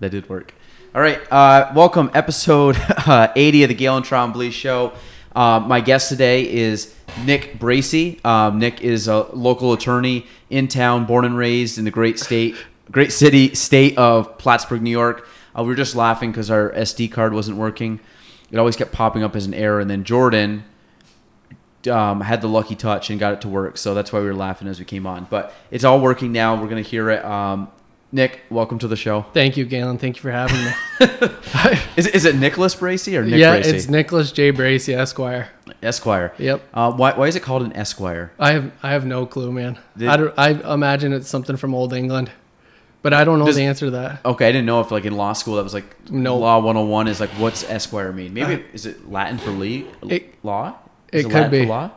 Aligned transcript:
That 0.00 0.12
did 0.12 0.30
work. 0.30 0.54
All 0.94 1.02
right, 1.02 1.20
uh, 1.30 1.70
welcome 1.74 2.10
episode 2.14 2.74
uh, 3.06 3.30
80 3.36 3.64
of 3.64 3.68
the 3.68 3.74
Gaelan 3.74 4.02
Trombley 4.02 4.50
Show. 4.50 4.94
Uh, 5.36 5.60
my 5.60 5.82
guest 5.82 6.08
today 6.08 6.50
is 6.50 6.94
Nick 7.26 7.58
Bracy. 7.58 8.18
Um, 8.24 8.58
Nick 8.58 8.80
is 8.80 9.08
a 9.08 9.26
local 9.34 9.74
attorney 9.74 10.26
in 10.48 10.68
town, 10.68 11.04
born 11.04 11.26
and 11.26 11.36
raised 11.36 11.76
in 11.76 11.84
the 11.84 11.90
great 11.90 12.18
state, 12.18 12.56
great 12.90 13.12
city, 13.12 13.54
state 13.54 13.98
of 13.98 14.38
Plattsburgh, 14.38 14.80
New 14.80 14.90
York. 14.90 15.28
Uh, 15.56 15.64
we 15.64 15.68
were 15.68 15.74
just 15.74 15.94
laughing 15.94 16.30
because 16.30 16.50
our 16.50 16.70
SD 16.70 17.12
card 17.12 17.34
wasn't 17.34 17.58
working. 17.58 18.00
It 18.50 18.58
always 18.58 18.76
kept 18.76 18.92
popping 18.92 19.22
up 19.22 19.36
as 19.36 19.44
an 19.44 19.52
error, 19.52 19.80
and 19.80 19.90
then 19.90 20.04
Jordan 20.04 20.64
um, 21.90 22.22
had 22.22 22.40
the 22.40 22.48
lucky 22.48 22.74
touch 22.74 23.10
and 23.10 23.20
got 23.20 23.34
it 23.34 23.42
to 23.42 23.48
work. 23.48 23.76
So 23.76 23.92
that's 23.92 24.14
why 24.14 24.20
we 24.20 24.26
were 24.26 24.34
laughing 24.34 24.66
as 24.66 24.78
we 24.78 24.86
came 24.86 25.06
on. 25.06 25.26
But 25.28 25.52
it's 25.70 25.84
all 25.84 26.00
working 26.00 26.32
now. 26.32 26.58
We're 26.58 26.68
gonna 26.68 26.80
hear 26.80 27.10
it. 27.10 27.22
Um, 27.22 27.70
Nick, 28.12 28.40
welcome 28.50 28.78
to 28.80 28.88
the 28.88 28.96
show. 28.96 29.22
Thank 29.34 29.56
you, 29.56 29.64
Gaelan. 29.64 30.00
Thank 30.00 30.16
you 30.16 30.22
for 30.22 30.32
having 30.32 30.56
me. 30.64 30.72
Is, 31.96 32.06
is 32.08 32.24
it 32.24 32.34
Nicholas 32.36 32.74
Bracy 32.74 33.16
or 33.16 33.24
Nick 33.24 33.38
yeah, 33.38 33.52
Bracy? 33.54 33.70
it's 33.76 33.88
Nicholas 33.88 34.32
J. 34.32 34.50
Bracy, 34.50 34.94
Esquire. 34.94 35.48
Esquire. 35.82 36.32
Yep. 36.38 36.62
Uh, 36.72 36.92
why, 36.92 37.12
why 37.12 37.26
is 37.28 37.36
it 37.36 37.42
called 37.42 37.62
an 37.62 37.72
Esquire? 37.74 38.32
I 38.38 38.52
have 38.52 38.72
I 38.82 38.90
have 38.92 39.04
no 39.06 39.26
clue, 39.26 39.52
man. 39.52 39.78
Did- 39.96 40.08
I, 40.08 40.16
don't, 40.16 40.34
I 40.38 40.72
imagine 40.74 41.12
it's 41.12 41.28
something 41.28 41.56
from 41.56 41.74
Old 41.74 41.92
England, 41.92 42.30
but 43.02 43.12
I 43.12 43.24
don't 43.24 43.38
know 43.38 43.46
Does- 43.46 43.56
the 43.56 43.64
answer 43.64 43.86
to 43.86 43.90
that. 43.92 44.24
Okay, 44.24 44.48
I 44.48 44.52
didn't 44.52 44.66
know 44.66 44.80
if 44.80 44.90
like 44.90 45.04
in 45.04 45.16
law 45.16 45.32
school 45.34 45.56
that 45.56 45.62
was 45.62 45.74
like 45.74 46.10
No. 46.10 46.36
law 46.38 46.58
101 46.58 47.08
is 47.08 47.20
like 47.20 47.30
what's 47.30 47.62
Esquire 47.68 48.12
mean? 48.12 48.32
Maybe 48.34 48.64
is 48.72 48.86
it 48.86 49.10
Latin 49.10 49.38
for 49.38 49.50
le- 49.50 49.84
It- 50.08 50.34
law? 50.44 50.76
Is 51.12 51.24
it 51.26 51.28
could 51.28 51.34
Latin 51.34 51.50
be. 51.50 51.66
Law? 51.66 51.90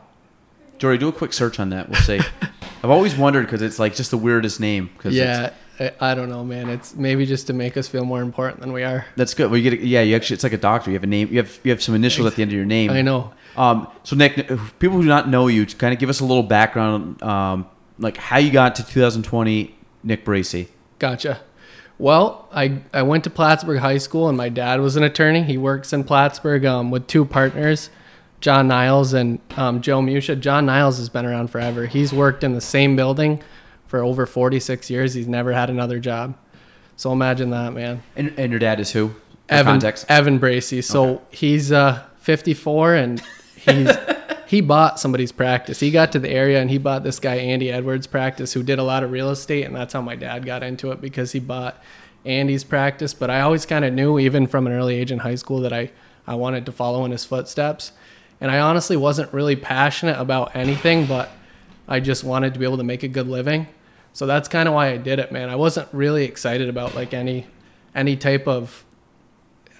Jory, 0.78 0.98
do 0.98 1.08
a 1.08 1.12
quick 1.12 1.32
search 1.32 1.58
on 1.58 1.70
that. 1.70 1.88
We'll 1.88 2.00
see. 2.02 2.20
I've 2.82 2.90
always 2.90 3.16
wondered 3.16 3.46
because 3.46 3.62
it's 3.62 3.78
like 3.78 3.94
just 3.94 4.10
the 4.10 4.18
weirdest 4.18 4.60
name. 4.60 4.90
Cause 4.98 5.14
Yeah, 5.14 5.52
I, 5.78 6.14
don't 6.14 6.28
know, 6.28 6.44
man. 6.44 6.68
It's 6.68 6.94
maybe 6.94 7.26
just 7.26 7.48
to 7.48 7.52
make 7.52 7.76
us 7.76 7.88
feel 7.88 8.04
more 8.04 8.22
important 8.22 8.60
than 8.60 8.72
we 8.72 8.84
are. 8.84 9.06
that's 9.16 9.34
good. 9.34 9.50
Well, 9.50 9.58
you 9.58 9.70
get 9.70 9.80
a, 9.80 9.84
yeah, 9.84 10.02
you 10.02 10.14
actually 10.14 10.34
it's 10.34 10.44
like 10.44 10.52
a 10.52 10.58
doctor. 10.58 10.90
You 10.90 10.94
have 10.94 11.02
a 11.02 11.08
name. 11.08 11.28
You 11.30 11.38
have 11.38 11.58
you 11.64 11.70
have 11.70 11.82
some 11.82 11.94
initials 11.94 12.26
at 12.26 12.36
the 12.36 12.42
end 12.42 12.52
of 12.52 12.56
your 12.56 12.64
name. 12.64 12.90
I 12.90 13.02
know. 13.02 13.32
Um, 13.56 13.88
so 14.02 14.16
Nick, 14.16 14.36
people 14.78 14.96
who 14.96 15.02
do 15.02 15.08
not 15.08 15.28
know 15.28 15.48
you, 15.48 15.66
kind 15.66 15.92
of 15.92 15.98
give 15.98 16.08
us 16.08 16.20
a 16.20 16.24
little 16.24 16.42
background, 16.42 17.22
um, 17.22 17.66
like 17.98 18.16
how 18.16 18.38
you 18.38 18.50
got 18.50 18.76
to 18.76 18.86
2020, 18.86 19.74
Nick 20.02 20.24
Bracy. 20.24 20.68
Gotcha. 20.98 21.40
Well, 21.98 22.48
I, 22.52 22.80
I 22.92 23.02
went 23.02 23.24
to 23.24 23.30
Plattsburgh 23.30 23.78
High 23.78 23.98
School, 23.98 24.28
and 24.28 24.36
my 24.36 24.48
dad 24.48 24.80
was 24.80 24.96
an 24.96 25.04
attorney. 25.04 25.42
He 25.42 25.56
works 25.56 25.92
in 25.92 26.02
Plattsburgh 26.02 26.64
um, 26.64 26.90
with 26.90 27.06
two 27.06 27.24
partners, 27.24 27.90
John 28.40 28.66
Niles 28.66 29.12
and 29.12 29.38
um, 29.56 29.80
Joe 29.80 30.02
Musha. 30.02 30.34
John 30.34 30.66
Niles 30.66 30.98
has 30.98 31.08
been 31.08 31.24
around 31.24 31.48
forever. 31.48 31.86
He's 31.86 32.12
worked 32.12 32.42
in 32.42 32.54
the 32.54 32.60
same 32.60 32.96
building 32.96 33.42
for 33.94 34.02
over 34.02 34.26
46 34.26 34.90
years. 34.90 35.14
He's 35.14 35.28
never 35.28 35.52
had 35.52 35.70
another 35.70 36.00
job. 36.00 36.36
So 36.96 37.12
imagine 37.12 37.50
that, 37.50 37.72
man. 37.74 38.02
And, 38.16 38.36
and 38.36 38.50
your 38.50 38.58
dad 38.58 38.80
is 38.80 38.90
who? 38.90 39.10
For 39.10 39.14
Evan 39.50 39.74
context. 39.74 40.06
Evan 40.08 40.38
Bracy. 40.38 40.82
So 40.82 41.22
he's 41.30 41.70
uh 41.70 42.02
54 42.18 42.96
and 42.96 43.22
he's 43.54 43.96
he 44.48 44.60
bought 44.60 44.98
somebody's 44.98 45.30
practice. 45.30 45.78
He 45.78 45.92
got 45.92 46.10
to 46.10 46.18
the 46.18 46.28
area 46.28 46.60
and 46.60 46.70
he 46.70 46.78
bought 46.78 47.04
this 47.04 47.20
guy 47.20 47.36
Andy 47.36 47.70
Edwards 47.70 48.08
practice 48.08 48.52
who 48.52 48.64
did 48.64 48.80
a 48.80 48.82
lot 48.82 49.04
of 49.04 49.12
real 49.12 49.30
estate 49.30 49.62
and 49.62 49.76
that's 49.76 49.92
how 49.92 50.02
my 50.02 50.16
dad 50.16 50.44
got 50.44 50.64
into 50.64 50.90
it 50.90 51.00
because 51.00 51.30
he 51.30 51.38
bought 51.38 51.80
Andy's 52.24 52.64
practice, 52.64 53.14
but 53.14 53.30
I 53.30 53.42
always 53.42 53.64
kind 53.64 53.84
of 53.84 53.94
knew 53.94 54.18
even 54.18 54.48
from 54.48 54.66
an 54.66 54.72
early 54.72 54.96
age 54.96 55.12
in 55.12 55.20
high 55.20 55.36
school 55.36 55.60
that 55.60 55.72
I 55.72 55.92
I 56.26 56.34
wanted 56.34 56.66
to 56.66 56.72
follow 56.72 57.04
in 57.04 57.12
his 57.12 57.24
footsteps. 57.24 57.92
And 58.40 58.50
I 58.50 58.58
honestly 58.58 58.96
wasn't 58.96 59.32
really 59.32 59.54
passionate 59.54 60.18
about 60.18 60.56
anything, 60.56 61.06
but 61.06 61.30
I 61.86 62.00
just 62.00 62.24
wanted 62.24 62.54
to 62.54 62.58
be 62.58 62.64
able 62.64 62.78
to 62.78 62.82
make 62.82 63.04
a 63.04 63.08
good 63.08 63.28
living. 63.28 63.68
So 64.14 64.26
that's 64.26 64.48
kind 64.48 64.68
of 64.68 64.74
why 64.74 64.88
I 64.88 64.96
did 64.96 65.18
it, 65.18 65.32
man. 65.32 65.50
I 65.50 65.56
wasn't 65.56 65.88
really 65.92 66.24
excited 66.24 66.68
about 66.68 66.94
like 66.94 67.12
any 67.12 67.46
any 67.94 68.16
type 68.16 68.48
of 68.48 68.84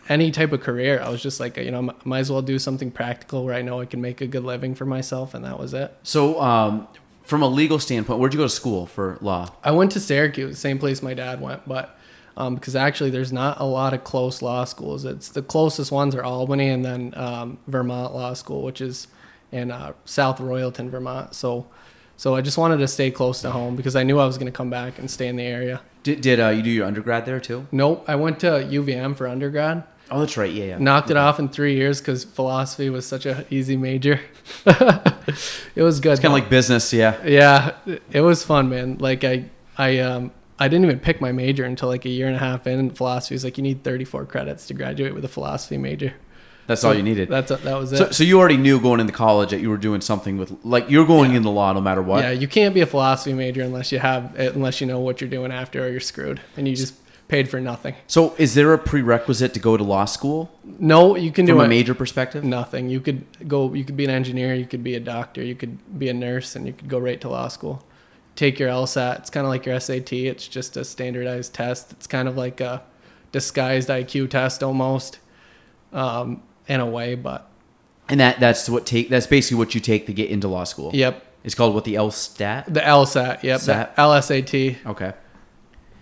any 0.08 0.30
type 0.30 0.52
of 0.52 0.60
career. 0.60 1.00
I 1.00 1.08
was 1.08 1.22
just 1.22 1.40
like, 1.40 1.56
you 1.56 1.70
know, 1.70 1.94
might 2.04 2.18
as 2.18 2.30
well 2.30 2.42
do 2.42 2.58
something 2.58 2.90
practical 2.90 3.44
where 3.44 3.54
I 3.54 3.62
know 3.62 3.80
I 3.80 3.86
can 3.86 4.00
make 4.00 4.20
a 4.20 4.26
good 4.26 4.44
living 4.44 4.74
for 4.74 4.84
myself, 4.84 5.34
and 5.34 5.44
that 5.44 5.58
was 5.58 5.72
it. 5.72 5.96
So, 6.02 6.40
um, 6.40 6.88
from 7.22 7.42
a 7.42 7.48
legal 7.48 7.78
standpoint, 7.78 8.20
where'd 8.20 8.34
you 8.34 8.38
go 8.38 8.44
to 8.44 8.50
school 8.50 8.86
for 8.86 9.18
law? 9.22 9.50
I 9.62 9.70
went 9.70 9.92
to 9.92 10.00
Syracuse, 10.00 10.58
same 10.58 10.78
place 10.78 11.00
my 11.00 11.14
dad 11.14 11.40
went, 11.40 11.66
but 11.66 11.96
um, 12.36 12.56
because 12.56 12.76
actually 12.76 13.10
there's 13.10 13.32
not 13.32 13.60
a 13.60 13.64
lot 13.64 13.94
of 13.94 14.04
close 14.04 14.42
law 14.42 14.64
schools. 14.64 15.04
It's 15.04 15.28
the 15.28 15.42
closest 15.42 15.90
ones 15.92 16.14
are 16.14 16.24
Albany 16.24 16.68
and 16.68 16.84
then 16.84 17.14
um, 17.16 17.58
Vermont 17.66 18.14
Law 18.14 18.34
School, 18.34 18.62
which 18.62 18.80
is 18.80 19.06
in 19.52 19.70
uh, 19.70 19.92
South 20.04 20.38
Royalton, 20.38 20.90
Vermont. 20.90 21.34
So, 21.34 21.66
so 22.16 22.34
I 22.34 22.40
just 22.40 22.58
wanted 22.58 22.78
to 22.78 22.88
stay 22.88 23.10
close 23.10 23.42
to 23.42 23.50
home 23.50 23.76
because 23.76 23.96
I 23.96 24.02
knew 24.02 24.18
I 24.18 24.26
was 24.26 24.38
going 24.38 24.50
to 24.50 24.56
come 24.56 24.70
back 24.70 24.98
and 24.98 25.10
stay 25.10 25.28
in 25.28 25.36
the 25.36 25.44
area. 25.44 25.80
Did, 26.02 26.20
did 26.20 26.40
uh, 26.40 26.48
you 26.48 26.62
do 26.62 26.70
your 26.70 26.86
undergrad 26.86 27.26
there 27.26 27.40
too? 27.40 27.66
Nope, 27.72 28.04
I 28.06 28.16
went 28.16 28.40
to 28.40 28.46
UVM 28.46 29.16
for 29.16 29.26
undergrad. 29.26 29.84
Oh, 30.10 30.20
that's 30.20 30.36
right. 30.36 30.52
Yeah, 30.52 30.64
yeah. 30.64 30.78
knocked 30.78 31.10
it 31.10 31.16
off 31.16 31.38
in 31.38 31.48
three 31.48 31.76
years 31.76 32.00
because 32.00 32.24
philosophy 32.24 32.90
was 32.90 33.06
such 33.06 33.24
a 33.24 33.46
easy 33.50 33.76
major. 33.76 34.20
it 34.66 35.82
was 35.82 35.98
good. 36.00 36.12
It's 36.12 36.20
kind 36.20 36.26
of 36.26 36.40
like 36.40 36.50
business. 36.50 36.92
Yeah. 36.92 37.18
yeah, 37.24 37.74
it 38.10 38.20
was 38.20 38.44
fun, 38.44 38.68
man. 38.68 38.98
Like 38.98 39.24
I, 39.24 39.46
I, 39.78 39.98
um, 40.00 40.30
I 40.58 40.68
didn't 40.68 40.84
even 40.84 41.00
pick 41.00 41.20
my 41.20 41.32
major 41.32 41.64
until 41.64 41.88
like 41.88 42.04
a 42.04 42.10
year 42.10 42.26
and 42.26 42.36
a 42.36 42.38
half 42.38 42.66
in. 42.66 42.78
And 42.78 42.96
philosophy 42.96 43.34
is 43.34 43.44
like 43.44 43.56
you 43.56 43.62
need 43.62 43.82
34 43.82 44.26
credits 44.26 44.66
to 44.66 44.74
graduate 44.74 45.14
with 45.14 45.24
a 45.24 45.28
philosophy 45.28 45.78
major. 45.78 46.14
That's 46.66 46.82
all 46.84 46.94
you 46.94 47.02
needed. 47.02 47.28
That's 47.28 47.50
that 47.50 47.78
was 47.78 47.92
it. 47.92 47.98
So, 47.98 48.10
so 48.10 48.24
you 48.24 48.38
already 48.38 48.56
knew 48.56 48.80
going 48.80 49.00
into 49.00 49.12
college 49.12 49.50
that 49.50 49.60
you 49.60 49.68
were 49.70 49.76
doing 49.76 50.00
something 50.00 50.38
with, 50.38 50.52
like, 50.64 50.88
you're 50.90 51.06
going 51.06 51.32
Yeah. 51.32 51.38
into 51.38 51.50
law 51.50 51.72
no 51.72 51.80
matter 51.80 52.02
what. 52.02 52.24
yeah, 52.24 52.30
you 52.30 52.48
can't 52.48 52.74
be 52.74 52.80
a 52.80 52.86
philosophy 52.86 53.34
major 53.34 53.62
unless 53.62 53.92
you 53.92 53.98
have 53.98 54.34
unless 54.38 54.80
you 54.80 54.86
know 54.86 55.00
what 55.00 55.20
you're 55.20 55.30
doing 55.30 55.52
after, 55.52 55.84
or 55.84 55.88
you're 55.90 56.00
screwed, 56.00 56.40
and 56.56 56.66
you 56.66 56.74
just 56.76 56.94
paid 57.28 57.48
for 57.48 57.58
nothing. 57.60 57.94
So, 58.06 58.34
is 58.38 58.54
there 58.54 58.72
a 58.72 58.78
prerequisite 58.78 59.54
to 59.54 59.60
go 59.60 59.76
to 59.76 59.82
law 59.84 60.04
school 60.04 60.50
No, 60.78 61.16
you 61.16 61.32
can 61.32 61.46
do 61.46 61.52
from 61.54 61.64
a 61.64 61.68
major 61.68 61.94
perspective? 61.94 62.44
Nothing. 62.44 62.88
You 62.88 63.00
could 63.00 63.24
go. 63.48 63.72
You 63.74 63.84
could 63.84 63.96
be 63.96 64.04
an 64.04 64.10
engineer. 64.10 64.54
You 64.54 64.66
could 64.66 64.84
be 64.84 64.94
a 64.94 65.00
doctor. 65.00 65.42
You 65.42 65.54
could 65.54 65.78
be 65.98 66.08
a 66.08 66.14
nurse, 66.14 66.56
and 66.56 66.66
you 66.66 66.72
could 66.72 66.88
go 66.88 66.98
right 66.98 67.20
to 67.20 67.28
law 67.28 67.48
school. 67.48 67.84
Take 68.36 68.58
your 68.58 68.68
LSAT. 68.68 69.18
It's 69.20 69.30
kind 69.30 69.46
of 69.46 69.50
like 69.50 69.64
your 69.66 69.78
SAT. 69.78 70.12
It's 70.26 70.48
just 70.48 70.76
a 70.76 70.84
standardized 70.84 71.54
test. 71.54 71.92
It's 71.92 72.06
kind 72.06 72.26
of 72.28 72.36
like 72.36 72.60
a 72.60 72.82
disguised 73.32 73.88
IQ 73.88 74.28
test 74.30 74.62
almost, 74.62 75.18
um, 75.92 76.42
in 76.68 76.80
a 76.80 76.86
way. 76.86 77.14
But 77.14 77.48
And 78.08 78.20
that 78.20 78.40
that's 78.40 78.68
what 78.68 78.86
take 78.86 79.08
that's 79.08 79.26
basically 79.26 79.58
what 79.58 79.74
you 79.74 79.80
take 79.80 80.06
to 80.06 80.12
get 80.12 80.30
into 80.30 80.48
law 80.48 80.64
school. 80.64 80.90
yep, 80.94 81.24
It's 81.44 81.54
called 81.54 81.74
what 81.74 81.84
the 81.84 81.94
LSTAT. 81.94 82.72
the 82.72 82.80
LSAT. 82.80 83.42
Yep, 83.42 83.60
Sat. 83.60 83.96
the 83.96 84.02
LSAT. 84.02 84.76
Okay. 84.86 85.12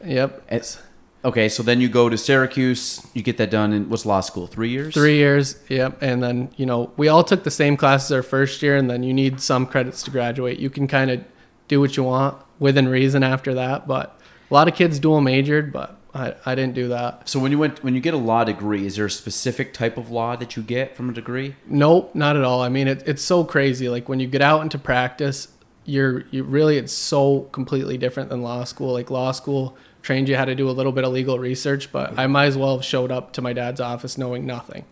Yep, 0.04 0.42
It's, 0.50 0.78
okay, 1.24 1.48
so 1.48 1.62
then 1.62 1.80
you 1.80 1.88
go 1.88 2.08
to 2.08 2.18
Syracuse. 2.18 3.06
You 3.14 3.22
get 3.22 3.36
that 3.36 3.50
done 3.52 3.72
in 3.72 3.88
what's 3.88 4.04
law 4.04 4.20
school? 4.20 4.48
Three 4.48 4.70
years. 4.70 4.92
three 4.94 5.16
years. 5.16 5.56
Yep, 5.68 5.98
and 6.02 6.20
then 6.22 6.50
you 6.56 6.66
know 6.66 6.90
we 6.96 7.06
all 7.08 7.22
took 7.22 7.44
the 7.44 7.50
same 7.52 7.76
classes 7.76 8.10
our 8.10 8.22
first 8.24 8.62
year, 8.62 8.76
and 8.76 8.90
then 8.90 9.02
you 9.04 9.14
need 9.14 9.40
some 9.40 9.64
credits 9.66 10.02
to 10.04 10.10
graduate. 10.10 10.58
You 10.58 10.70
can 10.70 10.88
kind 10.88 11.10
of 11.10 11.24
do 11.68 11.78
what 11.80 11.96
you 11.96 12.02
want 12.02 12.36
within 12.58 12.88
reason 12.88 13.22
after 13.22 13.54
that, 13.54 13.86
but 13.86 14.18
a 14.50 14.54
lot 14.54 14.66
of 14.66 14.74
kids 14.74 14.98
dual 14.98 15.20
majored, 15.20 15.72
but 15.72 15.96
I, 16.14 16.34
I 16.44 16.54
didn't 16.54 16.74
do 16.74 16.88
that. 16.88 17.28
So 17.28 17.40
when 17.40 17.52
you 17.52 17.58
went 17.58 17.82
when 17.82 17.94
you 17.94 18.00
get 18.00 18.14
a 18.14 18.18
law 18.18 18.44
degree, 18.44 18.86
is 18.86 18.96
there 18.96 19.06
a 19.06 19.10
specific 19.10 19.72
type 19.72 19.96
of 19.96 20.10
law 20.10 20.36
that 20.36 20.56
you 20.56 20.62
get 20.62 20.94
from 20.94 21.08
a 21.08 21.12
degree? 21.12 21.56
Nope, 21.66 22.14
not 22.14 22.36
at 22.36 22.44
all. 22.44 22.60
I 22.60 22.68
mean, 22.68 22.86
it, 22.86 23.02
it's 23.06 23.22
so 23.22 23.44
crazy. 23.44 23.88
Like 23.88 24.08
when 24.08 24.20
you 24.20 24.26
get 24.26 24.42
out 24.42 24.60
into 24.60 24.78
practice, 24.78 25.48
you're 25.84 26.24
you 26.30 26.42
really 26.42 26.76
it's 26.76 26.92
so 26.92 27.40
completely 27.52 27.96
different 27.96 28.28
than 28.28 28.42
law 28.42 28.64
school. 28.64 28.92
Like 28.92 29.10
law 29.10 29.32
school 29.32 29.76
trained 30.02 30.28
you 30.28 30.36
how 30.36 30.44
to 30.44 30.54
do 30.54 30.68
a 30.68 30.72
little 30.72 30.92
bit 30.92 31.04
of 31.04 31.12
legal 31.12 31.38
research, 31.38 31.90
but 31.92 32.18
I 32.18 32.26
might 32.26 32.46
as 32.46 32.58
well 32.58 32.76
have 32.76 32.84
showed 32.84 33.10
up 33.10 33.32
to 33.34 33.42
my 33.42 33.52
dad's 33.52 33.80
office 33.80 34.18
knowing 34.18 34.44
nothing. 34.44 34.84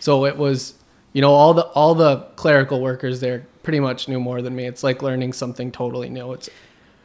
So 0.00 0.24
it 0.24 0.36
was, 0.36 0.74
you 1.12 1.20
know, 1.20 1.32
all 1.32 1.52
the 1.52 1.66
all 1.66 1.94
the 1.94 2.18
clerical 2.36 2.80
workers 2.80 3.20
there 3.20 3.46
pretty 3.62 3.80
much 3.80 4.08
knew 4.08 4.18
more 4.18 4.40
than 4.40 4.56
me. 4.56 4.66
It's 4.66 4.82
like 4.82 5.02
learning 5.02 5.34
something 5.34 5.70
totally 5.70 6.08
new. 6.08 6.32
It's 6.32 6.48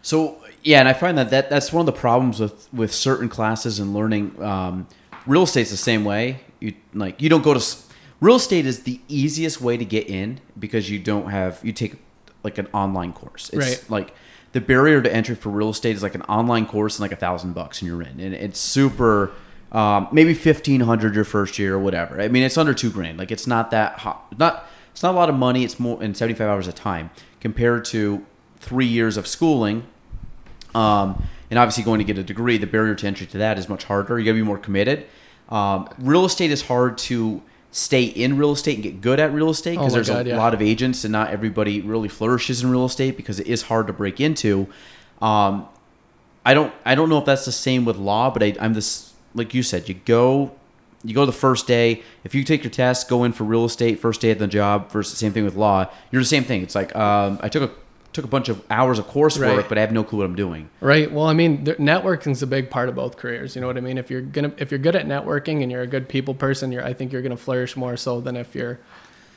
So 0.02 0.38
yeah, 0.64 0.80
and 0.80 0.88
I 0.88 0.94
find 0.94 1.18
that, 1.18 1.30
that 1.30 1.50
that's 1.50 1.72
one 1.72 1.82
of 1.82 1.86
the 1.86 2.00
problems 2.00 2.40
with 2.40 2.72
with 2.74 2.94
certain 2.94 3.30
classes 3.30 3.80
and 3.80 3.94
learning. 3.94 4.42
Um, 4.42 4.88
real 5.26 5.44
estate's 5.44 5.72
the 5.72 5.78
same 5.78 6.04
way. 6.04 6.40
You 6.60 6.74
like 6.94 7.22
you 7.22 7.30
don't 7.30 7.44
go 7.44 7.54
to 7.54 7.76
real 8.20 8.36
estate 8.36 8.66
is 8.66 8.84
the 8.84 9.00
easiest 9.08 9.62
way 9.62 9.78
to 9.78 9.86
get 9.86 10.08
in 10.08 10.40
because 10.58 10.90
you 10.90 11.00
don't 11.00 11.30
have 11.30 11.60
you 11.64 11.72
take 11.72 11.96
like 12.44 12.58
an 12.58 12.68
online 12.74 13.14
course. 13.14 13.50
It's 13.54 13.66
Right. 13.82 13.90
like 13.90 14.14
the 14.54 14.62
barrier 14.62 15.02
to 15.02 15.14
entry 15.14 15.36
for 15.36 15.50
real 15.50 15.70
estate 15.70 15.96
is 15.96 16.02
like 16.04 16.16
an 16.16 16.22
online 16.24 16.66
course 16.66 16.98
and 16.98 17.02
like 17.02 17.12
a 17.12 17.16
thousand 17.20 17.54
bucks 17.54 17.82
and 17.82 17.88
you're 17.90 18.02
in, 18.02 18.20
and 18.20 18.34
it's 18.34 18.60
super. 18.60 19.32
Um, 19.70 20.08
maybe 20.14 20.34
fifteen 20.34 20.80
hundred 20.82 21.14
your 21.14 21.26
first 21.26 21.60
year 21.60 21.76
or 21.76 21.80
whatever. 21.80 22.22
I 22.22 22.30
mean, 22.30 22.44
it's 22.44 22.58
under 22.58 22.74
two 22.74 22.90
grand. 22.90 23.18
Like 23.18 23.32
it's 23.32 23.46
not 23.46 23.70
that 23.72 24.00
hot. 24.00 24.38
Not 24.40 24.66
it's 24.94 25.04
not 25.04 25.14
a 25.14 25.18
lot 25.18 25.28
of 25.30 25.36
money. 25.36 25.66
It's 25.66 25.78
more 25.78 26.02
in 26.02 26.16
seventy 26.16 26.36
five 26.38 26.48
hours 26.48 26.68
of 26.70 26.76
time 26.76 27.10
compared 27.42 27.84
to 27.86 28.26
three 28.60 28.86
years 28.88 29.18
of 29.18 29.28
schooling 29.28 29.84
um, 30.78 31.24
and 31.50 31.58
obviously, 31.58 31.84
going 31.84 32.00
to 32.00 32.06
get 32.06 32.18
a 32.18 32.24
degree, 32.24 32.58
the 32.58 32.68
barrier 32.68 32.94
to 32.96 33.08
entry 33.08 33.26
to 33.28 33.38
that 33.40 33.58
is 33.58 33.70
much 33.70 33.86
harder. 33.86 34.20
You 34.20 34.26
got 34.26 34.32
to 34.32 34.36
be 34.36 34.44
more 34.44 34.58
committed. 34.58 35.06
Um, 35.50 35.90
real 35.98 36.26
estate 36.26 36.52
is 36.52 36.64
hard 36.64 36.98
to 37.00 37.42
stay 37.72 38.04
in 38.04 38.38
real 38.38 38.52
estate 38.52 38.76
and 38.76 38.84
get 38.84 39.02
good 39.02 39.20
at 39.20 39.32
real 39.34 39.50
estate 39.50 39.78
Oh 39.78 39.82
because 39.82 39.94
my 39.94 39.98
there's 39.98 40.10
God, 40.10 40.28
a 40.28 40.30
yeah. 40.30 40.38
lot 40.38 40.54
of 40.54 40.62
agents, 40.62 41.04
and 41.04 41.12
not 41.12 41.32
everybody 41.32 41.82
really 41.82 42.10
flourishes 42.10 42.64
in 42.64 42.70
real 42.70 42.86
estate 42.86 43.18
because 43.18 43.40
it 43.40 43.48
is 43.48 43.64
hard 43.64 43.88
to 43.88 43.94
break 43.94 44.20
into. 44.20 44.68
Um, 45.22 45.68
I 46.46 46.54
don't, 46.54 46.74
I 46.86 46.96
don't 46.96 47.10
know 47.10 47.18
if 47.18 47.26
that's 47.26 47.46
the 47.46 47.52
same 47.52 47.86
with 47.86 47.98
law, 47.98 48.30
but 48.30 48.44
I, 48.44 48.56
I'm 48.60 48.74
this, 48.74 49.14
like 49.34 49.54
you 49.54 49.64
said, 49.64 49.90
you 49.90 49.96
go, 49.96 50.52
you 51.04 51.14
go 51.14 51.26
the 51.26 51.32
first 51.32 51.68
day. 51.68 52.04
If 52.24 52.36
you 52.36 52.44
take 52.44 52.64
your 52.64 52.72
test, 52.72 53.10
go 53.10 53.24
in 53.24 53.32
for 53.32 53.44
real 53.46 53.66
estate 53.66 54.00
first 54.00 54.22
day 54.22 54.32
at 54.32 54.40
the 54.40 54.48
job. 54.48 54.92
Versus 54.92 55.18
same 55.18 55.34
thing 55.34 55.46
with 55.46 55.56
law. 55.56 55.90
You're 56.12 56.22
the 56.22 56.28
same 56.28 56.44
thing. 56.44 56.62
It's 56.62 56.76
like 56.76 56.96
um, 56.96 57.40
I 57.42 57.50
took 57.50 57.70
a 57.70 57.74
took 58.14 58.26
a 58.26 58.28
bunch 58.28 58.50
of 58.50 58.64
hours 58.72 58.98
of 58.98 59.06
coursework, 59.08 59.58
Right. 59.58 59.70
but 59.70 59.78
I 59.78 59.82
have 59.82 59.92
no 59.92 60.04
clue 60.04 60.20
what 60.20 60.26
I'm 60.26 60.36
doing. 60.36 60.70
Right. 60.82 61.12
Well, 61.12 61.26
I 61.28 61.34
mean, 61.34 61.66
th- 61.66 61.78
networking's 61.78 62.42
a 62.42 62.48
big 62.48 62.70
part 62.70 62.90
of 62.90 62.96
both 62.96 63.16
careers. 63.18 63.56
You 63.56 63.62
know 63.62 63.68
what 63.68 63.78
I 63.78 63.82
mean? 63.82 63.98
If 63.98 64.10
you're 64.10 64.22
gonna, 64.22 64.52
if 64.58 64.72
you're 64.72 64.80
good 64.80 64.96
at 64.96 65.06
networking 65.06 65.62
and 65.62 65.72
you're 65.72 65.82
a 65.84 65.88
good 65.88 66.10
people 66.10 66.34
person, 66.34 66.72
you're, 66.72 66.84
I 66.84 66.94
think 66.94 67.12
you're 67.14 67.22
gonna 67.22 67.38
flourish 67.38 67.76
more 67.78 67.96
so 67.96 68.20
than 68.20 68.36
if 68.36 68.56
you're, 68.56 68.80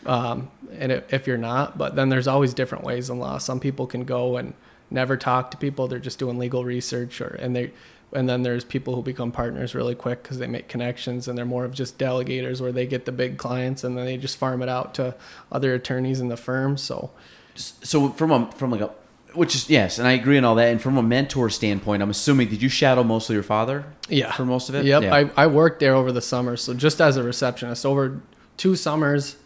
um, 0.07 0.51
and 0.73 0.93
if 0.93 1.13
if 1.13 1.27
you're 1.27 1.37
not. 1.37 1.77
But 1.77 1.95
then 1.95 2.09
there's 2.09 2.27
always 2.29 2.55
different 2.55 2.85
ways 2.85 3.11
in 3.11 3.19
law. 3.19 3.37
Some 3.39 3.61
people 3.61 3.87
can 3.87 4.05
go 4.05 4.37
and 4.39 4.55
never 4.91 5.17
talk 5.17 5.51
to 5.51 5.57
people; 5.59 5.87
they're 5.89 5.99
just 5.99 6.19
doing 6.19 6.39
legal 6.39 6.65
research, 6.65 7.21
or 7.21 7.37
and 7.41 7.55
they, 7.55 7.73
and 8.15 8.29
then 8.29 8.43
there's 8.45 8.65
people 8.65 8.95
who 8.95 9.03
become 9.03 9.31
partners 9.31 9.75
really 9.75 9.95
quick 9.95 10.23
because 10.23 10.39
they 10.39 10.47
make 10.47 10.69
connections 10.69 11.29
and 11.29 11.37
they're 11.37 11.45
more 11.45 11.65
of 11.67 11.73
just 11.75 11.99
delegators 11.99 12.61
where 12.63 12.73
they 12.73 12.87
get 12.87 13.05
the 13.05 13.13
big 13.13 13.37
clients 13.37 13.85
and 13.85 13.97
then 13.99 14.05
they 14.07 14.17
just 14.17 14.37
farm 14.39 14.63
it 14.63 14.69
out 14.71 14.95
to 14.95 15.15
other 15.53 15.75
attorneys 15.75 16.19
in 16.21 16.29
the 16.29 16.37
firm. 16.39 16.77
So. 16.79 17.11
So 17.55 18.11
from 18.11 18.31
a 18.31 18.51
from 18.53 18.71
like 18.71 18.81
a 18.81 18.91
which 19.35 19.55
is 19.55 19.71
yes, 19.71 19.99
and 19.99 20.09
I 20.09 20.13
agree 20.13 20.39
on 20.39 20.45
all 20.45 20.55
that. 20.57 20.69
And 20.71 20.81
from 20.83 20.97
a 20.97 21.03
mentor 21.03 21.51
standpoint, 21.51 22.03
I'm 22.03 22.11
assuming 22.11 22.49
did 22.49 22.63
you 22.63 22.69
shadow 22.69 23.05
mostly 23.05 23.35
your 23.35 23.43
father? 23.45 23.85
Yeah. 24.09 24.33
for 24.33 24.45
most 24.45 24.69
of 24.69 24.75
it. 24.75 24.85
Yep. 24.85 25.03
Yeah. 25.05 25.15
I, 25.15 25.31
I 25.37 25.47
worked 25.47 25.79
there 25.81 25.95
over 25.95 26.11
the 26.11 26.21
summer. 26.21 26.57
So 26.57 26.75
just 26.75 27.01
as 27.01 27.17
a 27.17 27.23
receptionist 27.23 27.87
over 27.87 28.21
two 28.57 28.75
summers, 28.75 29.37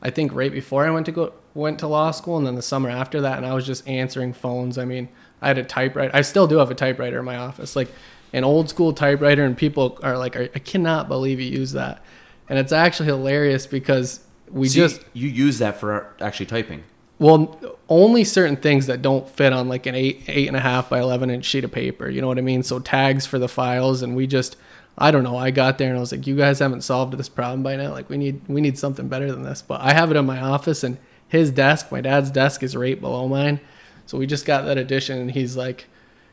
I 0.00 0.10
think 0.10 0.32
right 0.32 0.52
before 0.52 0.86
I 0.86 0.90
went 0.90 1.06
to 1.06 1.12
go 1.12 1.32
went 1.54 1.78
to 1.80 1.86
law 1.88 2.10
school 2.12 2.38
and 2.38 2.46
then 2.46 2.54
the 2.54 2.62
summer 2.62 2.88
after 2.88 3.20
that 3.22 3.36
and 3.36 3.44
I 3.46 3.52
was 3.52 3.66
just 3.66 3.86
answering 3.88 4.32
phones. 4.32 4.78
I 4.78 4.84
mean, 4.84 5.08
I 5.40 5.48
had 5.48 5.58
a 5.58 5.64
typewriter. 5.64 6.14
I 6.14 6.22
still 6.22 6.46
do 6.46 6.58
have 6.58 6.70
a 6.70 6.74
typewriter 6.74 7.18
in 7.18 7.24
my 7.24 7.36
office. 7.36 7.74
Like 7.76 7.88
an 8.32 8.44
old 8.44 8.70
school 8.70 8.92
typewriter 8.92 9.44
and 9.44 9.56
people 9.56 9.98
are 10.02 10.16
like 10.16 10.36
I, 10.36 10.46
cannot 10.46 11.08
believe 11.08 11.40
you 11.40 11.50
use 11.50 11.72
that. 11.72 12.02
And 12.48 12.58
it's 12.58 12.72
actually 12.72 13.06
hilarious 13.06 13.66
because 13.66 14.20
we 14.48 14.68
So 14.68 14.80
you- 14.82 14.88
just 14.88 15.00
you 15.14 15.28
use 15.28 15.58
that 15.58 15.80
for 15.80 16.14
actually 16.20 16.46
typing. 16.46 16.84
Well, 17.22 17.78
only 17.88 18.24
certain 18.24 18.56
things 18.56 18.86
that 18.88 19.00
don't 19.00 19.28
fit 19.28 19.52
on 19.52 19.68
like 19.68 19.86
an 19.86 19.94
eight 19.94 20.24
eight 20.26 20.48
and 20.48 20.56
a 20.56 20.60
half 20.60 20.90
by 20.90 20.98
eleven 20.98 21.30
inch 21.30 21.44
sheet 21.44 21.62
of 21.62 21.70
paper. 21.70 22.08
You 22.10 22.20
know 22.20 22.26
what 22.26 22.36
I 22.36 22.40
mean? 22.40 22.64
So 22.64 22.80
tags 22.80 23.26
for 23.26 23.38
the 23.38 23.48
files, 23.48 24.02
and 24.02 24.16
we 24.16 24.26
just, 24.26 24.56
I 24.98 25.12
don't 25.12 25.22
know. 25.22 25.36
I 25.36 25.52
got 25.52 25.78
there 25.78 25.88
and 25.88 25.96
I 25.96 26.00
was 26.00 26.10
like, 26.10 26.26
you 26.26 26.36
guys 26.36 26.58
haven't 26.58 26.82
solved 26.82 27.16
this 27.16 27.28
problem 27.28 27.62
by 27.62 27.76
now. 27.76 27.92
Like 27.92 28.10
we 28.10 28.16
need 28.16 28.40
we 28.48 28.60
need 28.60 28.76
something 28.76 29.06
better 29.06 29.30
than 29.30 29.44
this. 29.44 29.62
But 29.62 29.82
I 29.82 29.92
have 29.92 30.10
it 30.10 30.16
in 30.16 30.26
my 30.26 30.40
office, 30.40 30.82
and 30.82 30.98
his 31.28 31.52
desk, 31.52 31.92
my 31.92 32.00
dad's 32.00 32.32
desk, 32.32 32.64
is 32.64 32.74
right 32.76 33.00
below 33.00 33.28
mine. 33.28 33.60
So 34.06 34.18
we 34.18 34.26
just 34.26 34.44
got 34.44 34.64
that 34.64 34.76
addition, 34.76 35.18
and 35.18 35.30
he's 35.30 35.56
like. 35.56 35.86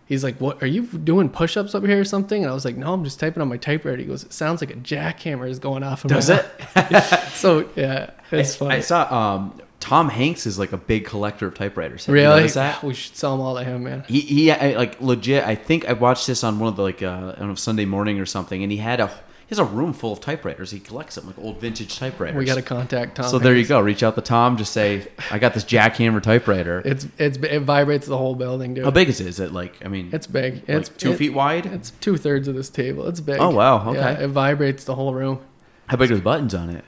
He's 0.08 0.24
like, 0.24 0.42
"What 0.42 0.64
are 0.64 0.66
you 0.66 0.88
doing? 0.88 1.30
Push-ups 1.30 1.76
up 1.76 1.86
here 1.86 2.00
or 2.00 2.04
something?" 2.04 2.42
And 2.42 2.50
I 2.50 2.54
was 2.56 2.66
like, 2.66 2.76
"No, 2.76 2.94
I'm 2.94 3.04
just 3.04 3.20
typing 3.20 3.44
on 3.44 3.48
my 3.48 3.58
typewriter." 3.58 4.00
He 4.00 4.06
goes, 4.06 4.24
"It 4.24 4.34
sounds 4.34 4.60
like 4.60 4.72
a 4.72 4.74
jackhammer 4.74 5.48
is 5.48 5.60
going 5.60 5.84
off." 5.84 6.04
In 6.04 6.08
Does 6.10 6.32
my 6.32 6.44
it? 6.76 7.30
so 7.34 7.70
yeah, 7.76 8.10
it's 8.32 8.56
funny. 8.56 8.78
I 8.78 8.80
saw 8.80 9.36
um, 9.36 9.62
Tom 9.80 10.10
Hanks 10.10 10.46
is 10.46 10.60
like 10.60 10.74
a 10.74 10.78
big 10.78 11.06
collector 11.06 11.48
of 11.48 11.56
typewriters. 11.56 12.06
Have 12.06 12.14
really? 12.14 12.44
We 12.84 12.94
should 12.94 13.16
sell 13.16 13.32
them 13.38 13.42
all 13.46 13.56
to 13.56 13.64
him, 13.64 13.84
man. 13.84 14.04
He, 14.08 14.20
he 14.22 14.52
I, 14.52 14.76
like 14.76 15.00
legit. 15.02 15.44
I 15.46 15.56
think 15.56 15.88
I 15.88 15.94
watched 15.94 16.28
this 16.28 16.44
on 16.44 16.60
one 16.60 16.68
of 16.70 16.76
the 16.76 16.84
like 16.84 17.02
uh, 17.02 17.34
I 17.36 17.40
don't 17.40 17.50
know 17.50 17.56
Sunday 17.56 17.86
morning 17.86 18.20
or 18.20 18.26
something, 18.26 18.62
and 18.62 18.72
he 18.72 18.78
had 18.78 19.00
a 19.00 19.08
he 19.08 19.56
has 19.56 19.60
a 19.60 19.64
room 19.66 19.94
full 19.94 20.14
of 20.14 20.20
typewriters. 20.20 20.70
He 20.70 20.80
collects 20.80 21.16
them 21.16 21.26
like 21.26 21.40
old 21.40 21.60
vintage 21.60 21.98
typewriters. 21.98 22.38
We 22.38 22.46
got 22.46 22.56
to 22.56 22.62
contact 22.62 23.16
Tom. 23.16 23.30
So 23.30 23.40
there 23.40 23.56
you 23.56 23.66
go. 23.66 23.80
Reach 23.80 24.04
out 24.04 24.16
to 24.16 24.22
Tom. 24.22 24.58
Just 24.58 24.74
say 24.74 25.08
I 25.32 25.40
got 25.40 25.54
this 25.54 25.64
jackhammer 25.64 26.22
typewriter. 26.22 26.82
It's 26.84 27.08
it's 27.18 27.38
it 27.38 27.62
vibrates 27.62 28.06
the 28.06 28.18
whole 28.18 28.36
building, 28.36 28.74
dude. 28.74 28.84
How 28.84 28.92
big 28.92 29.08
is 29.10 29.22
it? 29.22 29.28
Is 29.28 29.40
it 29.40 29.54
like 29.54 29.84
I 29.84 29.88
mean? 29.88 30.10
It's 30.12 30.28
big. 30.28 30.56
like 30.56 30.70
It's 30.70 30.90
two 30.90 31.14
it- 31.14 31.18
feet 31.18 31.34
wide. 31.34 31.66
It's 31.66 31.92
two 32.02 32.18
thirds 32.18 32.48
of 32.48 32.56
this 32.56 32.70
table. 32.70 33.08
It's 33.08 33.22
big. 33.22 33.38
Oh, 33.40 33.50
wow, 33.50 33.94
Yeah, 33.94 34.10
okay. 34.10 34.24
it 34.26 34.28
vibrates 34.28 34.84
the 34.84 34.94
whole 34.96 35.14
room. 35.14 35.40
How 35.88 35.98
big 35.98 36.12
are 36.12 36.16
the 36.16 36.22
buttons 36.22 36.54
on 36.54 36.70
it? 36.70 36.86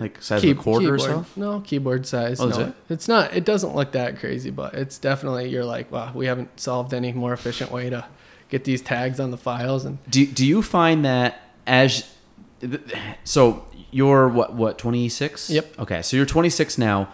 Like 0.00 0.20
size 0.22 0.40
Key- 0.42 0.50
of 0.52 0.58
a 0.58 0.62
quarter 0.62 0.94
or 0.94 0.98
keyboard. 0.98 1.26
so? 1.26 1.40
No 1.40 1.60
keyboard 1.60 2.06
size. 2.06 2.40
Oh, 2.40 2.48
is 2.48 2.58
it? 2.58 2.74
it's 2.88 3.08
not. 3.08 3.34
It 3.34 3.44
doesn't 3.44 3.74
look 3.74 3.92
that 3.92 4.18
crazy, 4.18 4.50
but 4.50 4.74
it's 4.74 4.98
definitely. 4.98 5.48
You're 5.48 5.64
like, 5.64 5.90
wow, 5.92 6.10
we 6.14 6.26
haven't 6.26 6.58
solved 6.58 6.94
any 6.94 7.12
more 7.12 7.32
efficient 7.32 7.70
way 7.70 7.90
to 7.90 8.04
get 8.48 8.64
these 8.64 8.82
tags 8.82 9.18
on 9.20 9.30
the 9.30 9.36
files 9.38 9.84
and 9.84 9.98
Do 10.10 10.26
Do 10.26 10.44
you 10.46 10.62
find 10.62 11.04
that 11.04 11.40
as 11.66 12.08
so 13.24 13.64
you're 13.90 14.28
what 14.28 14.54
what 14.54 14.78
26? 14.78 15.50
Yep. 15.50 15.78
Okay, 15.80 16.02
so 16.02 16.16
you're 16.16 16.26
26 16.26 16.78
now. 16.78 17.08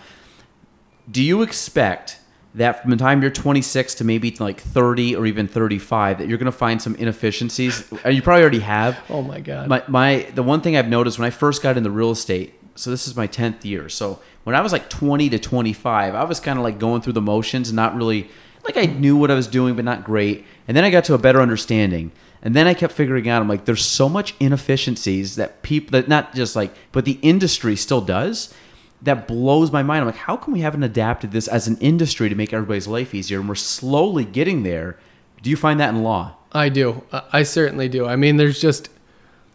Do 1.11 1.23
you 1.23 1.43
expect 1.43 2.19
that 2.55 2.83
from 2.83 2.91
the 2.91 2.97
time 2.97 3.23
you're 3.23 3.31
26 3.31 3.95
to 3.97 4.05
maybe 4.05 4.35
like 4.41 4.61
30 4.61 5.17
or 5.17 5.27
even 5.27 5.47
35 5.49 6.19
that 6.19 6.29
you're 6.29 6.39
going 6.39 6.47
to 6.47 6.53
find 6.53 6.81
some 6.83 6.95
inefficiencies? 6.97 7.91
And 8.05 8.15
you 8.15 8.23
probably 8.23 8.43
already 8.43 8.61
have. 8.61 8.99
oh 9.09 9.23
my 9.23 9.41
god. 9.41 9.69
My, 9.69 9.83
my 9.89 10.27
the 10.35 10.43
one 10.43 10.61
thing 10.61 10.77
I've 10.77 10.89
noticed 10.89 11.19
when 11.19 11.27
I 11.27 11.31
first 11.31 11.63
got 11.63 11.77
into 11.77 11.91
real 11.91 12.11
estate, 12.11 12.55
so 12.79 12.91
this 12.91 13.07
is 13.07 13.17
my 13.17 13.27
10th 13.27 13.65
year. 13.65 13.89
So 13.89 14.21
when 14.45 14.55
I 14.55 14.61
was 14.61 14.73
like 14.73 14.89
20 14.89 15.31
to 15.31 15.39
25, 15.39 16.15
I 16.15 16.25
was 16.25 16.41
kind 16.41 16.59
of 16.59 16.65
like 16.65 16.79
going 16.79 17.03
through 17.03 17.15
the 17.15 17.21
motions 17.21 17.73
not 17.73 17.95
really 17.95 18.29
like 18.65 18.77
I 18.77 18.87
knew 18.87 19.17
what 19.17 19.31
I 19.31 19.35
was 19.35 19.47
doing 19.47 19.75
but 19.77 19.85
not 19.85 20.05
great. 20.05 20.45
And 20.67 20.77
then 20.77 20.85
I 20.85 20.91
got 20.91 21.05
to 21.05 21.15
a 21.15 21.19
better 21.19 21.41
understanding. 21.41 22.13
And 22.43 22.55
then 22.55 22.67
I 22.67 22.75
kept 22.75 22.93
figuring 22.93 23.29
out 23.29 23.43
I'm 23.43 23.49
like 23.49 23.65
there's 23.65 23.85
so 23.85 24.09
much 24.09 24.35
inefficiencies 24.41 25.37
that 25.37 25.63
people 25.63 25.93
that 25.93 26.09
not 26.09 26.35
just 26.35 26.57
like 26.57 26.73
but 26.93 27.05
the 27.05 27.19
industry 27.23 27.77
still 27.77 28.01
does 28.01 28.55
that 29.03 29.29
blows 29.29 29.71
my 29.71 29.83
mind. 29.83 30.01
I'm 30.01 30.07
like 30.07 30.17
how 30.17 30.37
come 30.37 30.55
we 30.55 30.61
haven't 30.61 30.83
adapted 30.83 31.33
this 31.33 31.49
as 31.49 31.69
an 31.69 31.77
industry 31.79 32.29
to 32.29 32.35
make 32.35 32.53
everybody's 32.53 32.87
life 32.89 33.15
easier 33.15 33.41
and 33.41 33.49
we're 33.49 33.55
slowly 33.55 34.25
getting 34.25 34.63
there. 34.63 34.99
Do 35.43 35.51
you 35.51 35.57
find 35.57 35.79
that 35.81 35.95
in 35.95 36.03
law? 36.03 36.37
I 36.53 36.69
do. 36.69 37.05
I 37.13 37.23
I 37.33 37.43
certainly 37.43 37.89
do. 37.89 38.07
I 38.07 38.17
mean, 38.17 38.37
there's 38.37 38.61
just, 38.61 38.89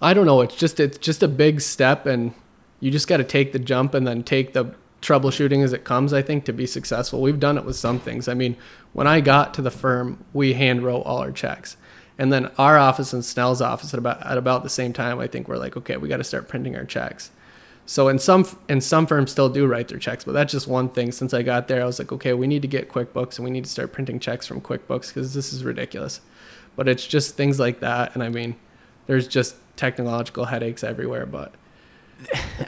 I 0.01 0.13
don't 0.13 0.25
know. 0.25 0.41
It's 0.41 0.55
just, 0.55 0.79
it's 0.79 0.97
just 0.97 1.23
a 1.23 1.27
big 1.27 1.61
step, 1.61 2.05
and 2.05 2.33
you 2.83 2.91
just 2.91 3.07
got 3.07 3.17
to 3.17 3.23
take 3.23 3.53
the 3.53 3.59
jump 3.59 3.93
and 3.93 4.05
then 4.05 4.23
take 4.23 4.51
the 4.51 4.75
troubleshooting 5.01 5.63
as 5.63 5.71
it 5.71 5.85
comes. 5.85 6.11
I 6.11 6.21
think 6.21 6.43
to 6.45 6.51
be 6.51 6.67
successful. 6.67 7.21
We've 7.21 7.39
done 7.39 7.57
it 7.57 7.63
with 7.63 7.77
some 7.77 7.97
things. 7.97 8.27
I 8.27 8.33
mean, 8.33 8.57
when 8.91 9.07
I 9.07 9.21
got 9.21 9.53
to 9.53 9.61
the 9.61 9.71
firm, 9.71 10.25
we 10.33 10.51
hand 10.51 10.83
wrote 10.83 11.03
all 11.03 11.19
our 11.19 11.31
checks, 11.31 11.77
and 12.17 12.31
then 12.33 12.51
our 12.57 12.77
office 12.77 13.13
and 13.13 13.23
Snell's 13.23 13.61
office 13.61 13.93
at 13.93 13.99
about 13.99 14.21
at 14.25 14.37
about 14.37 14.63
the 14.63 14.69
same 14.69 14.91
time. 14.91 15.17
I 15.19 15.27
think 15.27 15.47
we're 15.47 15.55
like, 15.55 15.77
okay, 15.77 15.95
we 15.95 16.09
got 16.09 16.17
to 16.17 16.25
start 16.25 16.49
printing 16.49 16.75
our 16.75 16.83
checks. 16.83 17.31
So 17.85 18.09
in 18.09 18.19
some 18.19 18.45
in 18.67 18.81
some 18.81 19.07
firms 19.07 19.31
still 19.31 19.47
do 19.47 19.65
write 19.65 19.87
their 19.87 19.97
checks, 19.97 20.25
but 20.25 20.33
that's 20.33 20.51
just 20.51 20.67
one 20.67 20.89
thing. 20.89 21.13
Since 21.13 21.33
I 21.33 21.41
got 21.41 21.69
there, 21.69 21.81
I 21.81 21.85
was 21.85 21.99
like, 21.99 22.11
okay, 22.11 22.33
we 22.33 22.47
need 22.47 22.63
to 22.63 22.67
get 22.67 22.89
QuickBooks 22.89 23.37
and 23.37 23.45
we 23.45 23.51
need 23.51 23.63
to 23.63 23.69
start 23.69 23.93
printing 23.93 24.19
checks 24.19 24.45
from 24.45 24.59
QuickBooks 24.59 25.07
because 25.07 25.33
this 25.33 25.53
is 25.53 25.63
ridiculous. 25.63 26.19
But 26.75 26.89
it's 26.89 27.07
just 27.07 27.37
things 27.37 27.61
like 27.61 27.79
that, 27.79 28.13
and 28.13 28.21
I 28.21 28.27
mean, 28.27 28.57
there's 29.07 29.25
just 29.25 29.55
technological 29.77 30.45
headaches 30.45 30.83
everywhere. 30.83 31.25
But 31.25 31.53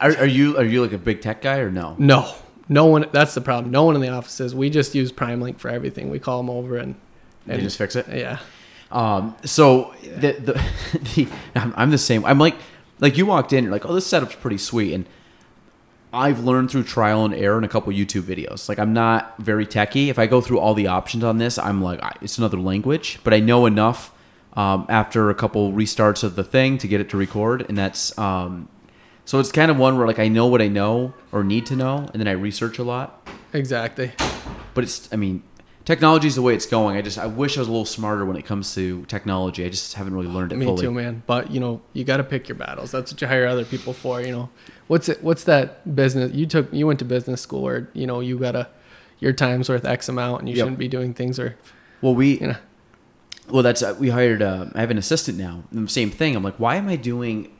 Are, 0.02 0.18
are 0.18 0.26
you 0.26 0.58
are 0.58 0.64
you 0.64 0.82
like 0.82 0.94
a 0.94 0.98
big 0.98 1.22
tech 1.22 1.42
guy 1.42 1.58
or 1.60 1.72
no? 1.72 1.96
no, 1.98 2.34
no 2.70 2.86
one. 2.86 3.06
That's 3.12 3.34
the 3.34 3.42
problem. 3.42 3.72
No 3.72 3.84
one 3.84 3.96
in 3.96 4.02
the 4.02 4.10
office 4.10 4.40
is. 4.40 4.54
We 4.56 4.70
just 4.70 4.96
use 4.96 5.12
PrimeLink 5.12 5.60
for 5.60 5.70
everything. 5.70 6.10
We 6.10 6.20
call 6.20 6.38
them 6.42 6.50
over 6.50 6.78
and 6.78 6.96
They 7.46 7.56
and 7.56 7.64
just 7.64 7.78
fix 7.78 7.96
it. 7.96 8.08
yeah. 8.10 8.40
Um, 8.92 9.36
so 9.44 9.94
the, 10.04 10.34
the, 10.34 11.00
the 11.16 11.28
I'm, 11.56 11.74
I'm 11.76 11.92
the 11.92 11.98
same. 11.98 12.24
I'm 12.26 12.40
like, 12.40 12.56
like 13.00 13.18
you 13.18 13.26
walked 13.26 13.52
in, 13.54 13.64
you're 13.66 13.74
like, 13.74 13.86
oh, 13.86 13.94
this 13.94 14.06
setup's 14.08 14.36
pretty 14.36 14.58
sweet, 14.58 14.94
and 14.94 15.06
I've 16.14 16.40
learned 16.44 16.72
through 16.72 16.84
trial 16.84 17.26
and 17.26 17.34
error 17.34 17.58
in 17.58 17.64
a 17.64 17.68
couple 17.68 17.92
YouTube 17.92 18.22
videos. 18.24 18.70
Like 18.70 18.80
I'm 18.80 18.94
not 18.94 19.36
very 19.38 19.66
techy. 19.66 20.10
If 20.10 20.18
I 20.18 20.28
go 20.28 20.40
through 20.40 20.60
all 20.60 20.74
the 20.74 20.88
options 20.88 21.24
on 21.24 21.38
this, 21.40 21.58
I'm 21.58 21.82
like, 21.82 22.00
it's 22.22 22.38
another 22.38 22.58
language, 22.58 23.20
but 23.24 23.34
I 23.34 23.40
know 23.40 23.66
enough 23.66 24.14
um, 24.54 24.86
after 24.88 25.30
a 25.30 25.36
couple 25.36 25.74
restarts 25.74 26.24
of 26.24 26.36
the 26.38 26.44
thing 26.44 26.78
to 26.78 26.88
get 26.88 27.02
it 27.02 27.10
to 27.10 27.18
record, 27.18 27.66
and 27.68 27.78
that's 27.78 28.18
um, 28.18 28.70
so 29.26 29.40
it's 29.40 29.52
kind 29.52 29.70
of 29.72 29.78
one 29.78 29.98
where 29.98 30.08
like 30.08 30.20
I 30.20 30.28
know 30.28 30.46
what 30.48 30.62
I 30.62 30.68
know 30.68 31.14
or 31.32 31.44
need 31.44 31.66
to 31.68 31.76
know, 31.76 32.08
and 32.14 32.20
then 32.20 32.28
I 32.28 32.32
research 32.32 32.80
a 32.80 32.84
lot. 32.84 33.28
Exactly. 33.54 34.12
But 34.74 34.84
it's, 34.84 35.08
I 35.14 35.16
mean, 35.16 35.42
technology 35.86 36.28
is 36.28 36.36
the 36.36 36.42
way 36.42 36.54
it's 36.54 36.66
going. 36.66 36.98
I 36.98 37.02
just 37.02 37.18
I 37.18 37.26
wish 37.28 37.58
I 37.58 37.62
was 37.62 37.68
a 37.68 37.72
little 37.72 37.86
smarter 37.86 38.26
when 38.26 38.36
it 38.38 38.46
comes 38.46 38.74
to 38.76 39.06
technology. 39.06 39.64
I 39.66 39.70
just 39.70 39.94
haven't 39.94 40.14
really 40.14 40.28
learned 40.28 40.52
it 40.52 40.58
Me 40.58 40.66
fully. 40.66 40.82
too, 40.82 40.92
man. 40.92 41.24
But 41.26 41.52
you 41.52 41.60
know, 41.60 41.82
you 41.94 42.04
got 42.04 42.18
to 42.18 42.24
pick 42.24 42.48
your 42.50 42.56
battles. 42.58 42.92
That's 42.92 43.12
what 43.14 43.22
you 43.22 43.28
hire 43.28 43.48
other 43.48 43.66
people 43.66 43.94
for. 43.94 44.22
You 44.22 44.32
know, 44.32 44.50
what's 44.88 45.08
it? 45.10 45.24
What's 45.24 45.46
that 45.46 45.96
business? 45.96 46.34
You 46.34 46.46
took 46.46 46.72
you 46.74 46.86
went 46.88 47.00
to 47.00 47.06
business 47.06 47.42
school 47.42 47.62
where 47.62 47.90
you 47.94 48.06
know 48.08 48.20
you 48.20 48.38
gotta 48.38 48.68
your 49.20 49.32
time's 49.34 49.70
worth 49.70 49.86
X 49.86 50.10
amount, 50.10 50.42
and 50.42 50.50
you 50.50 50.56
Yep. 50.56 50.64
shouldn't 50.64 50.80
be 50.80 50.88
doing 50.90 51.14
things 51.14 51.40
or 51.40 51.58
Well, 52.02 52.14
we 52.16 52.40
you 52.40 52.48
know. 52.48 52.56
well 53.50 53.64
that's 53.64 53.82
uh, 53.82 53.96
we 53.98 54.10
hired. 54.10 54.42
Uh, 54.42 54.66
I 54.76 54.82
have 54.82 54.92
an 54.92 54.98
assistant 54.98 55.38
now. 55.38 55.64
And 55.72 55.88
the 55.88 55.92
same 55.92 56.12
thing. 56.12 56.36
I'm 56.36 56.44
like, 56.44 56.60
why 56.60 56.76
am 56.76 56.90
I 56.90 56.98
doing? 56.98 57.52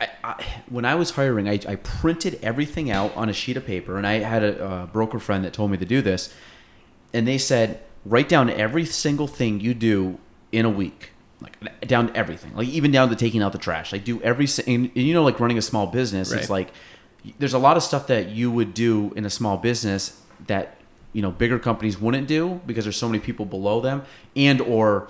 I, 0.00 0.08
I, 0.22 0.44
when 0.68 0.84
I 0.84 0.94
was 0.94 1.10
hiring, 1.10 1.48
I, 1.48 1.58
I 1.66 1.76
printed 1.76 2.38
everything 2.42 2.90
out 2.90 3.16
on 3.16 3.28
a 3.28 3.32
sheet 3.32 3.56
of 3.56 3.64
paper, 3.64 3.96
and 3.96 4.06
I 4.06 4.14
had 4.18 4.42
a, 4.42 4.64
uh 4.64 4.86
broker 4.86 5.18
friend 5.18 5.44
that 5.44 5.52
told 5.52 5.70
me 5.70 5.78
to 5.78 5.86
do 5.86 6.02
this, 6.02 6.32
and 7.12 7.26
they 7.26 7.38
said 7.38 7.80
write 8.04 8.28
down 8.28 8.48
every 8.50 8.84
single 8.84 9.26
thing 9.26 9.60
you 9.60 9.74
do 9.74 10.18
in 10.52 10.64
a 10.64 10.70
week, 10.70 11.10
like 11.40 11.86
down 11.86 12.08
to 12.08 12.16
everything, 12.16 12.54
like 12.54 12.68
even 12.68 12.90
down 12.90 13.08
to 13.08 13.16
taking 13.16 13.42
out 13.42 13.52
the 13.52 13.58
trash. 13.58 13.92
Like 13.92 14.04
do 14.04 14.20
every 14.22 14.46
and, 14.66 14.90
and 14.94 14.96
you 14.96 15.14
know, 15.14 15.24
like 15.24 15.40
running 15.40 15.58
a 15.58 15.62
small 15.62 15.86
business, 15.86 16.32
it's 16.32 16.50
like 16.50 16.70
there's 17.38 17.54
a 17.54 17.58
lot 17.58 17.76
of 17.76 17.82
stuff 17.82 18.06
that 18.06 18.28
you 18.28 18.50
would 18.50 18.74
do 18.74 19.12
in 19.16 19.24
a 19.24 19.30
small 19.30 19.56
business 19.56 20.20
that 20.46 20.76
you 21.12 21.22
know 21.22 21.30
bigger 21.30 21.58
companies 21.58 21.98
wouldn't 21.98 22.28
do 22.28 22.60
because 22.66 22.84
there's 22.84 22.96
so 22.96 23.08
many 23.08 23.18
people 23.18 23.44
below 23.44 23.80
them, 23.80 24.02
and 24.34 24.60
or 24.60 25.08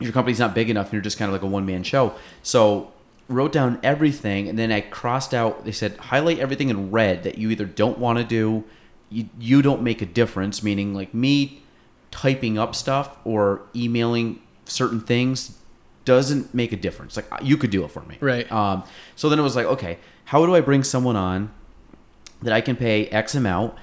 your 0.00 0.12
company's 0.12 0.38
not 0.38 0.54
big 0.54 0.70
enough 0.70 0.86
and 0.86 0.92
you're 0.92 1.02
just 1.02 1.18
kind 1.18 1.28
of 1.28 1.32
like 1.32 1.42
a 1.42 1.46
one 1.46 1.66
man 1.66 1.82
show. 1.82 2.14
So 2.42 2.92
wrote 3.28 3.52
down 3.52 3.78
everything 3.82 4.48
and 4.48 4.58
then 4.58 4.72
I 4.72 4.80
crossed 4.80 5.34
out 5.34 5.64
they 5.64 5.72
said 5.72 5.96
highlight 5.98 6.38
everything 6.38 6.70
in 6.70 6.90
red 6.90 7.22
that 7.24 7.36
you 7.36 7.50
either 7.50 7.66
don't 7.66 7.98
want 7.98 8.18
to 8.18 8.24
do, 8.24 8.64
you, 9.10 9.28
you 9.38 9.62
don't 9.62 9.82
make 9.82 10.02
a 10.02 10.06
difference, 10.06 10.62
meaning 10.62 10.94
like 10.94 11.12
me 11.12 11.62
typing 12.10 12.58
up 12.58 12.74
stuff 12.74 13.16
or 13.24 13.62
emailing 13.76 14.40
certain 14.64 15.00
things 15.00 15.58
doesn't 16.04 16.54
make 16.54 16.72
a 16.72 16.76
difference. 16.76 17.16
Like 17.16 17.26
you 17.42 17.58
could 17.58 17.70
do 17.70 17.84
it 17.84 17.90
for 17.90 18.02
me. 18.02 18.16
Right. 18.20 18.50
Um, 18.50 18.82
so 19.14 19.28
then 19.28 19.38
it 19.38 19.42
was 19.42 19.54
like, 19.54 19.66
okay, 19.66 19.98
how 20.24 20.44
do 20.46 20.54
I 20.54 20.60
bring 20.60 20.82
someone 20.82 21.16
on 21.16 21.52
that 22.42 22.52
I 22.52 22.60
can 22.62 22.76
pay 22.76 23.06
X 23.08 23.34
amount, 23.34 23.74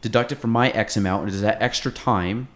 deduct 0.00 0.32
it 0.32 0.36
from 0.36 0.50
my 0.50 0.70
X 0.70 0.96
amount, 0.96 1.24
and 1.24 1.32
does 1.32 1.42
that 1.42 1.60
extra 1.60 1.92
time 1.92 2.48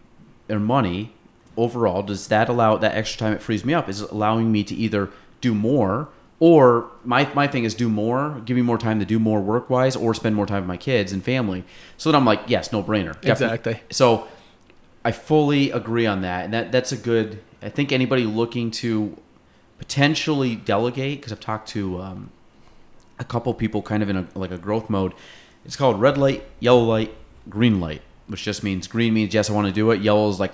or 0.48 0.58
money 0.58 1.12
overall, 1.56 2.02
does 2.02 2.28
that 2.28 2.48
allow 2.48 2.76
that 2.76 2.94
extra 2.94 3.18
time 3.18 3.32
it 3.34 3.42
frees 3.42 3.64
me 3.64 3.74
up? 3.74 3.88
Is 3.88 4.00
it 4.00 4.10
allowing 4.10 4.50
me 4.50 4.64
to 4.64 4.74
either 4.74 5.10
do 5.40 5.54
more 5.54 6.08
or 6.40 6.90
my, 7.04 7.32
my 7.34 7.46
thing 7.46 7.64
is 7.64 7.74
do 7.74 7.88
more, 7.88 8.40
give 8.44 8.56
me 8.56 8.62
more 8.62 8.78
time 8.78 8.98
to 8.98 9.04
do 9.04 9.18
more 9.18 9.40
work 9.40 9.70
wise 9.70 9.94
or 9.94 10.14
spend 10.14 10.34
more 10.34 10.46
time 10.46 10.62
with 10.62 10.68
my 10.68 10.76
kids 10.76 11.12
and 11.12 11.22
family. 11.22 11.64
So 11.98 12.10
then 12.10 12.18
I'm 12.18 12.24
like, 12.24 12.40
yes, 12.46 12.72
no 12.72 12.82
brainer. 12.82 13.14
Exactly. 13.24 13.80
So 13.90 14.26
I 15.04 15.12
fully 15.12 15.70
agree 15.70 16.06
on 16.06 16.22
that. 16.22 16.46
And 16.46 16.54
that, 16.54 16.72
that's 16.72 16.92
a 16.92 16.96
good, 16.96 17.42
I 17.62 17.68
think 17.68 17.92
anybody 17.92 18.24
looking 18.24 18.70
to 18.72 19.16
potentially 19.78 20.56
delegate, 20.56 21.20
because 21.20 21.32
I've 21.32 21.40
talked 21.40 21.68
to 21.70 22.00
um, 22.00 22.30
a 23.18 23.24
couple 23.24 23.52
people 23.54 23.82
kind 23.82 24.02
of 24.02 24.08
in 24.08 24.16
a, 24.16 24.26
like 24.34 24.50
a 24.50 24.58
growth 24.58 24.88
mode. 24.88 25.12
It's 25.64 25.76
called 25.76 26.00
red 26.00 26.16
light, 26.16 26.42
yellow 26.58 26.84
light, 26.84 27.14
green 27.50 27.80
light, 27.80 28.00
which 28.28 28.44
just 28.44 28.62
means 28.62 28.86
green 28.86 29.12
means 29.12 29.34
yes, 29.34 29.50
I 29.50 29.52
want 29.52 29.66
to 29.66 29.72
do 29.72 29.90
it. 29.90 30.00
Yellow 30.00 30.28
is 30.30 30.40
like 30.40 30.52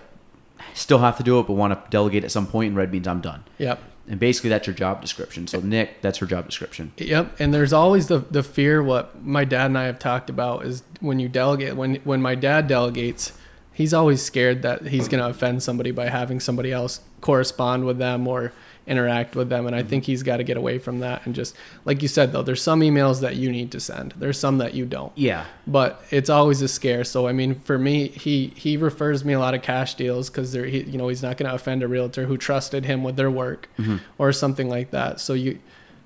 still 0.75 0.99
have 0.99 1.17
to 1.19 1.23
do 1.23 1.39
it, 1.39 1.47
but 1.47 1.53
want 1.53 1.73
to 1.73 1.91
delegate 1.91 2.25
at 2.25 2.33
some 2.33 2.47
point, 2.47 2.69
and 2.69 2.77
red 2.77 2.91
means 2.91 3.07
I'm 3.07 3.21
done. 3.21 3.45
Yep. 3.59 3.81
And 4.09 4.21
basically, 4.21 4.51
that's 4.51 4.67
your 4.67 4.77
job 4.77 5.01
description. 5.01 5.47
So 5.49 5.61
Nick, 5.61 6.01
that's 6.01 6.19
her 6.19 6.27
job 6.27 6.47
description. 6.47 6.93
Yep, 6.97 7.41
and 7.41 7.53
there's 7.53 7.73
always 7.73 8.07
the 8.07 8.19
the 8.19 8.43
fear. 8.43 8.83
What 8.83 9.25
my 9.25 9.45
dad 9.45 9.67
and 9.67 9.79
I 9.79 9.85
have 9.85 9.99
talked 9.99 10.31
about 10.31 10.65
is 10.65 10.83
when 11.01 11.19
you 11.19 11.29
delegate. 11.29 11.75
When 11.75 11.97
when 11.97 12.23
my 12.23 12.37
dad 12.37 12.69
delegates, 12.69 13.33
he's 13.77 13.93
always 13.93 14.23
scared 14.23 14.63
that 14.63 14.87
he's 14.87 15.07
going 15.07 15.23
to 15.23 15.29
offend 15.29 15.63
somebody 15.63 15.91
by 15.91 16.09
having 16.09 16.41
somebody 16.41 16.73
else 16.73 17.01
correspond 17.21 17.85
with 17.85 17.99
them 17.99 18.27
or 18.27 18.51
interact 18.87 19.37
with 19.37 19.51
them. 19.51 19.67
And 19.67 19.77
I 19.77 19.81
mm-hmm. 19.81 19.89
think 19.89 20.05
he's 20.05 20.23
got 20.23 20.39
to 20.39 20.45
get 20.45 20.57
away 20.57 20.79
from 20.79 21.01
that 21.01 21.27
and 21.27 21.35
just 21.35 21.55
like 21.85 22.01
you 22.01 22.09
said 22.09 22.33
though, 22.33 22.41
there's 22.41 22.63
some 22.63 22.81
emails 22.81 23.21
that 23.21 23.37
you 23.37 23.53
need 23.53 23.71
to 23.73 23.81
send. 23.81 24.15
There's 24.17 24.39
some 24.39 24.57
that 24.59 24.73
you 24.73 24.87
don't. 24.87 25.13
Yeah. 25.15 25.45
But 25.67 26.03
it's 26.11 26.31
always 26.31 26.63
a 26.63 26.69
scare. 26.69 27.05
So 27.05 27.29
I 27.29 27.33
mean, 27.33 27.55
for 27.55 27.77
me, 27.77 28.09
he 28.09 28.55
he 28.57 28.79
refers 28.79 29.27
me 29.27 29.35
a 29.35 29.39
lot 29.39 29.53
of 29.53 29.61
cash 29.61 29.95
deals 29.95 30.31
because 30.31 30.53
they're 30.53 30.65
he, 30.65 30.81
you 30.85 30.97
know 30.97 31.09
he's 31.09 31.23
not 31.23 31.37
going 31.37 31.51
to 31.51 31.55
offend 31.55 31.83
a 31.83 31.89
realtor 31.89 32.25
who 32.25 32.39
trusted 32.39 32.87
him 32.87 33.05
with 33.05 33.17
their 33.17 33.31
work 33.31 33.69
mm-hmm. 33.79 33.99
or 34.17 34.33
something 34.33 34.71
like 34.71 34.91
that. 34.93 35.21
So 35.21 35.35
you 35.35 35.59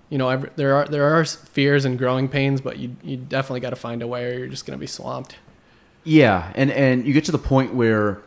you 0.08 0.18
know 0.18 0.44
there 0.56 0.74
are 0.74 0.86
there 0.86 1.04
are 1.16 1.24
fears 1.24 1.84
and 1.84 1.96
growing 1.96 2.26
pains, 2.26 2.60
but 2.60 2.78
you 2.78 2.96
you 3.04 3.16
definitely 3.16 3.60
got 3.60 3.70
to 3.70 3.76
find 3.76 4.02
a 4.02 4.08
way 4.08 4.24
or 4.24 4.38
you're 4.38 4.48
just 4.48 4.66
going 4.66 4.76
to 4.76 4.80
be 4.80 4.88
swamped. 4.88 5.36
Yeah, 6.04 6.50
and 6.54 6.71
and 6.71 7.07
you 7.07 7.12
get 7.12 7.25
to 7.26 7.33
the 7.33 7.38
point 7.38 7.75
where 7.75 8.23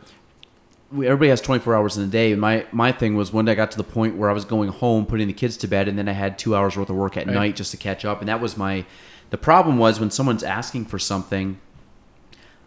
everybody 0.92 1.28
has 1.28 1.40
24 1.40 1.74
hours 1.74 1.96
in 1.96 2.04
a 2.04 2.06
day. 2.06 2.34
My 2.34 2.66
my 2.72 2.92
thing 2.92 3.16
was 3.16 3.32
one 3.32 3.44
day 3.46 3.52
I 3.52 3.54
got 3.56 3.70
to 3.72 3.76
the 3.76 3.82
point 3.84 4.16
where 4.16 4.30
I 4.30 4.32
was 4.32 4.44
going 4.44 4.68
home, 4.68 5.06
putting 5.06 5.26
the 5.26 5.32
kids 5.32 5.56
to 5.58 5.68
bed, 5.68 5.88
and 5.88 5.98
then 5.98 6.08
I 6.08 6.12
had 6.12 6.38
two 6.38 6.54
hours 6.54 6.76
worth 6.76 6.88
of 6.90 6.96
work 6.96 7.16
at 7.16 7.26
Right. 7.26 7.34
night 7.34 7.56
just 7.56 7.70
to 7.72 7.76
catch 7.76 8.04
up. 8.04 8.20
And 8.20 8.28
that 8.28 8.40
was 8.40 8.56
my. 8.56 8.84
The 9.30 9.38
problem 9.38 9.78
was 9.78 9.98
when 9.98 10.10
someone's 10.12 10.44
asking 10.44 10.84
for 10.84 10.98
something, 11.00 11.58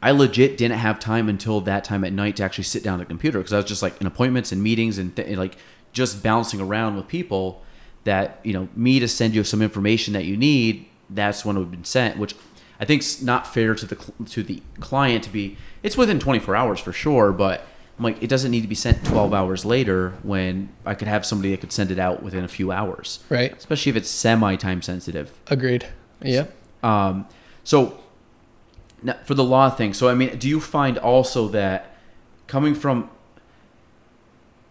I 0.01 0.11
legit 0.11 0.57
didn't 0.57 0.77
have 0.79 0.99
time 0.99 1.29
until 1.29 1.61
that 1.61 1.85
time 1.85 2.03
at 2.03 2.11
night 2.11 2.35
to 2.37 2.43
actually 2.43 2.65
sit 2.65 2.83
down 2.83 2.95
at 2.99 3.07
the 3.07 3.11
computer 3.13 3.37
because 3.39 3.53
I 3.53 3.57
was 3.57 3.65
just 3.65 3.81
like 3.81 3.99
in 4.01 4.07
appointments 4.07 4.51
and 4.51 4.61
meetings 4.61 4.97
and 4.97 5.15
th- 5.15 5.37
like 5.37 5.55
just 5.93 6.21
bouncing 6.21 6.59
around 6.59 6.95
with 6.97 7.07
people. 7.07 7.63
That 8.03 8.39
you 8.43 8.51
know, 8.53 8.67
me 8.75 8.99
to 8.99 9.07
send 9.07 9.35
you 9.35 9.43
some 9.45 9.61
information 9.61 10.13
that 10.13 10.25
you 10.25 10.35
need. 10.35 10.85
That's 11.09 11.45
when 11.45 11.55
it 11.55 11.59
would 11.59 11.65
have 11.67 11.71
been 11.71 11.83
sent, 11.85 12.17
which 12.17 12.35
I 12.79 12.85
think 12.85 13.01
it's 13.01 13.21
not 13.21 13.51
fair 13.51 13.73
to 13.75 13.85
the 13.85 13.95
to 14.29 14.43
the 14.43 14.61
client 14.79 15.23
to 15.25 15.29
be. 15.31 15.57
It's 15.83 15.97
within 15.97 16.19
24 16.19 16.55
hours 16.55 16.79
for 16.79 16.93
sure, 16.93 17.31
but 17.31 17.61
I'm 17.97 18.03
like, 18.03 18.21
it 18.21 18.27
doesn't 18.27 18.51
need 18.51 18.61
to 18.61 18.67
be 18.67 18.75
sent 18.75 19.03
12 19.05 19.33
hours 19.33 19.65
later 19.65 20.13
when 20.21 20.69
I 20.85 20.93
could 20.93 21.07
have 21.07 21.25
somebody 21.25 21.51
that 21.51 21.61
could 21.61 21.71
send 21.71 21.89
it 21.89 21.97
out 21.97 22.21
within 22.21 22.43
a 22.43 22.47
few 22.47 22.71
hours, 22.71 23.19
Right. 23.29 23.51
especially 23.57 23.89
if 23.89 23.95
it's 23.95 24.09
semi 24.09 24.55
time 24.55 24.81
sensitive. 24.83 25.31
Agreed. 25.47 25.87
Yeah. 26.21 26.45
Um, 26.83 27.25
so 27.63 27.99
now, 29.01 29.15
for 29.25 29.33
the 29.33 29.43
law 29.43 29.69
thing, 29.71 29.93
so 29.93 30.07
I 30.09 30.13
mean, 30.13 30.37
do 30.37 30.47
you 30.47 30.59
find 30.59 30.97
also 30.99 31.47
that 31.49 31.95
coming 32.47 32.75
from 32.75 33.09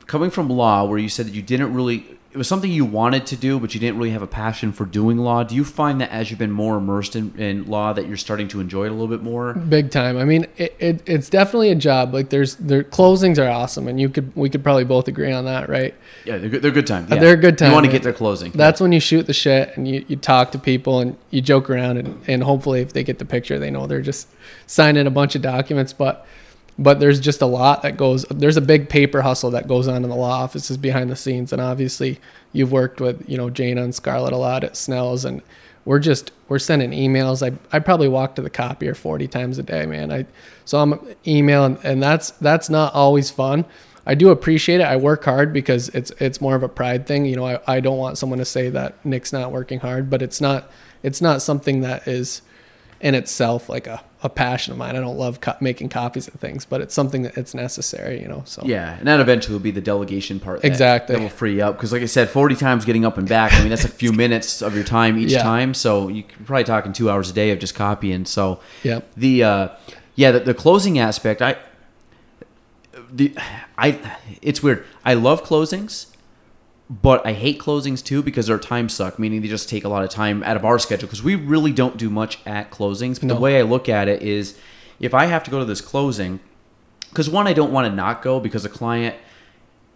coming 0.07 0.31
from 0.31 0.49
law, 0.49 0.85
where 0.85 0.99
you 0.99 1.09
said 1.09 1.27
that 1.27 1.35
you 1.35 1.43
didn't 1.43 1.75
really, 1.75 2.19
it 2.37 2.39
was 2.39 2.49
something 2.49 2.71
you 2.71 2.85
wanted 2.85 3.25
to 3.29 3.37
do, 3.37 3.59
but 3.59 3.73
you 3.73 3.81
didn't 3.81 3.97
really 3.97 4.11
have 4.11 4.21
a 4.21 4.27
passion 4.27 4.71
for 4.71 4.85
doing 4.85 5.17
law. 5.17 5.43
Do 5.43 5.55
you 5.55 5.65
find 5.65 6.03
that 6.03 6.11
as 6.11 6.29
you've 6.29 6.39
been 6.39 6.51
more 6.51 6.77
immersed 6.77 7.17
in, 7.17 7.35
in 7.41 7.65
law, 7.65 7.95
that 7.95 8.07
you're 8.07 8.19
starting 8.19 8.47
to 8.49 8.61
enjoy 8.61 8.85
it 8.85 8.89
a 8.89 8.93
little 8.93 9.09
bit 9.09 9.23
more? 9.23 9.55
Big 9.55 9.91
time. 9.91 10.19
I 10.19 10.27
mean, 10.27 10.47
it, 10.59 10.77
it, 10.79 11.03
it's 11.07 11.31
definitely 11.31 11.71
a 11.71 11.75
job. 11.75 12.13
Like 12.13 12.29
there's 12.29 12.57
their 12.57 12.85
closings 12.85 13.39
are 13.39 13.49
awesome, 13.49 13.89
and 13.89 13.99
you 13.99 14.11
could 14.11 14.37
we 14.37 14.51
could 14.51 14.63
probably 14.63 14.85
both 14.85 15.09
agree 15.09 15.33
on 15.33 15.47
that, 15.47 15.71
right? 15.71 15.95
Yeah, 16.27 16.37
they're 16.37 16.51
good, 16.51 16.61
they're 16.61 16.71
good 16.71 16.87
time. 16.87 17.05
Uh, 17.11 17.15
yeah. 17.15 17.21
They're 17.23 17.35
a 17.35 17.39
good 17.39 17.57
time. 17.57 17.71
You 17.71 17.75
want 17.75 17.87
to 17.87 17.93
get 17.93 18.03
their 18.03 18.13
closing. 18.13 18.53
That's 18.53 18.83
when 18.83 18.93
you 18.93 19.01
shoot 19.01 19.27
the 19.27 19.33
shit 19.33 19.75
and 19.79 19.89
you, 19.89 20.05
you 20.07 20.17
talk 20.17 20.53
to 20.53 20.59
people 20.59 21.01
and 21.01 21.17
you 21.31 21.41
joke 21.41 21.71
around 21.71 21.97
and, 21.97 22.23
and 22.27 22.43
hopefully 22.43 22.83
if 22.83 22.93
they 22.93 23.03
get 23.03 23.19
the 23.19 23.25
picture 23.25 23.59
they 23.59 23.71
know 23.71 23.87
they're 23.87 24.03
just 24.03 24.29
signing 24.67 25.07
a 25.07 25.11
bunch 25.11 25.35
of 25.35 25.41
documents 25.41 25.95
but 25.95 26.27
but 26.79 27.01
there's 27.01 27.21
just 27.21 27.41
a 27.41 27.47
lot 27.47 27.83
that 27.83 27.97
goes 27.97 28.25
there's 28.25 28.57
a 28.57 28.63
big 28.63 28.89
paper 28.89 29.23
hustle 29.23 29.51
that 29.51 29.67
goes 29.67 29.89
on 29.89 30.05
in 30.05 30.11
the 30.11 30.17
law 30.17 30.43
offices 30.43 30.77
behind 30.77 31.11
the 31.11 31.17
scenes. 31.17 31.53
And 31.53 31.63
obviously 31.63 32.21
you've 32.53 32.73
worked 32.73 33.01
with 33.01 33.29
you 33.29 33.37
know 33.37 33.51
Jana 33.51 33.83
and 33.83 33.95
Scarlett 33.95 34.33
a 34.33 34.37
lot 34.37 34.65
at 34.65 34.77
Snell's. 34.77 35.25
And 35.25 35.43
we're 35.85 35.99
just 35.99 36.33
we're 36.49 36.59
sending 36.59 36.91
emails. 36.91 37.47
I, 37.47 37.57
I 37.75 37.79
probably 37.79 38.09
walk 38.09 38.35
to 38.35 38.43
the 38.43 38.51
copier 38.51 38.95
40 38.95 39.27
times 39.29 39.59
a 39.59 39.63
day 39.63 39.87
man. 39.87 40.13
I 40.13 40.27
so 40.65 40.79
I'm 40.79 41.01
emailing 41.27 41.79
and 41.83 42.03
that's 42.03 42.33
that's 42.33 42.69
not 42.69 42.95
always 42.95 43.31
fun. 43.31 43.65
I 44.09 44.15
do 44.15 44.31
appreciate 44.31 44.81
it. 44.81 44.85
I 44.85 44.97
work 44.97 45.25
hard 45.25 45.53
because 45.53 45.89
it's 45.91 46.11
it's 46.19 46.41
more 46.41 46.55
of 46.55 46.63
a 46.63 46.69
pride 46.69 47.07
thing. 47.07 47.25
You 47.25 47.37
know, 47.37 47.47
I, 47.47 47.61
I 47.67 47.81
don't 47.81 47.99
want 47.99 48.19
someone 48.19 48.39
to 48.39 48.45
say 48.45 48.69
that 48.71 49.05
Nick's 49.05 49.33
not 49.33 49.51
working 49.51 49.81
hard, 49.81 50.11
but 50.11 50.21
it's 50.21 50.41
not 50.41 50.71
it's 51.03 51.23
not 51.23 51.41
something 51.41 51.81
that 51.81 52.07
is 52.07 52.43
in 53.01 53.15
itself 53.15 53.69
like 53.69 53.87
a, 53.87 54.03
a 54.27 54.29
passion 54.29 54.73
of 54.73 54.79
mine. 54.79 54.97
I 54.97 55.01
don't 55.01 55.17
love 55.17 55.41
co- 55.41 55.55
making 55.61 55.89
copies 55.89 56.27
of 56.29 56.35
things, 56.35 56.65
but 56.67 56.81
it's 56.81 56.93
something 56.93 57.23
that 57.23 57.39
it's 57.39 57.55
necessary. 57.55 58.21
You 58.21 58.29
know, 58.29 58.43
so 58.45 58.63
Yeah, 58.65 58.97
and 58.99 59.07
that 59.07 59.21
eventually 59.21 59.55
will 59.55 59.63
be 59.63 59.71
the 59.71 59.81
delegation 59.81 60.41
part. 60.41 60.61
That, 60.63 60.69
Exactly. 60.69 61.15
That 61.15 61.23
will 61.23 61.29
free 61.31 61.61
up 61.61 61.77
because, 61.77 61.93
like 61.93 62.03
I 62.03 62.07
said, 62.07 62.29
forty 62.29 62.57
times 62.57 62.85
getting 62.85 63.05
up 63.05 63.17
and 63.19 63.29
back. 63.29 63.55
I 63.55 63.61
mean, 63.61 63.71
that's 63.71 63.85
a 63.85 63.89
few 63.89 64.13
minutes 64.25 64.61
of 64.63 64.75
your 64.75 64.85
time 64.85 65.17
each 65.19 65.31
Yeah. 65.33 65.43
time. 65.43 65.73
So 65.75 66.09
you're 66.09 66.25
probably 66.45 66.65
talking 66.65 66.93
two 66.93 67.09
hours 67.09 67.31
a 67.31 67.33
day 67.33 67.51
of 67.53 67.59
just 67.61 67.75
copying. 67.75 68.25
So 68.27 68.61
yeah, 68.83 69.01
the 69.17 69.45
uh, 69.45 69.69
yeah, 70.17 70.33
the, 70.33 70.41
the 70.41 70.55
closing 70.55 70.99
aspect. 70.99 71.41
I 71.41 71.57
the 73.11 73.35
I 73.79 74.01
it's 74.43 74.63
weird. 74.63 74.85
I 75.05 75.15
love 75.15 75.45
closings. 75.45 76.07
But 76.89 77.27
I 77.27 77.33
hate 77.33 77.59
closings 77.59 78.05
too 78.05 78.23
because 78.23 78.47
they're 78.47 78.59
time 78.59 78.89
suck, 78.89 79.19
meaning 79.19 79.43
they 79.43 79.49
just 79.49 79.69
take 79.69 79.85
a 79.85 79.89
lot 79.89 80.05
of 80.05 80.11
time 80.11 80.43
out 80.45 80.57
of 80.57 80.65
our 80.65 80.79
schedule 80.79 81.09
because 81.09 81.23
we 81.23 81.35
really 81.35 81.73
don't 81.73 81.97
do 81.97 82.09
much 82.09 82.39
at 82.47 82.71
closings. 82.71 83.19
But 83.19 83.25
No. 83.27 83.35
the 83.35 83.41
way 83.41 83.59
I 83.59 83.63
look 83.63 83.89
at 83.89 84.09
it 84.09 84.23
is 84.23 84.57
if 85.01 85.13
I 85.13 85.27
have 85.27 85.43
to 85.45 85.51
go 85.51 85.59
to 85.59 85.65
this 85.65 85.81
closing, 85.81 86.39
because 87.09 87.29
one, 87.29 87.49
I 87.49 87.53
don't 87.55 87.73
want 87.73 87.89
to 87.89 87.95
not 87.95 88.23
go 88.23 88.39
because 88.39 88.65
a 88.65 88.69
client 88.69 89.17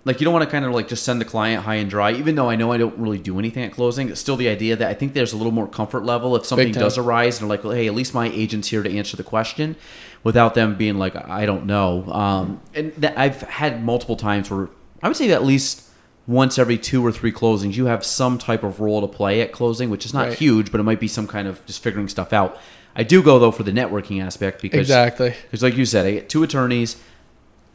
like 0.05 0.21
you 0.21 0.25
don't 0.25 0.33
want 0.33 0.45
to 0.45 0.51
kind 0.51 0.65
of 0.65 0.73
like 0.73 0.89
just 0.89 1.05
send 1.05 1.21
the 1.21 1.25
client 1.25 1.65
high 1.65 1.75
and 1.75 1.91
dry. 1.91 2.13
Even 2.13 2.35
though 2.35 2.49
I 2.49 2.57
know 2.57 2.73
I 2.73 2.79
don't 2.79 2.97
really 2.99 3.19
do 3.19 3.39
anything 3.39 3.65
at 3.65 3.73
closing, 3.73 4.09
it's 4.09 4.21
still 4.21 4.37
the 4.37 4.49
idea 4.49 4.75
that 4.77 4.89
I 4.89 4.95
think 4.95 5.13
there's 5.13 5.33
a 5.33 5.37
little 5.37 5.53
more 5.53 5.69
comfort 5.69 6.05
level 6.05 6.35
if 6.37 6.47
something 6.47 6.73
does 6.73 6.97
arise 6.97 7.39
and 7.41 7.49
they're 7.51 7.57
like, 7.57 7.65
well, 7.65 7.75
hey, 7.75 7.87
at 7.87 7.95
least 7.95 8.15
my 8.15 8.29
agent's 8.29 8.69
here 8.69 8.83
to 8.83 8.91
answer 8.97 9.17
the 9.17 9.23
question, 9.23 9.77
without 10.25 10.55
them 10.55 10.75
being 10.77 10.99
like, 10.99 11.15
I 11.17 11.45
don't 11.45 11.67
know. 11.67 12.11
Um, 12.11 12.61
and 12.75 12.93
that 12.95 13.19
I've 13.19 13.43
had 13.43 13.85
multiple 13.85 14.17
times 14.17 14.51
where 14.51 14.71
I 15.03 15.09
would 15.09 15.17
say 15.19 15.31
at 15.33 15.45
least 15.45 15.87
once 16.31 16.59
every 16.59 16.79
two 16.79 17.05
or 17.05 17.11
three 17.11 17.33
closings, 17.33 17.75
you 17.75 17.87
have 17.87 18.05
some 18.05 18.39
type 18.39 18.63
of 18.63 18.79
role 18.81 19.01
to 19.01 19.09
play 19.09 19.41
at 19.41 19.51
closing, 19.51 19.91
which 19.91 20.07
is 20.07 20.15
not 20.15 20.29
Right. 20.29 20.39
huge, 20.39 20.71
but 20.71 20.81
it 20.81 20.85
might 20.85 21.01
be 21.01 21.09
some 21.09 21.27
kind 21.27 21.49
of 21.49 21.65
just 21.67 21.83
figuring 21.83 22.07
stuff 22.09 22.33
out. 22.33 22.57
I 22.95 23.03
do 23.03 23.23
go 23.23 23.39
though 23.39 23.51
for 23.51 23.65
the 23.65 23.73
networking 23.73 24.23
aspect 24.25 24.63
because 24.63 24.81
Exactly. 24.81 25.35
because, 25.47 25.63
like 25.63 25.77
you 25.77 25.85
said, 25.85 26.07
I 26.07 26.13
get 26.13 26.29
two 26.29 26.43
attorneys. 26.43 26.97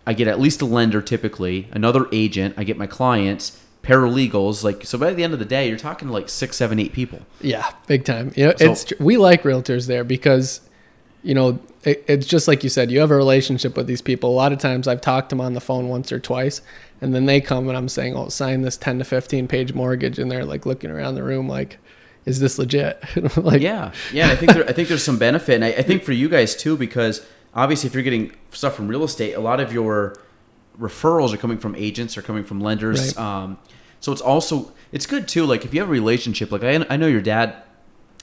I 0.08 0.14
get 0.14 0.28
at 0.28 0.40
least 0.40 0.62
a 0.62 0.66
lender 0.66 1.02
typically, 1.02 1.68
another 1.72 2.06
agent. 2.12 2.54
I 2.58 2.64
get 2.64 2.78
my 2.78 2.88
clients, 2.88 3.60
paralegals. 3.84 4.64
Like 4.64 4.86
so, 4.86 4.98
by 4.98 5.14
the 5.14 5.24
end 5.24 5.34
of 5.34 5.40
the 5.40 5.46
day, 5.46 5.68
you're 5.68 5.78
talking 5.78 6.08
to 6.08 6.14
like 6.14 6.30
six, 6.30 6.58
seven, 6.58 6.80
eight 6.80 6.94
people. 6.94 7.20
Yeah, 7.42 7.70
big 7.88 8.06
time. 8.06 8.32
You 8.36 8.48
know, 8.48 8.54
So- 8.58 8.72
it's 8.72 8.94
we 9.00 9.18
like 9.18 9.44
realtors 9.44 9.88
there 9.88 10.04
because, 10.04 10.62
you 11.24 11.34
know, 11.34 11.60
it, 11.84 12.04
it's 12.08 12.28
just 12.28 12.48
like 12.48 12.64
you 12.64 12.70
said. 12.70 12.92
You 12.92 13.00
have 13.00 13.12
a 13.12 13.16
relationship 13.16 13.76
with 13.78 13.88
these 13.88 14.02
people. 14.02 14.30
A 14.32 14.36
lot 14.36 14.52
of 14.54 14.60
times, 14.60 14.88
I've 14.88 15.02
talked 15.02 15.30
to 15.30 15.36
them 15.36 15.42
on 15.42 15.54
the 15.54 15.62
phone 15.62 15.88
once 15.90 16.12
or 16.12 16.20
twice, 16.20 16.62
and 17.02 17.14
then 17.14 17.26
they 17.26 17.42
come 17.42 17.68
and 17.68 17.78
I'm 17.78 17.90
saying, 17.90 18.16
"Oh, 18.16 18.30
sign 18.30 18.62
this 18.62 18.78
ten 18.78 19.00
to 19.00 19.06
fifteen 19.06 19.48
page 19.48 19.74
mortgage," 19.74 20.20
and 20.20 20.32
they're 20.32 20.46
like 20.46 20.66
looking 20.66 20.90
around 20.92 21.16
the 21.16 21.24
room 21.24 21.48
like, 21.48 21.80
"Is 22.26 22.40
this 22.40 22.58
legit?" 22.58 23.04
like, 23.38 23.62
Yeah, 23.62 23.92
yeah. 24.12 24.30
I 24.30 24.36
think 24.36 24.54
there, 24.54 24.68
I 24.68 24.72
think 24.72 24.88
there's 24.88 25.04
some 25.04 25.18
benefit, 25.18 25.56
and 25.56 25.66
I, 25.66 25.70
I 25.70 25.82
think 25.82 26.04
for 26.04 26.14
you 26.14 26.30
guys 26.30 26.56
too, 26.56 26.78
because 26.78 27.26
obviously, 27.54 27.88
if 27.88 27.94
you're 27.94 28.04
getting 28.04 28.34
stuff 28.52 28.76
from 28.76 28.88
real 28.88 29.04
estate, 29.04 29.34
a 29.34 29.40
lot 29.40 29.60
of 29.60 29.74
your 29.74 30.16
referrals 30.80 31.34
are 31.34 31.38
coming 31.38 31.58
from 31.58 31.76
agents 31.76 32.18
or 32.18 32.22
coming 32.22 32.44
from 32.44 32.60
lenders. 32.60 33.16
Right. 33.18 33.26
Um, 33.26 33.58
so 34.00 34.12
it's 34.12 34.22
also 34.22 34.72
it's 34.92 35.06
good 35.06 35.28
too. 35.28 35.46
Like 35.46 35.66
if 35.66 35.74
you 35.74 35.80
have 35.80 35.90
a 35.90 35.92
relationship, 35.92 36.52
like 36.52 36.64
I, 36.64 36.86
I 36.90 36.98
know 36.98 37.08
your 37.08 37.22
dad 37.22 37.56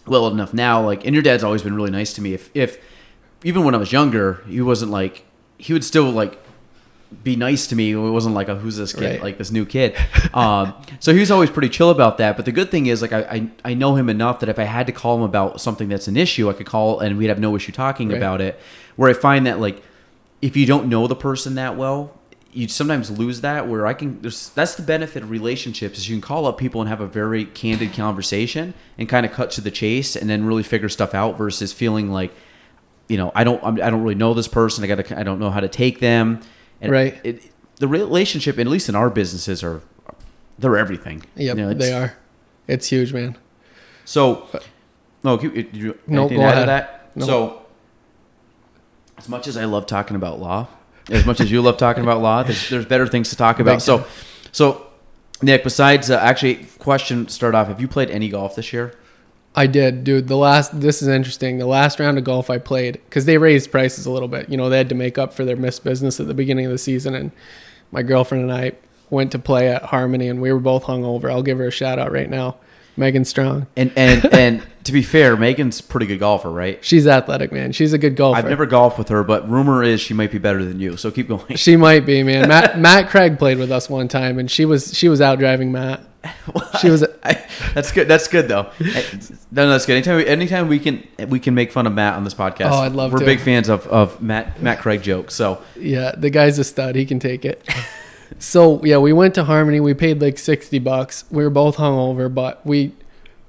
well 0.06 0.26
enough 0.28 0.54
now, 0.54 0.84
like 0.84 1.04
and 1.04 1.14
your 1.14 1.22
dad's 1.22 1.44
always 1.44 1.62
been 1.62 1.74
really 1.74 1.90
nice 1.90 2.12
to 2.14 2.22
me. 2.22 2.34
If 2.34 2.50
if 2.54 2.78
even 3.44 3.64
when 3.64 3.74
I 3.74 3.78
was 3.78 3.92
younger, 3.92 4.42
he 4.46 4.60
wasn't 4.60 4.90
like 4.90 5.24
he 5.58 5.72
would 5.72 5.84
still 5.84 6.10
like 6.10 6.41
be 7.24 7.36
nice 7.36 7.66
to 7.68 7.76
me. 7.76 7.92
It 7.92 7.96
wasn't 7.96 8.34
like 8.34 8.48
a 8.48 8.54
who's 8.56 8.76
this 8.76 8.92
kid, 8.92 9.02
Right. 9.04 9.22
like 9.22 9.38
this 9.38 9.50
new 9.50 9.64
kid. 9.66 9.96
Um, 10.34 10.74
so 11.00 11.12
he 11.12 11.20
was 11.20 11.30
always 11.30 11.50
pretty 11.50 11.68
chill 11.68 11.90
about 11.90 12.18
that. 12.18 12.36
But 12.36 12.44
the 12.46 12.52
good 12.52 12.70
thing 12.70 12.86
is, 12.86 13.02
like, 13.02 13.12
I, 13.12 13.20
I 13.20 13.48
I 13.70 13.74
know 13.74 13.94
him 13.96 14.08
enough 14.08 14.40
that 14.40 14.48
if 14.48 14.58
I 14.58 14.64
had 14.64 14.86
to 14.86 14.92
call 14.92 15.16
him 15.16 15.22
about 15.22 15.60
something 15.60 15.88
that's 15.88 16.08
an 16.08 16.16
issue, 16.16 16.48
I 16.48 16.52
could 16.54 16.66
call 16.66 17.00
and 17.00 17.18
we'd 17.18 17.26
have 17.28 17.38
no 17.40 17.54
issue 17.56 17.72
talking 17.72 18.08
Right. 18.08 18.16
about 18.16 18.40
it. 18.40 18.58
Where 18.96 19.10
I 19.10 19.12
find 19.14 19.46
that 19.46 19.60
like 19.60 19.82
if 20.40 20.56
you 20.56 20.66
don't 20.66 20.88
know 20.88 21.06
the 21.06 21.16
person 21.16 21.54
that 21.56 21.76
well, 21.76 22.18
you 22.52 22.68
sometimes 22.68 23.10
lose 23.10 23.40
that. 23.42 23.66
Where 23.68 23.86
I 23.86 23.94
can, 23.94 24.20
there's, 24.20 24.50
that's 24.50 24.74
the 24.74 24.82
benefit 24.82 25.22
of 25.22 25.30
relationships 25.30 25.98
is 25.98 26.08
you 26.08 26.14
can 26.16 26.20
call 26.20 26.46
up 26.46 26.58
people 26.58 26.80
and 26.82 26.88
have 26.90 27.00
a 27.00 27.06
very 27.06 27.44
candid 27.46 27.92
conversation 27.94 28.74
and 28.98 29.08
kind 29.08 29.24
of 29.24 29.32
cut 29.32 29.50
to 29.52 29.60
the 29.62 29.70
chase 29.70 30.16
and 30.16 30.28
then 30.28 30.44
really 30.44 30.62
figure 30.62 30.88
stuff 30.90 31.14
out 31.14 31.38
versus 31.38 31.72
feeling 31.72 32.10
like 32.10 32.32
you 33.08 33.16
know 33.16 33.32
I 33.34 33.44
don't 33.44 33.62
I'm, 33.64 33.74
I 33.82 33.88
don't 33.90 34.02
really 34.02 34.14
know 34.16 34.34
this 34.34 34.48
person. 34.48 34.84
I 34.84 34.86
got 34.86 35.04
to 35.04 35.18
I 35.18 35.22
don't 35.22 35.38
know 35.38 35.50
how 35.50 35.60
to 35.60 35.68
take 35.68 36.00
them. 36.00 36.40
And 36.82 36.92
Right. 36.92 37.18
It, 37.24 37.42
the 37.76 37.88
relationship, 37.88 38.58
at 38.58 38.66
least 38.66 38.88
in 38.88 38.94
our 38.94 39.08
businesses, 39.08 39.64
are 39.64 39.80
they're 40.58 40.76
everything. 40.76 41.22
Yep, 41.36 41.56
You 41.56 41.62
know, 41.64 41.74
they 41.74 41.92
are. 41.94 42.14
It's 42.68 42.88
huge, 42.88 43.12
man. 43.12 43.36
So, 44.04 44.46
no, 45.24 45.38
keep- 45.38 45.54
did 45.54 45.74
you 45.76 45.98
No, 46.06 46.28
go 46.28 46.36
ahead. 46.36 46.68
that? 46.68 47.10
No. 47.16 47.26
So, 47.26 47.62
as 49.18 49.28
much 49.28 49.46
as 49.48 49.56
I 49.56 49.64
love 49.64 49.86
talking 49.86 50.16
about 50.16 50.38
law, 50.40 50.68
as 51.10 51.24
much 51.26 51.40
as 51.40 51.50
you 51.50 51.60
love 51.62 51.76
talking 51.76 52.02
about 52.02 52.20
law, 52.20 52.42
there's, 52.42 52.68
there's 52.68 52.84
better 52.86 53.06
things 53.06 53.30
to 53.30 53.36
talk 53.36 53.58
about. 53.60 53.74
Big 53.76 53.80
So, 53.80 53.98
time. 53.98 54.06
so 54.52 54.86
Nick, 55.42 55.64
besides 55.64 56.10
uh, 56.10 56.16
actually, 56.18 56.66
question 56.78 57.28
start 57.28 57.54
off. 57.54 57.66
Have 57.68 57.80
you 57.80 57.88
played 57.88 58.10
any 58.10 58.28
golf 58.28 58.54
this 58.56 58.72
year? 58.72 58.94
I 59.54 59.66
did, 59.66 60.04
dude. 60.04 60.28
The 60.28 60.36
last, 60.36 60.80
this 60.80 61.02
is 61.02 61.08
interesting. 61.08 61.58
The 61.58 61.66
last 61.66 62.00
round 62.00 62.16
of 62.16 62.24
golf 62.24 62.48
I 62.48 62.58
played, 62.58 62.94
because 62.94 63.26
they 63.26 63.36
raised 63.36 63.70
prices 63.70 64.06
a 64.06 64.10
little 64.10 64.28
bit. 64.28 64.48
You 64.48 64.56
know, 64.56 64.70
they 64.70 64.78
had 64.78 64.88
to 64.88 64.94
make 64.94 65.18
up 65.18 65.34
for 65.34 65.44
their 65.44 65.56
missed 65.56 65.84
business 65.84 66.18
at 66.20 66.26
the 66.26 66.34
beginning 66.34 66.64
of 66.64 66.72
the 66.72 66.78
season. 66.78 67.14
And 67.14 67.32
my 67.90 68.02
girlfriend 68.02 68.44
and 68.44 68.52
I 68.52 68.72
went 69.10 69.30
to 69.32 69.38
play 69.38 69.68
at 69.68 69.82
Harmony, 69.82 70.28
and 70.28 70.40
we 70.40 70.52
were 70.52 70.60
both 70.60 70.84
hungover. 70.84 71.30
I'll 71.30 71.42
give 71.42 71.58
her 71.58 71.66
a 71.66 71.70
shout 71.72 71.98
out 71.98 72.12
right 72.12 72.30
now. 72.30 72.56
Megan 72.96 73.24
Strong. 73.24 73.66
And 73.76 73.92
and 73.96 74.24
and 74.32 74.62
to 74.84 74.92
be 74.92 75.02
fair, 75.02 75.36
Megan's 75.36 75.80
a 75.80 75.82
pretty 75.82 76.06
good 76.06 76.18
golfer, 76.18 76.50
right? 76.50 76.84
She's 76.84 77.06
athletic, 77.06 77.52
man. 77.52 77.72
She's 77.72 77.92
a 77.92 77.98
good 77.98 78.16
golfer. 78.16 78.38
I've 78.38 78.48
never 78.48 78.66
golfed 78.66 78.98
with 78.98 79.08
her, 79.08 79.22
but 79.22 79.48
rumor 79.48 79.82
is 79.82 80.00
she 80.00 80.14
might 80.14 80.30
be 80.32 80.38
better 80.38 80.64
than 80.64 80.80
you. 80.80 80.96
So 80.96 81.10
keep 81.10 81.28
going. 81.28 81.56
She 81.56 81.76
might 81.76 82.04
be, 82.04 82.22
man. 82.22 82.48
Matt 82.48 82.78
Matt 82.80 83.08
Craig 83.08 83.38
played 83.38 83.58
with 83.58 83.70
us 83.70 83.88
one 83.88 84.08
time, 84.08 84.38
and 84.38 84.50
she 84.50 84.64
was 84.64 84.96
she 84.96 85.08
was 85.08 85.20
out 85.20 85.38
driving 85.38 85.72
Matt. 85.72 86.00
She 86.80 86.88
was 86.90 87.04
I, 87.24 87.44
that's 87.74 87.92
good. 87.92 88.08
That's 88.08 88.28
good 88.28 88.48
though. 88.48 88.70
No, 89.54 89.64
no, 89.66 89.72
that's 89.72 89.84
good. 89.84 89.96
Anytime, 89.96 90.16
we, 90.16 90.26
anytime 90.26 90.68
we 90.68 90.78
can, 90.78 91.06
we 91.28 91.38
can 91.38 91.54
make 91.54 91.72
fun 91.72 91.86
of 91.86 91.92
Matt 91.92 92.14
on 92.14 92.24
this 92.24 92.32
podcast. 92.32 92.70
Oh, 92.70 92.76
I'd 92.78 92.92
love 92.92 93.12
We're 93.12 93.18
to. 93.18 93.24
big 93.26 93.38
fans 93.38 93.68
of, 93.68 93.86
of 93.88 94.22
Matt 94.22 94.62
Matt 94.62 94.78
Craig 94.78 95.02
jokes. 95.02 95.34
So 95.34 95.62
Yeah, 95.76 96.12
the 96.16 96.30
guy's 96.30 96.58
a 96.58 96.64
stud. 96.64 96.96
He 96.96 97.04
can 97.04 97.18
take 97.18 97.44
it. 97.44 97.62
so 98.38 98.82
yeah, 98.82 98.96
we 98.96 99.12
went 99.12 99.34
to 99.34 99.44
Harmony. 99.44 99.78
We 99.78 99.92
paid 99.92 100.22
like 100.22 100.38
sixty 100.38 100.78
bucks. 100.78 101.24
We 101.30 101.44
were 101.44 101.50
both 101.50 101.76
hungover, 101.76 102.32
but 102.32 102.64
we 102.64 102.92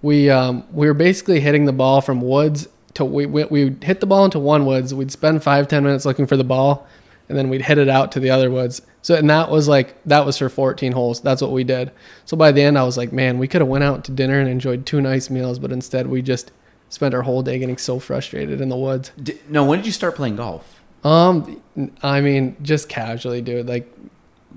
we 0.03 0.29
um 0.29 0.63
we 0.71 0.85
were 0.85 0.93
basically 0.93 1.39
hitting 1.39 1.65
the 1.65 1.73
ball 1.73 2.01
from 2.01 2.21
woods 2.21 2.67
to 2.93 3.03
we 3.03 3.25
we 3.25 3.45
we'd 3.45 3.83
hit 3.83 3.99
the 4.01 4.05
ball 4.05 4.23
into 4.25 4.37
one 4.37 4.67
woods. 4.67 4.93
We'd 4.93 5.11
spend 5.11 5.41
five 5.41 5.67
ten 5.67 5.83
minutes 5.83 6.05
looking 6.05 6.27
for 6.27 6.37
the 6.37 6.43
ball, 6.43 6.85
and 7.27 7.35
then 7.35 7.49
we'd 7.49 7.63
hit 7.63 7.79
it 7.79 7.89
out 7.89 8.11
to 8.11 8.19
the 8.19 8.29
other 8.29 8.51
woods. 8.51 8.83
So 9.01 9.15
and 9.15 9.27
that 9.31 9.49
was 9.49 9.67
like 9.67 9.95
that 10.03 10.25
was 10.25 10.37
for 10.37 10.49
fourteen 10.49 10.91
holes. 10.91 11.21
That's 11.21 11.41
what 11.41 11.51
we 11.51 11.63
did. 11.63 11.91
So 12.25 12.37
by 12.37 12.51
the 12.51 12.61
end, 12.61 12.77
I 12.77 12.83
was 12.83 12.97
like, 12.97 13.11
man, 13.11 13.39
we 13.39 13.47
could 13.47 13.61
have 13.61 13.67
went 13.67 13.83
out 13.83 14.03
to 14.05 14.11
dinner 14.11 14.39
and 14.39 14.47
enjoyed 14.47 14.85
two 14.85 15.01
nice 15.01 15.29
meals, 15.31 15.57
but 15.57 15.71
instead 15.71 16.07
we 16.07 16.21
just 16.21 16.51
spent 16.89 17.15
our 17.15 17.23
whole 17.23 17.41
day 17.41 17.57
getting 17.57 17.77
so 17.77 17.97
frustrated 17.97 18.61
in 18.61 18.69
the 18.69 18.77
woods. 18.77 19.11
D- 19.21 19.39
no, 19.49 19.65
when 19.65 19.79
did 19.79 19.87
you 19.87 19.91
start 19.91 20.15
playing 20.15 20.35
golf? 20.35 20.79
Um, 21.03 21.61
I 22.03 22.21
mean, 22.21 22.55
just 22.61 22.87
casually, 22.87 23.41
dude. 23.41 23.67
Like 23.67 23.91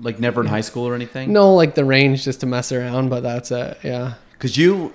Like 0.01 0.19
never 0.19 0.41
in 0.41 0.47
high 0.47 0.61
school 0.61 0.87
or 0.87 0.93
anything? 0.93 1.33
No, 1.33 1.55
like 1.55 1.73
the 1.75 1.83
range 1.83 2.23
just 2.25 2.41
to 2.41 2.45
mess 2.45 2.71
around, 2.71 3.09
but 3.09 3.23
that's 3.23 3.49
it. 3.51 3.79
Yeah, 3.83 4.13
because 4.33 4.55
you 4.55 4.93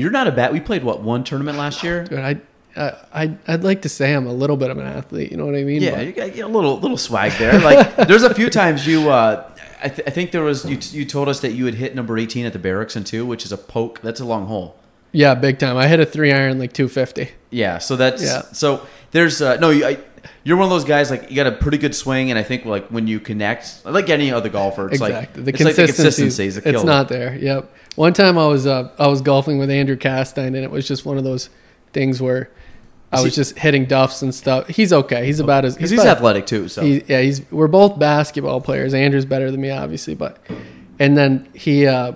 you're 0.00 0.10
not 0.10 0.26
a 0.26 0.32
bat. 0.32 0.52
We 0.52 0.60
played 0.60 0.82
what 0.84 1.02
one 1.02 1.22
tournament 1.24 1.58
last 1.58 1.82
year? 1.82 2.04
dude, 2.04 2.18
I, 2.18 2.40
I, 2.76 2.92
I'd, 3.12 3.38
I'd 3.48 3.64
like 3.64 3.82
to 3.82 3.88
say 3.88 4.14
I'm 4.14 4.26
a 4.26 4.32
little 4.32 4.56
bit 4.56 4.70
of 4.70 4.78
an 4.78 4.86
athlete. 4.86 5.30
You 5.30 5.36
know 5.36 5.46
what 5.46 5.54
I 5.56 5.64
mean? 5.64 5.82
Yeah, 5.82 5.96
But- 5.96 6.06
you 6.06 6.12
got, 6.12 6.38
a 6.38 6.46
little 6.48 6.78
little 6.78 6.96
swag 6.96 7.32
there. 7.38 7.58
Like 7.60 7.96
there's 8.08 8.22
a 8.22 8.34
few 8.34 8.48
times 8.50 8.86
you. 8.86 9.10
Uh, 9.10 9.46
I, 9.82 9.88
th- 9.88 10.06
I 10.06 10.10
think 10.10 10.30
there 10.32 10.42
was 10.42 10.64
you. 10.64 10.78
You 10.98 11.04
told 11.06 11.28
us 11.28 11.40
that 11.40 11.52
you 11.52 11.64
had 11.66 11.74
hit 11.74 11.94
number 11.94 12.18
18 12.18 12.44
at 12.46 12.52
the 12.52 12.58
barracks 12.58 12.96
and 12.96 13.06
two, 13.06 13.24
which 13.26 13.44
is 13.44 13.52
a 13.52 13.56
poke. 13.58 14.00
That's 14.02 14.20
a 14.20 14.24
long 14.26 14.46
hole. 14.46 14.76
yeah, 15.12 15.34
big 15.34 15.58
time. 15.58 15.76
I 15.76 15.88
hit 15.88 16.00
a 16.00 16.06
three 16.06 16.32
iron 16.32 16.58
like 16.58 16.72
250. 16.72 17.30
Yeah, 17.50 17.78
so 17.78 17.96
that's 17.96 18.22
Yeah. 18.22 18.42
so 18.52 18.86
there's 19.12 19.40
uh, 19.42 19.56
no 19.56 19.70
I, 19.70 19.98
you're 20.44 20.56
one 20.56 20.64
of 20.64 20.70
those 20.70 20.84
guys 20.84 21.10
like 21.10 21.30
you 21.30 21.36
got 21.36 21.46
a 21.46 21.52
pretty 21.52 21.78
good 21.78 21.94
swing 21.94 22.30
and 22.30 22.38
I 22.38 22.42
think 22.42 22.64
like 22.64 22.88
when 22.88 23.06
you 23.06 23.20
connect 23.20 23.84
like 23.84 24.08
any 24.08 24.32
other 24.32 24.48
golfer 24.48 24.86
it's 24.86 25.00
exactly. 25.00 25.42
like 25.42 25.44
the 25.44 25.50
it's 25.50 25.64
like 25.64 25.76
the 25.76 25.86
consistency. 25.86 26.46
is 26.46 26.56
a 26.58 26.68
it's 26.68 26.84
not 26.84 27.08
there. 27.08 27.36
Yep. 27.36 27.74
One 27.96 28.12
time 28.12 28.38
I 28.38 28.46
was 28.46 28.66
uh, 28.66 28.90
I 28.98 29.08
was 29.08 29.20
golfing 29.20 29.58
with 29.58 29.70
Andrew 29.70 29.96
Castine, 29.96 30.54
and 30.54 30.64
it 30.64 30.70
was 30.70 30.86
just 30.86 31.04
one 31.04 31.18
of 31.18 31.24
those 31.24 31.50
things 31.92 32.22
where 32.22 32.50
I 33.12 33.22
was 33.22 33.34
just 33.34 33.58
hitting 33.58 33.86
duffs 33.86 34.22
and 34.22 34.34
stuff. 34.34 34.68
He's 34.68 34.92
okay. 34.92 35.26
He's 35.26 35.40
about 35.40 35.64
as 35.64 35.74
because 35.74 35.90
he's 35.90 36.00
about- 36.00 36.18
athletic 36.18 36.46
too. 36.46 36.68
So 36.68 36.82
He, 36.82 37.02
yeah, 37.06 37.20
he's 37.20 37.50
we're 37.50 37.68
both 37.68 37.98
basketball 37.98 38.60
players. 38.60 38.94
Andrew's 38.94 39.24
better 39.24 39.50
than 39.50 39.60
me, 39.60 39.70
obviously, 39.70 40.14
but 40.14 40.38
and 40.98 41.16
then 41.16 41.48
he, 41.54 41.86
uh, 41.86 42.12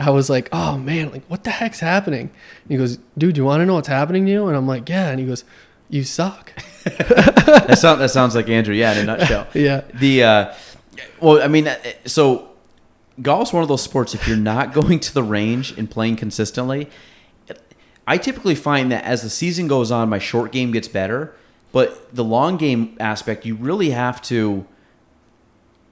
I 0.00 0.10
was 0.10 0.28
like, 0.28 0.48
oh 0.52 0.76
man, 0.78 1.10
like 1.12 1.24
what 1.26 1.44
the 1.44 1.50
heck's 1.50 1.80
happening? 1.80 2.30
And 2.62 2.70
he 2.70 2.76
goes, 2.76 2.98
dude, 3.16 3.34
do 3.34 3.40
you 3.40 3.44
want 3.44 3.60
to 3.60 3.66
know 3.66 3.74
what's 3.74 3.88
happening 3.88 4.26
to 4.26 4.32
you? 4.32 4.48
And 4.48 4.56
I'm 4.56 4.66
like, 4.66 4.88
yeah. 4.88 5.08
And 5.08 5.20
he 5.20 5.26
goes, 5.26 5.44
you 5.88 6.02
suck. 6.04 6.52
that 6.98 7.78
sounds 7.78 7.98
that 8.00 8.10
sounds 8.10 8.34
like 8.34 8.48
Andrew. 8.48 8.74
Yeah, 8.74 8.92
in 8.92 9.08
a 9.08 9.16
nutshell. 9.16 9.46
yeah, 9.54 9.82
The 9.94 10.22
uh, 10.22 10.54
well, 11.20 11.42
I 11.42 11.48
mean, 11.48 11.68
uh, 11.68 11.76
so 12.04 12.50
golf's 13.20 13.52
one 13.52 13.62
of 13.62 13.68
those 13.68 13.82
sports. 13.82 14.14
If 14.14 14.26
you're 14.28 14.36
not 14.36 14.72
going 14.72 15.00
to 15.00 15.14
the 15.14 15.22
range 15.22 15.76
and 15.76 15.90
playing 15.90 16.16
consistently, 16.16 16.88
I 18.06 18.16
typically 18.16 18.54
find 18.54 18.90
that 18.92 19.04
as 19.04 19.22
the 19.22 19.30
season 19.30 19.68
goes 19.68 19.90
on, 19.90 20.08
my 20.08 20.18
short 20.18 20.52
game 20.52 20.72
gets 20.72 20.88
better. 20.88 21.34
But 21.72 22.14
the 22.14 22.24
long 22.24 22.56
game 22.56 22.96
aspect, 22.98 23.44
you 23.44 23.54
really 23.54 23.90
have 23.90 24.22
to. 24.22 24.66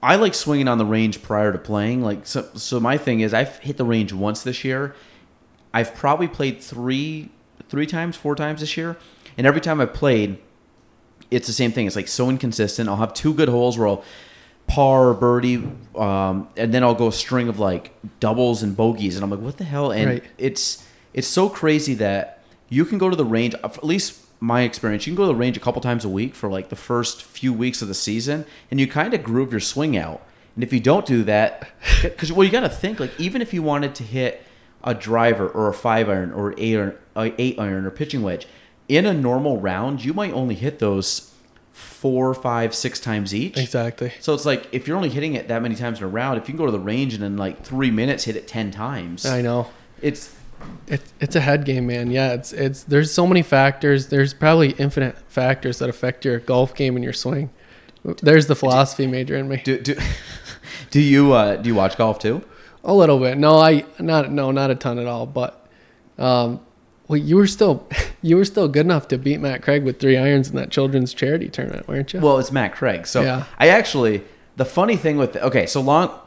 I 0.02 0.16
like 0.16 0.34
swinging 0.34 0.68
on 0.68 0.78
the 0.78 0.84
range 0.86 1.22
prior 1.22 1.52
to 1.52 1.58
playing. 1.58 2.02
Like 2.02 2.26
so, 2.26 2.48
so 2.54 2.80
my 2.80 2.96
thing 2.96 3.20
is, 3.20 3.34
I've 3.34 3.58
hit 3.58 3.76
the 3.76 3.84
range 3.84 4.12
once 4.12 4.42
this 4.42 4.64
year. 4.64 4.94
I've 5.74 5.94
probably 5.94 6.28
played 6.28 6.62
three, 6.62 7.28
three 7.68 7.86
times, 7.86 8.16
four 8.16 8.34
times 8.34 8.60
this 8.60 8.76
year, 8.78 8.96
and 9.36 9.46
every 9.46 9.60
time 9.60 9.80
I've 9.80 9.92
played, 9.92 10.38
it's 11.30 11.46
the 11.46 11.52
same 11.52 11.72
thing. 11.72 11.86
It's 11.86 11.96
like 11.96 12.08
so 12.08 12.30
inconsistent. 12.30 12.88
I'll 12.88 12.96
have 12.96 13.14
two 13.14 13.34
good 13.34 13.48
holes 13.48 13.76
where 13.78 13.88
I'll 13.88 14.04
par, 14.66 15.14
birdie, 15.14 15.62
um, 15.94 16.48
and 16.56 16.72
then 16.74 16.82
I'll 16.82 16.94
go 16.94 17.08
a 17.08 17.12
string 17.12 17.48
of 17.48 17.58
like 17.58 17.92
doubles 18.20 18.62
and 18.62 18.76
bogeys, 18.76 19.14
and 19.16 19.24
I'm 19.24 19.30
like, 19.30 19.40
what 19.40 19.56
the 19.58 19.64
hell? 19.64 19.92
And 19.92 20.06
Right. 20.10 20.24
it's 20.38 20.84
it's 21.14 21.28
so 21.28 21.48
crazy 21.48 21.94
that 21.94 22.42
you 22.68 22.84
can 22.84 22.98
go 22.98 23.08
to 23.08 23.16
the 23.16 23.24
range. 23.24 23.54
At 23.62 23.84
least 23.84 24.20
my 24.40 24.62
experience, 24.62 25.06
you 25.06 25.12
can 25.12 25.16
go 25.16 25.22
to 25.22 25.28
the 25.32 25.38
range 25.38 25.56
a 25.56 25.60
couple 25.60 25.80
times 25.80 26.04
a 26.04 26.08
week 26.08 26.34
for 26.34 26.50
like 26.50 26.68
the 26.68 26.76
first 26.76 27.22
few 27.22 27.52
weeks 27.52 27.80
of 27.80 27.88
the 27.88 27.94
season, 27.94 28.44
and 28.70 28.80
you 28.80 28.86
kind 28.86 29.14
of 29.14 29.22
groove 29.22 29.52
your 29.52 29.60
swing 29.60 29.96
out. 29.96 30.20
And 30.54 30.64
if 30.64 30.72
you 30.72 30.80
don't 30.80 31.06
do 31.06 31.22
that, 31.24 31.68
because 32.02 32.32
well, 32.32 32.44
you 32.44 32.50
got 32.50 32.60
to 32.60 32.68
think 32.68 32.98
like 33.00 33.18
even 33.20 33.40
if 33.42 33.54
you 33.54 33.62
wanted 33.62 33.94
to 33.96 34.02
hit 34.02 34.42
a 34.84 34.94
driver 34.94 35.48
or 35.48 35.68
a 35.68 35.74
five 35.74 36.08
iron 36.08 36.32
or 36.32 36.54
eight 36.58 36.76
iron, 36.76 36.94
uh, 37.14 37.30
eight 37.38 37.58
iron 37.58 37.86
or 37.86 37.90
pitching 37.90 38.22
wedge 38.22 38.46
in 38.88 39.06
a 39.06 39.14
normal 39.14 39.58
round, 39.60 40.04
you 40.04 40.14
might 40.14 40.32
only 40.32 40.54
hit 40.54 40.78
those 40.78 41.32
four, 41.72 42.32
five, 42.34 42.74
six 42.74 43.00
times 43.00 43.34
each. 43.34 43.56
Exactly. 43.56 44.12
So 44.20 44.32
it's 44.34 44.46
like 44.46 44.68
if 44.72 44.86
you're 44.86 44.96
only 44.96 45.08
hitting 45.08 45.34
it 45.34 45.48
that 45.48 45.62
many 45.62 45.74
times 45.74 45.98
in 45.98 46.04
a 46.04 46.08
round, 46.08 46.38
if 46.38 46.48
you 46.48 46.54
can 46.54 46.58
go 46.58 46.66
to 46.66 46.72
the 46.72 46.78
range 46.78 47.14
and 47.14 47.24
in 47.24 47.36
like 47.36 47.64
three 47.64 47.90
minutes 47.90 48.24
hit 48.24 48.36
it 48.36 48.46
ten 48.46 48.70
times, 48.70 49.26
I 49.26 49.42
know. 49.42 49.68
it's 50.00 50.34
It's 50.86 51.12
it's 51.20 51.36
a 51.36 51.40
head 51.40 51.64
game, 51.64 51.86
man. 51.86 52.10
Yeah, 52.10 52.32
it's 52.32 52.52
it's 52.52 52.84
there's 52.84 53.12
so 53.12 53.26
many 53.26 53.42
factors. 53.42 54.08
There's 54.08 54.32
probably 54.34 54.70
infinite 54.72 55.16
factors 55.28 55.78
that 55.80 55.88
affect 55.88 56.24
your 56.24 56.38
golf 56.38 56.74
game 56.74 56.96
and 56.96 57.04
your 57.04 57.12
swing. 57.12 57.50
There's 58.22 58.46
the 58.46 58.54
philosophy 58.54 59.06
major 59.06 59.36
in 59.36 59.48
me. 59.48 59.62
do 59.64 59.80
do, 59.80 59.96
do 60.90 61.00
you 61.00 61.32
uh, 61.32 61.56
do 61.56 61.68
you 61.68 61.74
watch 61.74 61.96
golf 61.96 62.18
too? 62.18 62.42
A 62.84 62.94
little 62.94 63.18
bit. 63.18 63.36
No, 63.36 63.58
I 63.58 63.84
not 63.98 64.30
no, 64.30 64.52
not 64.52 64.70
a 64.70 64.76
ton 64.76 64.98
at 64.98 65.06
all. 65.06 65.26
But 65.26 65.66
um, 66.18 66.60
well, 67.08 67.16
you 67.18 67.36
were 67.36 67.46
still 67.46 67.86
you 68.22 68.36
were 68.36 68.44
still 68.44 68.68
good 68.68 68.86
enough 68.86 69.08
to 69.08 69.18
beat 69.18 69.40
Matt 69.40 69.62
Craig 69.62 69.84
with 69.84 70.00
three 70.00 70.16
irons 70.16 70.50
in 70.50 70.56
that 70.56 70.70
children's 70.70 71.14
charity 71.14 71.48
tournament, 71.48 71.88
weren't 71.88 72.12
you? 72.12 72.20
Well, 72.20 72.38
it's 72.38 72.52
Matt 72.52 72.74
Craig. 72.74 73.06
So 73.06 73.22
Yeah. 73.22 73.44
I 73.58 73.68
actually 73.68 74.22
the 74.56 74.64
funny 74.64 74.96
thing 74.96 75.16
with 75.16 75.36
okay, 75.36 75.66
so 75.66 75.80
long 75.80 76.18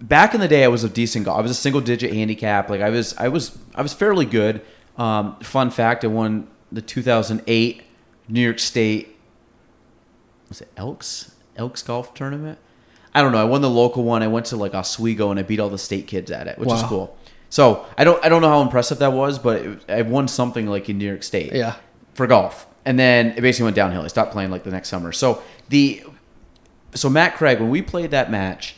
back 0.00 0.34
in 0.34 0.40
the 0.40 0.48
day 0.48 0.64
I 0.64 0.68
was 0.68 0.84
a 0.84 0.88
decent 0.88 1.24
golf. 1.24 1.38
I 1.38 1.42
was 1.42 1.50
a 1.50 1.54
single 1.54 1.80
digit 1.80 2.12
handicap. 2.12 2.70
Like 2.70 2.80
I 2.80 2.90
was 2.90 3.14
I 3.16 3.28
was 3.28 3.58
I 3.74 3.82
was 3.82 3.92
fairly 3.92 4.26
good. 4.26 4.60
Um, 4.96 5.38
fun 5.40 5.70
fact, 5.70 6.04
I 6.04 6.08
won 6.08 6.48
the 6.72 6.82
2008 6.82 7.82
New 8.28 8.40
York 8.40 8.58
State 8.58 9.16
was 10.48 10.60
it 10.60 10.68
Elks 10.76 11.34
Elks 11.56 11.82
golf 11.82 12.14
tournament? 12.14 12.58
I 13.14 13.22
don't 13.22 13.32
know. 13.32 13.38
I 13.40 13.44
won 13.44 13.62
the 13.62 13.70
local 13.70 14.04
one. 14.04 14.22
I 14.22 14.28
went 14.28 14.46
to 14.46 14.56
like 14.56 14.74
Oswego 14.74 15.30
and 15.30 15.40
I 15.40 15.42
beat 15.42 15.60
all 15.60 15.70
the 15.70 15.78
state 15.78 16.06
kids 16.06 16.30
at 16.30 16.46
it, 16.46 16.58
which 16.58 16.70
is 16.70 16.82
cool. 16.84 17.16
So 17.50 17.86
I 17.96 18.04
don't 18.04 18.22
I 18.24 18.28
don't 18.28 18.42
know 18.42 18.48
how 18.48 18.62
impressive 18.62 18.98
that 18.98 19.12
was, 19.12 19.38
but 19.38 19.62
it, 19.62 19.90
I 19.90 20.02
won 20.02 20.28
something 20.28 20.66
like 20.66 20.88
in 20.88 20.98
New 20.98 21.06
York 21.06 21.22
State 21.22 21.52
yeah. 21.52 21.76
for 22.14 22.26
golf. 22.26 22.66
And 22.84 22.98
then 22.98 23.28
it 23.36 23.40
basically 23.40 23.64
went 23.64 23.76
downhill. 23.76 24.02
I 24.02 24.08
stopped 24.08 24.32
playing 24.32 24.50
like 24.50 24.64
the 24.64 24.70
next 24.70 24.88
summer. 24.88 25.12
So 25.12 25.42
the 25.68 26.02
so 26.94 27.10
Matt 27.10 27.36
Craig, 27.36 27.60
when 27.60 27.70
we 27.70 27.82
played 27.82 28.10
that 28.10 28.30
match, 28.30 28.76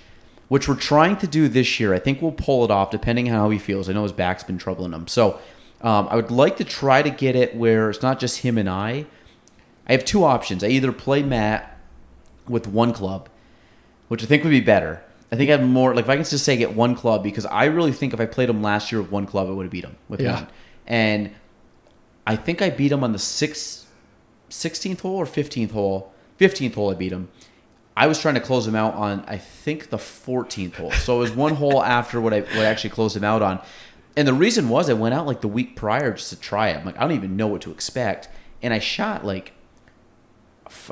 which 0.49 0.69
we're 0.69 0.77
trying 0.77 1.17
to 1.19 1.27
do 1.27 1.49
this 1.49 1.79
year, 1.79 1.95
I 1.95 1.99
think 1.99 2.21
we'll 2.21 2.33
pull 2.33 2.65
it 2.65 2.71
off 2.71 2.91
depending 2.91 3.29
on 3.31 3.35
how 3.35 3.51
he 3.51 3.59
feels. 3.59 3.89
I 3.89 3.93
know 3.93 4.03
his 4.03 4.13
back's 4.13 4.43
been 4.43 4.59
troubling 4.59 4.93
him. 4.93 5.07
So 5.07 5.39
um, 5.81 6.09
I 6.11 6.17
would 6.17 6.31
like 6.31 6.57
to 6.59 6.65
try 6.65 7.03
to 7.03 7.11
get 7.11 7.37
it 7.37 7.55
where 7.55 7.91
it's 7.91 8.03
not 8.03 8.19
just 8.19 8.39
him 8.39 8.59
and 8.59 8.69
I. 8.69 9.07
I 9.89 9.93
have 9.93 10.05
two 10.05 10.25
options. 10.25 10.63
I 10.63 10.69
either 10.69 10.93
play 10.93 11.23
Matt 11.23 11.79
with 12.49 12.67
one 12.67 12.93
club, 12.93 13.29
which 14.09 14.23
I 14.23 14.27
think 14.27 14.43
would 14.45 14.51
be 14.51 14.61
better. 14.61 15.03
I 15.33 15.37
think 15.37 15.49
I 15.51 15.53
have 15.57 15.63
more 15.63 15.95
like 15.95 16.05
if 16.07 16.09
I 16.11 16.17
can 16.17 16.25
just 16.25 16.45
say 16.45 16.57
get 16.57 16.75
one 16.75 16.95
club 16.97 17.23
because 17.23 17.47
I 17.47 17.67
really 17.67 17.93
think 17.93 18.13
if 18.13 18.21
I 18.21 18.27
played 18.27 18.51
him 18.51 18.63
last 18.63 18.91
year 18.91 19.01
with 19.01 19.11
one 19.11 19.27
club, 19.27 19.49
I 19.49 19.53
would 19.53 19.65
have 19.65 19.71
beat 19.71 19.85
him 19.85 19.97
with 20.09 20.21
Yeah. 20.21 20.35
one. 20.35 20.47
And 20.87 21.31
I 22.27 22.37
think 22.37 22.61
I 22.63 22.71
beat 22.71 22.91
him 22.91 23.05
on 23.05 23.13
the 23.13 23.19
sixth, 23.19 23.87
16th 24.51 25.01
hole 25.01 25.17
or 25.17 25.27
15th 25.27 25.71
hole. 25.71 26.13
15th 26.41 26.75
hole, 26.75 26.91
I 26.91 26.95
beat 26.95 27.13
him. 27.13 27.29
I 27.97 28.07
was 28.07 28.21
trying 28.21 28.35
to 28.35 28.41
close 28.41 28.67
him 28.67 28.75
out 28.75 28.95
on, 28.95 29.25
I 29.29 29.37
think, 29.37 29.91
the 29.91 29.99
14th 29.99 30.77
hole. 30.77 30.91
So 30.93 31.17
it 31.17 31.21
was 31.21 31.31
one 31.33 31.55
hole 31.55 31.83
after 31.99 32.21
what 32.21 32.33
I, 32.33 32.41
what 32.41 32.59
I 32.59 32.65
actually 32.65 32.91
closed 32.91 33.17
him 33.17 33.25
out 33.25 33.43
on. 33.43 33.61
And 34.17 34.27
the 34.27 34.33
reason 34.33 34.69
was 34.69 34.91
I 34.91 34.95
went 34.95 35.15
out 35.15 35.27
like 35.27 35.41
the 35.43 35.49
week 35.49 35.77
prior 35.77 36.13
just 36.15 36.31
to 36.31 36.41
try 36.41 36.71
it. 36.71 36.79
I'm 36.79 36.85
like, 36.85 36.97
I 36.99 37.03
don't 37.03 37.13
even 37.13 37.37
know 37.37 37.47
what 37.47 37.61
to 37.63 37.71
expect. 37.71 38.29
And 38.63 38.75
I 38.75 38.79
shot 38.81 39.25
like, 39.25 39.53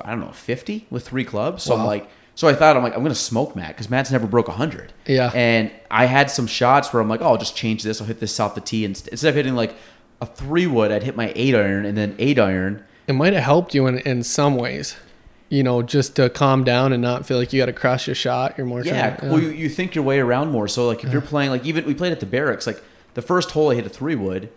I 0.04 0.10
don't 0.10 0.20
know, 0.20 0.32
50 0.32 0.86
with 0.90 1.08
three 1.08 1.24
clubs. 1.24 1.62
So 1.64 1.74
I'm 1.76 1.84
like, 1.86 2.08
so 2.38 2.46
I 2.46 2.54
thought, 2.54 2.76
I'm 2.76 2.84
like, 2.84 2.92
I'm 2.94 3.00
going 3.00 3.08
to 3.08 3.16
smoke 3.16 3.56
Matt 3.56 3.70
because 3.70 3.90
Matt's 3.90 4.12
never 4.12 4.28
broke 4.28 4.46
100. 4.46 4.92
Yeah. 5.08 5.32
And 5.34 5.72
I 5.90 6.04
had 6.04 6.30
some 6.30 6.46
shots 6.46 6.92
where 6.92 7.02
I'm 7.02 7.08
like, 7.08 7.20
oh, 7.20 7.30
I'll 7.30 7.36
just 7.36 7.56
change 7.56 7.82
this. 7.82 8.00
I'll 8.00 8.06
hit 8.06 8.20
this 8.20 8.38
off 8.38 8.54
the 8.54 8.60
tee. 8.60 8.84
And 8.84 8.94
instead 9.10 9.30
of 9.30 9.34
hitting 9.34 9.56
like 9.56 9.74
a 10.20 10.26
three 10.26 10.68
wood, 10.68 10.92
I'd 10.92 11.02
hit 11.02 11.16
my 11.16 11.32
eight 11.34 11.56
iron 11.56 11.84
and 11.84 11.98
then 11.98 12.14
eight 12.20 12.38
iron. 12.38 12.84
It 13.08 13.14
might 13.14 13.32
have 13.32 13.42
helped 13.42 13.74
you 13.74 13.88
in 13.88 13.98
in 13.98 14.22
some 14.22 14.54
ways. 14.54 14.94
You 15.48 15.64
know, 15.64 15.82
just 15.82 16.14
to 16.14 16.30
calm 16.30 16.62
down 16.62 16.92
and 16.92 17.02
not 17.02 17.26
feel 17.26 17.38
like 17.38 17.52
you 17.52 17.60
got 17.60 17.66
to 17.66 17.72
crush 17.72 18.06
your 18.06 18.14
shot. 18.14 18.56
You're 18.56 18.68
more 18.68 18.84
Yeah, 18.84 19.16
trying. 19.16 19.32
well, 19.32 19.42
you, 19.42 19.48
you 19.48 19.68
think 19.68 19.96
your 19.96 20.04
way 20.04 20.20
around 20.20 20.52
more. 20.52 20.68
So 20.68 20.86
like 20.86 21.02
if 21.02 21.12
you're 21.12 21.20
playing 21.20 21.50
like 21.50 21.66
even 21.66 21.86
we 21.86 21.94
played 21.94 22.12
at 22.12 22.20
the 22.20 22.26
barracks. 22.26 22.68
Like 22.68 22.80
the 23.14 23.22
first 23.22 23.50
hole, 23.50 23.72
I 23.72 23.74
hit 23.74 23.84
a 23.84 23.88
three 23.88 24.14
wood. 24.14 24.48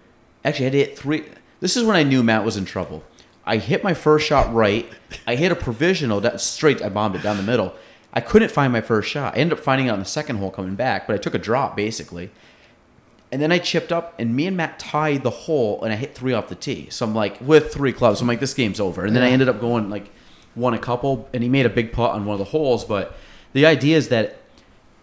Actually, 0.45 0.65
I 0.65 0.69
had 0.69 0.73
to 0.73 0.77
hit 0.77 0.99
three. 0.99 1.25
This 1.61 1.75
is 1.75 1.83
when 1.83 1.95
I 1.95 2.03
knew 2.03 2.21
Matt 2.21 2.45
was 2.45 2.57
in 2.57 2.65
trouble. 2.65 3.03
I 3.51 3.57
hit 3.57 3.83
my 3.83 3.93
first 3.93 4.25
shot 4.25 4.53
right. 4.53 4.89
I 5.27 5.35
hit 5.35 5.51
a 5.51 5.57
provisional 5.57 6.21
that 6.21 6.39
straight. 6.39 6.81
I 6.81 6.87
bombed 6.87 7.17
it 7.17 7.21
down 7.21 7.35
the 7.35 7.43
middle. 7.43 7.75
I 8.13 8.21
couldn't 8.21 8.49
find 8.49 8.71
my 8.71 8.79
first 8.79 9.09
shot. 9.09 9.35
I 9.35 9.39
ended 9.39 9.57
up 9.57 9.63
finding 9.63 9.87
it 9.87 9.89
on 9.89 9.99
the 9.99 10.05
second 10.05 10.37
hole 10.37 10.51
coming 10.51 10.75
back, 10.75 11.05
but 11.05 11.15
I 11.15 11.17
took 11.17 11.35
a 11.35 11.37
drop 11.37 11.75
basically. 11.75 12.31
And 13.29 13.41
then 13.41 13.51
I 13.51 13.59
chipped 13.59 13.91
up, 13.91 14.13
and 14.17 14.33
me 14.33 14.47
and 14.47 14.55
Matt 14.55 14.79
tied 14.79 15.23
the 15.23 15.29
hole, 15.31 15.83
and 15.83 15.91
I 15.91 15.97
hit 15.97 16.15
three 16.15 16.31
off 16.31 16.47
the 16.47 16.55
tee. 16.55 16.89
So 16.91 17.05
I'm 17.05 17.13
like, 17.13 17.41
with 17.41 17.73
three 17.73 17.91
clubs, 17.91 18.21
I'm 18.21 18.27
like, 18.27 18.39
this 18.39 18.53
game's 18.53 18.79
over. 18.79 19.03
And 19.03 19.13
then 19.13 19.23
I 19.23 19.29
ended 19.29 19.49
up 19.49 19.59
going 19.59 19.89
like, 19.89 20.09
won 20.55 20.73
a 20.73 20.79
couple, 20.79 21.27
and 21.33 21.43
he 21.43 21.49
made 21.49 21.65
a 21.65 21.69
big 21.69 21.91
putt 21.91 22.11
on 22.11 22.23
one 22.23 22.35
of 22.35 22.39
the 22.39 22.51
holes. 22.51 22.85
But 22.85 23.17
the 23.51 23.65
idea 23.65 23.97
is 23.97 24.07
that 24.09 24.37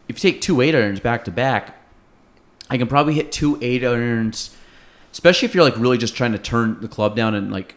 if 0.08 0.24
you 0.24 0.32
take 0.32 0.40
two 0.40 0.62
eight 0.62 0.74
irons 0.74 1.00
back 1.00 1.26
to 1.26 1.30
back, 1.30 1.76
I 2.70 2.78
can 2.78 2.86
probably 2.86 3.12
hit 3.12 3.30
two 3.30 3.58
eight 3.60 3.84
irons, 3.84 4.56
especially 5.12 5.44
if 5.46 5.54
you're 5.54 5.64
like 5.64 5.76
really 5.76 5.98
just 5.98 6.16
trying 6.16 6.32
to 6.32 6.38
turn 6.38 6.80
the 6.80 6.88
club 6.88 7.14
down 7.14 7.34
and 7.34 7.52
like 7.52 7.74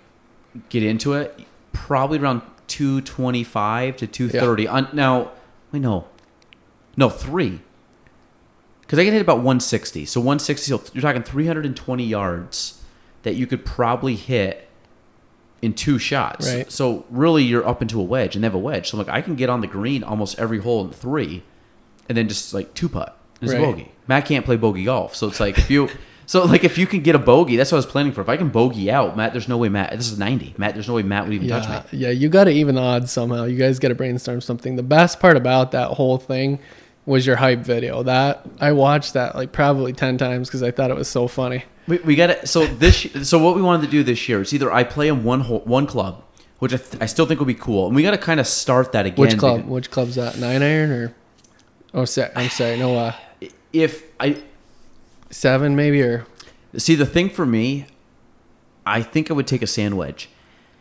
get 0.70 0.84
into 0.84 1.14
it. 1.14 1.40
Probably 1.74 2.20
around 2.20 2.42
two 2.68 3.02
twenty 3.02 3.44
five 3.44 3.98
to 3.98 4.08
two 4.08 4.30
thirty. 4.30 4.68
On 4.68 4.88
now, 4.94 5.32
wait 5.72 5.80
no, 5.82 6.08
no 6.98 7.10
three, 7.10 7.62
because 8.82 9.00
I 9.00 9.04
can 9.04 9.14
hit 9.14 9.22
about 9.22 9.42
one 9.42 9.60
sixty. 9.60 10.06
So 10.06 10.20
one 10.22 10.40
sixty, 10.40 10.70
so 10.70 10.82
you're 10.94 11.02
talking 11.02 11.24
three 11.24 11.48
hundred 11.48 11.66
and 11.66 11.76
twenty 11.76 12.06
yards 12.06 12.82
that 13.24 13.36
you 13.36 13.46
could 13.48 13.66
probably 13.66 14.16
hit 14.16 14.68
in 15.62 15.74
two 15.74 16.00
shots. 16.00 16.52
Right. 16.52 16.72
So 16.72 17.06
really, 17.10 17.44
you're 17.44 17.68
up 17.68 17.82
into 17.82 18.00
a 18.00 18.04
wedge, 18.04 18.36
and 18.36 18.44
they 18.44 18.48
have 18.48 18.56
a 18.56 18.60
wedge. 18.60 18.90
So 18.90 18.98
like, 18.98 19.10
I 19.10 19.22
can 19.22 19.36
get 19.36 19.50
on 19.50 19.62
the 19.62 19.68
green 19.68 20.04
almost 20.04 20.40
every 20.40 20.60
hole 20.60 20.84
in 20.86 20.92
three, 20.92 21.44
and 22.10 22.18
then 22.18 22.28
just 22.28 22.54
like 22.54 22.74
two 22.74 22.90
putt. 22.90 23.18
It's 23.42 23.54
Right. 23.54 23.62
bogey. 23.62 23.92
Matt 24.08 24.26
can't 24.26 24.46
play 24.46 24.56
bogey 24.56 24.84
golf, 24.86 25.16
so 25.16 25.28
it's 25.28 25.40
like 25.40 25.58
if 25.58 25.70
you. 25.72 25.90
So 26.32 26.46
like 26.46 26.64
if 26.64 26.78
you 26.78 26.88
can 26.88 27.02
get 27.02 27.14
a 27.14 27.20
bogey, 27.20 27.58
that's 27.58 27.74
what 27.74 27.76
I 27.76 27.80
was 27.80 27.86
planning 27.88 28.14
for. 28.14 28.22
If 28.22 28.30
I 28.30 28.38
can 28.38 28.48
bogey 28.48 28.90
out, 28.90 29.18
Matt, 29.18 29.34
there's 29.34 29.50
no 29.50 29.58
way 29.58 29.68
Matt. 29.68 29.92
This 29.98 30.10
is 30.10 30.18
ninety. 30.18 30.56
Matt, 30.58 30.76
there's 30.76 30.88
no 30.88 30.94
way 30.94 31.04
Matt 31.04 31.26
would 31.26 31.34
even 31.34 31.50
touch 31.50 31.68
Yeah, 31.68 31.84
me. 31.92 32.00
yeah, 32.06 32.10
you 32.12 32.30
got 32.30 32.46
to 32.46 32.52
even 32.52 32.78
odds 32.78 33.12
somehow. 33.12 33.44
You 33.44 33.58
guys 33.58 33.80
got 33.80 33.90
to 33.90 33.96
brainstorm 33.96 34.40
something. 34.40 34.78
The 34.78 34.82
best 34.82 35.20
part 35.20 35.36
about 35.36 35.72
that 35.72 35.90
whole 35.90 36.18
thing 36.18 36.60
was 37.06 37.28
your 37.28 37.36
hype 37.36 37.60
video. 37.60 38.02
That 38.04 38.46
I 38.62 38.72
watched 38.72 39.12
that 39.16 39.36
like 39.36 39.52
probably 39.52 39.92
ten 39.92 40.18
times 40.18 40.48
because 40.48 40.64
I 40.64 40.72
thought 40.72 40.90
it 40.90 40.96
was 40.96 41.10
so 41.10 41.28
funny. 41.28 41.66
We, 41.90 41.98
we 41.98 42.16
got 42.16 42.28
to 42.28 42.48
so 42.48 42.66
this 42.66 43.08
so 43.28 43.38
what 43.38 43.54
we 43.58 43.62
wanted 43.62 43.88
to 43.88 43.92
do 43.92 44.02
this 44.02 44.30
year 44.30 44.42
is 44.42 44.54
either 44.54 44.72
I 44.72 44.86
play 44.86 45.10
in 45.10 45.26
one 45.26 45.42
hole, 45.42 45.60
one 45.66 45.86
club, 45.86 46.24
which 46.60 46.74
I, 46.74 46.78
th- 46.78 47.02
I 47.02 47.08
still 47.08 47.26
think 47.26 47.42
would 47.42 47.48
be 47.48 47.56
cool, 47.56 47.88
and 47.88 47.94
we 47.96 48.04
got 48.04 48.12
to 48.12 48.18
kind 48.18 48.40
of 48.40 48.48
start 48.48 48.94
that 48.94 49.06
again. 49.06 49.20
Which 49.20 49.38
club? 49.38 49.58
because 49.58 49.70
Which 49.70 49.92
club's 49.92 50.16
that? 50.16 50.38
Nine 50.38 50.64
iron 50.64 50.92
or? 50.92 51.14
Oh, 51.94 52.06
se- 52.06 52.32
I'm 52.38 52.50
sorry. 52.50 52.80
No, 52.80 52.96
uh, 52.96 53.14
If 53.74 54.06
I 54.18 54.42
seven 55.32 55.76
maybe 55.76 56.02
or 56.02 56.26
See, 56.78 56.96
the 56.96 57.06
thing 57.06 57.30
for 57.30 57.46
me, 57.46 57.86
I 58.86 59.02
think 59.02 59.30
I 59.30 59.34
would 59.34 59.48
take 59.48 59.62
a 59.62 59.68
sand 59.68 59.98
wedge. 59.98 60.30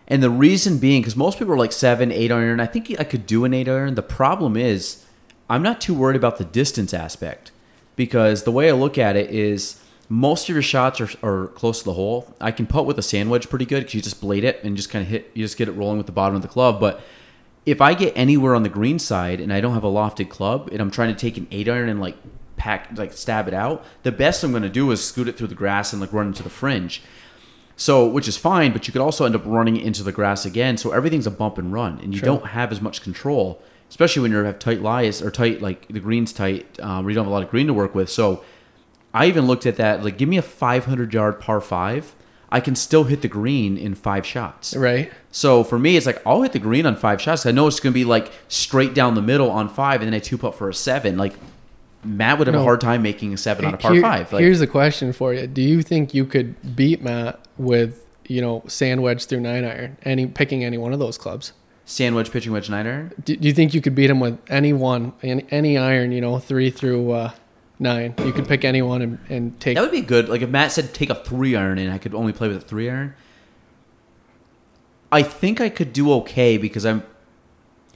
And 0.06 0.22
the 0.22 0.30
reason 0.30 0.78
being, 0.78 1.02
because 1.02 1.16
most 1.16 1.38
people 1.38 1.54
are 1.54 1.58
like 1.58 1.72
seven, 1.72 2.10
eight 2.12 2.32
iron. 2.32 2.60
I 2.60 2.66
think 2.66 2.94
I 2.98 3.04
could 3.04 3.26
do 3.26 3.44
an 3.44 3.54
eight 3.54 3.68
iron. 3.68 3.94
The 3.94 4.02
problem 4.02 4.56
is, 4.56 5.04
I'm 5.48 5.62
not 5.62 5.80
too 5.80 5.94
worried 5.94 6.16
about 6.16 6.38
the 6.38 6.44
distance 6.44 6.94
aspect 6.94 7.50
because 7.96 8.44
the 8.44 8.52
way 8.52 8.68
I 8.68 8.72
look 8.72 8.98
at 8.98 9.16
it 9.16 9.30
is 9.30 9.82
most 10.08 10.48
of 10.48 10.54
your 10.54 10.62
shots 10.62 11.00
are, 11.00 11.10
are 11.22 11.48
close 11.48 11.80
to 11.80 11.84
the 11.84 11.94
hole. 11.94 12.32
I 12.40 12.52
can 12.52 12.66
putt 12.66 12.86
with 12.86 12.98
a 12.98 13.02
sand 13.02 13.30
wedge 13.30 13.48
pretty 13.48 13.66
good 13.66 13.80
because 13.80 13.94
you 13.94 14.02
just 14.02 14.20
blade 14.20 14.44
it 14.44 14.62
and 14.64 14.76
just 14.76 14.90
kind 14.90 15.02
of 15.02 15.08
hit, 15.08 15.30
you 15.34 15.44
just 15.44 15.56
get 15.56 15.68
it 15.68 15.72
rolling 15.72 15.98
with 15.98 16.06
the 16.06 16.12
bottom 16.12 16.36
of 16.36 16.42
the 16.42 16.48
club. 16.48 16.80
But 16.80 17.00
if 17.66 17.80
I 17.80 17.94
get 17.94 18.12
anywhere 18.16 18.54
on 18.54 18.62
the 18.62 18.68
green 18.68 18.98
side 18.98 19.40
and 19.40 19.52
I 19.52 19.60
don't 19.60 19.74
have 19.74 19.84
a 19.84 19.88
lofted 19.88 20.28
club 20.28 20.68
and 20.72 20.80
I'm 20.80 20.90
trying 20.90 21.14
to 21.14 21.20
take 21.20 21.36
an 21.36 21.46
eight 21.50 21.68
iron 21.68 21.88
and 21.88 22.00
like 22.00 22.16
pack, 22.61 22.88
like 22.96 23.12
stab 23.14 23.49
it 23.49 23.55
out, 23.55 23.85
the 24.03 24.12
best 24.12 24.44
I'm 24.44 24.51
going 24.53 24.62
to 24.62 24.68
do 24.68 24.90
is 24.90 25.03
scoot 25.03 25.27
it 25.29 25.37
through 25.38 25.46
the 25.49 25.55
grass 25.55 25.92
and 25.92 26.01
like 26.01 26.12
run 26.12 26.27
into 26.29 26.42
the 26.42 26.51
fringe. 26.51 27.03
So, 27.77 28.07
which 28.07 28.29
is 28.29 28.37
fine, 28.37 28.73
but 28.73 28.87
you 28.87 28.92
could 28.92 29.01
also 29.01 29.25
end 29.25 29.35
up 29.35 29.42
running 29.46 29.79
into 29.79 30.03
the 30.03 30.12
grass 30.12 30.44
again. 30.44 30.77
So 30.77 30.90
everything's 30.92 31.27
a 31.27 31.31
bump 31.31 31.57
and 31.57 31.73
run, 31.73 31.99
and 32.03 32.12
you 32.12 32.18
Sure. 32.20 32.27
don't 32.27 32.46
have 32.49 32.70
as 32.73 32.81
much 32.83 33.01
control, 33.03 33.62
especially 33.88 34.20
when 34.23 34.33
you 34.33 34.38
have 34.44 34.59
tight 34.59 34.83
lies 34.83 35.23
or 35.23 35.31
tight 35.31 35.62
like 35.62 35.88
the 35.88 36.01
green's 36.01 36.33
tight, 36.35 36.66
um, 36.81 37.05
where 37.05 37.11
you 37.11 37.14
don't 37.14 37.25
have 37.25 37.31
a 37.31 37.35
lot 37.35 37.42
of 37.42 37.49
green 37.51 37.66
to 37.68 37.73
work 37.75 37.94
with. 37.94 38.11
So, 38.11 38.44
I 39.14 39.27
even 39.27 39.46
looked 39.46 39.64
at 39.66 39.77
that 39.77 40.05
like, 40.05 40.18
give 40.18 40.29
me 40.29 40.37
a 40.37 40.42
500 40.42 41.14
yard 41.14 41.40
par 41.40 41.61
five, 41.62 42.14
I 42.53 42.61
can 42.61 42.75
still 42.77 43.05
hit 43.05 43.23
the 43.23 43.29
green 43.29 43.79
in 43.79 43.94
five 43.94 44.27
shots. 44.27 44.77
right? 44.77 45.11
So 45.31 45.62
for 45.64 45.79
me, 45.79 45.96
it's 45.96 46.05
like 46.05 46.20
I'll 46.27 46.42
hit 46.42 46.53
the 46.53 46.59
green 46.59 46.85
on 46.85 46.96
five 46.96 47.20
shots. 47.23 47.46
I 47.46 47.53
know 47.53 47.66
it's 47.68 47.81
going 47.81 47.92
to 47.92 47.99
be 47.99 48.05
like 48.05 48.31
straight 48.49 48.92
down 48.92 49.14
the 49.14 49.23
middle 49.23 49.51
on 49.51 49.68
five, 49.68 50.03
and 50.03 50.09
then 50.12 50.14
I 50.14 50.18
two 50.23 50.37
putt 50.37 50.55
for 50.57 50.68
a 50.68 50.75
seven. 50.75 51.16
Like 51.16 51.33
Matt 52.02 52.38
would 52.38 52.46
have 52.46 52.56
a 52.56 52.62
hard 52.62 52.80
time 52.80 53.02
making 53.02 53.34
a 53.34 53.36
seven 53.36 53.64
on 53.66 53.74
a 53.74 53.76
par 53.76 53.92
Here- 53.92 54.02
five. 54.02 54.32
Like, 54.32 54.42
here's 54.42 54.60
a 54.60 54.66
question 54.66 55.12
for 55.12 55.34
you: 55.34 55.46
Do 55.46 55.60
you 55.60 55.82
think 55.82 56.14
you 56.14 56.24
could 56.24 56.74
beat 56.74 57.02
Matt 57.02 57.38
with 57.58 58.06
you 58.26 58.40
know 58.40 58.62
sand 58.66 59.02
wedge 59.02 59.26
through 59.26 59.40
nine 59.40 59.64
iron? 59.64 59.98
Any 60.02 60.26
picking 60.26 60.64
any 60.64 60.78
one 60.78 60.92
of 60.92 60.98
those 60.98 61.18
clubs? 61.18 61.52
Sand 61.84 62.14
wedge, 62.14 62.30
pitching 62.30 62.52
wedge, 62.52 62.70
nine 62.70 62.86
iron. 62.86 63.12
Do, 63.24 63.36
do 63.36 63.48
you 63.48 63.52
think 63.52 63.74
you 63.74 63.80
could 63.80 63.96
beat 63.96 64.10
him 64.10 64.20
with 64.20 64.38
any 64.48 64.72
one, 64.72 65.12
any, 65.22 65.44
any 65.50 65.76
iron? 65.76 66.12
You 66.12 66.20
know, 66.20 66.38
three 66.38 66.70
through 66.70 67.10
uh, 67.10 67.32
nine. 67.80 68.14
You 68.24 68.32
could 68.32 68.46
pick 68.46 68.64
any 68.64 68.80
one 68.80 69.02
and, 69.02 69.18
and 69.28 69.60
take. 69.60 69.74
That 69.74 69.82
would 69.82 69.90
be 69.90 70.00
good. 70.00 70.28
Like 70.28 70.42
if 70.42 70.48
Matt 70.48 70.70
said 70.72 70.94
take 70.94 71.10
a 71.10 71.16
three 71.16 71.56
iron 71.56 71.78
and 71.78 71.92
I 71.92 71.98
could 71.98 72.14
only 72.14 72.32
play 72.32 72.48
with 72.48 72.58
a 72.58 72.60
three 72.60 72.88
iron. 72.88 73.14
I 75.12 75.22
think 75.24 75.60
I 75.60 75.68
could 75.68 75.92
do 75.92 76.12
okay 76.12 76.56
because 76.56 76.86
I'm. 76.86 77.02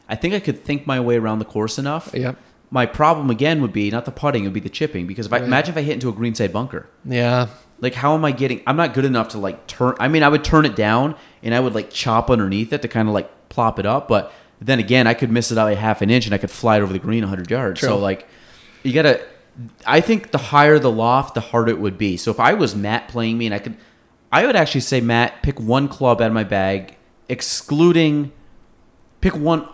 I 0.08 0.16
think 0.16 0.34
I 0.34 0.40
could 0.40 0.62
think 0.62 0.86
my 0.86 1.00
way 1.00 1.16
around 1.16 1.38
the 1.38 1.44
course 1.44 1.78
enough. 1.78 2.10
Yep. 2.12 2.36
My 2.74 2.86
problem 2.86 3.30
again 3.30 3.62
would 3.62 3.72
be 3.72 3.88
not 3.88 4.04
the 4.04 4.10
putting; 4.10 4.42
it 4.42 4.48
would 4.48 4.52
be 4.52 4.58
the 4.58 4.68
chipping. 4.68 5.06
Because 5.06 5.26
if 5.26 5.32
I 5.32 5.36
Right. 5.36 5.44
imagine 5.46 5.74
if 5.74 5.78
I 5.78 5.82
hit 5.82 5.94
into 5.94 6.08
a 6.08 6.12
greenside 6.12 6.52
bunker, 6.52 6.86
Yeah. 7.04 7.46
like 7.80 7.94
how 7.94 8.14
am 8.14 8.24
I 8.24 8.32
getting? 8.32 8.62
I'm 8.66 8.76
not 8.76 8.94
good 8.94 9.04
enough 9.04 9.28
to 9.28 9.38
like 9.38 9.68
turn. 9.68 9.94
I 10.00 10.08
mean, 10.08 10.24
I 10.24 10.28
would 10.28 10.42
turn 10.42 10.64
it 10.66 10.74
down 10.74 11.14
and 11.42 11.54
I 11.54 11.60
would 11.60 11.74
like 11.74 11.90
chop 11.90 12.30
underneath 12.32 12.72
it 12.72 12.82
to 12.82 12.88
kind 12.88 13.06
of 13.06 13.14
like 13.14 13.30
plop 13.48 13.78
it 13.78 13.86
up. 13.86 14.08
But 14.08 14.32
then 14.60 14.80
again, 14.80 15.06
I 15.06 15.14
could 15.14 15.30
miss 15.30 15.52
it 15.52 15.58
out 15.58 15.70
a 15.70 15.76
half 15.76 16.02
an 16.02 16.10
inch 16.10 16.26
and 16.26 16.34
I 16.34 16.38
could 16.38 16.50
fly 16.50 16.76
it 16.78 16.82
over 16.82 16.92
the 16.92 16.98
green 16.98 17.22
100 17.22 17.48
yards. 17.48 17.80
So 17.80 17.96
like, 17.96 18.26
you 18.82 18.92
gotta. 18.92 19.20
I 19.86 20.00
think 20.00 20.32
the 20.32 20.38
higher 20.38 20.80
the 20.80 20.90
loft, 20.90 21.34
the 21.34 21.40
harder 21.40 21.70
it 21.70 21.78
would 21.78 21.96
be. 21.96 22.16
So 22.16 22.32
if 22.32 22.40
I 22.40 22.54
was 22.54 22.74
Matt 22.74 23.06
playing 23.06 23.38
me 23.38 23.46
and 23.46 23.54
I 23.54 23.60
could, 23.60 23.76
I 24.32 24.44
would 24.46 24.56
actually 24.56 24.80
say 24.80 25.00
Matt 25.00 25.44
pick 25.44 25.60
one 25.60 25.86
club 25.86 26.20
out 26.20 26.26
of 26.26 26.32
my 26.32 26.42
bag, 26.42 26.96
excluding, 27.28 28.32
pick 29.20 29.36
one 29.36 29.68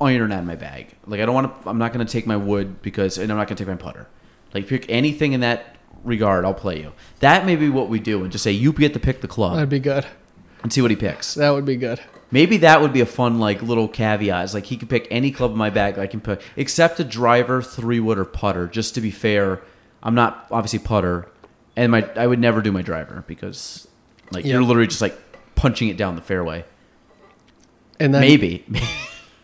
iron 0.00 0.32
out 0.32 0.40
of 0.40 0.44
my 0.46 0.56
bag. 0.56 0.94
Like 1.06 1.20
I 1.20 1.26
don't 1.26 1.34
want 1.34 1.62
to. 1.62 1.68
I'm 1.68 1.78
not 1.78 1.92
going 1.92 2.04
to 2.06 2.10
take 2.12 2.26
my 2.26 2.36
wood 2.36 2.82
because, 2.82 3.18
and 3.18 3.30
I'm 3.30 3.38
not 3.38 3.48
going 3.48 3.56
to 3.56 3.64
take 3.64 3.70
my 3.70 3.76
putter. 3.80 4.06
Like 4.54 4.66
pick 4.68 4.86
anything 4.88 5.32
in 5.32 5.40
that 5.40 5.76
regard, 6.04 6.44
I'll 6.44 6.54
play 6.54 6.80
you. 6.80 6.92
That 7.20 7.46
may 7.46 7.56
be 7.56 7.68
what 7.68 7.88
we 7.88 7.98
do, 7.98 8.22
and 8.22 8.30
just 8.32 8.44
say 8.44 8.52
you 8.52 8.72
get 8.72 8.92
to 8.94 9.00
pick 9.00 9.20
the 9.20 9.28
club 9.28 9.54
That'd 9.54 9.68
be 9.68 9.80
good. 9.80 10.06
and 10.62 10.72
see 10.72 10.80
what 10.82 10.90
he 10.90 10.96
picks. 10.96 11.34
That 11.34 11.50
would 11.50 11.64
be 11.64 11.76
good. 11.76 12.00
Maybe 12.30 12.56
that 12.58 12.80
would 12.80 12.92
be 12.92 13.00
a 13.00 13.06
fun 13.06 13.38
like 13.38 13.62
little 13.62 13.86
caveat. 13.88 14.44
Is 14.44 14.54
like 14.54 14.66
he 14.66 14.76
could 14.76 14.88
pick 14.90 15.06
any 15.10 15.30
club 15.30 15.52
in 15.52 15.56
my 15.58 15.70
bag 15.70 15.98
I 15.98 16.06
can 16.06 16.20
pick, 16.20 16.40
except 16.56 16.98
a 17.00 17.04
driver, 17.04 17.62
three 17.62 18.00
wood, 18.00 18.18
or 18.18 18.24
putter. 18.24 18.66
Just 18.66 18.94
to 18.96 19.00
be 19.00 19.10
fair, 19.10 19.62
I'm 20.02 20.14
not 20.14 20.46
obviously 20.50 20.78
putter, 20.80 21.28
and 21.76 21.92
my 21.92 22.08
I 22.16 22.26
would 22.26 22.40
never 22.40 22.60
do 22.62 22.72
my 22.72 22.82
driver 22.82 23.24
because 23.26 23.86
like 24.32 24.44
Yeah. 24.44 24.54
you're 24.54 24.62
literally 24.62 24.88
just 24.88 25.00
like 25.00 25.16
punching 25.54 25.88
it 25.88 25.96
down 25.96 26.16
the 26.16 26.22
fairway. 26.22 26.64
And 28.00 28.12
then 28.14 28.20
Maybe. 28.20 28.64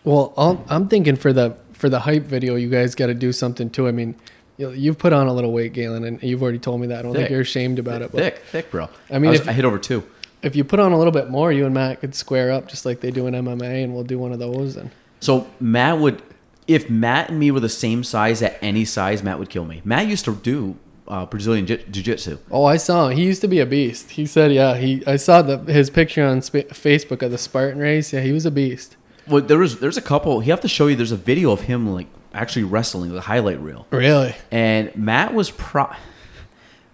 Well, 0.05 0.33
I'll, 0.37 0.65
I'm 0.69 0.88
thinking 0.88 1.17
for 1.17 1.33
the 1.33 1.57
for 1.73 1.88
the 1.88 2.01
hype 2.01 2.25
video, 2.25 2.55
you 2.57 2.69
guys 2.69 2.95
got 2.95 3.07
to 3.07 3.15
do 3.15 3.33
something 3.33 3.71
too. 3.71 3.88
I 3.88 3.93
mean, 3.93 4.15
you 4.57 4.71
you've 4.71 4.99
put 4.99 5.12
on 5.12 5.27
a 5.27 5.33
little 5.33 5.53
weight, 5.53 5.73
Gaelan, 5.75 6.07
and 6.07 6.23
you've 6.23 6.43
already 6.43 6.59
told 6.59 6.81
me 6.81 6.87
that. 6.88 7.01
I 7.01 7.03
don't 7.03 7.12
Thick. 7.12 7.21
think 7.23 7.31
you're 7.31 7.41
ashamed 7.41 7.79
about 7.79 8.03
it. 8.03 8.12
But 8.12 8.21
thick, 8.21 8.38
thick, 8.51 8.71
bro. 8.71 8.88
I 9.11 9.19
mean, 9.19 9.31
was- 9.31 9.41
if- 9.41 9.49
I 9.49 9.53
hit 9.53 9.65
over 9.65 9.79
two. 9.79 10.03
if 10.43 10.57
you 10.57 10.65
put 10.65 10.81
on 10.81 10.93
a 10.93 10.99
little 10.99 11.12
bit 11.12 11.31
more, 11.31 11.53
you 11.53 11.65
and 11.67 11.75
Matt 11.75 12.01
could 12.01 12.15
square 12.15 12.51
up 12.51 12.69
just 12.69 12.85
like 12.85 13.01
they 13.01 13.11
do 13.11 13.27
in 13.27 13.35
MMA, 13.35 13.85
and 13.85 13.95
we'll 13.95 14.05
do 14.05 14.19
one 14.19 14.33
of 14.33 14.38
those. 14.41 14.77
And 14.77 14.91
So 15.21 15.47
Matt 15.61 15.99
would, 15.99 16.21
if 16.67 16.91
Matt 16.91 17.31
and 17.31 17.38
me 17.38 17.51
were 17.53 17.61
the 17.61 17.69
same 17.69 18.03
size 18.03 18.43
at 18.43 18.59
any 18.61 18.85
size, 18.85 19.23
Matt 19.23 19.38
would 19.38 19.51
kill 19.51 19.65
me. 19.65 19.83
Matt 19.85 20.09
used 20.09 20.25
to 20.25 20.35
do 20.35 20.75
uh, 21.09 21.27
Brazilian 21.27 21.67
jiu- 21.67 21.77
jiu-jitsu. 21.91 22.38
oh, 22.51 22.65
I 22.65 22.77
saw 22.77 23.09
him. 23.09 23.17
He 23.17 23.25
used 23.25 23.41
to 23.43 23.49
be 23.49 23.61
a 23.61 23.67
beast. 23.67 24.12
He 24.12 24.27
said, 24.27 24.53
yeah, 24.53 24.77
he. 24.77 25.05
I 25.07 25.17
saw 25.17 25.43
the 25.43 25.59
his 25.59 25.91
picture 25.91 26.25
on 26.25 26.43
sp- 26.43 26.71
Facebook 26.73 27.23
of 27.23 27.31
the 27.31 27.38
Spartan 27.38 27.79
race. 27.81 28.12
Yeah, 28.12 28.21
he 28.21 28.33
was 28.33 28.45
a 28.47 28.51
beast. 28.51 28.97
Well, 29.29 29.43
there 29.43 29.59
was 29.59 29.79
there's 29.81 29.97
a 29.97 30.03
couple. 30.03 30.41
He 30.41 30.51
have 30.51 30.61
to 30.63 30.69
show 30.69 30.87
you. 30.89 30.97
There's 30.97 31.13
a 31.13 31.17
video 31.17 31.53
of 31.53 31.63
him 31.63 31.93
like 31.93 32.07
actually 32.35 32.65
wrestling, 32.65 33.13
the 33.13 33.21
highlight 33.21 33.61
reel. 33.61 33.87
Really? 33.91 34.35
And 34.51 34.95
Matt 34.97 35.35
was 35.35 35.51
pro. 35.51 35.89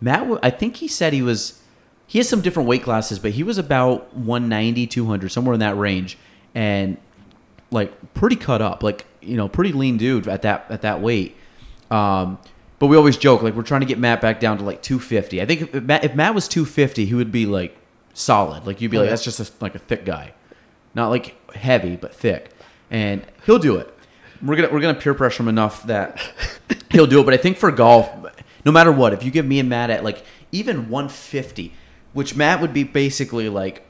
Matt, 0.00 0.38
I 0.42 0.50
think 0.50 0.76
he 0.76 0.88
said 0.88 1.12
he 1.12 1.22
was. 1.22 1.60
He 2.06 2.18
has 2.18 2.28
some 2.28 2.40
different 2.40 2.68
weight 2.68 2.82
classes, 2.82 3.18
but 3.18 3.32
he 3.32 3.42
was 3.42 3.58
about 3.58 4.14
190, 4.16 4.86
200, 4.86 5.28
somewhere 5.30 5.52
in 5.54 5.60
that 5.60 5.76
range, 5.76 6.16
and 6.54 6.96
like 7.70 8.14
pretty 8.14 8.36
cut 8.36 8.62
up, 8.62 8.82
like 8.82 9.04
you 9.20 9.36
know, 9.36 9.48
pretty 9.48 9.72
lean 9.72 9.96
dude 9.98 10.26
at 10.28 10.42
that 10.42 10.66
at 10.70 10.82
that 10.82 11.00
weight. 11.02 11.36
Um, 11.90 12.38
but 12.78 12.86
we 12.86 12.96
always 12.96 13.16
joke 13.16 13.42
like 13.42 13.54
we're 13.54 13.62
trying 13.62 13.80
to 13.80 13.86
get 13.86 13.98
Matt 13.98 14.20
back 14.20 14.40
down 14.40 14.58
to 14.58 14.64
like 14.64 14.82
250. 14.82 15.42
I 15.42 15.46
think 15.46 15.74
if 15.74 15.82
Matt, 15.82 16.04
if 16.04 16.14
Matt 16.14 16.34
was 16.34 16.46
250, 16.48 17.04
he 17.06 17.14
would 17.14 17.32
be 17.32 17.44
like 17.46 17.76
solid. 18.14 18.66
Like 18.66 18.80
you'd 18.80 18.90
be 18.90 18.98
like, 18.98 19.06
Yeah. 19.06 19.10
that's 19.10 19.24
just 19.24 19.40
a, 19.40 19.50
like 19.62 19.74
a 19.74 19.78
thick 19.78 20.04
guy, 20.04 20.32
not 20.94 21.08
like 21.08 21.34
heavy 21.54 21.96
but 21.96 22.14
thick, 22.14 22.50
and 22.90 23.24
he'll 23.46 23.58
do 23.58 23.76
it. 23.76 23.92
We're 24.42 24.56
gonna 24.56 24.68
we're 24.72 24.80
gonna 24.80 24.98
peer 24.98 25.14
pressure 25.14 25.42
him 25.42 25.48
enough 25.48 25.84
that 25.84 26.20
he'll 26.90 27.06
do 27.06 27.20
it. 27.20 27.24
But 27.24 27.34
I 27.34 27.38
think 27.38 27.56
for 27.56 27.70
golf, 27.70 28.10
no 28.64 28.72
matter 28.72 28.92
what, 28.92 29.12
if 29.12 29.24
you 29.24 29.30
give 29.30 29.46
me 29.46 29.58
and 29.58 29.68
Matt 29.68 29.90
at 29.90 30.04
like 30.04 30.22
even 30.52 30.88
150, 30.88 31.72
which 32.12 32.36
Matt 32.36 32.60
would 32.60 32.72
be 32.72 32.84
basically 32.84 33.48
like 33.48 33.84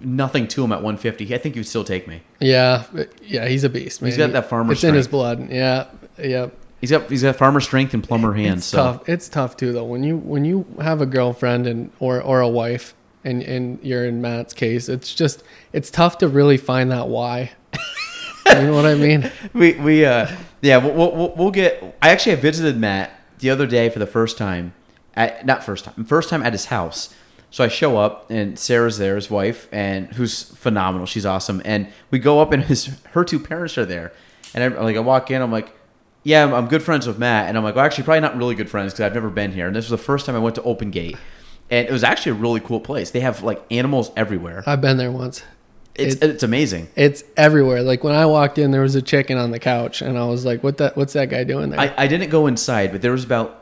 nothing 0.00 0.48
to 0.48 0.64
him 0.64 0.72
at 0.72 0.76
150, 0.76 1.34
I 1.34 1.38
think 1.38 1.54
he 1.54 1.60
would 1.60 1.66
still 1.66 1.84
take 1.84 2.08
me. 2.08 2.22
Yeah, 2.40 2.84
yeah. 3.22 3.46
He's 3.46 3.64
a 3.64 3.68
beast, 3.68 4.02
man. 4.02 4.10
He's 4.10 4.18
got 4.18 4.32
that 4.32 4.48
farmer 4.48 4.72
It's 4.72 4.84
in 4.84 4.94
his 4.94 5.08
blood. 5.08 5.50
Yeah, 5.50 5.86
yeah. 6.18 6.48
He's 6.80 6.90
got 6.90 7.10
he's 7.10 7.22
got 7.22 7.36
farmer 7.36 7.60
strength 7.60 7.92
and 7.92 8.02
plumber 8.02 8.32
hands. 8.32 8.58
It's 8.58 8.66
so 8.66 8.76
tough. 8.78 9.08
It's 9.08 9.28
tough 9.28 9.56
too, 9.56 9.72
though. 9.72 9.84
When 9.84 10.02
you 10.02 10.16
when 10.16 10.44
you 10.44 10.66
have 10.80 11.00
a 11.00 11.06
girlfriend 11.06 11.66
and 11.66 11.92
or 12.00 12.20
or 12.22 12.40
a 12.40 12.48
wife, 12.48 12.94
and 13.24 13.42
and 13.42 13.78
you're 13.82 14.04
in 14.04 14.20
Matt's 14.20 14.54
case, 14.54 14.88
it's 14.88 15.14
just 15.14 15.42
it's 15.72 15.90
tough 15.90 16.18
to 16.18 16.28
really 16.28 16.56
find 16.56 16.90
that 16.90 17.08
why. 17.08 17.52
you 18.48 18.62
know 18.62 18.74
what 18.74 18.86
I 18.86 18.94
mean? 18.94 19.30
we 19.52 19.74
we 19.74 20.04
uh 20.04 20.30
yeah 20.60 20.78
we'll, 20.78 21.12
we'll, 21.14 21.34
we'll 21.36 21.50
get. 21.50 21.96
I 22.02 22.10
actually 22.10 22.36
visited 22.36 22.76
Matt 22.76 23.12
the 23.38 23.50
other 23.50 23.66
day 23.66 23.88
for 23.88 23.98
the 23.98 24.06
first 24.06 24.38
time 24.38 24.74
at 25.14 25.44
not 25.44 25.64
first 25.64 25.84
time 25.84 26.04
first 26.04 26.28
time 26.28 26.42
at 26.42 26.52
his 26.52 26.66
house. 26.66 27.14
So 27.52 27.64
I 27.64 27.68
show 27.68 27.96
up 27.96 28.30
and 28.30 28.56
Sarah's 28.56 28.98
there, 28.98 29.16
his 29.16 29.28
wife, 29.28 29.68
and 29.72 30.06
who's 30.14 30.44
phenomenal. 30.44 31.04
She's 31.04 31.26
awesome. 31.26 31.60
And 31.64 31.88
we 32.12 32.20
go 32.20 32.40
up 32.40 32.52
and 32.52 32.62
his 32.62 32.96
her 33.10 33.24
two 33.24 33.40
parents 33.40 33.76
are 33.76 33.84
there. 33.84 34.12
And 34.54 34.62
I 34.62 34.80
like 34.80 34.96
I 34.96 35.00
walk 35.00 35.30
in, 35.30 35.42
I'm 35.42 35.50
like, 35.50 35.74
yeah, 36.22 36.52
I'm 36.54 36.68
good 36.68 36.82
friends 36.82 37.06
with 37.06 37.18
Matt. 37.18 37.48
And 37.48 37.56
I'm 37.56 37.64
like, 37.64 37.74
well, 37.74 37.84
actually, 37.84 38.04
probably 38.04 38.20
not 38.20 38.36
really 38.36 38.54
good 38.54 38.70
friends 38.70 38.92
because 38.92 39.04
I've 39.04 39.14
never 39.14 39.30
been 39.30 39.52
here. 39.52 39.66
And 39.66 39.74
this 39.74 39.90
was 39.90 39.98
the 39.98 40.04
first 40.04 40.26
time 40.26 40.36
I 40.36 40.38
went 40.38 40.54
to 40.56 40.62
Open 40.62 40.90
Gate, 40.90 41.16
and 41.70 41.88
it 41.88 41.92
was 41.92 42.02
actually 42.04 42.32
a 42.32 42.34
really 42.36 42.60
cool 42.60 42.80
place. 42.80 43.10
They 43.10 43.20
have 43.20 43.42
like 43.42 43.62
animals 43.70 44.10
everywhere. 44.16 44.62
I've 44.66 44.80
been 44.80 44.96
there 44.96 45.10
once. 45.12 45.42
It's 45.94 46.14
It- 46.16 46.30
it's 46.30 46.42
amazing. 46.42 46.88
It's 46.96 47.24
everywhere. 47.36 47.82
Like 47.82 48.02
when 48.04 48.14
I 48.14 48.26
walked 48.26 48.58
in, 48.58 48.70
there 48.70 48.80
was 48.82 48.94
a 48.94 49.02
chicken 49.02 49.36
on 49.38 49.50
the 49.50 49.58
couch, 49.58 50.02
and 50.02 50.16
I 50.18 50.24
was 50.26 50.44
like, 50.44 50.62
"What 50.62 50.78
that? 50.78 50.96
What's 50.96 51.12
that 51.14 51.28
guy 51.30 51.44
doing 51.44 51.70
there?" 51.70 51.80
I, 51.80 51.92
I 51.96 52.06
didn't 52.06 52.30
go 52.30 52.46
inside, 52.46 52.92
but 52.92 53.02
there 53.02 53.12
was 53.12 53.24
about. 53.24 53.56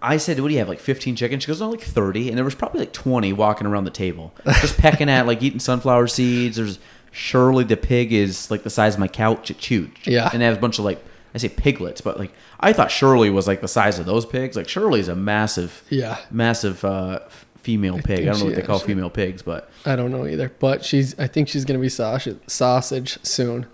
I 0.00 0.16
said, 0.16 0.38
"What 0.38 0.48
do 0.48 0.54
you 0.54 0.60
have? 0.60 0.68
Like 0.68 0.80
15 0.80 1.16
chickens?" 1.16 1.42
She 1.42 1.48
goes, 1.48 1.60
"No, 1.60 1.70
like 1.70 1.80
30." 1.80 2.28
And 2.28 2.36
there 2.36 2.44
was 2.44 2.54
probably 2.54 2.80
like 2.80 2.92
20 2.92 3.32
walking 3.32 3.66
around 3.66 3.84
the 3.84 3.90
table, 3.90 4.32
just 4.60 4.76
pecking 4.78 5.08
at, 5.10 5.26
like 5.26 5.42
eating 5.42 5.58
sunflower 5.60 6.06
seeds. 6.08 6.56
There's 6.56 6.78
Shirley 7.10 7.64
the 7.64 7.76
pig 7.76 8.12
is 8.12 8.48
like 8.50 8.62
the 8.62 8.70
size 8.70 8.94
of 8.94 9.00
my 9.00 9.08
couch 9.08 9.50
It's 9.50 9.66
huge. 9.66 10.06
Yeah. 10.06 10.28
and 10.32 10.40
they 10.40 10.46
have 10.46 10.56
a 10.58 10.60
bunch 10.60 10.78
of 10.78 10.84
like 10.84 11.02
I 11.44 11.48
say 11.48 11.54
piglets, 11.54 12.00
but 12.00 12.18
like 12.18 12.32
I 12.60 12.72
thought 12.72 12.90
Shirley 12.90 13.30
was 13.30 13.46
like 13.46 13.60
the 13.60 13.68
size 13.68 13.98
of 13.98 14.06
those 14.06 14.26
pigs. 14.26 14.56
Like 14.56 14.68
Shirley's 14.68 15.08
a 15.08 15.14
massive, 15.14 15.84
yeah, 15.90 16.18
massive 16.30 16.84
uh, 16.84 17.20
female 17.56 17.98
pig. 17.98 18.10
I, 18.10 18.16
think 18.16 18.26
don't 18.26 18.38
know 18.40 18.44
what 18.46 18.54
they 18.54 18.62
call 18.62 18.78
female 18.78 19.10
pigs, 19.10 19.42
but 19.42 19.70
I 19.84 19.96
don't 19.96 20.10
know 20.10 20.26
either. 20.26 20.52
But 20.58 20.84
she's. 20.84 21.18
I 21.18 21.26
think 21.26 21.48
she's 21.48 21.64
gonna 21.64 21.78
be 21.78 21.88
sausage 21.88 22.38
sausage 22.46 23.18
soon. 23.24 23.66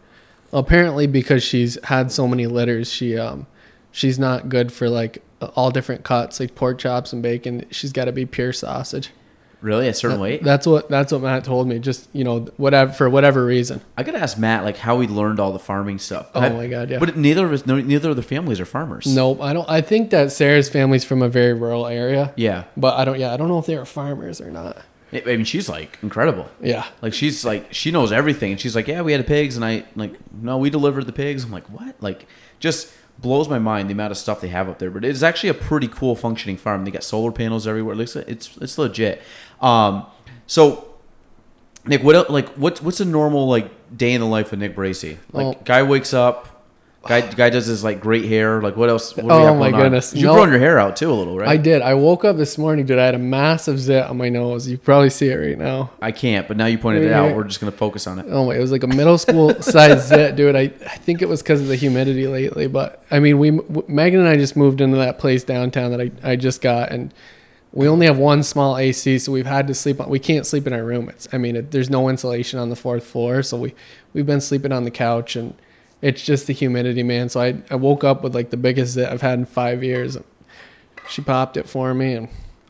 Apparently, 0.52 1.06
because 1.06 1.42
she's 1.42 1.82
had 1.84 2.12
so 2.12 2.28
many 2.28 2.46
litters, 2.46 2.92
she 2.92 3.18
um, 3.18 3.46
she's 3.90 4.18
not 4.18 4.48
good 4.48 4.72
for 4.72 4.88
like 4.88 5.22
all 5.54 5.70
different 5.70 6.04
cuts, 6.04 6.40
like 6.40 6.54
pork 6.54 6.78
chops 6.78 7.12
and 7.12 7.22
bacon. 7.22 7.64
She's 7.70 7.92
got 7.92 8.06
to 8.06 8.12
be 8.12 8.26
pure 8.26 8.52
sausage. 8.52 9.10
Really 9.64 9.88
a 9.88 9.94
certain 9.94 10.18
That- 10.18 10.22
weight. 10.22 10.42
That's 10.44 10.66
what 10.66 10.88
that's 10.88 11.12
what 11.12 11.22
Matt 11.22 11.42
told 11.44 11.66
me. 11.66 11.78
Just 11.78 12.08
you 12.12 12.22
know, 12.22 12.46
whatever 12.58 12.92
for 12.92 13.10
whatever 13.10 13.44
reason. 13.44 13.80
I 13.96 14.02
gotta 14.04 14.18
ask 14.18 14.38
Matt 14.38 14.62
like 14.64 14.76
how 14.76 15.00
he 15.00 15.08
learned 15.08 15.40
all 15.40 15.52
the 15.52 15.58
farming 15.58 15.98
stuff. 15.98 16.30
Oh 16.34 16.40
I- 16.40 16.50
my 16.50 16.66
God, 16.68 16.90
yeah. 16.90 16.98
But 16.98 17.16
neither 17.16 17.44
of 17.46 17.52
us, 17.52 17.66
no, 17.66 17.80
neither 17.80 18.10
of 18.10 18.16
the 18.16 18.22
families 18.22 18.60
are 18.60 18.64
farmers. 18.66 19.06
Nope, 19.06 19.40
I 19.40 19.52
don't. 19.52 19.68
I 19.68 19.80
think 19.80 20.10
that 20.10 20.30
Sarah's 20.30 20.68
family's 20.68 21.04
from 21.04 21.22
a 21.22 21.28
very 21.28 21.54
rural 21.54 21.86
area. 21.86 22.32
Yeah. 22.36 22.64
But 22.76 22.96
I 22.98 23.04
don't. 23.04 23.18
Yeah, 23.18 23.32
I 23.32 23.36
don't 23.36 23.48
know 23.48 23.58
if 23.58 23.66
they 23.66 23.76
were 23.76 23.84
farmers 23.84 24.40
or 24.40 24.50
not. 24.50 24.78
I 25.12 25.22
I 25.26 25.36
mean, 25.36 25.44
she's 25.44 25.68
like 25.68 25.98
incredible. 26.02 26.48
Yeah. 26.60 26.84
Like 27.00 27.14
she's 27.14 27.44
like 27.44 27.72
she 27.72 27.90
knows 27.90 28.12
everything, 28.12 28.52
and 28.52 28.60
she's 28.60 28.74
like, 28.76 28.88
yeah, 28.88 29.00
we 29.02 29.12
had 29.12 29.26
pigs, 29.26 29.56
and 29.56 29.64
I 29.64 29.84
like 29.96 30.14
no, 30.32 30.58
we 30.58 30.70
delivered 30.70 31.06
the 31.06 31.12
pigs. 31.12 31.44
I'm 31.44 31.52
like, 31.52 31.66
what? 31.70 31.94
Like, 32.00 32.26
just 32.60 32.92
blows 33.20 33.48
my 33.48 33.60
mind 33.60 33.88
the 33.88 33.92
amount 33.92 34.10
of 34.10 34.18
stuff 34.18 34.40
they 34.40 34.48
have 34.48 34.68
up 34.68 34.80
there. 34.80 34.90
But 34.90 35.04
it's 35.04 35.22
actually 35.22 35.50
a 35.50 35.54
pretty 35.54 35.86
cool 35.86 36.16
functioning 36.16 36.56
farm. 36.56 36.84
They 36.84 36.90
got 36.90 37.04
solar 37.04 37.30
panels 37.30 37.64
everywhere. 37.64 37.94
It 37.94 37.98
looks 37.98 38.16
it's 38.16 38.56
it's 38.60 38.76
legit. 38.76 39.22
Um, 39.64 40.06
so 40.46 40.86
Nick, 41.86 42.02
what 42.02 42.30
like 42.30 42.48
what's 42.50 42.80
what's 42.82 43.00
a 43.00 43.04
normal 43.04 43.48
like 43.48 43.70
day 43.96 44.12
in 44.12 44.20
the 44.20 44.26
life 44.26 44.52
of 44.52 44.58
Nick 44.58 44.74
Bracy? 44.74 45.18
Like, 45.32 45.46
Oh. 45.56 45.60
guy 45.64 45.82
wakes 45.82 46.12
up. 46.14 46.48
Guy, 47.06 47.20
guy 47.20 47.50
does 47.50 47.66
his 47.66 47.84
like 47.84 48.00
great 48.00 48.24
hair. 48.24 48.62
Like 48.62 48.78
what 48.78 48.88
else? 48.88 49.14
What 49.14 49.30
Oh 49.30 49.44
have 49.44 49.58
my 49.58 49.70
goodness. 49.70 50.14
You've 50.14 50.24
No. 50.24 50.34
grown 50.36 50.48
your 50.48 50.58
hair 50.58 50.78
out 50.78 50.96
too 50.96 51.10
a 51.10 51.12
little, 51.12 51.36
right? 51.36 51.46
I 51.48 51.58
did. 51.58 51.82
I 51.82 51.92
woke 51.92 52.24
up 52.24 52.38
this 52.38 52.56
morning, 52.56 52.86
dude. 52.86 52.98
I 52.98 53.04
had 53.04 53.14
a 53.14 53.18
massive 53.18 53.78
zit 53.78 54.04
on 54.06 54.16
my 54.16 54.30
nose. 54.30 54.66
You 54.66 54.78
probably 54.78 55.10
see 55.10 55.28
it 55.28 55.34
right 55.36 55.58
now. 55.58 55.90
I 56.00 56.12
can't, 56.12 56.48
but 56.48 56.56
now 56.56 56.64
you 56.64 56.78
pointed 56.78 57.02
it 57.02 57.08
Yeah. 57.10 57.24
out. 57.24 57.36
We're 57.36 57.44
just 57.44 57.60
gonna 57.60 57.72
focus 57.72 58.06
on 58.06 58.18
it. 58.20 58.26
Oh 58.30 58.46
my! 58.46 58.54
It 58.54 58.60
was 58.60 58.72
like 58.72 58.84
a 58.84 58.86
middle 58.86 59.18
school 59.18 59.54
size 59.62 60.08
zit, 60.08 60.34
dude. 60.36 60.56
I, 60.56 60.60
I 60.62 60.96
think 60.96 61.20
it 61.20 61.28
was 61.28 61.42
because 61.42 61.60
of 61.60 61.68
the 61.68 61.76
humidity 61.76 62.26
lately. 62.26 62.68
But 62.68 63.02
I 63.10 63.18
mean, 63.18 63.38
we 63.38 63.50
Megan 63.86 64.20
and 64.20 64.28
I 64.28 64.36
just 64.38 64.56
moved 64.56 64.80
into 64.80 64.96
that 64.96 65.18
place 65.18 65.44
downtown 65.44 65.90
that 65.90 66.00
I, 66.00 66.10
I 66.22 66.36
just 66.36 66.62
got, 66.62 66.90
and 66.90 67.12
we 67.76 67.88
only 67.88 68.06
have 68.06 68.18
one 68.18 68.44
small 68.44 68.78
AC, 68.78 69.18
so 69.18 69.32
we've 69.32 69.46
had 69.46 69.66
to 69.66 69.74
sleep 69.74 70.00
on. 70.00 70.08
We 70.08 70.20
can't 70.20 70.46
sleep 70.46 70.66
in 70.68 70.72
our 70.72 70.84
room. 70.84 71.08
It's 71.08 71.26
I 71.32 71.38
mean, 71.38 71.56
it, 71.56 71.72
there's 71.72 71.90
no 71.90 72.08
insulation 72.08 72.60
on 72.60 72.70
the 72.70 72.76
fourth 72.76 73.04
floor, 73.04 73.42
so 73.42 73.56
we 73.58 73.74
we've 74.12 74.26
been 74.26 74.40
sleeping 74.40 74.70
on 74.70 74.84
the 74.84 74.92
couch, 74.92 75.34
and 75.34 75.54
it's 76.00 76.22
just 76.22 76.46
the 76.46 76.52
humidity, 76.52 77.02
man. 77.02 77.28
So 77.28 77.40
I 77.40 77.56
I 77.70 77.74
woke 77.74 78.04
up 78.04 78.22
with 78.22 78.32
like 78.34 78.50
the 78.50 78.56
biggest 78.56 78.92
zit 78.92 79.08
I've 79.08 79.22
had 79.22 79.40
in 79.40 79.44
five 79.44 79.82
years. 79.82 80.16
She 81.08 81.20
popped 81.20 81.56
it 81.56 81.68
for 81.68 81.92
me, 81.94 82.14
and 82.14 82.28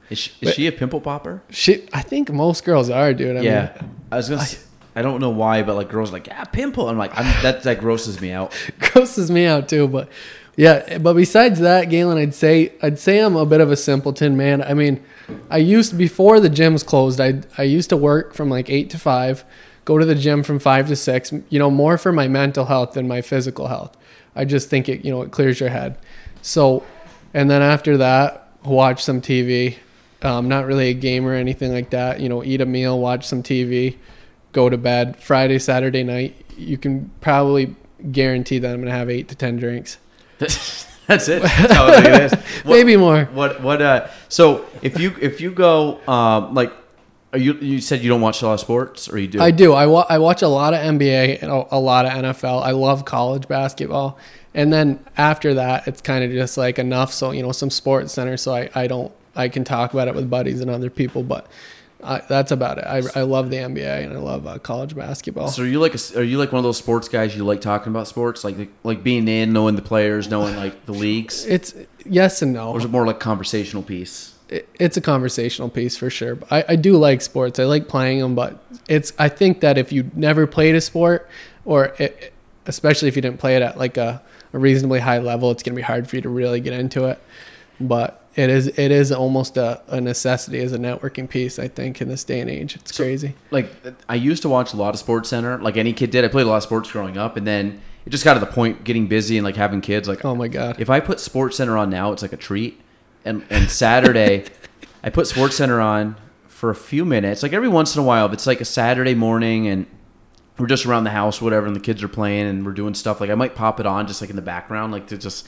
Is 0.08 0.18
she, 0.18 0.32
is 0.40 0.54
she 0.54 0.66
a 0.66 0.72
pimple 0.72 1.00
popper? 1.02 1.42
she. 1.50 1.86
I 1.92 2.00
think 2.00 2.32
most 2.32 2.64
girls 2.64 2.88
are, 2.88 3.12
dude. 3.12 3.36
I 3.36 3.40
yeah, 3.40 3.76
mean, 3.80 3.94
I 4.10 4.16
was 4.16 4.28
gonna. 4.30 4.40
I, 4.42 4.56
I 4.96 5.02
don't 5.02 5.20
know 5.20 5.30
why, 5.30 5.62
but 5.62 5.76
like 5.76 5.90
girls 5.90 6.10
are 6.10 6.14
like 6.14 6.28
yeah 6.28 6.44
pimple. 6.44 6.88
I'm 6.88 6.96
like 6.96 7.12
I'm, 7.14 7.24
that 7.42 7.62
that 7.64 7.78
grosses 7.78 8.22
me 8.22 8.32
out. 8.32 8.54
grosses 8.78 9.30
me 9.30 9.44
out 9.44 9.68
too. 9.68 9.86
But 9.86 10.08
yeah, 10.56 10.98
but 10.98 11.14
besides 11.14 11.58
that, 11.60 11.88
Gaelan, 11.88 12.16
I'd 12.16 12.34
say 12.34 12.72
I'd 12.80 12.98
say 12.98 13.18
I'm 13.18 13.36
a 13.36 13.46
bit 13.46 13.60
of 13.60 13.70
a 13.70 13.76
simpleton, 13.76 14.36
man. 14.36 14.62
I 14.62 14.74
mean, 14.74 15.02
I 15.50 15.58
used 15.58 15.98
before 15.98 16.38
the 16.38 16.50
gyms 16.50 16.84
closed. 16.86 17.20
I 17.20 17.40
I 17.58 17.62
used 17.62 17.90
to 17.90 17.96
work 17.96 18.34
from 18.34 18.50
like 18.50 18.70
eight 18.70 18.90
to 18.90 18.98
five, 18.98 19.44
go 19.84 19.98
to 19.98 20.04
the 20.04 20.14
gym 20.14 20.42
from 20.42 20.58
five 20.60 20.86
to 20.88 20.96
six. 20.96 21.32
You 21.48 21.58
know, 21.58 21.70
more 21.70 21.98
for 21.98 22.12
my 22.12 22.28
mental 22.28 22.66
health 22.66 22.92
than 22.92 23.08
my 23.08 23.20
physical 23.20 23.66
health. 23.66 23.96
I 24.36 24.44
just 24.44 24.70
think 24.70 24.88
it 24.88 25.04
you 25.04 25.10
know 25.10 25.22
it 25.22 25.32
clears 25.32 25.58
your 25.58 25.70
head. 25.70 25.98
So, 26.42 26.84
and 27.32 27.50
then 27.50 27.62
after 27.62 27.96
that, 27.96 28.48
watch 28.64 29.02
some 29.02 29.20
TV. 29.20 29.76
Um, 30.22 30.48
not 30.48 30.66
really 30.66 30.88
a 30.88 30.94
gamer 30.94 31.32
or 31.32 31.34
anything 31.34 31.72
like 31.72 31.90
that. 31.90 32.20
You 32.20 32.28
know, 32.28 32.44
eat 32.44 32.60
a 32.60 32.66
meal, 32.66 32.98
watch 32.98 33.26
some 33.26 33.42
TV, 33.42 33.96
go 34.52 34.68
to 34.68 34.78
bed. 34.78 35.16
Friday, 35.16 35.58
Saturday 35.58 36.04
night, 36.04 36.36
you 36.56 36.78
can 36.78 37.10
probably 37.20 37.74
guarantee 38.12 38.58
that 38.58 38.72
I'm 38.72 38.80
gonna 38.80 38.92
have 38.92 39.10
eight 39.10 39.28
to 39.28 39.34
ten 39.34 39.56
drinks. 39.56 39.98
That's 41.06 41.28
it. 41.28 41.42
That's 41.42 41.72
how 41.72 41.88
it 41.88 42.22
is. 42.22 42.32
What, 42.64 42.76
Maybe 42.76 42.96
more. 42.96 43.24
What 43.26 43.62
what 43.62 43.82
uh? 43.82 44.08
So 44.28 44.66
if 44.82 44.98
you 44.98 45.14
if 45.20 45.40
you 45.40 45.50
go 45.50 46.00
um 46.08 46.54
like, 46.54 46.72
are 47.32 47.38
you 47.38 47.54
you 47.54 47.80
said 47.80 48.00
you 48.00 48.08
don't 48.08 48.20
watch 48.20 48.42
a 48.42 48.46
lot 48.46 48.54
of 48.54 48.60
sports 48.60 49.08
or 49.08 49.18
you 49.18 49.28
do? 49.28 49.40
I 49.40 49.50
do. 49.50 49.72
I, 49.74 49.86
wa- 49.86 50.06
I 50.08 50.18
watch 50.18 50.42
a 50.42 50.48
lot 50.48 50.72
of 50.72 50.80
NBA 50.80 51.42
and 51.42 51.50
a, 51.50 51.76
a 51.76 51.78
lot 51.78 52.06
of 52.06 52.12
NFL. 52.12 52.62
I 52.62 52.70
love 52.70 53.04
college 53.04 53.46
basketball. 53.48 54.18
And 54.54 54.72
then 54.72 55.04
after 55.16 55.54
that, 55.54 55.88
it's 55.88 56.00
kind 56.00 56.24
of 56.24 56.30
just 56.30 56.56
like 56.56 56.78
enough. 56.78 57.12
So, 57.12 57.32
you 57.32 57.42
know, 57.42 57.50
some 57.52 57.70
sports 57.70 58.12
center. 58.12 58.36
So 58.36 58.54
I, 58.54 58.70
I 58.74 58.86
don't, 58.86 59.12
I 59.34 59.48
can 59.48 59.64
talk 59.64 59.92
about 59.92 60.06
it 60.06 60.14
with 60.14 60.30
buddies 60.30 60.60
and 60.60 60.70
other 60.70 60.90
people, 60.90 61.24
but 61.24 61.48
I, 62.04 62.20
that's 62.28 62.52
about 62.52 62.78
it. 62.78 62.84
I, 62.84 63.02
I 63.20 63.22
love 63.22 63.50
the 63.50 63.56
NBA 63.56 64.04
and 64.04 64.12
I 64.12 64.18
love 64.18 64.46
uh, 64.46 64.58
college 64.58 64.94
basketball. 64.94 65.48
So 65.48 65.62
are 65.62 65.66
you 65.66 65.80
like 65.80 65.94
a, 65.94 66.18
are 66.18 66.22
you 66.22 66.38
like 66.38 66.52
one 66.52 66.58
of 66.58 66.64
those 66.64 66.76
sports 66.78 67.08
guys 67.08 67.34
you 67.36 67.44
like 67.44 67.60
talking 67.60 67.90
about 67.92 68.06
sports 68.08 68.44
like 68.44 68.56
like 68.82 69.02
being 69.02 69.26
in 69.28 69.52
knowing 69.52 69.76
the 69.76 69.82
players 69.82 70.28
knowing 70.28 70.56
like 70.56 70.86
the 70.86 70.92
leagues 70.92 71.44
It's 71.46 71.74
yes 72.04 72.42
and 72.42 72.52
no. 72.52 72.72
or 72.72 72.78
is 72.78 72.84
it 72.84 72.90
more 72.90 73.06
like 73.06 73.20
conversational 73.20 73.82
piece? 73.82 74.34
it- 74.50 74.68
it's 74.78 74.96
a 74.96 75.00
conversational 75.00 75.68
piece 75.70 75.96
for 75.96 76.10
sure. 76.10 76.34
But 76.34 76.52
I, 76.52 76.64
I 76.70 76.76
do 76.76 76.96
like 76.98 77.22
sports. 77.22 77.58
I 77.58 77.64
like 77.64 77.88
playing 77.88 78.18
them, 78.20 78.34
but 78.34 78.62
it's 78.88 79.12
I 79.18 79.28
think 79.30 79.60
that 79.60 79.78
if 79.78 79.90
you 79.90 80.10
never 80.14 80.46
played 80.46 80.74
a 80.74 80.80
sport, 80.82 81.28
or 81.64 81.94
it, 81.98 82.32
especially 82.66 83.08
if 83.08 83.16
you 83.16 83.22
didn't 83.22 83.38
play 83.40 83.56
it 83.56 83.62
at 83.62 83.78
like 83.78 83.96
a, 83.96 84.22
a 84.52 84.58
reasonably 84.58 85.00
high 85.00 85.18
level, 85.18 85.50
it's 85.50 85.62
gonna 85.62 85.74
be 85.74 85.80
hard 85.82 86.08
for 86.08 86.16
you 86.16 86.22
to 86.22 86.28
really 86.28 86.60
get 86.60 86.74
into 86.74 87.06
it. 87.06 87.18
But 87.80 88.20
it 88.36 88.50
is 88.50 88.66
it 88.66 88.90
is 88.90 89.12
almost 89.12 89.56
a, 89.56 89.80
a 89.88 90.00
necessity 90.00 90.60
as 90.60 90.72
a 90.72 90.78
networking 90.78 91.28
piece. 91.28 91.58
I 91.58 91.68
think 91.68 92.00
in 92.00 92.08
this 92.08 92.24
day 92.24 92.40
and 92.40 92.50
age, 92.50 92.74
it's 92.76 92.92
crazy. 92.92 93.34
Like 93.50 93.70
I 94.08 94.16
used 94.16 94.42
to 94.42 94.48
watch 94.48 94.72
a 94.72 94.76
lot 94.76 94.94
of 94.94 95.00
Sports 95.00 95.28
Center, 95.28 95.58
like 95.58 95.76
any 95.76 95.92
kid 95.92 96.10
did. 96.10 96.24
I 96.24 96.28
played 96.28 96.46
a 96.46 96.48
lot 96.48 96.56
of 96.56 96.62
sports 96.62 96.90
growing 96.90 97.16
up, 97.16 97.36
and 97.36 97.46
then 97.46 97.80
it 98.04 98.10
just 98.10 98.24
got 98.24 98.34
to 98.34 98.40
the 98.40 98.46
point 98.46 98.84
getting 98.84 99.06
busy 99.06 99.38
and 99.38 99.44
like 99.44 99.56
having 99.56 99.80
kids. 99.80 100.08
Like 100.08 100.24
Oh 100.24 100.34
my 100.34 100.48
god, 100.48 100.80
if 100.80 100.90
I 100.90 101.00
put 101.00 101.20
Sports 101.20 101.56
Center 101.56 101.76
on 101.76 101.90
now, 101.90 102.12
it's 102.12 102.22
like 102.22 102.32
a 102.32 102.36
treat. 102.36 102.80
And 103.24 103.44
and 103.50 103.70
Saturday, 103.70 104.44
I 105.02 105.10
put 105.10 105.26
Sports 105.26 105.56
Center 105.56 105.80
on 105.80 106.16
for 106.46 106.70
a 106.70 106.74
few 106.74 107.04
minutes, 107.04 107.42
like 107.42 107.52
every 107.52 107.68
once 107.68 107.94
in 107.94 108.00
a 108.00 108.04
while. 108.04 108.26
If 108.26 108.32
it's 108.32 108.46
like 108.46 108.60
a 108.60 108.64
Saturday 108.64 109.14
morning 109.14 109.68
and 109.68 109.86
we're 110.58 110.66
just 110.66 110.86
around 110.86 111.04
the 111.04 111.10
house, 111.10 111.40
whatever, 111.42 111.66
and 111.66 111.74
the 111.74 111.80
kids 111.80 112.02
are 112.02 112.08
playing 112.08 112.46
and 112.46 112.64
we're 112.64 112.72
doing 112.72 112.94
stuff, 112.94 113.20
like 113.20 113.30
I 113.30 113.34
might 113.34 113.54
pop 113.54 113.80
it 113.80 113.86
on 113.86 114.06
just 114.06 114.20
like 114.20 114.30
in 114.30 114.36
the 114.36 114.42
background, 114.42 114.92
like 114.92 115.06
to 115.08 115.18
just 115.18 115.46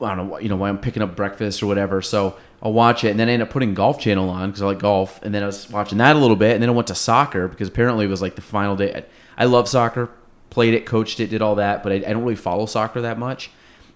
I 0.00 0.14
don't 0.14 0.28
know, 0.28 0.38
you 0.38 0.48
know, 0.48 0.56
why 0.56 0.68
I'm 0.68 0.78
picking 0.78 1.02
up 1.02 1.14
breakfast 1.16 1.62
or 1.62 1.66
whatever. 1.66 2.02
So 2.02 2.36
I'll 2.62 2.72
watch 2.72 3.04
it, 3.04 3.10
and 3.10 3.20
then 3.20 3.28
I 3.28 3.32
end 3.32 3.42
up 3.42 3.50
putting 3.50 3.74
Golf 3.74 4.00
Channel 4.00 4.28
on 4.28 4.50
because 4.50 4.62
I 4.62 4.66
like 4.66 4.78
golf, 4.78 5.20
and 5.22 5.34
then 5.34 5.42
I 5.42 5.46
was 5.46 5.68
watching 5.70 5.98
that 5.98 6.16
a 6.16 6.18
little 6.18 6.36
bit, 6.36 6.52
and 6.54 6.62
then 6.62 6.68
I 6.68 6.72
went 6.72 6.88
to 6.88 6.94
soccer 6.94 7.46
because 7.48 7.68
apparently 7.68 8.04
it 8.06 8.08
was 8.08 8.22
like 8.22 8.34
the 8.36 8.42
final 8.42 8.74
day. 8.76 9.04
I 9.36 9.44
love 9.44 9.68
soccer, 9.68 10.10
played 10.50 10.74
it, 10.74 10.86
coached 10.86 11.20
it, 11.20 11.28
did 11.28 11.42
all 11.42 11.56
that, 11.56 11.82
but 11.82 11.92
I, 11.92 11.96
I 11.96 12.12
don't 12.12 12.22
really 12.22 12.36
follow 12.36 12.66
soccer 12.66 13.00
that 13.02 13.18
much. 13.18 13.50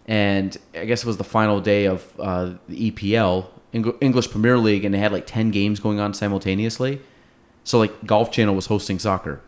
And 0.07 0.57
I 0.75 0.85
guess 0.87 1.03
it 1.03 1.07
was 1.07 1.17
the 1.19 1.25
final 1.25 1.61
day 1.61 1.85
of 1.87 2.07
uh, 2.19 2.55
the 2.69 2.91
EPL, 2.91 3.47
Eng- 3.75 3.99
English 4.01 4.31
Premier 4.31 4.57
League, 4.57 4.85
and 4.85 4.95
they 4.95 4.99
had 4.99 5.13
like 5.13 5.27
ten 5.27 5.51
games 5.51 5.81
going 5.81 6.01
on 6.01 6.15
simultaneously. 6.15 7.01
So 7.65 7.79
like 7.79 8.07
Golf 8.07 8.31
Channel 8.33 8.55
was 8.55 8.67
hosting 8.67 8.99
soccer. 8.99 9.41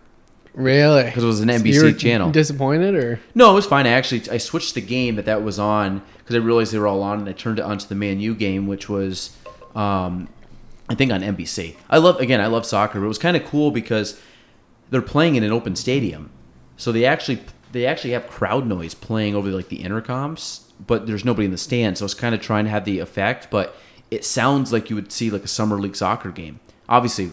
Really? 0.53 1.05
Because 1.05 1.23
it 1.23 1.27
was 1.27 1.41
an 1.41 1.49
So 1.49 1.55
NBC 1.55 1.73
you 1.75 1.83
were 1.85 1.93
channel. 1.93 2.31
Disappointed 2.31 2.95
or 2.95 3.21
No, 3.35 3.53
it 3.53 3.55
was 3.55 3.67
fine. 3.67 3.87
I 3.87 3.91
actually 3.91 4.29
I 4.31 4.39
switched 4.39 4.75
the 4.75 4.81
game 4.81 5.17
that 5.17 5.25
that 5.27 5.43
was 5.43 5.59
on 5.59 6.03
because 6.31 6.41
I 6.41 6.47
realized 6.47 6.73
they 6.73 6.79
were 6.79 6.87
all 6.87 7.03
on, 7.03 7.19
and 7.19 7.29
I 7.29 7.33
turned 7.33 7.59
it 7.59 7.63
onto 7.63 7.89
the 7.89 7.97
Man 7.97 8.21
U 8.21 8.37
game, 8.37 8.69
which 8.69 8.89
was, 8.89 9.37
um, 9.75 10.29
I 10.89 10.95
think 10.95 11.11
on 11.11 11.23
NBC. 11.23 11.75
I 11.89 11.99
love 11.99 12.21
again, 12.21 12.41
I 12.41 12.47
love 12.47 12.65
soccer. 12.65 13.01
But 13.01 13.07
it 13.07 13.09
was 13.09 13.19
kind 13.19 13.37
of 13.37 13.45
cool 13.47 13.73
because 13.73 14.21
they're 14.91 15.03
playing 15.03 15.35
in 15.35 15.43
an 15.43 15.51
open 15.51 15.75
stadium, 15.75 16.31
so 16.77 16.93
they 16.93 17.05
actually 17.05 17.41
they 17.73 17.85
actually 17.85 18.11
have 18.11 18.29
crowd 18.29 18.65
noise 18.65 18.95
playing 18.95 19.35
over 19.35 19.51
like 19.51 19.71
the 19.71 19.79
intercoms, 19.79 20.61
but 20.87 21.09
there's 21.09 21.25
nobody 21.25 21.47
in 21.47 21.51
the 21.51 21.59
stands. 21.59 21.99
So 21.99 22.05
it's 22.05 22.15
kind 22.15 22.33
of 22.33 22.41
trying 22.41 22.65
to 22.65 22.71
have 22.71 22.85
the 22.85 23.01
effect, 23.01 23.49
but 23.51 23.75
it 24.13 24.25
sounds 24.25 24.73
like 24.73 24.89
you 24.89 24.95
would 24.95 25.11
see 25.11 25.31
like 25.31 25.43
a 25.43 25.49
summer 25.49 25.81
league 25.81 25.97
soccer 25.97 26.31
game. 26.31 26.61
Obviously, 26.89 27.33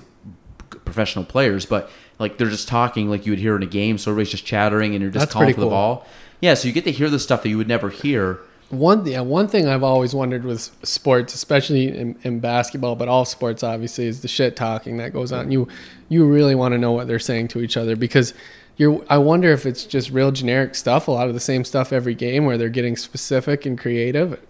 professional 0.86 1.24
players, 1.24 1.68
but 1.68 1.92
like 2.18 2.40
they're 2.40 2.50
just 2.50 2.68
talking 2.68 3.12
like 3.12 3.28
you 3.28 3.32
would 3.32 3.40
hear 3.40 3.56
in 3.56 3.62
a 3.62 3.68
game. 3.68 4.00
So 4.00 4.10
everybody's 4.10 4.32
just 4.32 4.46
chattering 4.46 4.96
and 4.96 5.04
you're 5.04 5.12
just 5.12 5.28
That's 5.28 5.34
calling 5.34 5.54
for 5.54 5.62
the 5.62 5.68
ball. 5.68 6.08
Yeah, 6.42 6.56
so 6.56 6.68
you 6.68 6.74
get 6.74 6.84
to 6.86 6.92
hear 6.92 7.10
the 7.10 7.20
stuff 7.20 7.44
that 7.44 7.50
you 7.50 7.58
would 7.58 7.68
never 7.68 7.90
hear. 7.90 8.40
One 8.70 9.06
yeah, 9.06 9.22
one 9.22 9.48
thing 9.48 9.68
I've 9.68 9.84
always 9.84 10.14
wondered 10.14 10.44
with 10.44 10.72
sports, 10.84 11.34
especially 11.34 11.88
in, 11.88 12.18
in 12.24 12.40
basketball, 12.40 12.96
but 12.96 13.08
all 13.08 13.24
sports 13.24 13.64
obviously, 13.64 14.08
is 14.08 14.22
the 14.22 14.28
shit 14.28 14.56
talking 14.56 14.98
that 14.98 15.14
goes 15.14 15.32
on. 15.32 15.52
You 15.52 15.68
you 16.10 16.26
really 16.28 16.56
want 16.56 16.74
to 16.74 16.78
know 16.78 16.92
what 16.92 17.08
they're 17.08 17.20
saying 17.20 17.50
to 17.50 17.62
each 17.62 17.78
other 17.78 17.96
because 17.96 18.34
you're. 18.76 19.04
I 19.10 19.20
wonder 19.20 19.52
if 19.52 19.66
it's 19.66 19.86
just 19.86 20.10
real 20.10 20.32
generic 20.32 20.76
stuff, 20.76 21.08
a 21.08 21.12
lot 21.12 21.28
of 21.28 21.34
the 21.34 21.40
same 21.40 21.64
stuff 21.64 21.94
every 21.94 22.16
game, 22.16 22.46
where 22.46 22.58
they're 22.58 22.70
getting 22.70 22.98
specific 22.98 23.66
and 23.66 23.80
creative. 23.80 24.42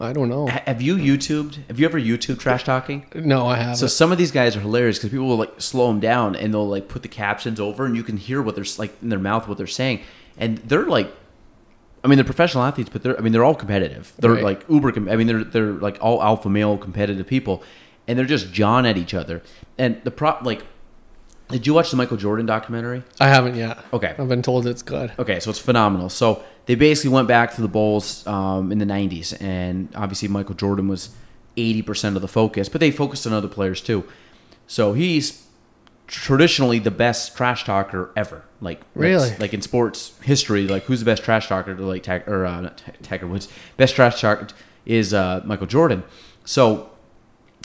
I 0.00 0.12
don't 0.12 0.28
know. 0.28 0.46
Have 0.46 0.80
you 0.80 0.96
YouTubed? 0.96 1.66
Have 1.66 1.80
you 1.80 1.84
ever 1.84 2.00
YouTube 2.00 2.38
trash 2.38 2.62
talking? 2.62 3.06
No, 3.14 3.48
I 3.48 3.56
haven't. 3.56 3.76
So 3.76 3.88
some 3.88 4.12
of 4.12 4.18
these 4.18 4.30
guys 4.30 4.56
are 4.56 4.60
hilarious 4.60 4.98
because 4.98 5.10
people 5.10 5.26
will 5.26 5.36
like 5.36 5.60
slow 5.60 5.88
them 5.88 5.98
down 5.98 6.36
and 6.36 6.54
they'll 6.54 6.68
like 6.68 6.86
put 6.86 7.02
the 7.02 7.08
captions 7.08 7.58
over 7.58 7.84
and 7.84 7.96
you 7.96 8.04
can 8.04 8.16
hear 8.16 8.40
what 8.40 8.54
they're 8.54 8.64
like 8.78 8.94
in 9.02 9.08
their 9.08 9.18
mouth 9.18 9.48
what 9.48 9.58
they're 9.58 9.66
saying 9.66 10.00
and 10.38 10.58
they're 10.58 10.86
like, 10.86 11.12
I 12.08 12.10
mean 12.10 12.16
they're 12.16 12.24
professional 12.24 12.64
athletes 12.64 12.88
but 12.92 13.02
they're 13.02 13.18
I 13.18 13.20
mean 13.20 13.32
they're 13.32 13.44
all 13.44 13.54
competitive. 13.54 14.12
They're 14.18 14.32
Right. 14.32 14.42
like 14.44 14.64
uber. 14.70 14.92
Com- 14.92 15.08
I 15.08 15.16
mean 15.16 15.26
they're 15.26 15.44
they're 15.44 15.72
like 15.72 15.98
all 16.00 16.22
alpha 16.22 16.48
male 16.48 16.78
competitive 16.78 17.26
people 17.26 17.62
and 18.06 18.18
they're 18.18 18.24
just 18.26 18.52
jawing 18.52 18.86
at 18.86 18.96
each 18.96 19.12
other. 19.12 19.42
And 19.76 20.00
the 20.04 20.10
prop 20.10 20.42
like, 20.42 20.62
did 21.50 21.66
you 21.66 21.74
watch 21.74 21.90
the 21.90 21.96
Michael 21.98 22.16
Jordan 22.16 22.46
documentary? 22.46 23.02
I 23.20 23.28
haven't 23.28 23.54
yet. 23.56 23.78
Okay. 23.92 24.14
I've 24.18 24.28
been 24.28 24.42
told 24.42 24.66
it's 24.66 24.82
good. 24.82 25.12
Okay, 25.18 25.40
so 25.40 25.50
it's 25.50 25.58
phenomenal. 25.58 26.08
So 26.08 26.42
they 26.66 26.74
basically 26.74 27.10
went 27.10 27.28
back 27.28 27.54
to 27.56 27.60
the 27.62 27.68
Bulls 27.68 28.26
um, 28.26 28.72
in 28.72 28.78
the 28.78 28.84
'90s, 28.86 29.34
and 29.40 29.88
obviously 29.94 30.28
Michael 30.28 30.54
Jordan 30.54 30.88
was 30.88 31.10
80% 31.56 32.16
of 32.16 32.22
the 32.22 32.28
focus, 32.28 32.68
but 32.68 32.80
they 32.80 32.90
focused 32.90 33.26
on 33.26 33.32
other 33.32 33.48
players 33.48 33.80
too. 33.80 34.04
So 34.66 34.92
he's 34.92 35.44
traditionally 36.08 36.78
the 36.80 36.90
best 36.90 37.36
trash 37.36 37.64
talker 37.64 38.10
ever. 38.16 38.42
Like 38.60 38.80
Really? 38.94 39.36
like, 39.38 39.54
in 39.54 39.62
sports 39.62 40.18
history, 40.22 40.66
like 40.66 40.84
who's 40.84 40.98
the 40.98 41.06
best 41.06 41.22
trash 41.22 41.48
talker? 41.48 41.76
To 41.76 41.82
like 41.84 42.02
Tag, 42.02 42.26
or 42.26 42.44
uh, 42.44 42.60
not 42.62 42.82
Tiger 43.02 43.28
Woods, 43.28 43.48
best 43.76 43.94
trash 43.94 44.20
talker 44.20 44.48
is 44.84 45.14
uh, 45.14 45.42
Michael 45.44 45.66
Jordan. 45.66 46.02
So 46.44 46.90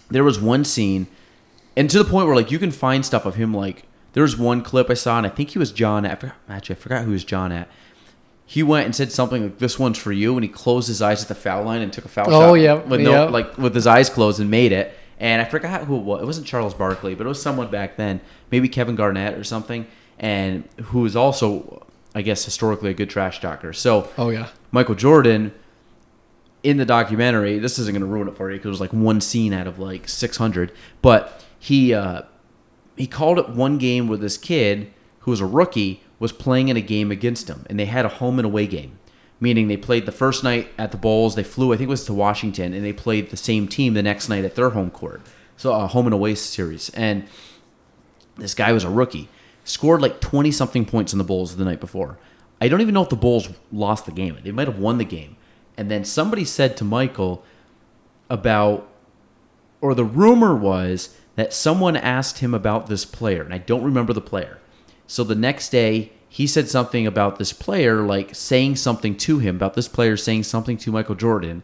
there 0.10 0.24
was 0.24 0.40
one 0.40 0.64
scene, 0.66 1.08
and 1.76 1.90
to 1.90 1.98
the 1.98 2.06
point 2.08 2.28
where 2.28 2.36
like 2.36 2.52
you 2.52 2.60
can 2.60 2.70
find 2.72 3.04
stuff 3.04 3.26
of 3.26 3.36
him. 3.36 3.54
Like 3.54 3.86
there 4.12 4.24
was 4.24 4.38
one 4.38 4.62
clip 4.62 4.90
I 4.90 4.94
saw, 4.94 5.18
and 5.18 5.26
I 5.26 5.30
think 5.30 5.52
he 5.52 5.60
was 5.60 5.72
John. 5.72 6.06
At, 6.06 6.12
I 6.12 6.16
forgot, 6.16 6.36
actually, 6.50 6.76
I 6.76 6.80
forgot 6.80 7.04
who 7.06 7.12
was 7.12 7.24
John 7.24 7.52
at. 7.52 7.68
He 8.46 8.62
went 8.62 8.86
and 8.86 8.96
said 8.96 9.12
something 9.12 9.42
like, 9.44 9.58
"This 9.58 9.80
one's 9.80 9.98
for 9.98 10.12
you," 10.12 10.36
and 10.36 10.44
he 10.44 10.50
closed 10.50 10.90
his 10.90 11.02
eyes 11.02 11.24
at 11.24 11.30
the 11.30 11.36
foul 11.36 11.64
line 11.64 11.82
and 11.82 11.92
took 11.92 12.06
a 12.06 12.10
foul 12.10 12.26
shot. 12.26 12.50
Oh, 12.50 12.54
yeah, 12.54 12.74
with 12.74 13.02
no 13.02 13.12
yeah. 13.12 13.24
like 13.24 13.58
with 13.58 13.74
his 13.74 13.88
eyes 13.88 14.10
closed 14.10 14.40
and 14.40 14.52
made 14.52 14.72
it. 14.72 14.96
And 15.20 15.42
I 15.42 15.46
forgot 15.46 15.84
who 15.86 15.98
it 15.98 16.04
was. 16.04 16.22
It 16.22 16.26
wasn't 16.26 16.48
Charles 16.48 16.74
Barkley, 16.74 17.16
but 17.16 17.26
it 17.26 17.30
was 17.30 17.42
someone 17.42 17.70
back 17.70 17.98
then, 17.98 18.22
maybe 18.52 18.68
Kevin 18.68 18.96
Garnett 18.96 19.36
or 19.36 19.44
something, 19.44 19.88
and 20.20 20.68
who 20.86 21.02
was 21.02 21.16
also, 21.16 21.86
I 22.16 22.22
guess, 22.22 22.44
historically 22.46 22.90
a 22.90 22.94
good 22.94 23.10
trash 23.10 23.40
talker. 23.40 23.74
So 23.74 24.10
Oh 24.18 24.30
yeah. 24.30 24.50
Michael 24.72 24.96
Jordan 24.96 25.54
in 26.64 26.78
the 26.78 26.86
documentary. 26.86 27.60
This 27.60 27.78
isn't 27.78 27.94
going 27.94 28.02
to 28.02 28.08
ruin 28.08 28.28
it 28.28 28.36
for 28.36 28.50
you 28.50 28.58
because 28.58 28.68
it 28.68 28.70
was 28.70 28.82
like 28.82 28.94
one 28.94 29.22
scene 29.22 29.54
out 29.54 29.68
of 29.68 29.80
like 29.80 30.08
600. 30.08 30.72
But 31.02 31.44
he 31.60 31.94
uh, 31.94 32.24
he 32.98 33.06
called 33.06 33.38
it 33.38 33.50
one 33.50 33.78
game 33.78 34.08
where 34.08 34.18
this 34.18 34.38
kid 34.38 34.92
who 35.20 35.32
was 35.32 35.42
a 35.42 35.46
rookie 35.46 36.02
was 36.20 36.32
playing 36.32 36.70
in 36.70 36.78
a 36.78 36.82
game 36.82 37.12
against 37.12 37.50
him, 37.50 37.66
and 37.70 37.80
they 37.80 37.86
had 37.86 38.06
a 38.06 38.10
home 38.10 38.40
and 38.40 38.46
away 38.46 38.68
game. 38.68 38.98
Meaning 39.44 39.68
they 39.68 39.78
played 39.78 40.06
the 40.06 40.12
first 40.24 40.42
night 40.44 40.70
at 40.78 40.92
the 40.92 40.98
Bulls. 40.98 41.36
They 41.36 41.44
flew, 41.44 41.74
I 41.74 41.78
think 41.78 41.88
it 41.88 41.98
was 41.98 42.06
to 42.06 42.14
Washington, 42.14 42.74
and 42.74 42.84
they 42.84 42.94
played 42.94 43.30
the 43.30 43.38
same 43.38 43.68
team 43.68 43.94
the 43.94 44.02
next 44.02 44.30
night 44.30 44.46
at 44.46 44.56
their 44.56 44.70
home 44.70 44.90
court. 44.90 45.22
so 45.58 45.74
a 45.74 45.88
home 45.88 46.08
and 46.08 46.14
away 46.14 46.36
series, 46.36 46.90
and 46.90 47.26
this 48.38 48.54
guy 48.54 48.72
was 48.72 48.84
a 48.84 48.90
rookie, 48.90 49.30
scored 49.64 50.02
like 50.02 50.20
twenty 50.20 50.52
something 50.52 50.86
points 50.86 51.14
in 51.14 51.20
the 51.20 51.24
Bulls 51.24 51.56
the 51.56 51.66
night 51.66 51.80
before. 51.80 52.18
I 52.60 52.68
don't 52.68 52.82
even 52.82 52.94
know 52.94 53.04
if 53.04 53.10
the 53.10 53.16
Bulls 53.16 53.50
lost 53.72 54.06
the 54.06 54.12
game. 54.12 54.38
They 54.44 54.52
might 54.52 54.68
have 54.68 54.80
won 54.80 54.98
the 54.98 55.06
game, 55.06 55.36
and 55.78 55.92
then 55.92 56.06
somebody 56.06 56.46
said 56.46 56.78
to 56.78 56.84
Michael 56.84 57.44
about, 58.30 58.90
or 59.82 59.94
the 59.94 60.06
rumor 60.06 60.56
was 60.56 61.16
that 61.36 61.54
someone 61.54 61.96
asked 61.96 62.40
him 62.40 62.54
about 62.54 62.88
this 62.88 63.06
player, 63.06 63.44
and 63.44 63.54
I 63.54 63.58
don't 63.58 63.84
remember 63.84 64.14
the 64.14 64.22
player. 64.22 64.60
So 65.08 65.24
the 65.24 65.36
next 65.36 65.70
day, 65.70 66.12
he 66.34 66.48
said 66.48 66.68
something 66.68 67.06
about 67.06 67.38
this 67.38 67.54
player, 67.54 68.02
like 68.02 68.34
saying 68.34 68.76
something 68.78 69.16
to 69.18 69.38
him 69.38 69.56
about 69.56 69.76
this 69.76 69.88
player 69.88 70.18
saying 70.18 70.42
something 70.42 70.78
to 70.78 70.92
Michael 70.92 71.14
Jordan, 71.14 71.64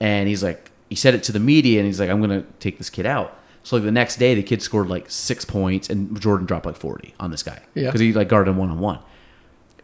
and 0.00 0.28
he's 0.28 0.42
like, 0.42 0.72
he 0.90 0.96
said 0.96 1.14
it 1.14 1.22
to 1.22 1.30
the 1.32 1.38
media, 1.38 1.78
and 1.78 1.86
he's 1.86 2.00
like, 2.00 2.10
I'm 2.10 2.20
gonna 2.20 2.44
take 2.58 2.78
this 2.78 2.90
kid 2.90 3.06
out. 3.06 3.38
So 3.62 3.76
like 3.76 3.84
the 3.84 3.92
next 3.92 4.16
day, 4.16 4.34
the 4.34 4.42
kid 4.42 4.60
scored 4.60 4.88
like 4.88 5.08
six 5.08 5.44
points, 5.44 5.88
and 5.88 6.20
Jordan 6.20 6.46
dropped 6.48 6.66
like 6.66 6.74
40 6.76 7.14
on 7.20 7.30
this 7.30 7.44
guy 7.44 7.60
Yeah. 7.74 7.84
because 7.86 8.00
he 8.00 8.12
like 8.12 8.26
guarded 8.28 8.50
him 8.50 8.56
one 8.56 8.70
on 8.70 8.80
one. 8.80 8.98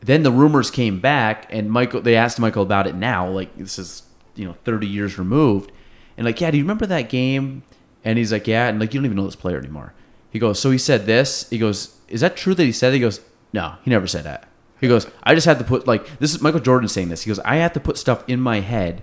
Then 0.00 0.24
the 0.24 0.32
rumors 0.32 0.70
came 0.72 0.98
back, 0.98 1.46
and 1.50 1.70
Michael 1.70 2.00
they 2.00 2.16
asked 2.16 2.40
Michael 2.40 2.64
about 2.64 2.88
it 2.88 2.96
now, 2.96 3.28
like 3.28 3.56
this 3.56 3.78
is 3.78 4.02
you 4.34 4.46
know 4.46 4.56
30 4.64 4.88
years 4.88 5.16
removed, 5.16 5.70
and 6.16 6.24
like 6.26 6.40
yeah, 6.40 6.50
do 6.50 6.56
you 6.58 6.64
remember 6.64 6.86
that 6.86 7.08
game? 7.08 7.62
And 8.04 8.18
he's 8.18 8.32
like 8.32 8.48
yeah, 8.48 8.66
and 8.66 8.80
like 8.80 8.92
you 8.92 8.98
don't 8.98 9.04
even 9.06 9.16
know 9.16 9.26
this 9.26 9.36
player 9.36 9.58
anymore. 9.58 9.92
He 10.30 10.40
goes, 10.40 10.58
so 10.58 10.72
he 10.72 10.78
said 10.78 11.06
this. 11.06 11.48
He 11.50 11.56
goes, 11.58 11.96
is 12.08 12.20
that 12.20 12.36
true 12.36 12.54
that 12.54 12.64
he 12.64 12.72
said? 12.72 12.92
It? 12.92 12.96
He 12.96 13.00
goes, 13.00 13.20
no, 13.52 13.76
he 13.84 13.90
never 13.90 14.06
said 14.06 14.24
that. 14.24 14.48
He 14.80 14.88
goes, 14.88 15.06
I 15.22 15.34
just 15.34 15.46
had 15.46 15.58
to 15.58 15.64
put 15.64 15.86
like 15.86 16.18
this 16.18 16.34
is 16.34 16.40
Michael 16.40 16.60
Jordan 16.60 16.88
saying 16.88 17.08
this. 17.08 17.22
He 17.22 17.28
goes, 17.28 17.40
I 17.40 17.56
had 17.56 17.74
to 17.74 17.80
put 17.80 17.98
stuff 17.98 18.24
in 18.28 18.40
my 18.40 18.60
head 18.60 19.02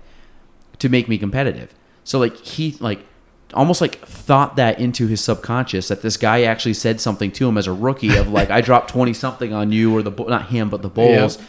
to 0.78 0.88
make 0.88 1.08
me 1.08 1.18
competitive. 1.18 1.74
So 2.04 2.18
like 2.18 2.36
he 2.36 2.76
like 2.80 3.00
almost 3.54 3.80
like 3.80 3.98
thought 4.06 4.56
that 4.56 4.80
into 4.80 5.06
his 5.06 5.22
subconscious 5.22 5.88
that 5.88 6.02
this 6.02 6.16
guy 6.16 6.42
actually 6.42 6.74
said 6.74 7.00
something 7.00 7.30
to 7.32 7.48
him 7.48 7.56
as 7.56 7.66
a 7.66 7.72
rookie 7.72 8.16
of 8.16 8.28
like 8.28 8.50
I 8.50 8.60
dropped 8.60 8.90
20 8.90 9.12
something 9.12 9.52
on 9.52 9.72
you 9.72 9.94
or 9.94 10.02
the 10.02 10.10
not 10.10 10.46
him 10.46 10.70
but 10.70 10.82
the 10.82 10.88
Bulls. 10.88 11.38
Yep. 11.38 11.48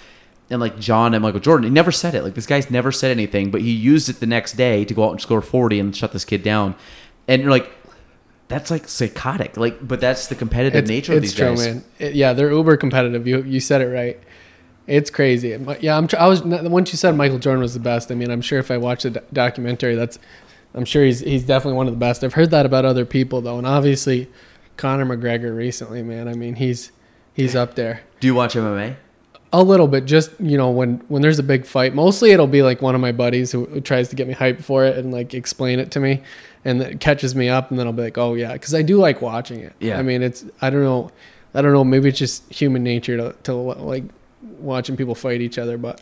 And 0.49 0.61
like 0.61 0.79
John 0.79 1.13
and 1.13 1.21
Michael 1.21 1.41
Jordan, 1.41 1.65
he 1.65 1.69
never 1.69 1.91
said 1.91 2.15
it. 2.15 2.23
Like 2.23 2.33
this 2.33 2.45
guy's 2.45 2.71
never 2.71 2.91
said 2.91 3.11
anything, 3.11 3.51
but 3.51 3.61
he 3.61 3.71
used 3.71 4.07
it 4.07 4.19
the 4.19 4.25
next 4.25 4.53
day 4.53 4.85
to 4.85 4.93
go 4.93 5.05
out 5.05 5.11
and 5.11 5.21
score 5.21 5.41
40 5.41 5.79
and 5.79 5.95
shut 5.95 6.13
this 6.13 6.23
kid 6.23 6.41
down. 6.41 6.75
And 7.27 7.41
you're 7.41 7.51
like, 7.51 7.69
that's 8.47 8.71
like 8.71 8.87
psychotic. 8.87 9.57
Like, 9.57 9.85
but 9.85 9.99
that's 9.99 10.27
the 10.27 10.35
competitive 10.35 10.83
It's, 10.83 10.89
nature 10.89 11.11
of 11.13 11.17
it's 11.23 11.33
these 11.33 11.35
true, 11.35 11.47
guys. 11.49 11.65
man. 11.65 11.83
It- 11.99 12.15
yeah, 12.15 12.33
they're 12.33 12.51
uber 12.51 12.77
competitive. 12.77 13.27
You 13.27 13.41
you 13.43 13.59
said 13.59 13.81
it 13.81 13.87
right. 13.87 14.19
It's 14.87 15.09
crazy. 15.09 15.49
Yeah, 15.81 15.97
I'm. 15.97 16.07
I 16.17 16.27
was 16.27 16.41
once 16.43 16.93
you 16.93 16.97
said 16.97 17.13
Michael 17.15 17.39
Jordan 17.39 17.61
was 17.61 17.73
the 17.73 17.79
best. 17.81 18.09
I 18.11 18.15
mean, 18.15 18.31
I'm 18.31 18.41
sure 18.41 18.57
if 18.59 18.71
I 18.71 18.77
watch 18.77 19.03
the 19.03 19.09
do- 19.11 19.19
documentary, 19.33 19.95
that's. 19.95 20.17
I'm 20.73 20.85
sure 20.85 21.03
he's 21.03 21.19
he's 21.19 21.43
definitely 21.43 21.75
one 21.77 21.87
of 21.87 21.93
the 21.93 21.99
best. 21.99 22.23
I've 22.23 22.33
heard 22.35 22.51
that 22.51 22.65
about 22.65 22.85
other 22.85 23.03
people 23.05 23.41
though, 23.41 23.57
and 23.57 23.67
obviously, 23.67 24.29
Conor 24.77 25.05
McGregor 25.05 25.55
recently, 25.55 26.03
man. 26.03 26.29
I 26.29 26.33
mean, 26.35 26.55
he's 26.55 26.91
he's 27.33 27.53
up 27.55 27.75
there. 27.75 28.01
Do 28.21 28.27
you 28.27 28.35
watch 28.35 28.53
MMA? 28.55 28.95
A 29.53 29.63
little 29.63 29.87
bit, 29.87 30.05
just 30.05 30.31
you 30.39 30.57
know, 30.57 30.69
when 30.69 30.97
when 31.09 31.21
there's 31.21 31.39
a 31.39 31.43
big 31.43 31.65
fight, 31.65 31.93
mostly 31.95 32.31
it'll 32.31 32.47
be 32.47 32.61
like 32.63 32.81
one 32.81 32.95
of 32.95 33.01
my 33.01 33.11
buddies 33.11 33.51
who, 33.51 33.65
who 33.65 33.81
tries 33.81 34.07
to 34.09 34.15
get 34.15 34.27
me 34.27 34.33
hyped 34.35 34.63
for 34.63 34.85
it 34.85 34.97
and 34.97 35.11
like 35.11 35.33
explain 35.33 35.79
it 35.79 35.89
to 35.91 35.99
me, 35.99 36.21
and 36.67 36.81
it 36.81 36.99
catches 36.99 37.33
me 37.35 37.49
up, 37.49 37.69
and 37.71 37.79
then 37.79 37.87
I'll 37.87 37.93
be 37.93 38.03
like, 38.03 38.17
oh 38.17 38.33
yeah, 38.35 38.53
because 38.53 38.75
I 38.75 38.81
do 38.81 38.97
like 38.97 39.21
watching 39.21 39.59
it. 39.61 39.73
Yeah. 39.79 39.97
I 39.97 40.01
mean, 40.03 40.21
it's 40.21 40.45
I 40.61 40.69
don't 40.69 40.83
know, 40.83 41.09
I 41.53 41.61
don't 41.61 41.73
know, 41.73 41.83
maybe 41.83 42.09
it's 42.09 42.19
just 42.19 42.51
human 42.51 42.83
nature 42.83 43.17
to 43.17 43.35
to 43.43 43.53
like 43.53 44.03
watching 44.59 44.95
people 44.97 45.15
fight 45.15 45.41
each 45.41 45.57
other, 45.57 45.77
but 45.77 46.01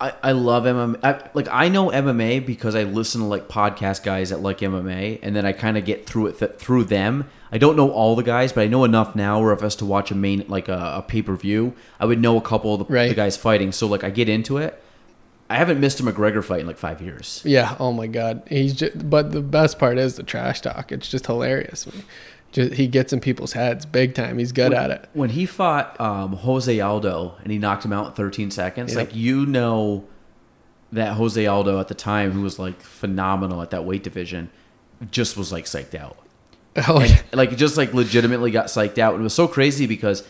I, 0.00 0.12
I 0.22 0.32
love 0.32 0.62
MMA. 0.64 1.00
I, 1.02 1.28
like 1.34 1.48
I 1.50 1.68
know 1.68 1.90
MMA 1.90 2.46
because 2.46 2.74
I 2.76 2.84
listen 2.84 3.20
to 3.20 3.26
like 3.26 3.48
podcast 3.48 4.04
guys 4.04 4.30
that 4.30 4.40
like 4.40 4.58
MMA, 4.58 5.18
and 5.22 5.34
then 5.34 5.44
I 5.44 5.52
kind 5.52 5.76
of 5.76 5.84
get 5.84 6.06
through 6.06 6.28
it 6.28 6.38
th- 6.38 6.52
through 6.58 6.84
them. 6.84 7.28
I 7.50 7.58
don't 7.58 7.76
know 7.76 7.90
all 7.90 8.14
the 8.14 8.22
guys, 8.22 8.52
but 8.52 8.60
I 8.62 8.66
know 8.68 8.84
enough 8.84 9.16
now 9.16 9.40
where 9.40 9.52
if 9.52 9.60
I 9.62 9.64
was 9.64 9.76
to 9.76 9.84
watch 9.86 10.10
a 10.10 10.14
main 10.14 10.44
like 10.48 10.68
a, 10.68 10.94
a 10.98 11.02
pay 11.02 11.22
per 11.22 11.34
view, 11.34 11.74
I 11.98 12.04
would 12.06 12.20
know 12.20 12.36
a 12.36 12.40
couple 12.42 12.74
of 12.74 12.86
the, 12.86 12.92
Right. 12.94 13.08
the 13.08 13.14
guys 13.14 13.36
fighting. 13.36 13.72
So 13.72 13.86
like 13.88 14.04
I 14.04 14.10
get 14.10 14.28
into 14.28 14.58
it. 14.58 14.80
I 15.50 15.56
haven't 15.56 15.80
missed 15.80 15.98
a 16.00 16.02
McGregor 16.02 16.44
fight 16.44 16.60
in 16.60 16.66
like 16.66 16.76
five 16.78 17.00
years. 17.00 17.40
yeah, 17.44 17.76
oh 17.80 17.92
my 17.92 18.06
god, 18.06 18.42
he's 18.48 18.74
just. 18.74 19.08
But 19.08 19.32
the 19.32 19.40
best 19.40 19.78
part 19.78 19.98
is 19.98 20.16
the 20.16 20.22
trash 20.22 20.60
talk. 20.60 20.92
It's 20.92 21.08
just 21.08 21.26
hilarious. 21.26 21.88
Just 22.52 22.74
he 22.74 22.86
gets 22.86 23.12
in 23.12 23.20
people's 23.20 23.52
heads 23.52 23.84
big 23.86 24.14
time. 24.14 24.38
He's 24.38 24.52
good 24.52 24.72
at 24.72 24.90
it. 24.90 25.08
When 25.14 25.30
he 25.30 25.46
fought 25.46 25.98
um, 26.00 26.32
Jose 26.34 26.78
Aldo 26.80 27.36
and 27.42 27.52
he 27.52 27.58
knocked 27.58 27.84
him 27.84 27.92
out 27.92 28.06
in 28.06 28.12
13 28.12 28.50
seconds, 28.50 28.92
Yep. 28.94 29.06
like 29.08 29.14
you 29.16 29.44
know 29.46 30.04
that 30.92 31.12
Jose 31.14 31.44
Aldo 31.46 31.78
at 31.80 31.88
the 31.88 31.94
time, 31.94 32.32
who 32.32 32.40
was 32.42 32.58
like 32.58 32.80
phenomenal 32.80 33.60
at 33.62 33.70
that 33.70 33.84
weight 33.84 34.02
division, 34.02 34.50
just 35.10 35.36
was 35.36 35.52
like 35.52 35.64
psyched 35.66 35.94
out. 35.94 36.16
Oh, 36.88 37.00
and, 37.00 37.22
like 37.32 37.56
just 37.56 37.76
like 37.76 37.92
legitimately 37.92 38.50
got 38.50 38.66
psyched 38.66 38.98
out. 38.98 39.14
It 39.14 39.18
was 39.22 39.34
so 39.34 39.48
crazy 39.48 39.86
because 39.86 40.24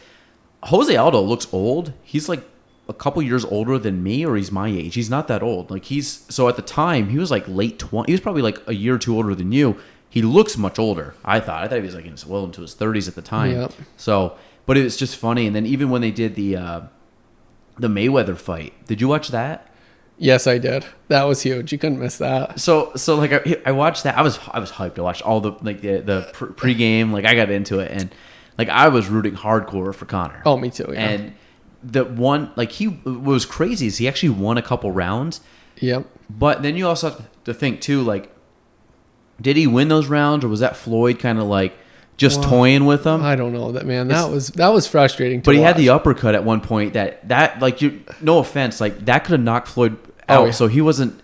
Jose 0.65 0.97
Aldo 0.97 1.21
looks 1.21 1.47
old. 1.53 1.93
He's 2.03 2.29
like 2.29 2.43
a 2.89 2.95
couple 2.95 3.23
years 3.23 3.45
older 3.45 3.79
than 3.79 4.03
me, 4.03 4.25
or 4.25 4.37
he's 4.37 4.51
my 4.51 4.69
age. 4.69 4.95
He's 4.95 5.11
not 5.11 5.29
that 5.29 5.43
old. 5.43 5.71
Like 5.71 5.85
he's 5.85 6.25
so 6.29 6.49
at 6.49 6.57
the 6.57 6.63
time 6.63 7.11
he 7.11 7.19
was 7.19 7.31
like 7.31 7.47
late 7.47 7.79
twenty. 7.79 8.11
He 8.11 8.15
was 8.15 8.21
probably 8.21 8.43
like 8.43 8.61
a 8.67 8.75
year 8.75 8.95
or 8.95 8.99
two 8.99 9.15
older 9.15 9.35
than 9.35 9.53
you. 9.53 9.79
He 10.11 10.23
looks 10.23 10.57
much 10.57 10.79
older. 10.79 11.15
I 11.25 11.41
thought. 11.41 11.63
I 11.63 11.69
thought 11.69 11.77
he 11.77 11.83
was 11.83 11.95
like 11.95 12.07
in 12.07 12.13
his, 12.13 12.25
well 12.25 12.45
into 12.45 12.63
his 12.63 12.75
thirties 12.75 13.09
at 13.09 13.15
the 13.15 13.23
time. 13.23 13.53
Yep. 13.53 13.73
So, 13.97 14.37
but 14.65 14.79
it 14.79 14.83
was 14.85 14.97
just 14.97 15.17
funny. 15.17 15.47
And 15.47 15.55
then 15.55 15.67
even 15.67 15.91
when 15.91 16.01
they 16.01 16.11
did 16.11 16.35
the 16.35 16.57
uh, 16.57 16.81
the 17.79 17.89
Mayweather 17.89 18.37
fight, 18.37 18.73
did 18.87 19.01
you 19.01 19.09
watch 19.09 19.29
that? 19.29 19.67
yes, 20.21 20.47
I 20.49 20.59
did. 20.59 20.85
That 21.09 21.25
was 21.25 21.43
huge. 21.43 21.71
You 21.73 21.79
couldn't 21.79 22.01
miss 22.01 22.19
that. 22.19 22.59
So 22.59 22.93
so 22.97 23.17
like 23.17 23.33
I, 23.33 23.63
I 23.67 23.73
watched 23.73 24.05
that. 24.05 24.17
I 24.19 24.23
was 24.23 24.39
I 24.51 24.59
was 24.59 24.71
hyped. 24.73 24.99
I 24.99 25.03
watched 25.03 25.23
all 25.23 25.41
the 25.41 25.53
like 25.63 25.81
the 25.81 25.99
the 25.99 26.31
pre- 26.33 26.75
pregame. 26.75 27.13
Like 27.13 27.25
I 27.25 27.35
got 27.35 27.51
into 27.51 27.79
it 27.81 27.93
and 27.93 28.13
like 28.59 28.69
I 28.69 28.89
was 28.89 29.09
rooting 29.09 29.35
hardcore 29.35 29.95
for 29.95 30.05
Conor. 30.07 30.43
Oh, 30.45 30.57
me 30.57 30.71
too. 30.71 30.91
Yeah. 30.93 31.09
And 31.09 31.35
the 31.83 32.05
one 32.05 32.51
like 32.57 32.73
he 32.73 32.87
what 32.87 33.23
was 33.23 33.47
crazy 33.47 33.87
is 33.87 33.99
he 33.99 34.09
actually 34.09 34.31
won 34.31 34.59
a 34.59 34.63
couple 34.63 34.91
rounds. 34.93 35.41
yep. 35.81 36.07
But 36.31 36.63
then 36.63 36.77
you 36.77 36.87
also 36.89 37.11
have 37.11 37.29
to 37.45 37.55
think 37.55 37.81
too 37.81 38.03
like 38.03 38.31
did 39.41 39.57
he 39.57 39.67
win 39.67 39.89
those 39.89 40.07
rounds 40.09 40.45
or 40.45 40.49
was 40.49 40.61
that 40.61 40.77
Floyd 40.77 41.19
kind 41.19 41.39
of 41.39 41.45
like 41.47 41.77
just 42.17 42.41
Well, 42.41 42.49
toying 42.51 42.85
with 42.87 43.07
him? 43.07 43.23
I 43.23 43.37
don't 43.37 43.53
know 43.53 43.71
that 43.73 43.87
man. 43.87 44.09
That 44.09 44.19
It's- 44.25 44.31
was 44.33 44.49
that 44.49 44.69
was 44.69 44.87
frustrating. 44.89 45.41
To 45.43 45.45
but 45.45 45.55
he 45.55 45.61
had 45.63 45.77
the 45.77 45.91
uppercut 45.91 46.35
at 46.35 46.45
one 46.45 46.61
point 46.61 46.95
that 46.95 47.29
that 47.29 47.61
like 47.61 47.81
you 47.81 48.01
no 48.21 48.39
offense 48.39 48.81
like 48.81 49.05
that 49.05 49.21
could 49.25 49.33
have 49.33 49.41
knocked 49.43 49.69
Floyd 49.69 49.97
Oh, 50.29 50.35
out. 50.43 50.45
yeah. 50.47 50.51
So 50.51 50.67
he 50.67 50.81
wasn't 50.81 51.21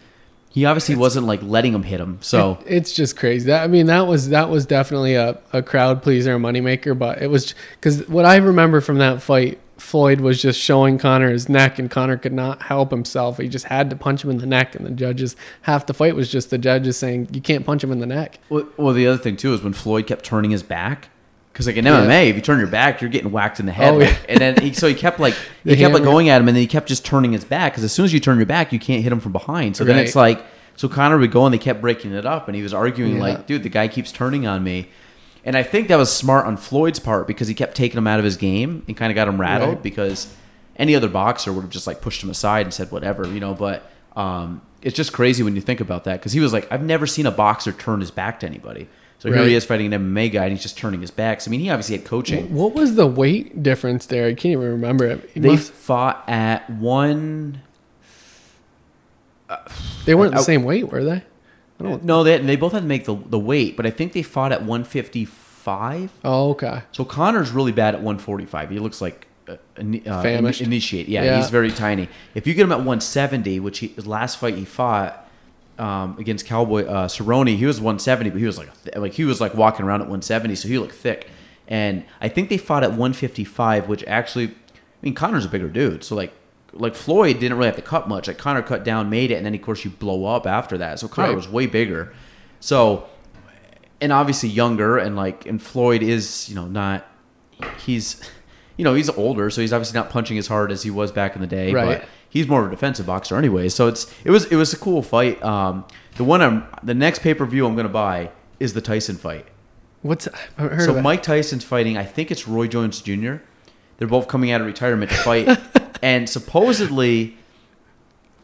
he 0.51 0.65
obviously 0.67 0.95
wasn't 0.95 1.27
like 1.27 1.43
letting 1.43 1.75
him 1.75 1.83
hit 1.83 2.01
him. 2.01 2.19
So 2.21 2.59
It- 2.65 2.77
it's 2.77 2.93
just 2.93 3.17
crazy. 3.17 3.47
That 3.49 3.65
I 3.65 3.67
mean, 3.67 3.87
that 3.87 4.07
was 4.07 4.29
that 4.29 4.49
was 4.49 4.65
definitely 4.67 5.17
a, 5.17 5.37
a 5.53 5.63
crowd 5.63 6.01
pleaser, 6.03 6.37
a 6.37 6.39
moneymaker. 6.39 6.97
But 6.97 7.21
it 7.21 7.27
was 7.29 7.57
because 7.81 8.09
what 8.09 8.25
I 8.25 8.37
remember 8.37 8.81
from 8.81 8.99
that 8.99 9.21
fight, 9.21 9.59
Floyd 9.85 10.21
was 10.21 10.41
just 10.41 10.59
showing 10.59 10.99
Conor 10.99 11.31
his 11.31 11.49
neck, 11.49 11.79
and 11.79 11.91
Conor 11.91 12.17
could 12.17 12.33
not 12.33 12.63
help 12.63 12.91
himself. 12.91 13.39
He 13.39 13.49
just 13.49 13.67
had 13.67 13.91
to 13.91 13.97
punch 13.97 14.25
him 14.25 14.31
in 14.31 14.39
the 14.39 14.47
neck, 14.47 14.75
and 14.75 14.85
the 14.87 14.91
judges 14.91 15.37
half 15.63 15.87
the 15.87 15.95
fight 15.95 16.17
was 16.17 16.31
just 16.31 16.51
the 16.51 16.59
judges 16.59 16.97
saying 16.97 17.29
you 17.33 17.41
can't 17.41 17.65
punch 17.67 17.85
him 17.85 17.93
in 17.93 17.99
the 18.01 18.07
neck. 18.07 18.39
Well, 18.49 18.67
well, 18.77 18.95
the 18.95 19.07
other 19.07 19.19
thing 19.19 19.37
too 19.37 19.53
is 19.55 19.63
when 19.63 19.73
Floyd 19.75 20.07
kept 20.07 20.25
turning 20.25 20.51
his 20.51 20.63
back, 20.63 21.11
because 21.53 21.67
like 21.67 21.77
in 21.77 21.85
Yeah. 21.85 22.01
MMA, 22.05 22.31
if 22.31 22.37
you 22.37 22.43
turn 22.43 22.59
your 22.59 22.67
back, 22.69 23.01
you're 23.01 23.11
getting 23.11 23.31
whacked 23.31 23.61
in 23.61 23.67
the 23.67 23.73
head. 23.73 23.95
Oh, 23.95 24.01
yeah. 24.01 24.17
And 24.29 24.41
then 24.41 24.61
he, 24.61 24.73
so 24.73 24.89
he 24.89 24.95
kept 24.95 25.21
like 25.21 25.35
he 25.65 25.77
kept 25.77 25.93
like 25.95 26.03
going 26.03 26.29
at 26.31 26.41
him, 26.41 26.49
and 26.49 26.57
then 26.57 26.63
he 26.63 26.67
kept 26.67 26.89
just 26.89 27.05
turning 27.05 27.33
his 27.33 27.45
back 27.45 27.73
because 27.73 27.85
as 27.85 27.93
soon 27.93 28.05
as 28.07 28.13
you 28.13 28.21
turn 28.21 28.39
your 28.39 28.47
back, 28.47 28.73
you 28.73 28.79
can't 28.79 29.03
hit 29.03 29.13
him 29.13 29.21
from 29.21 29.33
behind. 29.33 29.77
So 29.77 29.85
then 29.85 29.99
it's 29.99 30.17
like 30.17 30.43
so 30.77 30.89
Conor 30.89 31.19
would 31.19 31.31
go 31.31 31.45
and 31.47 31.55
they 31.55 31.59
kept 31.59 31.81
breaking 31.81 32.13
it 32.15 32.27
up, 32.27 32.49
and 32.49 32.57
he 32.57 32.63
was 32.63 32.75
arguing 32.75 33.17
Yeah. 33.17 33.23
like, 33.23 33.47
dude, 33.47 33.63
the 33.63 33.69
guy 33.69 33.87
keeps 33.89 34.11
turning 34.11 34.47
on 34.47 34.65
me. 34.65 34.89
And 35.45 35.57
I 35.57 35.63
think 35.63 35.89
that 35.89 35.97
was 35.97 36.11
smart 36.11 36.47
on 36.47 36.57
Floyd's 36.57 36.99
part 36.99 37.27
because 37.27 37.49
he 37.49 37.55
kept 37.55 37.77
taking 37.77 37.99
him 37.99 38.07
out 38.07 38.19
of 38.19 38.25
his 38.25 38.37
game 38.37 38.83
and 38.89 38.97
kind 38.97 39.11
of 39.13 39.15
got 39.15 39.29
him 39.29 39.39
rattled 39.41 39.75
Right. 39.75 39.83
because 39.83 40.35
any 40.77 40.95
other 40.97 41.09
boxer 41.09 41.53
would 41.53 41.61
have 41.63 41.71
just 41.71 41.87
like 41.87 42.01
pushed 42.01 42.23
him 42.23 42.31
aside 42.31 42.67
and 42.67 42.73
said 42.73 42.91
whatever, 42.91 43.27
you 43.29 43.41
know. 43.41 43.53
But 43.55 43.89
um, 44.17 44.63
it's 44.83 44.97
just 44.97 45.13
crazy 45.13 45.43
when 45.43 45.55
you 45.55 45.61
think 45.61 45.81
about 45.81 46.05
that 46.05 46.19
because 46.21 46.33
he 46.33 46.41
was 46.41 46.53
like, 46.53 46.67
I've 46.73 46.83
never 46.83 47.07
seen 47.07 47.27
a 47.27 47.31
boxer 47.31 47.73
turn 47.73 48.01
his 48.01 48.11
back 48.11 48.41
to 48.41 48.47
anybody. 48.47 48.89
So 49.19 49.33
here 49.33 49.45
he 49.47 49.55
is 49.55 49.65
fighting 49.65 49.93
an 49.95 50.03
MMA 50.13 50.33
guy 50.33 50.45
and 50.45 50.53
he's 50.53 50.61
just 50.63 50.77
turning 50.77 51.01
his 51.01 51.11
back. 51.11 51.41
So, 51.41 51.49
I 51.49 51.53
mean, 51.53 51.61
he 51.61 51.71
obviously 51.71 51.97
had 51.97 52.05
coaching. 52.05 52.53
What 52.55 52.75
was 52.75 52.95
the 52.95 53.07
weight 53.07 53.63
difference 53.63 54.05
there? 54.07 54.27
I 54.27 54.35
can't 54.35 54.53
even 54.53 54.69
remember 54.69 55.07
it. 55.07 55.31
He 55.33 55.41
They 55.41 55.49
must- 55.51 55.73
fought 55.73 56.25
at 56.29 56.69
one. 56.69 57.61
they 60.05 60.15
weren't 60.15 60.35
the 60.35 60.43
same 60.43 60.65
weight, 60.65 60.89
were 60.91 61.05
they? 61.05 61.23
I 61.81 61.83
don't. 61.85 62.05
No, 62.05 62.23
they 62.23 62.39
they 62.39 62.57
both 62.57 62.73
had 62.73 62.83
to 62.83 62.89
make 62.89 63.05
the 63.05 63.17
the 63.17 63.39
weight, 63.39 63.77
but 63.77 63.85
I 63.87 63.91
think 63.91 64.13
they 64.13 64.23
fought 64.23 64.53
at 64.53 64.63
155. 64.63 66.11
Oh, 66.25 66.51
okay. 66.51 66.83
So 66.93 67.05
Conor's 67.05 67.51
really 67.51 67.73
bad 67.73 67.95
at 67.95 68.01
145. 68.01 68.71
He 68.71 68.79
looks 68.79 69.01
like 69.01 69.27
uh, 69.49 69.53
uh, 69.53 70.23
Famished. 70.23 70.61
initiate. 70.61 71.09
Yeah, 71.09 71.25
Yeah. 71.25 71.37
he's 71.39 71.51
very 71.51 71.71
tiny. 71.71 72.09
If 72.35 72.47
you 72.47 72.55
get 72.55 72.63
him 72.65 72.73
at 72.73 72.79
170, 72.79 73.61
which 73.61 73.79
he, 73.81 73.89
his 73.89 74.07
last 74.07 74.39
fight 74.39 74.55
he 74.55 74.65
fought 74.65 75.29
um, 75.79 76.17
against 76.19 76.47
Cowboy 76.47 76.85
uh, 76.87 77.09
Cerrone, 77.09 77.57
he 77.57 77.67
was 77.67 77.81
170, 77.81 78.31
but 78.31 78.39
he 78.39 78.47
was 78.47 78.59
like 78.59 78.71
th- 78.85 78.97
like 78.97 79.13
he 79.15 79.25
was 79.25 79.41
like 79.41 79.55
walking 79.55 79.85
around 79.85 80.01
at 80.01 80.07
170, 80.07 80.55
so 80.55 80.69
he 80.69 80.79
looked 80.79 80.95
thick. 80.95 81.29
And 81.67 82.05
I 82.21 82.29
think 82.29 82.51
they 82.51 82.59
fought 82.59 82.83
at 82.85 82.91
155, 82.91 83.89
which 83.89 84.05
actually, 84.07 84.49
I 84.49 84.53
mean, 85.03 85.15
Conor's 85.15 85.45
a 85.47 85.49
bigger 85.49 85.69
dude, 85.69 86.05
so 86.05 86.15
like. 86.15 86.33
Like 86.75 86.95
Floyd 86.95 87.39
didn't 87.39 87.57
really 87.57 87.69
have 87.69 87.77
to 87.77 87.83
cut 87.83 88.09
much. 88.09 88.29
Like 88.29 88.39
Conor 88.39 88.63
cut 88.63 88.85
down, 88.85 89.09
made 89.11 89.31
it, 89.31 89.35
and 89.37 89.47
then 89.47 89.55
of 89.55 89.63
course 89.63 89.85
you 89.85 89.91
blow 89.91 90.25
up 90.27 90.47
after 90.47 90.77
that. 90.79 90.99
So 90.99 91.09
Conor 91.09 91.29
Right. 91.29 91.37
was 91.37 91.49
way 91.49 91.67
bigger. 91.67 92.13
So 92.61 93.07
and 94.01 94.13
obviously 94.13 94.49
younger, 94.49 94.99
and 94.99 95.17
like, 95.17 95.47
and 95.47 95.63
Floyd 95.63 96.03
is, 96.03 96.49
you 96.49 96.55
know, 96.55 96.67
not. 96.67 97.07
He's, 97.85 98.21
you 98.77 98.85
know, 98.85 98.93
he's 98.95 99.09
older, 99.11 99.49
so 99.51 99.61
he's 99.61 99.73
obviously 99.73 99.99
not 99.99 100.11
punching 100.11 100.37
as 100.37 100.49
hard 100.49 100.73
as 100.73 100.83
he 100.83 100.91
was 100.91 101.13
back 101.13 101.35
in 101.37 101.41
the 101.41 101.47
day. 101.47 101.73
Right. 101.73 102.01
But 102.01 102.09
he's 102.29 102.49
more 102.49 102.61
of 102.63 102.67
a 102.67 102.71
defensive 102.71 103.07
boxer 103.07 103.37
anyway. 103.37 103.69
So 103.69 103.87
it's 103.87 104.13
it 104.25 104.31
was 104.31 104.47
it 104.47 104.57
was 104.57 104.73
a 104.73 104.77
cool 104.77 105.01
fight. 105.03 105.43
Um, 105.43 105.85
the 106.17 106.25
one 106.25 106.43
I'm 106.43 106.67
the 106.83 106.95
next 106.95 107.21
pay 107.21 107.33
per 107.35 107.47
view 107.47 107.67
I'm 107.67 107.77
gonna 107.77 107.89
buy 107.89 108.31
is 108.59 108.75
the 108.75 108.81
Tyson 108.81 109.17
fight. 109.17 109.47
What's 110.03 110.29
I 110.59 110.63
heard 110.63 110.83
So. 110.83 111.01
Mike 111.01 111.23
Tyson's 111.23 111.65
fighting. 111.65 111.97
I 111.97 112.05
think 112.05 112.31
it's 112.31 112.47
Roy 112.49 112.67
Jones 112.67 113.01
Jr. 113.01 113.37
They're 113.99 114.09
both 114.09 114.29
coming 114.29 114.51
out 114.51 114.61
of 114.61 114.67
retirement 114.67 115.11
to 115.11 115.17
fight, 115.19 115.59
and 116.03 116.29
supposedly 116.29 117.37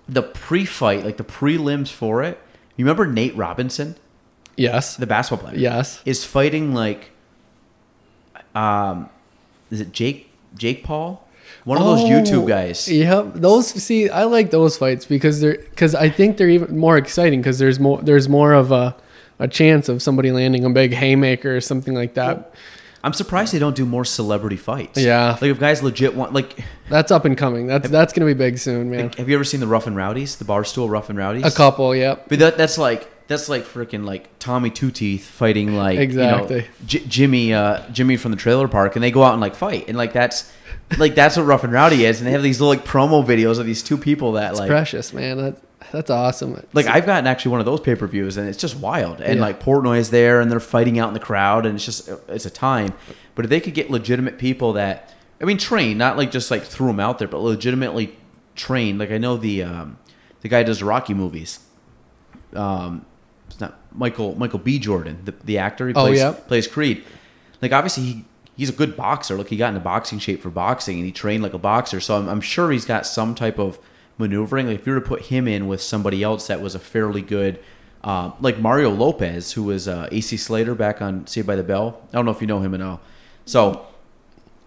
the 0.08 0.22
pre-fight, 0.22 1.04
like 1.04 1.16
the 1.16 1.24
prelims 1.24 1.88
for 1.88 2.22
it. 2.22 2.38
You 2.76 2.84
remember 2.84 3.06
Nate 3.06 3.36
Robinson, 3.36 3.96
Yes. 4.56 4.96
the 4.96 5.06
basketball 5.06 5.48
player? 5.48 5.58
Yes. 5.58 6.00
is 6.04 6.24
fighting 6.24 6.74
like, 6.74 7.10
um, 8.54 9.08
is 9.70 9.80
it 9.80 9.92
Jake 9.92 10.30
Jake 10.56 10.82
Paul? 10.84 11.26
One 11.64 11.78
of 11.78 11.84
those 11.84 12.00
Oh, 12.00 12.04
YouTube 12.08 12.46
guys. 12.48 12.88
Yep, 12.88 13.34
those 13.34 13.68
see, 13.68 14.08
I 14.08 14.24
like 14.24 14.50
those 14.50 14.76
fights 14.78 15.04
because 15.04 15.40
they're 15.40 15.58
because 15.58 15.94
I 15.94 16.08
think 16.08 16.36
they're 16.36 16.48
even 16.48 16.78
more 16.78 16.96
exciting 16.96 17.40
because 17.40 17.58
there's 17.58 17.78
more 17.80 18.00
there's 18.02 18.28
more 18.28 18.52
of 18.52 18.72
a 18.72 18.96
a 19.38 19.48
chance 19.48 19.88
of 19.88 20.02
somebody 20.02 20.30
landing 20.32 20.64
a 20.64 20.70
big 20.70 20.92
haymaker 20.92 21.56
or 21.56 21.60
something 21.60 21.94
like 21.94 22.14
that. 22.14 22.52
I'm 23.02 23.12
surprised 23.12 23.52
they 23.54 23.58
don't 23.58 23.76
do 23.76 23.86
more 23.86 24.04
celebrity 24.04 24.56
fights. 24.56 24.98
Yeah. 24.98 25.32
like 25.32 25.50
if 25.50 25.58
guys 25.58 25.82
legit 25.82 26.14
want 26.14 26.32
like. 26.32 26.58
That's 26.88 27.10
up 27.10 27.24
and 27.24 27.36
coming. 27.36 27.66
That's 27.66 27.88
that's 27.88 28.12
gonna 28.12 28.26
be 28.26 28.34
big 28.34 28.58
soon, 28.58 28.90
man. 28.90 29.10
Have 29.12 29.28
you 29.28 29.34
ever 29.34 29.44
seen 29.44 29.60
the 29.60 29.66
Rough 29.66 29.86
and 29.86 29.96
Rowdies, 29.96 30.36
the 30.36 30.44
Barstool 30.44 30.90
Rough 30.90 31.08
and 31.08 31.18
Rowdies? 31.18 31.44
A 31.44 31.50
couple, 31.50 31.94
yep. 31.94 32.28
But 32.28 32.38
that, 32.40 32.56
that's 32.58 32.76
like 32.78 33.08
that's 33.28 33.48
like 33.48 33.64
freaking 33.64 34.04
like 34.04 34.28
Tommy 34.38 34.70
Two 34.70 34.90
Teeth 34.90 35.24
fighting 35.24 35.76
like 35.76 35.98
Exactly. 35.98 36.56
you 36.56 36.62
know, 36.62 36.68
J- 36.86 37.04
Jimmy 37.06 37.54
uh, 37.54 37.88
Jimmy 37.90 38.16
from 38.16 38.32
the 38.32 38.36
trailer 38.36 38.66
park, 38.68 38.96
and 38.96 39.02
they 39.02 39.10
go 39.12 39.22
out 39.22 39.32
and 39.32 39.40
like 39.40 39.54
fight, 39.54 39.86
and 39.88 39.96
like 39.96 40.12
that's 40.12 40.52
like 40.98 41.14
that's 41.14 41.36
what 41.36 41.44
Rough 41.44 41.62
and 41.64 41.72
Rowdy 41.72 42.04
is, 42.04 42.18
and 42.18 42.26
they 42.26 42.32
have 42.32 42.42
these 42.42 42.60
little 42.60 42.74
like 42.74 42.84
promo 42.84 43.24
videos 43.24 43.58
of 43.60 43.66
these 43.66 43.82
two 43.82 43.96
people 43.96 44.32
that 44.32 44.56
like 44.56 44.68
Precious, 44.68 45.12
man. 45.12 45.36
That, 45.36 45.62
that's 45.92 46.10
awesome. 46.10 46.64
like 46.72 46.86
I've 46.86 47.06
gotten 47.06 47.26
actually 47.26 47.52
one 47.52 47.60
of 47.60 47.66
those 47.66 47.80
pay 47.80 47.94
per 47.94 48.06
views, 48.06 48.36
and 48.36 48.48
it's 48.48 48.58
just 48.58 48.76
wild, 48.76 49.20
and 49.20 49.36
Yeah. 49.36 49.40
like 49.42 49.62
Portnoy's 49.62 50.10
there, 50.10 50.40
and 50.40 50.50
they're 50.50 50.60
fighting 50.60 50.98
out 50.98 51.08
in 51.08 51.14
the 51.14 51.20
crowd, 51.20 51.66
and 51.66 51.74
it's 51.76 51.84
just 51.84 52.08
it's 52.28 52.46
a 52.46 52.50
time. 52.50 52.92
But 53.34 53.44
if 53.44 53.48
they 53.50 53.60
could 53.60 53.74
get 53.74 53.90
legitimate 53.90 54.38
people 54.38 54.72
that 54.74 55.14
I 55.40 55.44
mean 55.44 55.58
trained, 55.58 55.98
not 55.98 56.16
like 56.16 56.30
just 56.30 56.50
like 56.50 56.62
threw 56.62 56.86
them 56.88 57.00
out 57.00 57.18
there, 57.18 57.28
but 57.28 57.38
legitimately 57.38 58.16
trained. 58.56 58.98
Like 58.98 59.10
I 59.10 59.18
know 59.18 59.36
the 59.36 59.62
um, 59.62 59.98
the 60.42 60.48
guy 60.48 60.62
does 60.62 60.82
Rocky 60.82 61.14
movies. 61.14 61.60
Um, 62.54 63.04
it's 63.48 63.60
not 63.60 63.78
Michael 63.94 64.34
Michael 64.36 64.58
B. 64.58 64.78
Jordan, 64.78 65.18
the, 65.24 65.34
the 65.44 65.58
actor. 65.58 65.88
He 65.88 65.94
Oh, 65.94 66.06
plays 66.06 66.18
yeah. 66.18 66.32
plays 66.32 66.66
Creed. 66.66 67.04
Like 67.62 67.72
obviously 67.72 68.02
he 68.04 68.24
he's 68.56 68.68
a 68.70 68.72
good 68.72 68.96
boxer. 68.96 69.36
Like 69.36 69.48
he 69.48 69.56
got 69.56 69.68
into 69.68 69.80
boxing 69.80 70.18
shape 70.18 70.42
for 70.42 70.50
boxing, 70.50 70.96
and 70.96 71.06
he 71.06 71.12
trained 71.12 71.42
like 71.42 71.54
a 71.54 71.58
boxer. 71.58 72.00
So 72.00 72.16
I'm, 72.16 72.28
I'm 72.28 72.40
sure 72.40 72.70
he's 72.70 72.84
got 72.84 73.06
some 73.06 73.34
type 73.34 73.58
of 73.58 73.78
maneuvering. 74.20 74.66
Like 74.68 74.80
if 74.80 74.86
you 74.86 74.92
were 74.92 75.00
to 75.00 75.06
put 75.06 75.22
him 75.22 75.48
in 75.48 75.66
with 75.66 75.82
somebody 75.82 76.22
else 76.22 76.46
that 76.46 76.60
was 76.60 76.74
a 76.74 76.78
fairly 76.78 77.22
good. 77.22 77.58
Uh, 78.02 78.30
like 78.40 78.58
Mario 78.58 78.88
Lopez, 78.90 79.52
who 79.52 79.64
was 79.64 79.86
uh, 79.86 80.08
AC 80.10 80.36
Slater 80.38 80.74
back 80.74 81.02
on 81.02 81.26
Saved 81.26 81.46
by 81.46 81.56
the 81.56 81.62
Bell. 81.62 82.00
I 82.10 82.16
don't 82.16 82.24
know 82.24 82.30
if 82.30 82.40
you 82.40 82.46
know 82.46 82.60
him 82.60 82.74
at 82.74 82.80
all. 82.80 83.00
So 83.44 83.84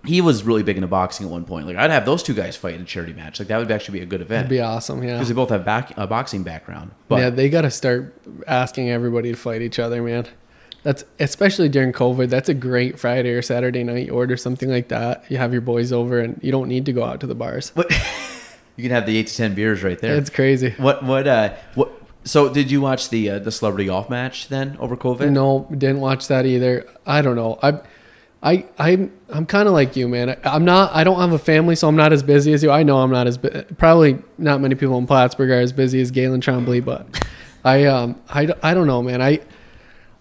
he 0.05 0.21
was 0.21 0.43
really 0.43 0.63
big 0.63 0.75
into 0.75 0.87
boxing 0.87 1.25
at 1.25 1.31
one 1.31 1.45
point. 1.45 1.65
Like 1.65 1.77
I'd 1.77 1.89
have 1.89 2.05
those 2.05 2.21
two 2.21 2.33
guys 2.33 2.55
fight 2.55 2.75
in 2.75 2.81
a 2.81 2.85
charity 2.85 3.13
match. 3.13 3.39
Like 3.39 3.47
that 3.47 3.57
would 3.57 3.71
actually 3.71 3.99
be 3.99 4.03
a 4.03 4.05
good 4.05 4.21
event 4.21 4.49
That'd 4.49 4.49
be 4.49 4.61
awesome. 4.61 5.01
Yeah. 5.01 5.13
because 5.13 5.29
they 5.29 5.33
both 5.33 5.49
have 5.49 5.65
back 5.65 5.97
a 5.97 6.05
boxing 6.05 6.43
background. 6.43 6.91
But 7.07 7.19
yeah, 7.19 7.29
they 7.29 7.49
got 7.49 7.61
to 7.61 7.71
start 7.71 8.13
asking 8.45 8.89
everybody 8.89 9.31
to 9.31 9.37
fight 9.37 9.61
each 9.61 9.79
other, 9.79 10.03
man. 10.03 10.27
That's 10.83 11.05
especially 11.19 11.69
during 11.69 11.93
COVID. 11.93 12.29
That's 12.29 12.49
a 12.49 12.53
great 12.53 12.99
Friday 12.99 13.31
or 13.31 13.41
Saturday 13.41 13.83
night. 13.85 14.07
You 14.07 14.13
order 14.13 14.35
something 14.35 14.69
like 14.69 14.89
that. 14.89 15.23
You 15.31 15.37
have 15.37 15.53
your 15.53 15.61
boys 15.61 15.93
over, 15.93 16.19
and 16.19 16.37
you 16.43 16.51
don't 16.51 16.67
need 16.67 16.85
to 16.87 16.91
go 16.93 17.05
out 17.05 17.21
to 17.21 17.27
the 17.27 17.35
bars. 17.35 17.71
You 18.75 18.83
can 18.83 18.91
have 18.91 19.05
the 19.05 19.17
eight 19.17 19.27
to 19.27 19.35
ten 19.35 19.53
beers 19.53 19.83
right 19.83 19.99
there. 19.99 20.15
It's 20.15 20.29
crazy. 20.29 20.73
what 20.77 21.03
what 21.03 21.27
uh 21.27 21.53
what? 21.75 21.91
So 22.25 22.51
did 22.51 22.71
you 22.71 22.79
watch 22.81 23.09
the 23.09 23.31
uh, 23.31 23.39
the 23.39 23.51
celebrity 23.51 23.85
golf 23.87 24.09
match 24.09 24.47
then 24.47 24.77
over 24.79 24.95
COVID? 24.95 25.29
No, 25.31 25.67
didn't 25.71 25.99
watch 25.99 26.27
that 26.29 26.45
either. 26.45 26.87
I 27.05 27.21
don't 27.21 27.35
know. 27.35 27.59
I, 27.61 27.81
I, 28.41 28.65
I'm, 28.77 29.11
I'm 29.29 29.45
kind 29.45 29.67
of 29.67 29.73
like 29.73 29.95
you, 29.95 30.07
man. 30.07 30.29
I, 30.29 30.37
I'm 30.43 30.63
not. 30.65 30.93
I 30.95 31.03
don't 31.03 31.19
have 31.19 31.33
a 31.33 31.37
family, 31.39 31.75
so 31.75 31.87
I'm 31.87 31.95
not 31.97 32.13
as 32.13 32.23
busy 32.23 32.53
as 32.53 32.63
you. 32.63 32.71
I 32.71 32.83
know 32.83 32.99
I'm 32.99 33.11
not 33.11 33.27
as 33.27 33.37
bu- 33.37 33.63
probably 33.77 34.19
not 34.37 34.61
many 34.61 34.75
people 34.75 34.97
in 34.97 35.05
Plattsburgh 35.07 35.49
are 35.51 35.59
as 35.59 35.71
busy 35.73 35.99
as 36.01 36.11
Gaelan 36.13 36.41
Trombley, 36.41 36.83
but 36.83 37.25
I, 37.65 37.85
um, 37.85 38.21
I, 38.29 38.47
I 38.63 38.73
don't 38.73 38.87
know, 38.87 39.01
man. 39.01 39.21
I, 39.21 39.39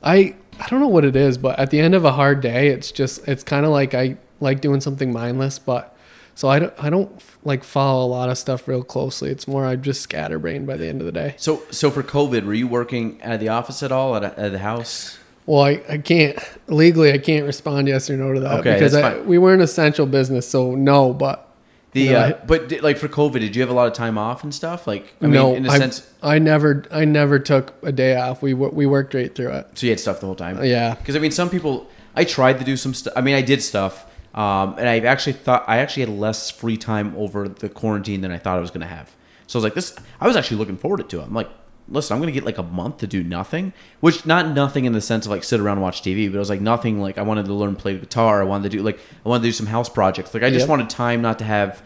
I, 0.02 0.34
I 0.60 0.68
don't 0.68 0.80
know 0.80 0.88
what 0.88 1.04
it 1.04 1.16
is, 1.16 1.38
but 1.38 1.58
at 1.58 1.70
the 1.70 1.80
end 1.80 1.94
of 1.94 2.04
a 2.04 2.12
hard 2.12 2.40
day, 2.40 2.68
it's 2.68 2.92
just, 2.92 3.26
it's 3.28 3.42
kind 3.44 3.64
of 3.64 3.72
like 3.72 3.94
I 3.94 4.16
like 4.40 4.60
doing 4.60 4.80
something 4.80 5.12
mindless, 5.12 5.58
but 5.58 5.91
so 6.34 6.48
I 6.48 6.58
don't, 6.58 6.72
I 6.78 6.90
don't 6.90 7.10
like 7.44 7.64
follow 7.64 8.06
a 8.06 8.10
lot 8.10 8.28
of 8.30 8.38
stuff 8.38 8.66
real 8.68 8.82
closely. 8.82 9.30
It's 9.30 9.46
more 9.48 9.66
I'm 9.66 9.82
just 9.82 10.00
scatterbrained 10.02 10.66
by 10.66 10.76
the 10.76 10.86
end 10.86 11.00
of 11.00 11.06
the 11.06 11.12
day. 11.12 11.34
So 11.38 11.62
so 11.70 11.90
for 11.90 12.02
COVID, 12.02 12.44
were 12.44 12.54
you 12.54 12.66
working 12.68 13.20
at 13.22 13.40
the 13.40 13.48
office 13.48 13.82
at 13.82 13.92
all 13.92 14.16
at, 14.16 14.24
at 14.38 14.52
the 14.52 14.58
house? 14.58 15.18
Well, 15.44 15.62
I, 15.62 15.82
I 15.88 15.98
can't 15.98 16.38
legally 16.68 17.12
I 17.12 17.18
can't 17.18 17.44
respond 17.46 17.88
yes 17.88 18.08
or 18.08 18.16
no 18.16 18.32
to 18.32 18.40
that 18.40 18.60
Okay, 18.60 18.74
because 18.74 18.94
I, 18.94 19.18
we 19.20 19.38
were 19.38 19.52
an 19.54 19.60
essential 19.60 20.06
business, 20.06 20.48
so 20.48 20.74
no. 20.76 21.12
But 21.12 21.48
The 21.92 22.02
You 22.02 22.10
know, 22.12 22.18
uh, 22.20 22.26
I- 22.40 22.46
but 22.46 22.68
did, 22.68 22.82
like 22.84 22.96
for 22.96 23.08
COVID, 23.08 23.40
did 23.40 23.56
you 23.56 23.62
have 23.62 23.70
a 23.70 23.74
lot 23.74 23.88
of 23.88 23.92
time 23.92 24.16
off 24.18 24.44
and 24.44 24.54
stuff? 24.54 24.86
Like 24.86 25.14
I 25.20 25.26
no, 25.26 25.48
mean, 25.48 25.56
in 25.56 25.66
a 25.66 25.72
I, 25.72 25.78
sense, 25.78 26.08
I 26.22 26.38
never 26.38 26.84
I 26.92 27.04
never 27.04 27.40
took 27.40 27.74
a 27.82 27.90
day 27.90 28.14
off. 28.16 28.40
We 28.40 28.54
we 28.54 28.86
worked 28.86 29.14
right 29.14 29.34
through 29.34 29.50
it. 29.52 29.66
so 29.74 29.86
you 29.86 29.90
had 29.90 29.98
stuff 30.00 30.20
the 30.20 30.26
whole 30.26 30.36
time. 30.36 30.62
Yeah, 30.64 30.94
Because 30.94 31.16
I 31.16 31.18
mean, 31.18 31.32
some 31.32 31.50
people. 31.50 31.88
I 32.14 32.24
tried 32.24 32.58
to 32.58 32.64
do 32.64 32.76
some 32.76 32.92
stuff. 32.94 33.14
I 33.16 33.20
mean, 33.22 33.34
I 33.34 33.40
did 33.42 33.62
stuff, 33.62 34.04
um, 34.34 34.76
and 34.78 34.88
I 34.88 34.98
actually 35.00 35.34
thought 35.34 35.64
I 35.66 35.78
actually 35.78 36.06
had 36.06 36.18
less 36.18 36.50
free 36.50 36.76
time 36.76 37.14
over 37.16 37.48
the 37.48 37.68
quarantine 37.68 38.20
than 38.22 38.30
I 38.32 38.38
thought 38.38 38.56
I 38.58 38.60
was 38.60 38.70
going 38.70 38.80
to 38.80 38.86
have. 38.86 39.14
So 39.46 39.58
I 39.58 39.60
was 39.60 39.64
like, 39.64 39.74
this. 39.74 39.94
I 40.20 40.26
was 40.26 40.36
actually 40.36 40.56
looking 40.58 40.76
forward 40.78 41.08
to 41.08 41.20
it. 41.20 41.24
I'm 41.24 41.34
like, 41.34 41.50
listen, 41.88 42.14
I'm 42.14 42.20
going 42.20 42.32
to 42.32 42.38
get 42.38 42.44
like 42.44 42.58
a 42.58 42.62
month 42.62 42.98
to 42.98 43.06
do 43.06 43.22
nothing, 43.22 43.74
which 44.00 44.24
not 44.24 44.54
nothing 44.54 44.86
in 44.86 44.92
the 44.94 45.00
sense 45.00 45.26
of 45.26 45.30
like 45.30 45.44
sit 45.44 45.60
around 45.60 45.76
and 45.78 45.82
watch 45.82 46.00
TV, 46.02 46.28
but 46.30 46.36
it 46.36 46.38
was 46.38 46.48
like 46.48 46.60
nothing. 46.62 47.00
Like 47.00 47.18
I 47.18 47.22
wanted 47.22 47.44
to 47.46 47.52
learn 47.54 47.76
play 47.76 47.98
guitar. 47.98 48.40
I 48.40 48.44
wanted 48.44 48.70
to 48.70 48.78
do 48.78 48.82
like 48.82 48.98
I 49.24 49.28
wanted 49.28 49.42
to 49.42 49.48
do 49.48 49.52
some 49.52 49.66
house 49.66 49.88
projects. 49.90 50.32
Like 50.32 50.42
I 50.42 50.48
just 50.50 50.60
Yep. 50.60 50.68
wanted 50.68 50.90
time 50.90 51.20
not 51.20 51.38
to 51.40 51.44
have 51.44 51.82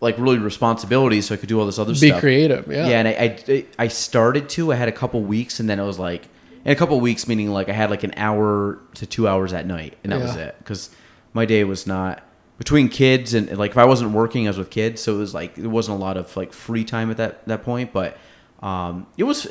like 0.00 0.16
really 0.18 0.38
responsibilities, 0.38 1.26
so 1.26 1.34
I 1.34 1.38
could 1.38 1.48
do 1.48 1.58
all 1.58 1.66
this 1.66 1.78
other 1.80 1.92
be 1.92 1.98
stuff. 1.98 2.18
Be 2.18 2.20
creative. 2.20 2.68
Yeah, 2.70 2.86
Yeah, 2.86 2.98
and 3.00 3.08
I, 3.08 3.12
I 3.48 3.64
I 3.80 3.88
started 3.88 4.48
to. 4.50 4.72
I 4.72 4.76
had 4.76 4.88
a 4.88 4.92
couple 4.92 5.20
weeks, 5.22 5.58
and 5.58 5.68
then 5.68 5.80
it 5.80 5.84
was 5.84 5.98
like, 5.98 6.28
in 6.64 6.70
a 6.70 6.76
couple 6.76 7.00
weeks 7.00 7.26
meaning 7.26 7.50
like 7.50 7.68
I 7.68 7.72
had 7.72 7.90
like 7.90 8.04
an 8.04 8.12
hour 8.16 8.78
to 8.94 9.06
two 9.06 9.26
hours 9.26 9.52
at 9.52 9.66
night, 9.66 9.96
and 10.04 10.12
that 10.12 10.20
was 10.20 10.36
it. 10.36 10.54
Because 10.60 10.90
my 11.32 11.44
day 11.44 11.64
was 11.64 11.86
not 11.86 12.22
between 12.58 12.88
kids 12.88 13.34
and 13.34 13.56
like 13.56 13.70
if 13.72 13.78
I 13.78 13.84
wasn't 13.84 14.10
working, 14.12 14.46
I 14.46 14.50
was 14.50 14.58
with 14.58 14.70
kids, 14.70 15.00
so 15.02 15.14
it 15.14 15.18
was 15.18 15.34
like 15.34 15.54
there 15.54 15.68
wasn't 15.70 15.98
a 15.98 16.00
lot 16.00 16.16
of 16.16 16.36
like 16.36 16.52
free 16.52 16.84
time 16.84 17.10
at 17.10 17.16
that 17.18 17.46
that 17.46 17.62
point. 17.62 17.92
But 17.92 18.16
um, 18.62 19.06
it 19.16 19.24
was 19.24 19.46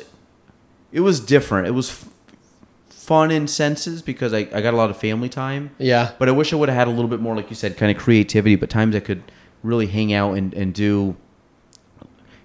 it 0.92 1.00
was 1.00 1.20
different. 1.20 1.68
It 1.68 1.72
was 1.72 1.90
f- 1.90 2.08
fun 2.90 3.30
in 3.30 3.46
senses 3.48 4.02
because 4.02 4.34
I, 4.34 4.40
I 4.52 4.60
got 4.60 4.74
a 4.74 4.76
lot 4.76 4.90
of 4.90 4.96
family 4.98 5.28
time. 5.30 5.70
yeah. 5.78 6.12
But 6.18 6.28
I 6.28 6.32
wish 6.32 6.52
I 6.52 6.56
would 6.56 6.68
have 6.68 6.76
had 6.76 6.88
a 6.88 6.90
little 6.90 7.08
bit 7.08 7.20
more, 7.20 7.34
like 7.36 7.48
you 7.50 7.56
said, 7.56 7.76
kind 7.78 7.94
of 7.94 8.02
creativity. 8.02 8.56
But 8.56 8.68
times 8.70 8.94
I 8.94 9.00
could 9.00 9.22
really 9.62 9.86
hang 9.86 10.12
out 10.12 10.34
and, 10.36 10.52
and 10.54 10.72
do, 10.74 11.16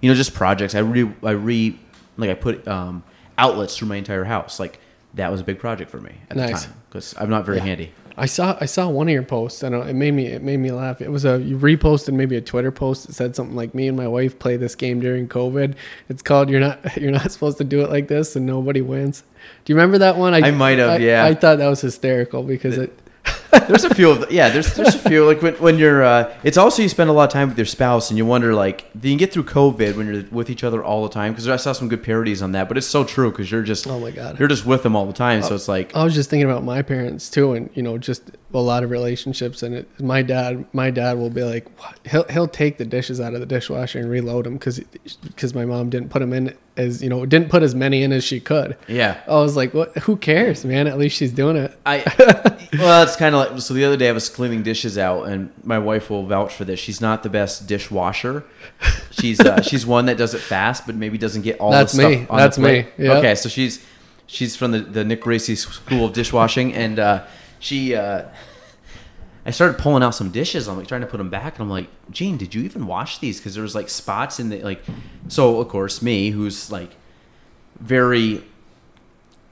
you 0.01 0.09
know, 0.09 0.15
just 0.15 0.33
projects. 0.33 0.75
I 0.75 0.79
re 0.79 1.09
I 1.23 1.31
re 1.31 1.77
like 2.17 2.29
I 2.29 2.33
put 2.35 2.65
um, 2.67 3.03
outlets 3.37 3.77
through 3.77 3.89
my 3.89 3.95
entire 3.97 4.23
house. 4.23 4.59
Like 4.59 4.79
that 5.15 5.31
was 5.31 5.41
a 5.41 5.43
big 5.43 5.59
project 5.59 5.91
for 5.91 5.99
me 5.99 6.13
at 6.29 6.37
Nice. 6.37 6.61
the 6.61 6.67
time 6.67 6.81
because 6.89 7.13
I'm 7.17 7.29
not 7.29 7.45
very 7.45 7.57
Yeah. 7.57 7.63
handy. 7.65 7.91
I 8.15 8.25
saw 8.27 8.57
I 8.61 8.65
saw 8.65 8.87
one 8.89 9.07
of 9.07 9.13
your 9.13 9.23
posts 9.23 9.63
and 9.63 9.73
it 9.75 9.95
made 9.95 10.11
me 10.13 10.27
it 10.27 10.43
made 10.43 10.57
me 10.57 10.71
laugh. 10.71 11.01
It 11.01 11.09
was 11.09 11.25
a 11.25 11.39
you 11.39 11.57
reposted 11.57 12.13
maybe 12.13 12.35
a 12.35 12.41
Twitter 12.41 12.71
post 12.71 13.07
that 13.07 13.13
said 13.13 13.35
something 13.35 13.55
like 13.55 13.73
me 13.73 13.87
and 13.87 13.97
my 13.97 14.07
wife 14.07 14.37
play 14.37 14.55
this 14.57 14.75
game 14.75 14.99
during 14.99 15.27
COVID. 15.27 15.75
It's 16.09 16.21
called 16.21 16.49
you're 16.49 16.59
not 16.59 16.97
you're 17.01 17.11
not 17.11 17.31
supposed 17.31 17.57
to 17.57 17.63
do 17.63 17.81
it 17.81 17.89
like 17.89 18.07
this 18.07 18.35
and 18.35 18.45
nobody 18.45 18.81
wins. 18.81 19.23
Do 19.65 19.73
you 19.73 19.75
remember 19.75 19.97
that 19.99 20.17
one? 20.17 20.33
I 20.33 20.51
might 20.51 20.77
have, 20.77 20.89
I- 20.91 20.97
yeah. 20.97 21.25
I 21.25 21.33
thought 21.33 21.57
that 21.57 21.67
was 21.67 21.81
hysterical 21.81 22.43
because 22.43 22.77
it 22.77 22.97
There's 23.67 23.83
a 23.83 23.93
few 23.93 24.09
of 24.09 24.21
the, 24.21 24.27
yeah. 24.33 24.49
There's 24.49 24.73
there's 24.73 24.95
a 24.95 24.99
few 24.99 25.25
like 25.25 25.41
when 25.41 25.53
when 25.55 25.77
you're. 25.77 26.03
Uh, 26.03 26.35
it's 26.43 26.57
also 26.57 26.81
you 26.81 26.89
spend 26.89 27.09
a 27.09 27.13
lot 27.13 27.25
of 27.25 27.29
time 27.29 27.49
with 27.49 27.57
your 27.57 27.67
spouse 27.67 28.09
and 28.09 28.17
you 28.17 28.25
wonder 28.25 28.53
like 28.53 28.89
do 28.99 29.07
you 29.07 29.13
can 29.13 29.19
get 29.19 29.31
through 29.31 29.43
COVID 29.43 29.95
when 29.95 30.11
you're 30.11 30.23
with 30.31 30.49
each 30.49 30.63
other 30.63 30.83
all 30.83 31.03
the 31.03 31.09
time 31.13 31.31
because 31.33 31.47
I 31.47 31.55
saw 31.57 31.71
some 31.71 31.87
good 31.87 32.03
parodies 32.03 32.41
on 32.41 32.51
that. 32.53 32.67
But 32.67 32.77
it's 32.77 32.87
so 32.87 33.03
true 33.03 33.29
because 33.29 33.51
you're 33.51 33.61
just 33.61 33.85
Oh 33.87 33.99
my 33.99 34.09
God. 34.11 34.39
you're 34.39 34.47
just 34.47 34.65
with 34.65 34.81
them 34.83 34.95
all 34.95 35.05
the 35.05 35.13
time. 35.13 35.43
So 35.43 35.53
it's 35.53 35.67
like 35.67 35.95
I 35.95 36.03
was 36.03 36.15
just 36.15 36.29
thinking 36.31 36.49
about 36.49 36.63
my 36.63 36.81
parents 36.81 37.29
too, 37.29 37.53
and 37.53 37.69
you 37.75 37.83
know, 37.83 37.97
just 37.99 38.31
a 38.53 38.59
lot 38.59 38.83
of 38.83 38.89
relationships. 38.89 39.61
And 39.63 39.75
it, 39.75 39.99
my 40.01 40.23
dad, 40.23 40.65
my 40.73 40.89
dad 40.89 41.17
will 41.17 41.29
be 41.29 41.43
like, 41.43 41.69
what? 41.79 41.99
he'll 42.09 42.25
he'll 42.25 42.47
take 42.47 42.79
the 42.79 42.85
dishes 42.85 43.21
out 43.21 43.35
of 43.35 43.39
the 43.39 43.45
dishwasher 43.45 43.99
and 43.99 44.09
reload 44.09 44.45
them 44.45 44.55
because 44.55 44.79
because 45.23 45.53
my 45.53 45.63
mom 45.63 45.89
didn't 45.91 46.09
put 46.09 46.19
them 46.19 46.33
in 46.33 46.55
as 46.75 47.03
you 47.03 47.09
know 47.09 47.25
didn't 47.25 47.49
put 47.49 47.63
as 47.63 47.75
many 47.75 48.03
in 48.03 48.11
as 48.11 48.23
she 48.23 48.39
could. 48.39 48.77
yeah. 48.87 49.21
I 49.27 49.35
was 49.35 49.55
like, 49.55 49.73
what? 49.73 49.95
Who 49.99 50.17
cares, 50.17 50.65
man? 50.65 50.87
At 50.87 50.97
least 50.97 51.17
she's 51.17 51.31
doing 51.31 51.55
it. 51.55 51.77
I 51.85 52.03
well, 52.77 53.03
it's 53.03 53.15
kind 53.15 53.35
of 53.35 53.51
like 53.51 53.61
so. 53.61 53.73
The 53.73 53.85
other 53.85 53.97
day, 53.97 54.09
I 54.09 54.11
was 54.11 54.29
cleaning 54.29 54.63
dishes 54.63 54.97
out, 54.97 55.23
and 55.23 55.51
my 55.63 55.79
wife 55.79 56.09
will 56.09 56.25
vouch 56.25 56.53
for 56.53 56.65
this. 56.65 56.79
She's 56.79 57.01
not 57.01 57.23
the 57.23 57.29
best 57.29 57.67
dishwasher. 57.67 58.43
She's 59.11 59.39
uh, 59.39 59.61
she's 59.63 59.85
one 59.85 60.07
that 60.07 60.17
does 60.17 60.33
it 60.33 60.39
fast, 60.41 60.85
but 60.85 60.95
maybe 60.95 61.17
doesn't 61.17 61.43
get 61.43 61.59
all 61.59 61.71
That's 61.71 61.93
the 61.93 61.99
stuff 61.99 62.11
me. 62.11 62.27
on 62.29 62.37
That's 62.37 62.57
me. 62.57 62.85
Yep. 62.97 63.17
Okay, 63.17 63.35
so 63.35 63.49
she's 63.49 63.85
She's 64.25 64.55
from 64.55 64.71
the, 64.71 64.79
the 64.79 65.03
Nick 65.03 65.23
Bracy 65.23 65.55
School 65.55 66.05
of 66.05 66.13
Dishwashing, 66.13 66.73
and 66.73 66.97
uh, 66.99 67.25
she. 67.59 67.95
Uh, 67.95 68.25
I 69.45 69.51
started 69.51 69.77
pulling 69.77 70.03
out 70.03 70.15
some 70.15 70.31
dishes. 70.31 70.67
I'm 70.67 70.77
like 70.77 70.87
trying 70.87 71.01
to 71.01 71.07
put 71.07 71.17
them 71.17 71.29
back, 71.29 71.55
and 71.55 71.63
I'm 71.63 71.69
like, 71.69 71.87
Gene, 72.09 72.37
did 72.37 72.55
you 72.55 72.63
even 72.63 72.87
wash 72.87 73.17
these? 73.19 73.39
Because 73.39 73.55
there 73.55 73.63
was 73.63 73.75
like 73.75 73.89
spots 73.89 74.39
in 74.39 74.49
the 74.49 74.61
like. 74.61 74.81
So 75.27 75.59
of 75.59 75.67
course, 75.67 76.01
me, 76.01 76.29
who's 76.29 76.71
like 76.71 76.95
very 77.79 78.43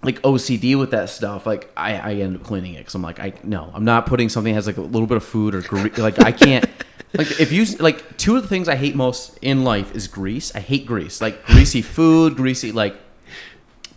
like 0.04 0.22
OCD 0.22 0.80
with 0.80 0.92
that 0.92 1.10
stuff, 1.10 1.46
like 1.46 1.72
I, 1.76 1.96
I 1.96 2.14
end 2.16 2.36
up 2.36 2.44
cleaning 2.44 2.74
it 2.74 2.80
because 2.80 2.96
I'm 2.96 3.02
like, 3.02 3.20
I 3.20 3.34
no, 3.44 3.70
I'm 3.74 3.86
not 3.86 4.06
putting 4.06 4.30
something 4.30 4.54
that 4.54 4.58
has 4.58 4.68
like 4.68 4.78
a 4.78 4.82
little 4.82 5.08
bit 5.08 5.18
of 5.18 5.24
food 5.24 5.54
or 5.54 5.62
gre- 5.62 5.90
like 5.98 6.20
I 6.20 6.32
can't. 6.32 6.66
Like 7.14 7.42
if 7.42 7.52
you 7.52 7.66
like 7.80 8.16
two 8.18 8.38
of 8.38 8.42
the 8.42 8.48
things 8.48 8.70
I 8.70 8.76
hate 8.76 8.96
most 8.96 9.38
in 9.42 9.66
life 9.66 9.94
is 9.94 10.08
grease. 10.08 10.56
I 10.56 10.62
hate 10.62 10.86
grease, 10.86 11.20
like 11.20 11.46
greasy 11.46 11.82
food, 11.82 12.38
greasy 12.38 12.72
like. 12.72 12.96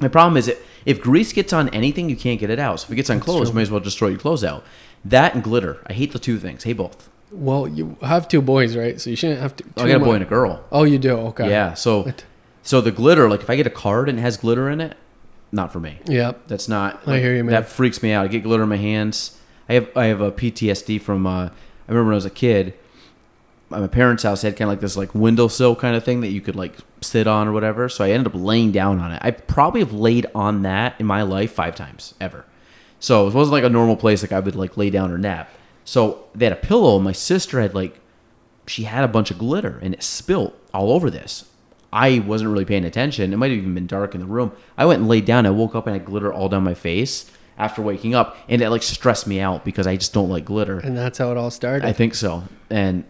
My 0.01 0.09
problem 0.09 0.37
is 0.37 0.49
it 0.49 0.61
if 0.85 1.01
grease 1.01 1.33
gets 1.33 1.53
on 1.53 1.69
anything, 1.69 2.11
you 2.11 2.17
can't 2.17 2.41
get 2.41 2.51
it 2.51 2.59
out. 2.59 2.81
So 2.81 2.87
if 2.87 2.91
it 2.91 2.97
gets 2.97 3.11
on 3.11 3.21
clothes, 3.21 3.51
you 3.51 3.55
may 3.55 3.63
as 3.63 3.71
well 3.71 3.79
just 3.79 3.99
throw 3.99 4.09
your 4.09 4.19
clothes 4.19 4.43
out. 4.43 4.65
That 5.05 5.35
and 5.35 5.43
glitter. 5.43 5.83
I 5.87 5.93
hate 5.93 6.13
the 6.13 6.19
two 6.19 6.39
things. 6.39 6.65
Hate 6.65 6.75
both. 6.79 7.09
Well, 7.31 7.67
you 7.69 7.97
have 8.03 8.29
two 8.29 8.41
boys, 8.41 8.77
right? 8.77 9.01
So 9.01 9.11
you 9.11 9.17
shouldn't 9.17 9.41
have 9.41 9.57
to. 9.57 9.65
I 9.77 9.89
got 9.89 9.97
a 10.01 10.05
boy 10.05 10.15
and 10.15 10.23
a 10.23 10.27
girl. 10.27 10.65
Oh, 10.71 10.85
you 10.85 10.99
do. 10.99 11.13
Okay. 11.29 11.49
Yeah. 11.51 11.75
So 11.75 12.03
What? 12.05 12.25
so 12.63 12.81
the 12.81 12.93
glitter, 12.93 13.29
like 13.29 13.41
if 13.41 13.51
I 13.51 13.57
get 13.57 13.67
a 13.67 13.71
card 13.71 14.09
and 14.09 14.19
it 14.19 14.23
has 14.23 14.37
glitter 14.37 14.71
in 14.71 14.81
it, 14.81 14.97
not 15.53 15.73
for 15.73 15.81
me. 15.81 15.99
Yep. 16.07 16.47
That's 16.47 16.69
not. 16.69 17.07
I 17.09 17.19
hear 17.19 17.35
you, 17.35 17.45
man. 17.45 17.53
That 17.53 17.69
freaks 17.69 18.03
me 18.03 18.13
out. 18.13 18.25
I 18.25 18.29
get 18.29 18.43
glitter 18.45 18.63
in 18.63 18.69
my 18.69 18.77
hands. 18.77 19.39
I 19.69 19.75
have 19.75 19.97
I 19.97 20.07
have 20.07 20.21
a 20.21 20.31
PTSD 20.33 21.01
from. 21.01 21.27
Uh, 21.27 21.47
I 21.47 21.51
remember 21.89 22.07
when 22.09 22.15
I 22.15 22.17
was 22.17 22.25
a 22.25 22.31
kid. 22.31 22.75
at 23.73 23.81
My 23.81 23.87
parents' 23.89 24.23
house 24.23 24.43
had 24.43 24.57
kind 24.57 24.69
of 24.69 24.73
like 24.73 24.81
this 24.81 24.97
like 24.97 25.15
windowsill 25.15 25.77
kind 25.77 25.97
of 25.97 26.05
thing 26.05 26.21
that 26.21 26.29
you 26.31 26.41
could 26.41 26.57
like 26.57 26.77
sit 27.01 27.27
on 27.27 27.49
or 27.49 27.53
whatever. 27.53 27.89
So 27.89 28.05
I 28.05 28.11
ended 28.11 28.33
up 28.33 28.41
laying 28.41 28.71
down 28.73 29.01
on 29.01 29.13
it. 29.13 29.19
I 29.23 29.33
probably 29.33 29.81
have 29.81 29.93
laid 29.93 30.27
on 30.35 30.63
that 30.63 30.95
in 31.01 31.07
my 31.07 31.23
life 31.23 31.53
five 31.53 31.75
times 31.75 32.15
ever. 32.21 32.45
So 33.05 33.29
it 33.29 33.35
wasn't 33.35 33.53
like 33.53 33.65
a 33.65 33.69
normal 33.69 33.97
place 33.97 34.23
like 34.23 34.33
I 34.33 34.41
would 34.41 34.57
like 34.57 34.79
lay 34.79 34.89
down 34.89 35.11
or 35.13 35.19
nap. 35.19 35.51
So 35.85 36.25
they 36.35 36.47
had 36.47 36.55
a 36.55 36.57
pillow. 36.57 36.97
and 36.97 37.05
My 37.05 37.13
sister 37.13 37.61
had 37.61 37.75
like 37.75 38.01
she 38.67 38.85
had 38.85 39.05
a 39.05 39.09
bunch 39.09 39.31
of 39.31 39.37
glitter 39.37 39.79
and 39.83 39.93
it 39.93 40.03
spilt 40.03 40.59
all 40.73 40.91
over 40.91 41.11
this. 41.11 41.45
I 41.93 42.21
wasn't 42.21 42.51
really 42.51 42.65
paying 42.65 42.87
attention. 42.87 43.35
It 43.35 43.37
might 43.37 43.51
have 43.51 43.59
even 43.59 43.75
been 43.75 43.87
dark 43.87 44.15
in 44.15 44.23
the 44.23 44.27
room. 44.27 44.53
I 44.79 44.87
went 44.87 45.01
and 45.01 45.09
laid 45.09 45.27
down. 45.27 45.45
I 45.45 45.51
woke 45.51 45.75
up 45.75 45.87
and 45.87 45.95
I 45.95 45.99
had 45.99 46.07
glitter 46.07 46.33
all 46.33 46.49
down 46.49 46.65
my 46.65 46.73
face 46.73 47.31
after 47.59 47.83
waking 47.83 48.15
up, 48.15 48.39
and 48.49 48.63
it 48.63 48.71
like 48.71 48.83
stressed 48.83 49.27
me 49.27 49.39
out 49.39 49.67
because 49.67 49.87
I 49.87 49.97
just 49.97 50.15
don't 50.15 50.31
like 50.31 50.47
glitter. 50.47 50.79
And 50.79 50.97
that's 50.97 51.19
how 51.19 51.31
it 51.31 51.37
all 51.37 51.51
started. 51.51 51.87
I 51.87 51.93
think 51.93 52.15
so, 52.15 52.45
and 52.71 53.05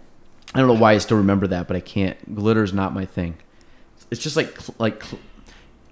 I 0.55 0.59
don't 0.59 0.67
know 0.67 0.75
why 0.75 0.93
I 0.93 0.99
still 0.99 1.17
remember 1.19 1.47
that, 1.47 1.69
but 1.69 1.77
I 1.77 1.81
can't. 1.81 2.35
Glitter's 2.35 2.75
not 2.75 2.93
my 2.93 3.07
thing. 3.07 3.37
It's 4.11 4.21
just 4.21 4.37
like 4.37 4.59
like 4.81 5.05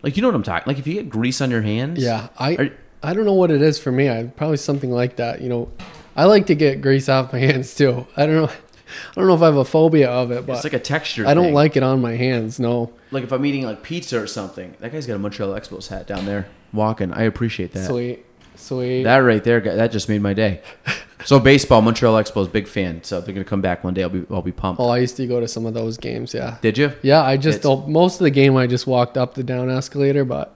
like 0.03 0.17
you 0.17 0.23
know 0.23 0.29
what 0.29 0.35
I'm 0.35 0.43
talking. 0.43 0.65
Like 0.67 0.79
if 0.81 0.89
you 0.89 0.95
get 0.95 1.09
grease 1.09 1.41
on 1.41 1.53
your 1.53 1.63
hands, 1.63 2.03
yeah. 2.03 2.29
I 2.37 2.73
I 3.03 3.15
don't 3.15 3.25
know 3.25 3.35
what 3.35 3.51
it 3.51 3.63
is 3.63 3.79
for 3.79 3.93
me. 3.93 4.09
I 4.09 4.25
probably 4.25 4.57
something 4.57 4.91
like 4.91 5.17
that. 5.17 5.41
You 5.41 5.49
know, 5.49 5.71
I 6.17 6.25
like 6.25 6.47
to 6.47 6.55
get 6.55 6.81
grease 6.81 7.09
off 7.09 7.33
my 7.33 7.39
hands 7.51 7.75
too. 7.75 8.07
I 8.17 8.27
don't 8.27 8.37
know. 8.37 8.51
I 8.51 9.15
don't 9.15 9.27
know 9.27 9.35
if 9.35 9.43
I 9.43 9.47
have 9.47 9.57
a 9.57 9.65
phobia 9.65 10.11
of 10.11 10.31
it, 10.31 10.45
but 10.45 10.57
it's 10.57 10.65
like 10.65 10.75
a 10.75 10.79
texture. 10.79 11.27
I 11.27 11.33
don't 11.33 11.47
thing. 11.47 11.55
like 11.55 11.77
it 11.77 11.83
on 11.83 12.03
my 12.03 12.15
hands. 12.15 12.61
No. 12.61 12.93
like 13.11 13.25
if 13.25 13.33
I'm 13.33 13.45
eating 13.47 13.65
like 13.65 13.83
pizza 13.83 14.21
or 14.21 14.27
something. 14.27 14.75
That 14.81 14.93
guy's 14.93 15.07
got 15.07 15.15
a 15.15 15.19
Montreal 15.19 15.53
Expos 15.53 15.89
hat 15.89 16.07
down 16.07 16.27
there 16.27 16.47
walking. 16.75 17.11
I 17.13 17.23
appreciate 17.23 17.73
that. 17.73 17.87
Sweet. 17.89 18.27
Sweet. 18.55 19.05
That 19.05 19.19
right 19.19 19.43
there, 19.43 19.61
that 19.61 19.93
just 19.93 20.09
made 20.09 20.21
my 20.23 20.35
day. 20.35 20.61
So 21.25 21.39
baseball, 21.39 21.83
Montreal 21.83 22.15
Expos, 22.21 22.51
big 22.51 22.67
fan. 22.67 23.03
So 23.05 23.21
they're 23.21 23.33
gonna 23.35 23.45
come 23.45 23.61
back 23.61 23.85
one 23.85 23.95
day. 23.95 24.03
I'll 24.03 24.09
be, 24.09 24.25
I'll 24.31 24.43
be 24.43 24.53
pumped. 24.53 24.81
oh, 24.81 24.89
I 24.89 24.99
used 24.99 25.17
to 25.19 25.27
go 25.27 25.41
to 25.41 25.49
some 25.49 25.67
of 25.67 25.75
those 25.75 25.97
games. 25.97 26.35
Yeah. 26.35 26.57
Did 26.61 26.77
you? 26.77 26.93
Yeah. 27.03 27.23
I 27.23 27.37
just 27.37 27.65
most 27.65 28.15
of 28.21 28.25
the 28.25 28.31
game 28.31 28.57
I 28.57 28.67
just 28.67 28.87
walked 28.87 29.17
up 29.17 29.35
the 29.35 29.45
down 29.45 29.71
escalator, 29.71 30.25
but 30.25 30.55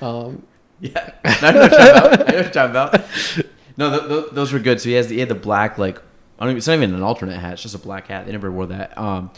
um, 0.00 0.44
Yeah. 0.80 1.10
I 1.24 1.50
know 1.52 1.60
what 1.60 1.72
you're 1.72 1.78
talking 1.78 1.90
about. 1.90 2.12
I 2.12 2.16
know 2.16 2.24
what 2.24 2.32
you're 2.32 2.50
talking 2.50 2.70
about. 2.70 3.10
No, 3.76 3.90
th- 3.90 4.08
th- 4.08 4.32
those 4.32 4.52
were 4.52 4.58
good. 4.58 4.80
So 4.80 4.88
he 4.88 4.94
has 4.96 5.08
the, 5.08 5.14
he 5.14 5.20
had 5.20 5.28
the 5.28 5.34
black 5.34 5.78
like 5.78 5.98
I 6.38 6.44
don't 6.44 6.50
even, 6.50 6.58
it's 6.58 6.66
not 6.68 6.74
even 6.74 6.94
an 6.94 7.02
alternate 7.02 7.38
hat. 7.38 7.54
It's 7.54 7.62
just 7.62 7.74
a 7.74 7.78
black 7.78 8.06
hat. 8.08 8.26
They 8.26 8.32
never 8.32 8.50
wore 8.50 8.66
that. 8.66 8.96
Um, 8.96 9.30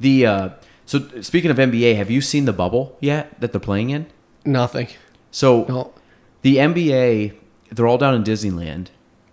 the 0.00 0.26
uh, 0.26 0.48
so 0.86 1.20
speaking 1.20 1.50
of 1.50 1.56
NBA, 1.56 1.96
have 1.96 2.10
you 2.10 2.20
seen 2.20 2.44
the 2.46 2.52
bubble 2.52 2.96
yet 3.00 3.40
that 3.40 3.52
they're 3.52 3.60
playing 3.60 3.90
in? 3.90 4.06
nothing. 4.44 4.88
So 5.30 5.64
No. 5.68 5.92
the 6.42 6.56
NBA, 6.56 7.34
they're 7.70 7.86
all 7.86 7.98
down 7.98 8.14
in 8.14 8.24
Disneyland, 8.24 8.86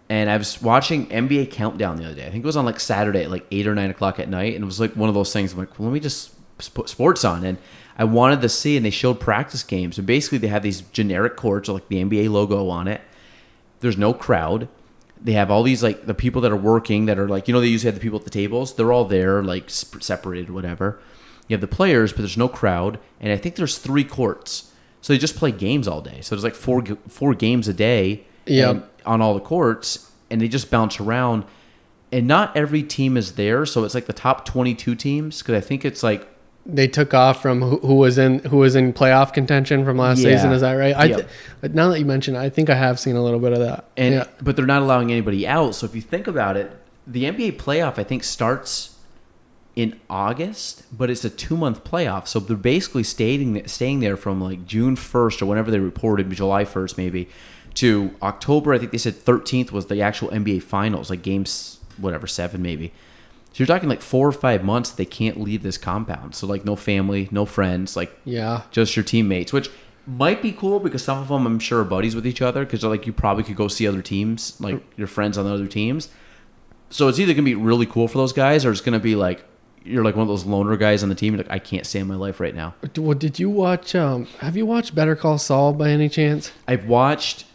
and 0.09 0.29
I 0.29 0.35
was 0.37 0.61
watching 0.61 1.07
NBA 1.07 1.51
Countdown 1.51 1.95
the 1.97 2.05
other 2.05 2.15
day. 2.15 2.27
I 2.27 2.29
think 2.31 2.43
it 2.43 2.45
was 2.45 2.57
on 2.57 2.65
like 2.65 2.79
Saturday 2.81 3.23
at 3.23 3.31
like 3.31 3.45
eight 3.51 3.65
or 3.65 3.73
nine 3.73 3.89
o'clock 3.89 4.19
at 4.19 4.27
night, 4.29 4.55
and 4.55 4.63
it 4.63 4.65
was 4.65 4.79
like 4.79 4.93
one 4.95 5.07
of 5.09 5.15
those 5.15 5.31
things. 5.31 5.53
I'm 5.53 5.59
like, 5.59 5.79
well, 5.79 5.87
let 5.87 5.93
me 5.93 5.99
just 6.01 6.31
put 6.73 6.89
sports 6.89 7.23
on, 7.23 7.45
and 7.45 7.57
I 7.97 8.03
wanted 8.03 8.41
to 8.41 8.49
see, 8.49 8.75
and 8.75 8.85
they 8.85 8.89
showed 8.89 9.19
practice 9.19 9.63
games, 9.63 9.97
and 9.97 10.05
basically 10.05 10.37
they 10.37 10.47
have 10.47 10.63
these 10.63 10.81
generic 10.81 11.35
courts 11.37 11.69
like 11.69 11.87
the 11.87 12.03
NBA 12.03 12.29
logo 12.29 12.67
on 12.69 12.87
it. 12.87 13.01
There's 13.79 13.97
no 13.97 14.13
crowd. 14.13 14.67
They 15.21 15.31
have 15.33 15.49
all 15.49 15.63
these 15.63 15.81
like 15.81 16.05
the 16.05 16.13
people 16.13 16.41
that 16.41 16.51
are 16.51 16.57
working 16.57 17.05
that 17.05 17.17
are 17.17 17.27
like 17.29 17.47
you 17.47 17.53
know 17.53 17.61
they 17.61 17.67
usually 17.67 17.87
have 17.87 17.95
the 17.95 18.01
people 18.01 18.19
at 18.19 18.25
the 18.25 18.29
tables. 18.31 18.75
They're 18.75 18.91
all 18.91 19.05
there 19.05 19.41
like 19.43 19.69
separated, 19.69 20.49
whatever. 20.51 20.99
You 21.47 21.53
have 21.53 21.61
the 21.61 21.67
players, 21.67 22.11
but 22.11 22.19
there's 22.19 22.37
no 22.37 22.47
crowd, 22.49 22.99
and 23.19 23.31
I 23.31 23.37
think 23.37 23.55
there's 23.55 23.77
three 23.77 24.03
courts. 24.03 24.71
So 25.01 25.13
they 25.13 25.19
just 25.19 25.35
play 25.35 25.51
games 25.51 25.87
all 25.87 26.01
day. 26.01 26.19
So 26.21 26.35
there's 26.35 26.43
like 26.43 26.55
four 26.55 26.83
four 27.07 27.33
games 27.33 27.67
a 27.67 27.73
day 27.73 28.23
Yeah. 28.45 28.79
on 29.05 29.21
all 29.21 29.33
the 29.35 29.39
courts, 29.39 30.11
and 30.29 30.41
they 30.41 30.47
just 30.47 30.69
bounce 30.69 30.99
around. 30.99 31.45
And 32.11 32.27
not 32.27 32.55
every 32.57 32.83
team 32.83 33.15
is 33.17 33.33
there, 33.33 33.65
so 33.65 33.83
it's 33.83 33.95
like 33.95 34.05
the 34.05 34.13
top 34.13 34.45
22 34.45 34.95
teams 34.95 35.41
because 35.41 35.55
I 35.55 35.61
think 35.65 35.83
it's 35.85 36.01
like 36.03 36.27
They 36.67 36.87
took 36.87 37.13
off 37.13 37.41
from 37.41 37.61
who, 37.61 37.77
who 37.77 37.95
was 37.95 38.17
in 38.17 38.39
who 38.39 38.57
was 38.57 38.75
in 38.75 38.91
playoff 38.93 39.33
contention 39.33 39.85
from 39.85 39.97
last 39.97 40.19
Yeah. 40.19 40.35
season. 40.35 40.51
Is 40.51 40.61
that 40.61 40.73
right? 40.73 40.95
I, 40.95 41.05
Yep. 41.05 41.29
Now 41.73 41.89
that 41.89 41.99
you 41.99 42.05
mention, 42.05 42.35
it, 42.35 42.39
I 42.39 42.49
think 42.49 42.69
I 42.69 42.75
have 42.75 42.99
seen 42.99 43.15
a 43.15 43.23
little 43.23 43.39
bit 43.39 43.53
of 43.53 43.59
that. 43.59 43.85
and 43.97 44.15
yeah. 44.15 44.23
but 44.41 44.55
they're 44.55 44.65
not 44.65 44.81
allowing 44.81 45.11
anybody 45.11 45.47
out. 45.47 45.75
So 45.75 45.85
if 45.85 45.93
you 45.95 46.01
think 46.01 46.25
about 46.27 46.57
it, 46.57 46.71
the 47.05 47.25
NBA 47.25 47.57
playoff 47.57 47.99
I 47.99 48.03
think 48.03 48.23
starts 48.23 48.95
in 49.75 49.99
August, 50.09 50.83
but 50.91 51.09
it's 51.09 51.23
a 51.25 51.29
two 51.29 51.55
month 51.55 51.83
playoff. 51.83 52.27
So 52.27 52.39
they're 52.39 52.57
basically 52.57 53.03
staying 53.03 53.67
staying 53.67 53.99
there 53.99 54.17
from 54.17 54.41
like 54.41 54.65
June 54.65 54.95
first 54.95 55.41
or 55.41 55.45
whenever 55.45 55.69
they 55.69 55.79
reported, 55.79 56.31
July 56.31 56.65
first 56.65 56.97
maybe, 56.97 57.29
to 57.75 58.15
October. 58.23 58.73
I 58.73 58.79
think 58.79 58.91
they 58.91 58.97
said 58.97 59.15
thirteenth 59.15 59.71
was 59.71 59.85
the 59.85 60.01
actual 60.01 60.29
NBA 60.29 60.63
finals, 60.63 61.09
like 61.11 61.21
games 61.21 61.79
whatever 61.97 62.25
seven 62.25 62.61
maybe. 62.63 62.91
So 63.55 63.63
you're 63.63 63.67
talking 63.67 63.87
like 63.87 64.01
four 64.01 64.27
or 64.27 64.33
five 64.33 64.65
months 64.65 64.91
they 64.91 65.05
can't 65.05 65.39
leave 65.39 65.63
this 65.63 65.77
compound. 65.77 66.35
So 66.35 66.45
like 66.45 66.65
no 66.65 66.75
family, 66.75 67.29
no 67.31 67.45
friends, 67.45 67.95
like 67.95 68.13
Yeah. 68.25 68.63
just 68.69 68.97
your 68.97 69.05
teammates, 69.05 69.53
which 69.53 69.69
might 70.05 70.41
be 70.41 70.51
cool 70.51 70.81
because 70.81 71.05
some 71.05 71.19
of 71.19 71.29
them 71.29 71.45
I'm 71.47 71.59
sure 71.59 71.79
are 71.79 71.85
buddies 71.85 72.15
with 72.15 72.27
each 72.27 72.41
other 72.41 72.65
because 72.65 72.83
like 72.83 73.07
you 73.07 73.13
probably 73.13 73.45
could 73.45 73.55
go 73.55 73.69
see 73.69 73.87
other 73.87 74.01
teams, 74.01 74.59
like 74.59 74.83
your 74.97 75.07
friends 75.07 75.37
on 75.37 75.45
the 75.45 75.53
other 75.53 75.67
teams. 75.67 76.09
So 76.89 77.07
it's 77.07 77.17
either 77.17 77.33
gonna 77.33 77.43
be 77.45 77.55
really 77.55 77.85
cool 77.85 78.09
for 78.09 78.17
those 78.17 78.33
guys 78.33 78.65
or 78.65 78.71
it's 78.71 78.81
gonna 78.81 78.99
be 78.99 79.15
like 79.15 79.45
you're 79.85 80.03
like 80.03 80.17
one 80.17 80.23
of 80.23 80.27
those 80.27 80.43
loner 80.43 80.75
guys 80.75 81.01
on 81.01 81.07
the 81.07 81.15
team. 81.15 81.35
You're 81.35 81.43
like 81.43 81.51
I 81.53 81.59
can't 81.59 81.85
stand 81.85 82.09
my 82.09 82.15
life 82.15 82.41
right 82.41 82.53
now. 82.53 82.75
Well, 82.97 83.17
did 83.17 83.39
you 83.39 83.49
watch? 83.49 83.95
Um, 83.95 84.25
have 84.39 84.57
you 84.57 84.65
watched 84.65 84.93
Better 84.95 85.15
Call 85.15 85.37
Saul 85.37 85.71
by 85.71 85.91
any 85.91 86.09
chance? 86.09 86.51
I've 86.67 86.87
watched 86.87 87.45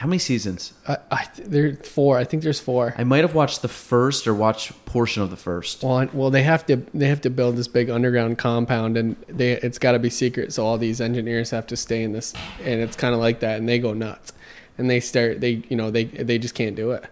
how 0.00 0.06
many 0.06 0.18
seasons? 0.18 0.72
I, 0.88 0.96
I 1.10 1.24
th- 1.24 1.46
there 1.46 1.74
four. 1.76 2.16
I 2.16 2.24
think 2.24 2.42
there's 2.42 2.58
four. 2.58 2.94
I 2.96 3.04
might 3.04 3.20
have 3.20 3.34
watched 3.34 3.60
the 3.60 3.68
first 3.68 4.26
or 4.26 4.32
watched 4.32 4.86
portion 4.86 5.22
of 5.22 5.28
the 5.28 5.36
first. 5.36 5.82
Well, 5.82 6.08
well, 6.14 6.30
they 6.30 6.42
have 6.42 6.64
to 6.66 6.76
they 6.94 7.06
have 7.06 7.20
to 7.20 7.28
build 7.28 7.56
this 7.56 7.68
big 7.68 7.90
underground 7.90 8.38
compound, 8.38 8.96
and 8.96 9.14
they 9.28 9.52
it's 9.52 9.78
got 9.78 9.92
to 9.92 9.98
be 9.98 10.08
secret. 10.08 10.54
So 10.54 10.64
all 10.64 10.78
these 10.78 11.02
engineers 11.02 11.50
have 11.50 11.66
to 11.66 11.76
stay 11.76 12.02
in 12.02 12.12
this, 12.12 12.32
and 12.64 12.80
it's 12.80 12.96
kind 12.96 13.12
of 13.12 13.20
like 13.20 13.40
that, 13.40 13.58
and 13.58 13.68
they 13.68 13.78
go 13.78 13.92
nuts, 13.92 14.32
and 14.78 14.88
they 14.88 15.00
start 15.00 15.42
they 15.42 15.62
you 15.68 15.76
know 15.76 15.90
they 15.90 16.04
they 16.04 16.38
just 16.38 16.54
can't 16.54 16.74
do 16.74 16.92
it, 16.92 17.04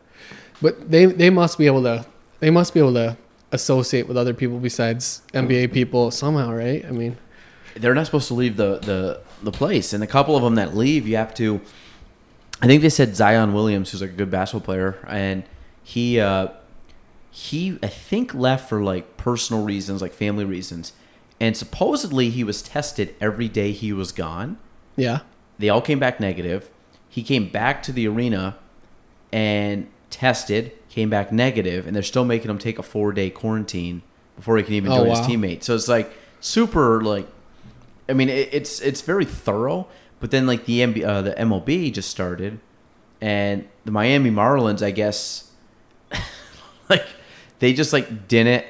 but 0.63 0.91
they 0.91 1.05
they 1.05 1.29
must 1.29 1.59
be 1.59 1.67
able 1.67 1.83
to 1.83 2.07
they 2.41 2.49
must 2.49 2.73
be 2.73 2.81
able 2.81 2.95
to 2.95 3.19
associate 3.53 4.09
with 4.09 4.17
other 4.17 4.33
people 4.33 4.59
besides 4.59 5.21
NBA 5.35 5.73
people 5.75 6.11
somehow, 6.11 6.53
right? 6.53 6.87
I 6.87 6.91
mean, 6.91 7.19
they're 7.75 7.95
not 7.95 8.07
supposed 8.07 8.29
to 8.29 8.35
leave 8.35 8.57
the, 8.57 8.79
the, 8.79 9.21
the 9.43 9.53
place. 9.53 9.93
And 9.93 10.03
a 10.03 10.07
couple 10.07 10.37
of 10.37 10.43
them 10.43 10.57
that 10.57 10.77
leave, 10.77 11.07
you 11.07 11.17
have 11.17 11.35
to. 11.35 11.61
I 12.61 12.67
think 12.67 12.83
they 12.83 12.89
said 12.89 13.15
Zion 13.15 13.53
Williams, 13.55 13.91
who's 13.91 14.01
like 14.01 14.11
a 14.11 14.15
good 14.15 14.31
basketball 14.31 14.65
player, 14.65 14.99
and 15.09 15.45
he 15.83 16.19
uh, 16.21 16.49
he 17.31 17.79
I 17.83 17.87
think 17.89 18.35
left 18.35 18.69
for 18.69 18.83
like 18.83 19.17
personal 19.17 19.65
reasons, 19.65 20.03
like 20.03 20.13
family 20.13 20.45
reasons, 20.45 20.93
and 21.41 21.57
supposedly 21.57 22.31
he 22.31 22.43
was 22.45 22.63
tested 22.63 23.15
every 23.21 23.49
day 23.49 23.73
he 23.73 23.93
was 23.93 24.11
gone. 24.13 24.59
yeah, 24.97 25.21
They 25.59 25.69
all 25.69 25.81
came 25.83 25.99
back 26.01 26.19
negative. 26.21 26.69
He 27.09 27.23
came 27.23 27.49
back 27.49 27.83
to 27.85 27.93
the 27.93 28.07
arena 28.09 28.57
and 29.33 29.87
tested, 30.11 30.73
came 30.89 31.11
back 31.11 31.31
negative, 31.33 31.87
and 31.87 31.95
they're 31.95 32.03
still 32.03 32.25
making 32.25 32.51
him 32.51 32.59
take 32.59 32.79
a 32.79 32.83
four 32.83 33.13
day 33.13 33.31
quarantine 33.31 34.03
before 34.37 34.57
he 34.57 34.63
can 34.65 34.75
even 34.75 34.91
Oh, 34.93 34.97
join 35.05 35.11
his 35.11 35.27
teammates. 35.27 35.67
So 35.67 35.75
it's 35.75 35.89
like 35.89 36.11
super 36.41 37.03
like, 37.03 37.27
I 38.09 38.15
mean, 38.15 38.29
it, 38.29 38.49
it's 38.53 38.81
it's 38.81 39.01
very 39.03 39.25
thorough. 39.25 39.87
But 40.21 40.31
then 40.31 40.47
like 40.47 40.65
the 40.67 40.81
MB, 40.81 41.05
uh, 41.05 41.23
the 41.23 41.31
MLB 41.33 41.93
just 41.93 42.11
started, 42.11 42.59
and 43.21 43.69
the 43.85 43.91
Miami 43.93 44.31
Marlins, 44.31 44.83
I 44.83 44.91
guess, 44.91 45.51
like 46.89 47.07
they 47.59 47.73
just 47.73 47.93
like 47.93 48.29
didn't. 48.29 48.65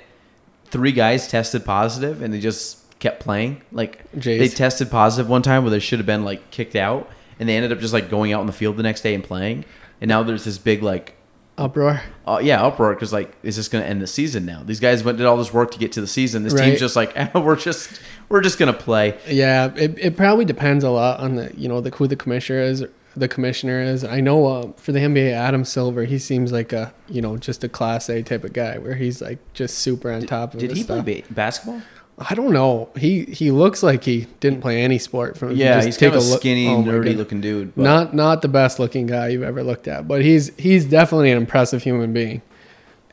Three 0.70 0.92
guys 0.92 1.28
tested 1.28 1.64
positive, 1.64 2.20
and 2.20 2.32
they 2.34 2.40
just 2.40 2.98
kept 2.98 3.20
playing. 3.20 3.62
Like 3.72 4.04
Jays. 4.18 4.38
they 4.38 4.54
tested 4.54 4.90
positive 4.90 5.26
one 5.28 5.40
time 5.40 5.62
where 5.62 5.70
they 5.70 5.78
should 5.78 5.98
have 5.98 6.04
been 6.06 6.24
like 6.24 6.50
kicked 6.50 6.76
out, 6.76 7.08
and 7.40 7.48
they 7.48 7.56
ended 7.56 7.72
up 7.72 7.78
just 7.78 7.94
like 7.94 8.10
going 8.10 8.34
out 8.34 8.42
in 8.42 8.46
the 8.46 8.52
field 8.52 8.76
the 8.76 8.82
next 8.82 9.00
day 9.00 9.14
and 9.14 9.24
playing. 9.24 9.64
And 10.02 10.08
now 10.10 10.22
there's 10.22 10.44
this 10.44 10.58
big 10.58 10.82
like 10.82 11.14
Uproar. 11.56 12.02
uh, 12.26 12.38
yeah, 12.42 12.62
uproar 12.62 12.92
because 12.94 13.12
like, 13.12 13.34
is 13.42 13.56
this 13.56 13.66
going 13.66 13.82
to 13.82 13.88
end 13.88 14.00
the 14.02 14.06
season 14.06 14.44
now? 14.44 14.62
These 14.62 14.78
guys 14.78 15.02
went 15.02 15.16
did 15.18 15.26
all 15.26 15.38
this 15.38 15.52
work 15.54 15.70
to 15.72 15.78
get 15.78 15.90
to 15.92 16.00
the 16.02 16.06
season. 16.06 16.42
This 16.44 16.52
Right. 16.52 16.66
team's 16.66 16.80
just 16.80 16.94
like, 16.94 17.12
eh, 17.16 17.30
we're 17.40 17.56
just 17.56 17.98
we're 18.28 18.40
just 18.42 18.58
going 18.58 18.72
to 18.72 18.78
play. 18.78 19.18
Yeah, 19.28 19.72
it, 19.76 19.98
it 19.98 20.16
probably 20.16 20.44
depends 20.44 20.84
a 20.84 20.90
lot 20.90 21.20
on 21.20 21.36
the 21.36 21.52
you 21.56 21.68
know 21.68 21.80
the 21.80 21.90
who 21.90 22.06
the 22.06 22.16
commissioner 22.16 22.60
is. 22.60 22.84
The 23.16 23.26
commissioner 23.28 23.80
is. 23.82 24.04
I 24.04 24.20
know 24.20 24.46
uh, 24.46 24.72
for 24.76 24.92
the 24.92 25.00
NBA, 25.00 25.32
Adam 25.32 25.64
Silver, 25.64 26.04
he 26.04 26.18
seems 26.18 26.52
like 26.52 26.72
a 26.72 26.92
you 27.08 27.20
know 27.22 27.36
just 27.36 27.64
a 27.64 27.68
class 27.68 28.08
A 28.08 28.22
type 28.22 28.44
of 28.44 28.52
guy 28.52 28.78
where 28.78 28.94
he's 28.94 29.20
like 29.22 29.38
just 29.54 29.78
super 29.78 30.12
on 30.12 30.22
top 30.26 30.54
of 30.54 30.60
Did 30.60 30.70
he 30.72 30.82
stuff. 30.82 31.04
play 31.04 31.24
basketball? 31.30 31.82
I 32.20 32.34
don't 32.34 32.52
know. 32.52 32.90
He 32.96 33.24
he 33.24 33.50
looks 33.50 33.82
like 33.82 34.04
he 34.04 34.26
didn't 34.40 34.60
play 34.60 34.82
any 34.82 34.98
sport. 34.98 35.36
From 35.38 35.52
Yeah, 35.56 35.82
he's 35.82 35.96
kind 35.96 36.14
of 36.14 36.22
a 36.22 36.24
look- 36.26 36.40
skinny, 36.40 36.66
oh 36.68 36.82
nerdy 36.82 37.16
looking 37.16 37.40
dude. 37.40 37.74
But 37.76 37.82
Not 37.82 38.14
not 38.14 38.42
the 38.42 38.48
best 38.48 38.78
looking 38.78 39.06
guy 39.06 39.28
you've 39.28 39.42
ever 39.44 39.62
looked 39.62 39.88
at, 39.88 40.06
but 40.06 40.22
he's 40.22 40.54
he's 40.56 40.84
definitely 40.84 41.30
an 41.30 41.38
impressive 41.38 41.82
human 41.84 42.12
being. 42.12 42.42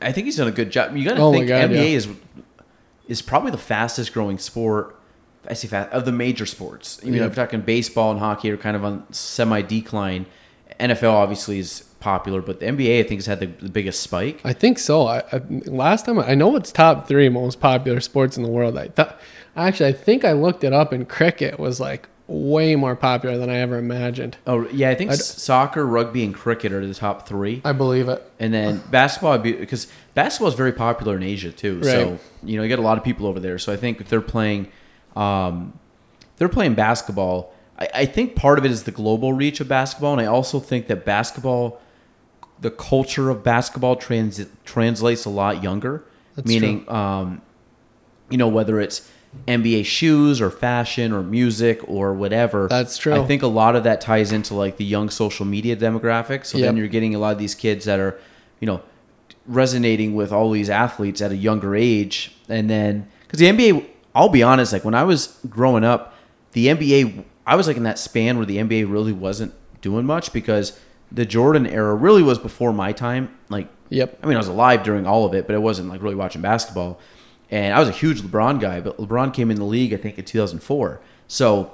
I 0.02 0.12
think 0.12 0.24
he's 0.26 0.36
done 0.36 0.48
a 0.48 0.52
good 0.52 0.70
job. 0.70 0.94
You 0.96 1.04
got 1.04 1.14
to 1.14 1.20
Oh 1.22 1.32
think 1.32 1.48
God, 1.48 1.70
NBA 1.70 1.74
yeah. 1.74 1.96
is 1.96 2.08
is 3.08 3.22
probably 3.22 3.50
the 3.52 3.58
fastest 3.58 4.12
growing 4.12 4.38
sport. 4.38 4.92
I 5.48 5.54
say 5.54 5.68
fast 5.68 5.92
of 5.92 6.04
the 6.04 6.12
major 6.12 6.46
sports. 6.46 7.00
You 7.02 7.10
know, 7.12 7.18
Yeah. 7.18 7.26
if 7.26 7.36
you're 7.36 7.44
talking 7.46 7.60
baseball 7.60 8.10
and 8.10 8.20
hockey 8.20 8.50
are 8.50 8.56
kind 8.56 8.76
of 8.76 8.84
on 8.84 9.12
semi 9.12 9.62
decline. 9.62 10.26
NFL 10.78 11.12
obviously 11.12 11.58
is 11.58 11.84
popular, 12.00 12.42
but 12.42 12.60
the 12.60 12.66
NBA 12.66 13.00
I 13.00 13.02
think 13.04 13.18
has 13.20 13.26
had 13.26 13.40
the, 13.40 13.46
the 13.46 13.70
biggest 13.70 14.00
spike. 14.02 14.40
I 14.44 14.52
think 14.52 14.78
so. 14.78 15.06
I, 15.06 15.22
I 15.32 15.40
last 15.66 16.04
time 16.04 16.18
I 16.18 16.34
know 16.34 16.54
it's 16.56 16.70
top 16.70 17.08
three 17.08 17.28
most 17.30 17.60
popular 17.60 18.00
sports 18.00 18.36
in 18.36 18.42
the 18.42 18.50
world. 18.50 18.76
I 18.76 18.88
thought 18.88 19.18
actually 19.56 19.88
I 19.88 19.92
think 19.92 20.24
I 20.24 20.32
looked 20.32 20.64
it 20.64 20.74
up 20.74 20.92
and 20.92 21.08
cricket 21.08 21.58
was 21.58 21.80
like 21.80 22.08
way 22.28 22.74
more 22.76 22.94
popular 22.96 23.38
than 23.38 23.48
I 23.48 23.56
ever 23.58 23.78
imagined. 23.78 24.36
Oh 24.46 24.68
yeah, 24.68 24.90
I 24.90 24.94
think 24.96 25.12
I'd- 25.12 25.18
soccer, 25.22 25.86
rugby, 25.86 26.24
and 26.24 26.34
cricket 26.34 26.72
are 26.72 26.84
the 26.86 26.92
top 26.92 27.26
three. 27.26 27.62
I 27.64 27.72
believe 27.72 28.08
it. 28.10 28.22
And 28.38 28.52
then 28.52 28.82
basketball, 28.90 29.38
because 29.38 29.86
basketball 30.14 30.48
is 30.48 30.54
very 30.54 30.72
popular 30.72 31.16
in 31.16 31.22
Asia 31.22 31.52
too. 31.52 31.82
So 31.84 32.18
you 32.42 32.58
know, 32.58 32.64
you 32.64 32.68
got 32.68 32.80
a 32.80 32.82
lot 32.82 32.98
of 32.98 33.04
people 33.04 33.26
over 33.26 33.40
there. 33.40 33.58
So 33.58 33.72
I 33.72 33.76
think 33.76 34.00
if 34.02 34.08
they're 34.10 34.20
playing, 34.20 34.68
um, 35.16 35.78
they're 36.36 36.48
playing 36.48 36.74
basketball. 36.74 37.52
I, 37.78 37.88
I 37.94 38.06
think 38.06 38.36
part 38.36 38.58
of 38.58 38.64
it 38.64 38.70
is 38.70 38.84
the 38.84 38.90
global 38.90 39.32
reach 39.32 39.60
of 39.60 39.68
basketball, 39.68 40.12
and 40.12 40.20
I 40.20 40.26
also 40.26 40.60
think 40.60 40.86
that 40.88 41.04
basketball, 41.04 41.80
the 42.60 42.70
culture 42.70 43.30
of 43.30 43.42
basketball, 43.42 43.96
trans, 43.96 44.44
translates 44.64 45.24
a 45.24 45.30
lot 45.30 45.62
younger. 45.62 46.04
That's 46.34 46.46
meaning, 46.46 46.88
um, 46.90 47.40
you 48.28 48.36
know, 48.36 48.48
whether 48.48 48.78
it's 48.80 49.10
NBA 49.46 49.84
shoes 49.84 50.40
or 50.40 50.50
fashion 50.50 51.12
or 51.12 51.22
music 51.22 51.80
or 51.88 52.12
whatever. 52.12 52.68
That's 52.68 52.98
true. 52.98 53.14
I 53.14 53.24
think 53.24 53.42
a 53.42 53.46
lot 53.46 53.76
of 53.76 53.84
that 53.84 54.00
ties 54.00 54.32
into 54.32 54.54
like 54.54 54.76
the 54.76 54.84
young 54.84 55.10
social 55.10 55.46
media 55.46 55.76
demographic. 55.76 56.44
So 56.44 56.58
then 56.58 56.76
you're 56.76 56.88
getting 56.88 57.14
a 57.14 57.18
lot 57.18 57.32
of 57.32 57.38
these 57.38 57.54
kids 57.54 57.84
that 57.84 58.00
are, 58.00 58.18
you 58.60 58.66
know, 58.66 58.82
resonating 59.46 60.14
with 60.14 60.32
all 60.32 60.50
these 60.50 60.70
athletes 60.70 61.20
at 61.20 61.30
a 61.30 61.36
younger 61.36 61.76
age. 61.76 62.34
And 62.48 62.68
then, 62.68 63.08
because 63.22 63.38
the 63.38 63.46
NBA, 63.46 63.86
I'll 64.16 64.30
be 64.30 64.42
honest, 64.42 64.72
like 64.72 64.84
when 64.84 64.94
I 64.94 65.04
was 65.04 65.38
growing 65.48 65.84
up, 65.84 66.14
the 66.52 66.68
NBA, 66.68 67.24
I 67.46 67.54
was 67.54 67.68
like 67.68 67.76
in 67.76 67.82
that 67.82 67.98
span 67.98 68.38
where 68.38 68.46
the 68.46 68.56
NBA 68.56 68.90
really 68.90 69.12
wasn't 69.12 69.54
doing 69.82 70.06
much 70.06 70.32
because 70.32 70.80
the 71.12 71.26
Jordan 71.26 71.66
era 71.66 71.94
really 71.94 72.22
was 72.22 72.38
before 72.38 72.72
my 72.72 72.92
time. 72.92 73.36
Like, 73.50 73.68
Yep. 73.90 74.18
I 74.22 74.26
mean, 74.26 74.36
I 74.36 74.38
was 74.38 74.48
alive 74.48 74.82
during 74.82 75.06
all 75.06 75.24
of 75.24 75.34
it, 75.34 75.46
but 75.46 75.54
I 75.54 75.58
wasn't 75.58 75.88
like 75.88 76.02
really 76.02 76.14
watching 76.14 76.42
basketball. 76.42 76.98
And 77.50 77.74
I 77.74 77.78
was 77.78 77.88
a 77.88 77.92
huge 77.92 78.22
LeBron 78.22 78.58
guy, 78.58 78.80
but 78.80 78.96
LeBron 78.96 79.32
came 79.32 79.50
in 79.50 79.58
the 79.58 79.64
league, 79.64 79.92
I 79.92 79.96
think, 79.96 80.18
in 80.18 80.24
2004. 80.24 81.00
So 81.28 81.72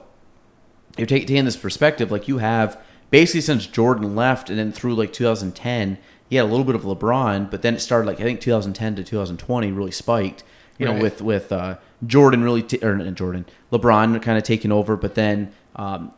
you're 0.98 1.06
taking, 1.06 1.28
taking 1.28 1.44
this 1.44 1.56
perspective, 1.56 2.10
like 2.10 2.28
you 2.28 2.38
have 2.38 2.78
basically 3.10 3.40
since 3.40 3.66
Jordan 3.66 4.14
left, 4.14 4.50
and 4.50 4.58
then 4.58 4.72
through 4.72 4.94
like 4.94 5.12
2010, 5.12 5.96
he 6.28 6.36
had 6.36 6.44
a 6.44 6.48
little 6.48 6.64
bit 6.64 6.74
of 6.74 6.82
LeBron, 6.82 7.50
but 7.50 7.62
then 7.62 7.74
it 7.74 7.80
started 7.80 8.06
like 8.06 8.20
I 8.20 8.24
think 8.24 8.40
2010 8.40 8.96
to 8.96 9.04
2020 9.04 9.72
really 9.72 9.90
spiked. 9.90 10.44
You 10.78 10.86
know, 10.86 11.00
with 11.00 11.22
with 11.22 11.52
uh, 11.52 11.76
Jordan 12.06 12.42
really 12.42 12.62
t- 12.62 12.78
or 12.82 12.96
not 12.96 13.14
Jordan 13.14 13.46
LeBron 13.72 14.20
kind 14.22 14.36
of 14.38 14.44
taking 14.44 14.72
over, 14.72 14.96
but 14.96 15.14
then 15.14 15.52
um, 15.76 16.12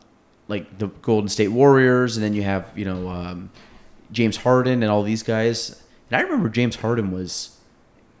like 0.47 0.77
the 0.79 0.87
Golden 0.87 1.29
State 1.29 1.49
Warriors, 1.49 2.17
and 2.17 2.23
then 2.23 2.33
you 2.33 2.43
have 2.43 2.71
you 2.75 2.85
know 2.85 3.09
um, 3.09 3.49
James 4.11 4.37
Harden 4.37 4.81
and 4.83 4.91
all 4.91 5.03
these 5.03 5.23
guys. 5.23 5.81
And 6.09 6.17
I 6.19 6.21
remember 6.23 6.49
James 6.49 6.75
Harden 6.77 7.11
was 7.11 7.57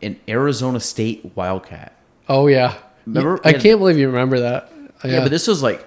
an 0.01 0.19
Arizona 0.27 0.79
State 0.79 1.31
Wildcat. 1.35 1.93
Oh 2.29 2.47
yeah. 2.47 2.75
Remember- 3.05 3.39
I 3.43 3.53
can't 3.53 3.79
believe 3.79 3.97
you 3.97 4.07
remember 4.07 4.39
that. 4.41 4.71
Yeah, 5.03 5.19
but 5.21 5.29
this 5.29 5.47
was 5.47 5.61
like 5.61 5.81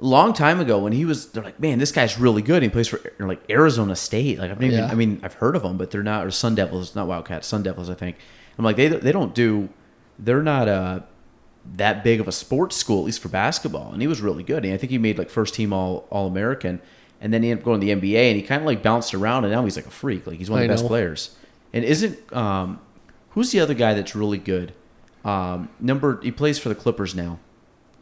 a 0.00 0.04
long 0.04 0.34
time 0.34 0.60
ago 0.60 0.78
when 0.78 0.92
he 0.92 1.04
was. 1.06 1.30
They're 1.30 1.42
like, 1.42 1.58
man, 1.58 1.78
this 1.78 1.90
guy's 1.92 2.18
really 2.18 2.42
good. 2.42 2.62
He 2.62 2.68
plays 2.68 2.88
for 2.88 3.00
like 3.18 3.40
Arizona 3.48 3.96
State. 3.96 4.38
Like 4.38 4.50
I've. 4.50 4.62
Even, 4.62 4.78
Yeah. 4.78 4.86
I 4.90 4.94
mean, 4.94 5.20
I've 5.22 5.34
heard 5.34 5.56
of 5.56 5.62
them, 5.62 5.78
but 5.78 5.90
they're 5.90 6.02
not. 6.02 6.26
Or 6.26 6.30
Sun 6.30 6.54
Devils, 6.56 6.94
not 6.94 7.06
Wildcats. 7.06 7.46
Sun 7.46 7.62
Devils, 7.62 7.88
I 7.88 7.94
think. 7.94 8.16
I'm 8.58 8.64
like, 8.64 8.76
they 8.76 8.88
they 8.88 9.12
don't 9.12 9.34
do. 9.34 9.70
They're 10.18 10.42
not 10.42 10.68
uh 10.68 11.00
that 11.76 12.02
big 12.04 12.20
of 12.20 12.26
a 12.28 12.32
sports 12.32 12.76
school, 12.76 13.00
at 13.00 13.04
least 13.06 13.20
for 13.20 13.28
basketball. 13.28 13.92
And 13.92 14.00
he 14.00 14.08
was 14.08 14.20
really 14.20 14.42
good. 14.42 14.64
And 14.64 14.74
I 14.74 14.76
think 14.76 14.90
he 14.90 14.98
made 14.98 15.18
like 15.18 15.30
first 15.30 15.54
team 15.54 15.72
all 15.72 16.06
All 16.10 16.26
American. 16.26 16.80
And 17.20 17.32
then 17.32 17.42
he 17.42 17.50
ended 17.50 17.62
up 17.62 17.64
going 17.64 17.80
to 17.80 17.86
the 17.86 17.92
NBA, 17.92 18.28
and 18.30 18.36
he 18.36 18.42
kind 18.42 18.62
of 18.62 18.66
like 18.66 18.80
bounced 18.82 19.12
around, 19.12 19.44
and 19.44 19.52
now 19.52 19.64
he's 19.64 19.74
like 19.76 19.86
a 19.86 19.90
freak. 19.90 20.26
Like 20.26 20.38
he's 20.38 20.48
one 20.48 20.60
of 20.60 20.68
the 20.68 20.72
I 20.72 20.74
best 20.74 20.84
know. 20.84 20.88
players. 20.88 21.36
And 21.72 21.84
isn't 21.84 22.32
um, 22.32 22.80
who's 23.30 23.50
the 23.50 23.58
other 23.60 23.74
guy 23.74 23.94
that's 23.94 24.14
really 24.14 24.38
good? 24.38 24.72
Um, 25.24 25.68
number 25.80 26.20
he 26.22 26.30
plays 26.30 26.58
for 26.60 26.68
the 26.68 26.74
Clippers 26.76 27.14
now. 27.16 27.38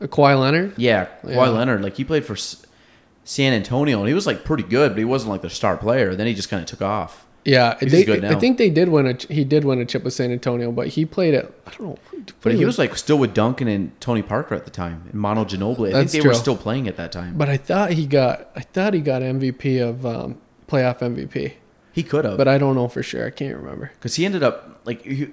Kawhi 0.00 0.38
Leonard. 0.38 0.74
Yeah, 0.76 1.06
Kawhi 1.24 1.30
Yeah. 1.34 1.48
Leonard. 1.48 1.82
Like 1.82 1.96
he 1.96 2.04
played 2.04 2.26
for 2.26 2.34
S- 2.34 2.64
San 3.24 3.54
Antonio, 3.54 3.98
and 4.00 4.06
he 4.08 4.12
was 4.14 4.26
like 4.26 4.44
pretty 4.44 4.62
good, 4.64 4.90
but 4.92 4.98
he 4.98 5.04
wasn't 5.06 5.30
like 5.30 5.40
their 5.40 5.48
star 5.50 5.76
player. 5.78 6.14
Then 6.14 6.26
he 6.26 6.34
just 6.34 6.50
kind 6.50 6.60
of 6.60 6.68
took 6.68 6.82
off. 6.82 7.25
Yeah, 7.46 7.78
He's 7.78 7.92
they, 7.92 8.04
good 8.04 8.22
now. 8.22 8.32
I 8.32 8.34
think 8.34 8.58
they 8.58 8.70
did 8.70 8.88
win 8.88 9.06
a 9.06 9.32
he 9.32 9.44
did 9.44 9.64
win 9.64 9.80
a 9.80 9.84
chip 9.84 10.02
with 10.02 10.12
San 10.14 10.32
Antonio, 10.32 10.72
but 10.72 10.88
he 10.88 11.06
played 11.06 11.32
at 11.32 11.52
I 11.66 11.70
don't 11.70 11.80
know. 11.80 11.98
But 12.42 12.54
he 12.54 12.64
was 12.64 12.76
like 12.78 12.96
still 12.96 13.18
with 13.18 13.34
Duncan 13.34 13.68
and 13.68 13.98
Tony 14.00 14.22
Parker 14.22 14.54
at 14.56 14.64
the 14.64 14.70
time, 14.70 15.04
and 15.12 15.14
Manu 15.14 15.44
Ginobili. 15.44 15.90
I 15.90 15.92
That's 15.92 16.12
think 16.12 16.24
they 16.24 16.28
were 16.28 16.34
true. 16.34 16.40
still 16.40 16.56
playing 16.56 16.88
at 16.88 16.96
that 16.96 17.12
time. 17.12 17.38
But 17.38 17.48
I 17.48 17.56
thought 17.56 17.92
he 17.92 18.06
got 18.06 18.50
I 18.56 18.60
thought 18.60 18.94
he 18.94 19.00
got 19.00 19.22
MVP 19.22 19.80
of 19.80 20.04
um, 20.04 20.38
playoff 20.66 20.98
MVP, 20.98 21.52
he 21.92 22.02
could 22.02 22.24
have, 22.24 22.36
but 22.36 22.48
I 22.48 22.58
don't 22.58 22.74
know 22.74 22.88
for 22.88 23.02
sure. 23.04 23.24
I 23.26 23.30
can't 23.30 23.56
remember. 23.56 23.92
because 23.94 24.16
he 24.16 24.24
ended 24.26 24.42
up 24.42 24.80
like 24.84 25.02
he, 25.02 25.28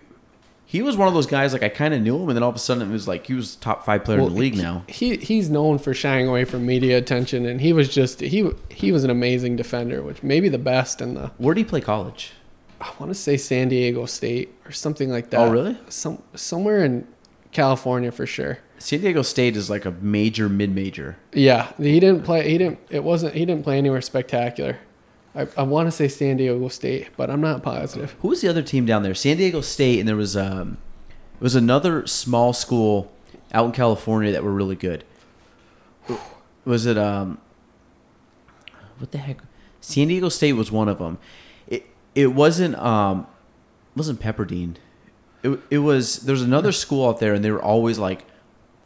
he 0.74 0.82
was 0.82 0.98
one 0.98 1.08
of 1.08 1.14
those 1.14 1.28
guys. 1.28 1.54
Like 1.54 1.62
I 1.62 1.70
kind 1.70 1.94
of 1.94 2.02
knew 2.02 2.16
him, 2.16 2.30
and 2.30 2.36
then 2.36 2.42
all 2.42 2.50
of 2.50 2.56
a 2.56 2.60
sudden 2.60 2.90
it 2.90 2.92
was 2.92 3.08
like 3.08 3.28
he 3.28 3.36
was 3.36 3.58
top 3.58 3.86
five 3.86 4.04
player 4.04 4.18
in 4.18 4.26
the 4.26 4.32
league 4.32 4.56
he- 4.56 4.62
now. 4.62 4.84
He 4.88 5.18
he's 5.18 5.48
known 5.48 5.78
for 5.78 5.94
shying 5.94 6.28
away 6.28 6.46
from 6.46 6.66
media 6.66 6.98
attention, 6.98 7.46
and 7.46 7.62
he 7.62 7.74
was 7.74 7.94
just 7.94 8.22
he 8.22 8.50
he 8.70 8.92
was 8.92 9.04
an 9.04 9.12
amazing 9.12 9.56
defender, 9.56 10.02
which 10.02 10.24
maybe 10.24 10.50
the 10.50 10.58
best 10.58 11.00
in 11.00 11.14
the 11.14 11.28
Where 11.38 11.54
did 11.54 11.62
he 11.62 11.66
play 11.66 11.80
college? 11.80 12.32
I 12.82 12.92
want 13.00 13.12
to 13.12 13.14
say 13.14 13.38
San 13.38 13.70
Diego 13.70 14.08
State 14.08 14.52
or 14.66 14.72
something 14.72 15.12
like 15.12 15.30
that. 15.30 15.42
Oh, 15.42 15.52
really? 15.52 15.78
Some 15.90 16.24
somewhere 16.34 16.84
in 16.84 17.08
California 17.52 18.12
for 18.12 18.26
sure. 18.26 18.58
San 18.80 19.02
Diego 19.02 19.22
State 19.22 19.56
is 19.56 19.70
like 19.70 19.86
a 19.86 19.92
major 19.92 20.50
mid 20.50 20.74
major. 20.74 21.18
Yeah, 21.34 21.72
he 21.78 22.00
didn't 22.00 22.24
play. 22.24 22.50
He 22.50 22.58
didn't. 22.58 22.80
It 22.90 23.04
wasn't. 23.04 23.36
He 23.36 23.46
didn't 23.46 23.64
play 23.64 23.78
anywhere 23.78 24.02
spectacular. 24.02 24.80
I, 25.36 25.48
I 25.58 25.64
want 25.64 25.88
to 25.88 25.92
say 25.92 26.08
San 26.08 26.38
Diego 26.38 26.68
State, 26.68 27.10
but 27.18 27.30
I'm 27.30 27.42
not 27.42 27.64
positive. 27.64 28.16
Who 28.22 28.28
was 28.30 28.42
the 28.42 28.48
other 28.48 28.62
team 28.62 28.86
down 28.86 29.04
there? 29.04 29.16
San 29.16 29.38
Diego 29.38 29.62
State, 29.62 30.00
and 30.00 30.08
there 30.08 30.16
was 30.16 30.38
um, 30.38 30.78
it 31.10 31.42
was 31.42 31.56
another 31.56 32.06
small 32.06 32.54
school 32.54 33.12
out 33.54 33.66
in 33.66 33.72
California 33.72 34.32
that 34.32 34.44
were 34.44 34.52
really 34.52 34.76
good. 34.76 35.04
Was 36.66 36.86
it 36.86 36.98
um, 36.98 37.40
what 38.98 39.12
the 39.12 39.18
heck? 39.18 39.42
San 39.82 40.08
Diego 40.08 40.30
State 40.30 40.54
was 40.54 40.72
one 40.72 40.88
of 40.88 41.00
them. 41.00 41.18
It 41.68 41.88
it 42.16 42.28
wasn't 42.28 42.76
um, 42.76 43.28
wasn't 43.96 44.20
Pepperdine. 44.20 44.76
It 45.42 45.60
it 45.70 45.80
was 45.80 46.18
there 46.20 46.34
was 46.34 46.44
another 46.44 46.72
school 46.72 47.10
out 47.10 47.20
there, 47.20 47.34
and 47.34 47.44
they 47.44 47.52
were 47.52 47.62
always 47.62 47.98
like 47.98 48.26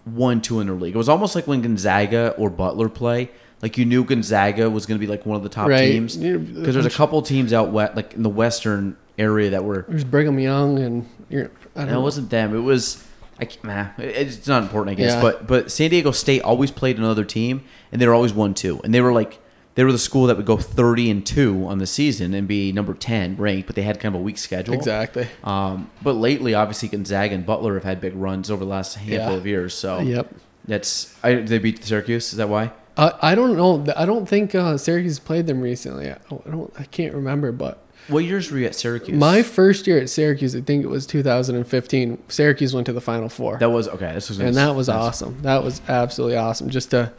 one 0.05 0.41
two 0.41 0.61
in 0.61 0.67
their 0.67 0.75
league. 0.75 0.95
It 0.95 0.97
was 0.97 1.09
almost 1.09 1.35
like 1.35 1.45
when 1.45 1.61
Gonzaga 1.61 2.33
or 2.37 2.49
Butler 2.49 2.89
play. 2.89 3.29
Like 3.61 3.77
you 3.77 3.85
knew 3.85 4.03
Gonzaga 4.03 4.69
was 4.69 4.85
going 4.85 4.99
to 4.99 5.05
be 5.05 5.09
like 5.09 5.25
one 5.25 5.35
of 5.35 5.43
the 5.43 5.49
top 5.49 5.67
Right. 5.67 5.91
teams 5.91 6.15
because 6.15 6.73
there's 6.75 6.85
a 6.85 6.89
couple 6.91 7.21
teams 7.23 7.53
out 7.53 7.71
west, 7.71 7.95
like 7.95 8.13
in 8.13 8.21
the 8.23 8.29
western 8.29 8.95
area 9.17 9.49
that 9.51 9.63
were. 9.63 9.85
There's 9.87 10.03
Brigham 10.03 10.37
Young, 10.39 10.77
and 10.79 11.07
you're, 11.29 11.45
I 11.75 11.79
don't 11.79 11.87
No, 11.87 11.93
know. 11.93 11.99
it 11.99 12.03
wasn't 12.03 12.29
them. 12.29 12.55
It 12.55 12.59
was. 12.59 13.03
I 13.39 13.47
nah, 13.63 13.87
it's 13.99 14.47
not 14.47 14.63
important, 14.63 14.97
I 14.97 15.01
guess. 15.01 15.13
Yeah. 15.13 15.21
But 15.21 15.47
but 15.47 15.71
San 15.71 15.89
Diego 15.91 16.11
State 16.11 16.41
always 16.41 16.71
played 16.71 16.97
another 16.97 17.23
team, 17.25 17.63
and 17.91 18.01
they 18.01 18.07
were 18.07 18.13
always 18.13 18.33
one 18.33 18.53
two, 18.53 18.79
and 18.83 18.93
they 18.93 19.01
were 19.01 19.13
like 19.13 19.39
they 19.75 19.83
were 19.83 19.91
the 19.91 19.99
school 19.99 20.25
that 20.27 20.37
would 20.37 20.45
go 20.47 20.57
thirty 20.57 21.09
and 21.11 21.23
two 21.25 21.65
on 21.67 21.77
the 21.77 21.85
season 21.85 22.33
and 22.33 22.47
be 22.47 22.71
number 22.71 22.93
ten 22.95 23.35
ranked, 23.37 23.67
but 23.67 23.75
they 23.75 23.83
had 23.83 23.99
kind 23.99 24.15
of 24.15 24.21
a 24.21 24.23
weak 24.23 24.37
schedule. 24.39 24.73
exactly. 24.73 25.27
Um, 25.43 25.89
but 26.03 26.13
lately, 26.13 26.55
obviously, 26.55 26.89
Gonzaga 26.89 27.33
and 27.35 27.45
Butler 27.45 27.75
have 27.75 27.83
had 27.83 28.01
big 28.01 28.15
runs 28.15 28.49
over 28.49 28.63
the 28.65 28.69
last 28.71 28.95
handful 28.95 29.33
Yeah. 29.33 29.37
of 29.37 29.45
years. 29.45 29.73
So 29.75 29.99
Yep. 29.99 30.33
that's 30.67 31.15
I, 31.23 31.35
they 31.35 31.59
beat 31.59 31.83
Syracuse. 31.83 32.31
Is 32.31 32.37
that 32.37 32.49
why? 32.49 32.71
I 32.97 33.13
I 33.21 33.35
don't 33.35 33.55
know. 33.55 33.93
I 33.95 34.05
don't 34.05 34.27
think 34.27 34.55
uh, 34.55 34.77
Syracuse 34.77 35.19
played 35.19 35.47
them 35.47 35.61
recently. 35.61 36.09
I, 36.09 36.15
I 36.15 36.49
don't. 36.49 36.73
I 36.79 36.83
can't 36.83 37.13
remember, 37.13 37.51
but 37.51 37.83
What 38.07 38.23
years 38.23 38.51
were 38.51 38.57
you 38.57 38.65
at 38.65 38.75
Syracuse? 38.75 39.17
My 39.17 39.43
first 39.43 39.85
year 39.87 39.99
at 39.99 40.09
Syracuse, 40.09 40.55
I 40.55 40.61
think 40.61 40.83
it 40.83 40.87
was 40.87 41.05
2015. 41.05 42.23
Syracuse 42.29 42.73
went 42.73 42.85
to 42.87 42.93
the 42.93 43.01
Final 43.01 43.29
Four, 43.29 43.57
that 43.57 43.69
was 43.69 43.87
okay. 43.87 44.13
This 44.13 44.29
was 44.29 44.39
and 44.39 44.55
that 44.55 44.75
was 44.75 44.87
nice. 44.87 44.97
awesome. 44.97 45.41
That 45.41 45.63
was 45.63 45.81
absolutely 45.87 46.37
awesome. 46.37 46.69
Just 46.69 46.91
to, 46.91 47.11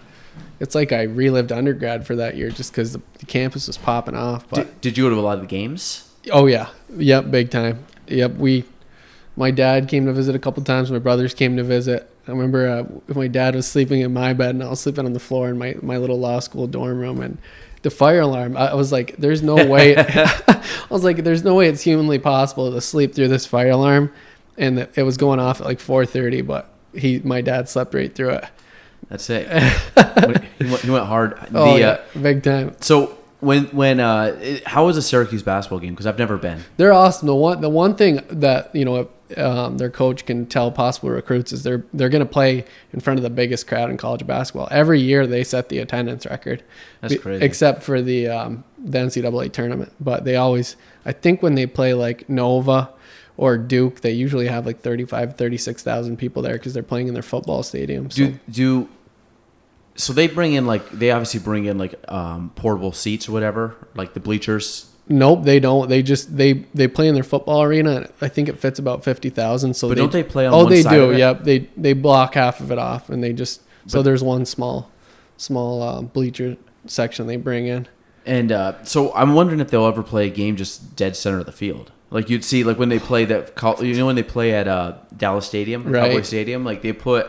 it's 0.60 0.74
like 0.74 0.92
I 0.92 1.02
relived 1.02 1.52
undergrad 1.52 2.06
for 2.06 2.16
that 2.16 2.36
year, 2.36 2.50
just 2.50 2.72
because 2.72 2.92
the, 2.92 3.02
the 3.18 3.26
campus 3.26 3.66
was 3.66 3.76
popping 3.76 4.16
off. 4.16 4.48
But 4.48 4.56
Did, 4.66 4.80
did 4.80 4.98
you 4.98 5.04
go 5.04 5.10
to 5.10 5.16
a 5.16 5.22
lot 5.22 5.34
of 5.34 5.40
the 5.42 5.46
games? 5.46 6.04
oh 6.32 6.46
yeah, 6.46 6.68
yep, 6.96 7.30
big 7.30 7.50
time. 7.50 7.84
Yep, 8.08 8.32
we, 8.34 8.64
my 9.36 9.50
dad 9.50 9.88
came 9.88 10.06
to 10.06 10.12
visit 10.12 10.34
a 10.34 10.38
couple 10.38 10.62
times. 10.64 10.90
My 10.90 10.98
brothers 10.98 11.34
came 11.34 11.56
to 11.56 11.62
visit. 11.62 12.10
I 12.28 12.32
remember 12.32 12.68
uh, 12.68 13.14
my 13.14 13.26
dad 13.28 13.54
was 13.54 13.66
sleeping 13.66 14.00
in 14.02 14.12
my 14.12 14.32
bed, 14.34 14.50
and 14.50 14.62
I 14.62 14.68
was 14.68 14.80
sleeping 14.80 15.06
on 15.06 15.12
the 15.14 15.20
floor 15.20 15.48
in 15.48 15.58
my 15.58 15.76
my 15.82 15.96
little 15.96 16.18
law 16.18 16.40
school 16.40 16.66
dorm 16.66 16.98
room, 16.98 17.20
and 17.22 17.38
the 17.82 17.90
fire 17.90 18.20
alarm. 18.20 18.56
I 18.56 18.74
was 18.74 18.92
like, 18.92 19.16
"There's 19.16 19.42
no 19.42 19.54
way." 19.66 19.96
I 19.96 20.62
was 20.90 21.04
like, 21.04 21.24
"There's 21.24 21.44
no 21.44 21.54
way 21.54 21.68
it's 21.68 21.82
humanly 21.82 22.18
possible 22.18 22.72
to 22.72 22.80
sleep 22.80 23.14
through 23.14 23.28
this 23.28 23.46
fire 23.46 23.70
alarm," 23.70 24.12
and 24.56 24.86
it 24.94 25.02
was 25.04 25.16
going 25.16 25.40
off 25.40 25.60
at 25.60 25.66
like 25.66 25.78
4:30. 25.78 26.46
But 26.46 26.68
he, 26.94 27.20
my 27.20 27.40
dad, 27.40 27.68
slept 27.68 27.94
right 27.94 28.14
through 28.14 28.30
it. 28.30 28.44
That's 29.08 29.30
it. 29.30 29.46
he, 30.58 30.66
went, 30.66 30.80
he 30.82 30.90
went 30.90 31.06
hard. 31.06 31.38
Oh 31.54 31.74
The, 31.74 31.80
yeah, 31.80 31.86
uh, 31.88 32.20
big 32.20 32.42
time. 32.42 32.74
so 32.80 33.16
when 33.40 33.64
when 33.66 34.00
uh, 34.00 34.36
it- 34.40 34.66
how 34.66 34.84
was 34.86 34.96
a 34.96 35.02
Syracuse 35.02 35.42
basketball 35.42 35.78
game? 35.78 35.94
Because 35.94 36.06
I've 36.06 36.18
never 36.18 36.36
been. 36.36 36.62
They're 36.76 36.92
awesome. 36.92 37.26
The 37.28 37.34
one 37.34 37.60
the 37.62 37.70
one 37.70 37.94
thing 37.94 38.20
that 38.28 38.74
you 38.74 38.84
know 38.84 39.08
um, 39.36 39.78
their 39.78 39.90
coach 39.90 40.24
can 40.26 40.46
tell 40.46 40.70
possible 40.70 41.10
recruits 41.10 41.52
is 41.52 41.62
they're 41.62 41.84
they're 41.92 42.08
going 42.08 42.24
to 42.24 42.32
play 42.32 42.64
in 42.92 43.00
front 43.00 43.18
of 43.18 43.22
the 43.22 43.30
biggest 43.30 43.66
crowd 43.66 43.90
in 43.90 43.96
college 43.96 44.26
basketball. 44.26 44.68
Every 44.70 45.00
year 45.00 45.26
they 45.26 45.44
set 45.44 45.68
the 45.68 45.78
attendance 45.78 46.26
record. 46.26 46.62
That's 47.00 47.18
crazy. 47.18 47.44
Except 47.44 47.82
for 47.82 48.00
the 48.00 48.28
um, 48.28 48.64
the 48.78 48.98
NCAA 48.98 49.52
tournament, 49.52 49.92
but 50.00 50.24
they 50.24 50.36
always 50.36 50.76
I 51.04 51.12
think 51.12 51.42
when 51.42 51.54
they 51.54 51.66
play 51.66 51.94
like 51.94 52.28
Nova 52.28 52.90
or 53.36 53.56
Duke, 53.56 54.00
they 54.00 54.12
usually 54.12 54.48
have 54.48 54.66
like 54.66 54.80
35, 54.80 55.36
36,000 55.36 56.16
people 56.16 56.42
there 56.42 56.54
because 56.54 56.74
they're 56.74 56.82
playing 56.82 57.08
in 57.08 57.14
their 57.14 57.22
football 57.22 57.62
stadium. 57.62 58.10
So. 58.10 58.26
Do 58.26 58.38
do 58.50 58.88
so 59.94 60.12
they 60.12 60.28
bring 60.28 60.54
in 60.54 60.66
like 60.66 60.88
they 60.90 61.10
obviously 61.10 61.40
bring 61.40 61.64
in 61.64 61.76
like 61.76 61.94
um, 62.10 62.50
portable 62.54 62.92
seats 62.92 63.28
or 63.28 63.32
whatever, 63.32 63.76
like 63.94 64.14
the 64.14 64.20
bleachers. 64.20 64.87
Nope, 65.08 65.44
they 65.44 65.58
don't. 65.60 65.88
They 65.88 66.02
just 66.02 66.36
they 66.36 66.52
they 66.74 66.86
play 66.88 67.08
in 67.08 67.14
their 67.14 67.22
football 67.24 67.62
arena. 67.62 68.08
I 68.20 68.28
think 68.28 68.48
it 68.48 68.58
fits 68.58 68.78
about 68.78 69.04
fifty 69.04 69.30
thousand. 69.30 69.74
So 69.74 69.88
But 69.88 69.94
they, 69.94 70.00
don't 70.02 70.12
they 70.12 70.22
play 70.22 70.46
on 70.46 70.52
Oh, 70.54 70.64
one 70.64 70.70
they 70.70 70.82
side 70.82 70.90
do. 70.94 71.12
Yep. 71.16 71.44
They 71.44 71.58
they 71.76 71.92
block 71.94 72.34
half 72.34 72.60
of 72.60 72.70
it 72.72 72.78
off, 72.78 73.08
and 73.08 73.22
they 73.22 73.32
just 73.32 73.62
so 73.86 74.02
there's 74.02 74.22
one 74.22 74.44
small 74.44 74.90
small 75.38 75.82
uh, 75.82 76.02
bleacher 76.02 76.56
section 76.86 77.26
they 77.26 77.36
bring 77.36 77.66
in. 77.66 77.88
And 78.26 78.52
uh, 78.52 78.84
so 78.84 79.14
I'm 79.14 79.32
wondering 79.32 79.60
if 79.60 79.70
they'll 79.70 79.86
ever 79.86 80.02
play 80.02 80.26
a 80.26 80.30
game 80.30 80.56
just 80.56 80.94
dead 80.96 81.16
center 81.16 81.38
of 81.38 81.46
the 81.46 81.52
field. 81.52 81.90
Like 82.10 82.28
you'd 82.28 82.44
see, 82.44 82.64
like 82.64 82.78
when 82.78 82.88
they 82.90 82.98
play 82.98 83.24
that, 83.26 83.52
you 83.82 83.94
know, 83.94 84.06
when 84.06 84.16
they 84.16 84.22
play 84.22 84.52
at 84.52 84.68
uh, 84.68 84.96
Dallas 85.16 85.46
Stadium, 85.46 85.84
Right. 85.84 86.10
Cowboy 86.10 86.22
Stadium, 86.22 86.64
like 86.64 86.82
they 86.82 86.92
put, 86.92 87.26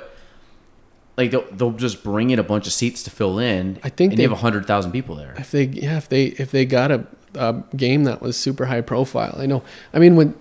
like 1.18 1.32
they'll, 1.32 1.50
they'll 1.52 1.72
just 1.72 2.04
bring 2.04 2.30
in 2.30 2.40
a 2.40 2.44
bunch 2.44 2.66
of 2.68 2.74
seats 2.74 3.04
to 3.04 3.10
fill 3.10 3.40
in. 3.40 3.80
I 3.84 3.90
think 3.90 4.12
and 4.14 4.20
they- 4.20 4.26
they 4.26 4.30
have 4.30 4.40
hundred 4.40 4.66
thousand 4.66 4.92
people 4.92 5.16
there. 5.16 5.36
If 5.38 5.52
they 5.52 5.64
yeah 5.66 5.98
if 5.98 6.10
they 6.10 6.26
if 6.26 6.52
they 6.52 6.66
got 6.66 6.92
a, 6.92 7.06
a 7.36 7.64
game 7.76 8.04
that 8.06 8.22
was 8.22 8.38
super 8.38 8.66
high 8.66 8.82
profile, 8.82 9.36
I 9.38 9.46
know. 9.46 9.64
I 9.94 10.00
mean 10.00 10.16
when, 10.16 10.36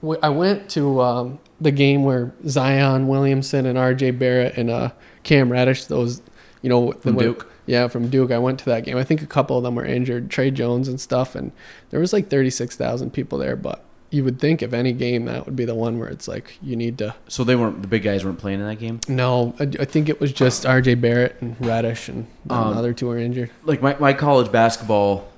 when 0.00 0.18
I 0.22 0.28
went 0.30 0.68
to 0.70 1.00
um, 1.00 1.38
the 1.60 1.70
game 1.70 2.04
where 2.04 2.32
Zion 2.48 3.08
Williamson 3.08 3.66
and 3.66 3.76
R.J. 3.78 4.12
Barrett 4.12 4.56
and 4.56 4.70
uh, 4.70 4.90
Cam 5.22 5.50
Reddish, 5.52 5.84
those 5.86 6.22
you 6.62 6.68
know 6.70 6.92
From 6.92 7.16
when- 7.16 7.26
Duke? 7.26 7.46
Yeah, 7.66 7.86
from 7.86 8.08
Duke. 8.08 8.32
I 8.32 8.38
went 8.38 8.58
to 8.60 8.64
that 8.64 8.84
game. 8.84 8.96
I 8.96 9.04
think 9.04 9.22
a 9.22 9.26
couple 9.26 9.56
of 9.56 9.62
them 9.62 9.76
were 9.76 9.84
injured, 9.84 10.28
Tre 10.28 10.50
Jones 10.50 10.88
and 10.88 11.00
stuff, 11.00 11.36
and 11.36 11.52
there 11.90 12.00
was 12.00 12.12
like 12.12 12.28
thirty 12.28 12.50
six 12.50 12.74
thousand 12.74 13.12
people 13.12 13.38
there. 13.38 13.54
But 13.54 13.84
you 14.10 14.24
would 14.24 14.40
think 14.40 14.60
if 14.60 14.72
any 14.72 14.92
game 14.92 15.26
that 15.26 15.46
would 15.46 15.54
be 15.54 15.64
the 15.64 15.74
one 15.76 15.96
where 16.00 16.08
it's 16.08 16.26
like 16.26 16.58
you 16.60 16.74
need 16.74 16.98
to. 16.98 17.14
So 17.28 17.44
they 17.44 17.54
weren't 17.54 17.80
the 17.82 17.86
big 17.86 18.02
guys 18.02 18.24
weren't 18.24 18.40
playing 18.40 18.58
in 18.58 18.66
that 18.66 18.80
game. 18.80 18.98
No, 19.06 19.54
I, 19.60 19.64
I 19.78 19.84
think 19.84 20.08
it 20.08 20.18
was 20.20 20.32
just 20.32 20.66
R.J. 20.66 20.96
Barrett 20.96 21.36
and 21.40 21.54
Reddish, 21.64 22.08
and 22.08 22.26
the 22.44 22.54
Um, 22.54 22.76
other 22.76 22.92
two 22.92 23.06
were 23.06 23.18
injured. 23.18 23.50
Like 23.62 23.80
my, 23.82 23.94
my 24.00 24.14
college 24.14 24.50
basketball, 24.50 25.28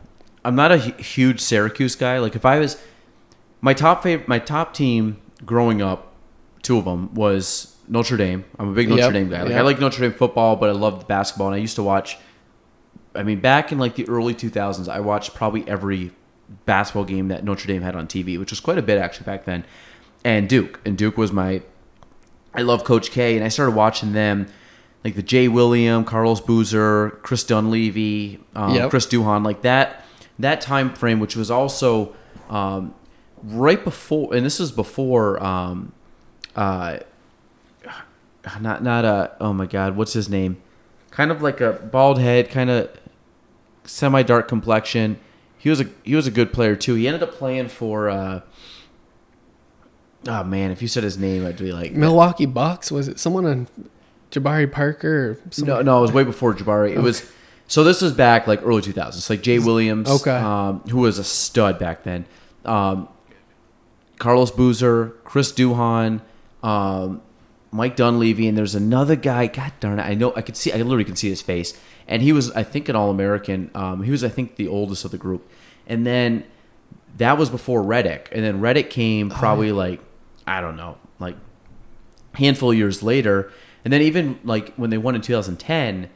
I'm 0.44 0.54
not 0.54 0.72
a 0.72 0.76
huge 0.76 1.40
Syracuse 1.40 1.94
guy. 1.96 2.18
Like 2.18 2.34
if 2.36 2.44
I 2.44 2.58
was, 2.58 2.80
my 3.60 3.74
top 3.74 4.02
favorite, 4.02 4.28
my 4.28 4.38
top 4.38 4.74
team 4.74 5.20
growing 5.46 5.80
up, 5.82 6.12
two 6.62 6.78
of 6.78 6.84
them 6.84 7.12
was 7.14 7.76
Notre 7.88 8.16
Dame. 8.16 8.44
I'm 8.58 8.70
a 8.70 8.72
big 8.72 8.88
Notre 8.88 9.02
Yep, 9.02 9.12
Dame 9.12 9.30
guy. 9.30 9.42
Like 9.42 9.52
I 9.52 9.60
like 9.62 9.80
Notre 9.80 10.00
Dame 10.00 10.12
football, 10.12 10.56
but 10.56 10.68
I 10.68 10.72
loved 10.72 11.06
basketball, 11.08 11.48
and 11.48 11.54
I 11.56 11.58
used 11.58 11.76
to 11.76 11.82
watch. 11.82 12.18
I 13.14 13.22
mean, 13.22 13.40
back 13.40 13.72
in 13.72 13.78
like 13.78 13.94
the 13.94 14.08
early 14.08 14.34
2000s, 14.34 14.88
I 14.88 15.00
watched 15.00 15.34
probably 15.34 15.66
every 15.68 16.12
basketball 16.66 17.04
game 17.04 17.28
that 17.28 17.44
Notre 17.44 17.66
Dame 17.66 17.82
had 17.82 17.94
on 17.94 18.06
TV, 18.06 18.38
which 18.38 18.50
was 18.50 18.60
quite 18.60 18.78
a 18.78 18.82
bit 18.82 18.98
actually 18.98 19.26
back 19.26 19.44
then. 19.44 19.64
And 20.24 20.48
Duke, 20.48 20.80
and 20.84 20.96
Duke 20.96 21.16
was 21.16 21.32
my. 21.32 21.62
I 22.54 22.62
love 22.62 22.84
Coach 22.84 23.10
K, 23.10 23.36
and 23.36 23.44
I 23.44 23.48
started 23.48 23.74
watching 23.74 24.12
them, 24.12 24.46
like 25.04 25.14
the 25.14 25.22
Jay 25.22 25.48
William, 25.48 26.04
Carlos 26.04 26.40
Boozer, 26.40 27.10
Chris 27.22 27.44
Dunleavy, 27.44 28.40
um, 28.54 28.74
Yep. 28.74 28.90
Chris 28.90 29.06
Duhon, 29.06 29.44
like 29.44 29.62
that. 29.62 30.01
That 30.38 30.60
time 30.60 30.94
frame, 30.94 31.20
which 31.20 31.36
was 31.36 31.50
also 31.50 32.14
um, 32.48 32.94
right 33.42 33.82
before, 33.82 34.34
and 34.34 34.44
this 34.44 34.60
is 34.60 34.72
before. 34.72 35.42
Um, 35.42 35.92
uh, 36.56 36.98
not 38.60 38.82
not 38.82 39.04
a 39.04 39.36
oh 39.40 39.52
my 39.52 39.66
god, 39.66 39.96
what's 39.96 40.12
his 40.12 40.28
name? 40.28 40.60
Kind 41.10 41.30
of 41.30 41.42
like 41.42 41.60
a 41.60 41.72
bald 41.72 42.18
head, 42.18 42.50
kind 42.50 42.70
of 42.70 42.90
semi 43.84 44.22
dark 44.22 44.48
complexion. 44.48 45.18
He 45.58 45.70
was 45.70 45.80
a 45.80 45.86
he 46.02 46.14
was 46.14 46.26
a 46.26 46.30
good 46.30 46.52
player 46.52 46.76
too. 46.76 46.94
He 46.94 47.06
ended 47.06 47.22
up 47.22 47.32
playing 47.32 47.68
for. 47.68 48.10
Uh, 48.10 48.40
oh 50.26 50.44
man, 50.44 50.70
if 50.70 50.82
you 50.82 50.88
said 50.88 51.04
his 51.04 51.18
name, 51.18 51.46
I'd 51.46 51.56
be 51.56 51.72
like, 51.72 51.92
Milwaukee 51.92 52.46
Bucks 52.46 52.90
was 52.90 53.08
it 53.08 53.18
someone 53.20 53.46
on 53.46 53.68
Jabari 54.30 54.70
Parker 54.70 55.30
or 55.30 55.64
no, 55.64 55.82
no, 55.82 55.98
it 55.98 56.02
was 56.02 56.12
way 56.12 56.24
before 56.24 56.54
Jabari. 56.54 56.90
It 56.90 57.00
was 57.00 57.30
so 57.72 57.82
this 57.82 58.02
was 58.02 58.12
back 58.12 58.46
like 58.46 58.60
early 58.62 58.82
2000s. 58.82 59.16
It's 59.16 59.30
like 59.30 59.40
Jay 59.40 59.58
Williams, 59.58 60.06
Okay. 60.06 60.30
um, 60.36 60.80
who 60.90 60.98
was 60.98 61.18
a 61.18 61.24
stud 61.24 61.78
back 61.78 62.02
then. 62.02 62.26
Um, 62.66 63.08
Carlos 64.18 64.50
Boozer, 64.50 65.14
Chris 65.24 65.50
Duhon, 65.52 66.20
um, 66.62 67.22
Mike 67.70 67.96
Dunleavy, 67.96 68.46
and 68.46 68.58
there's 68.58 68.74
another 68.74 69.16
guy. 69.16 69.46
God 69.46 69.72
darn 69.80 69.98
it, 69.98 70.02
I 70.02 70.12
know 70.12 70.34
I 70.36 70.42
could 70.42 70.54
see, 70.54 70.70
I 70.70 70.76
literally 70.76 71.06
can 71.06 71.16
see 71.16 71.30
his 71.30 71.40
face, 71.40 71.72
and 72.06 72.20
he 72.20 72.30
was, 72.34 72.50
I 72.50 72.62
think, 72.62 72.90
an 72.90 72.94
All 72.96 73.08
American. 73.10 73.70
Um, 73.74 74.02
he 74.02 74.10
was, 74.10 74.22
I 74.22 74.28
think, 74.28 74.56
the 74.56 74.68
oldest 74.68 75.06
of 75.06 75.10
the 75.10 75.16
group, 75.16 75.48
and 75.86 76.06
then 76.06 76.44
that 77.16 77.38
was 77.38 77.48
before 77.48 77.80
Redick, 77.82 78.26
and 78.32 78.44
then 78.44 78.60
Redick 78.60 78.90
came 78.90 79.30
probably 79.30 79.72
like 79.72 79.98
I 80.46 80.60
don't 80.60 80.76
know, 80.76 80.98
like 81.18 81.36
handful 82.34 82.70
of 82.72 82.76
years 82.76 83.02
later, 83.02 83.50
and 83.82 83.90
then 83.90 84.02
even 84.02 84.38
like 84.44 84.74
when 84.74 84.90
they 84.90 84.98
won 84.98 85.14
in 85.14 85.22
2010, 85.22 86.10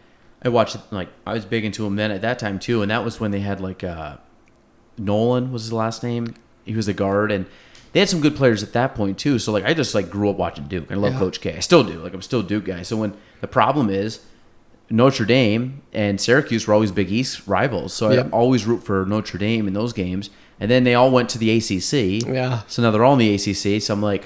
I 0.46 0.48
watched 0.48 0.76
like 0.92 1.08
I 1.26 1.32
was 1.34 1.44
big 1.44 1.64
into 1.64 1.84
him 1.84 1.96
then 1.96 2.10
at 2.10 2.22
that 2.22 2.38
time 2.38 2.58
too, 2.58 2.80
and 2.82 2.90
that 2.90 3.04
was 3.04 3.20
when 3.20 3.32
they 3.32 3.40
had 3.40 3.60
like 3.60 3.82
uh, 3.84 4.16
Nolan 4.98 5.52
was 5.52 5.62
his 5.64 5.72
last 5.72 6.02
name. 6.02 6.34
He 6.64 6.74
was 6.74 6.88
a 6.88 6.94
guard, 6.94 7.30
and 7.32 7.46
they 7.92 8.00
had 8.00 8.08
some 8.08 8.20
good 8.20 8.36
players 8.36 8.62
at 8.62 8.72
that 8.72 8.94
point 8.94 9.18
too. 9.18 9.38
So 9.38 9.52
like 9.52 9.64
I 9.64 9.74
just 9.74 9.94
like 9.94 10.10
grew 10.10 10.30
up 10.30 10.36
watching 10.36 10.64
Duke. 10.68 10.90
I 10.90 10.94
love 10.94 11.12
Yeah. 11.14 11.18
Coach 11.18 11.40
K. 11.40 11.56
I 11.56 11.60
still 11.60 11.84
do. 11.84 12.00
Like 12.02 12.14
I'm 12.14 12.22
still 12.22 12.42
Duke 12.42 12.64
guy. 12.64 12.82
So 12.82 12.96
when 12.96 13.14
the 13.40 13.48
problem 13.48 13.90
is 13.90 14.20
Notre 14.88 15.24
Dame 15.26 15.82
and 15.92 16.20
Syracuse 16.20 16.66
were 16.66 16.74
always 16.74 16.92
Big 16.92 17.10
East 17.10 17.46
rivals, 17.46 17.92
so 17.92 18.10
Yep. 18.10 18.26
I 18.26 18.28
always 18.30 18.66
root 18.66 18.84
for 18.84 19.04
Notre 19.04 19.38
Dame 19.38 19.66
in 19.66 19.74
those 19.74 19.92
games. 19.92 20.30
And 20.58 20.70
then 20.70 20.84
they 20.84 20.94
all 20.94 21.10
went 21.10 21.28
to 21.30 21.38
the 21.38 21.50
ACC. 21.50 22.26
Yeah. 22.26 22.62
So 22.66 22.80
now 22.82 22.90
they're 22.90 23.04
all 23.04 23.12
in 23.12 23.18
the 23.18 23.34
ACC. 23.34 23.82
So 23.82 23.92
I'm 23.92 24.00
like, 24.00 24.24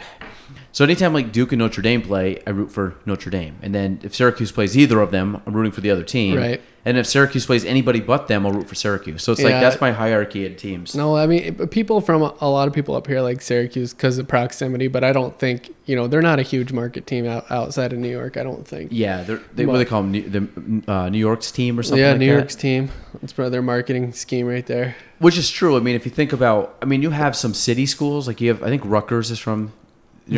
so 0.72 0.84
anytime 0.84 1.12
like 1.12 1.32
Duke 1.32 1.52
and 1.52 1.58
Notre 1.58 1.82
Dame 1.82 2.02
play, 2.02 2.42
I 2.46 2.50
root 2.50 2.70
for 2.70 2.94
Notre 3.06 3.30
Dame. 3.30 3.56
And 3.62 3.74
then 3.74 4.00
if 4.02 4.14
Syracuse 4.14 4.52
plays 4.52 4.76
either 4.76 5.00
of 5.00 5.10
them, 5.10 5.42
I'm 5.46 5.54
rooting 5.54 5.72
for 5.72 5.80
the 5.80 5.90
other 5.90 6.04
team. 6.04 6.36
Right. 6.36 6.60
And 6.84 6.96
if 6.96 7.06
Syracuse 7.06 7.44
plays 7.44 7.64
anybody 7.64 8.00
but 8.00 8.26
them, 8.26 8.46
I'll 8.46 8.52
root 8.52 8.66
for 8.66 8.74
Syracuse. 8.74 9.22
So 9.22 9.32
it's 9.32 9.42
like 9.42 9.52
that's 9.52 9.80
my 9.82 9.92
hierarchy 9.92 10.46
of 10.46 10.56
teams. 10.56 10.94
No, 10.94 11.14
I 11.16 11.26
mean 11.26 11.68
people 11.68 12.00
from 12.00 12.22
a, 12.22 12.48
lot 12.48 12.68
of 12.68 12.74
people 12.74 12.94
up 12.94 13.06
here 13.06 13.20
like 13.20 13.42
Syracuse 13.42 13.92
because 13.92 14.16
of 14.16 14.26
proximity, 14.26 14.88
but 14.88 15.04
I 15.04 15.12
don't 15.12 15.38
think 15.38 15.74
you 15.84 15.94
know 15.94 16.06
they're 16.06 16.22
not 16.22 16.38
a 16.38 16.42
huge 16.42 16.72
market 16.72 17.06
team 17.06 17.26
out, 17.26 17.50
outside 17.50 17.92
of 17.92 17.98
New 17.98 18.08
York. 18.08 18.38
I 18.38 18.42
don't 18.42 18.66
think. 18.66 18.90
Yeah, 18.92 19.24
they're, 19.24 19.40
they 19.52 19.66
what 19.66 19.74
do 19.74 19.78
they 19.80 19.84
call 19.84 20.02
them? 20.02 20.12
New, 20.12 20.28
the 20.28 20.90
uh, 20.90 21.08
New 21.10 21.18
York's 21.18 21.50
team 21.50 21.78
or 21.78 21.82
something. 21.82 22.02
yeah, 22.02 22.12
like 22.12 22.20
New 22.20 22.30
that? 22.30 22.32
York's 22.38 22.56
team. 22.56 22.90
That's 23.20 23.34
probably 23.34 23.50
their 23.50 23.62
marketing 23.62 24.14
scheme 24.14 24.46
right 24.46 24.64
there. 24.64 24.96
Which 25.18 25.36
is 25.36 25.50
true. 25.50 25.76
I 25.76 25.80
mean, 25.80 25.96
if 25.96 26.06
you 26.06 26.10
think 26.10 26.32
about, 26.32 26.78
I 26.80 26.86
mean, 26.86 27.02
you 27.02 27.10
have 27.10 27.36
some 27.36 27.52
city 27.52 27.84
schools. 27.84 28.26
Like 28.26 28.40
you 28.40 28.48
have, 28.48 28.62
I 28.62 28.68
think 28.68 28.82
Rutgers 28.86 29.30
is 29.30 29.38
from. 29.38 29.74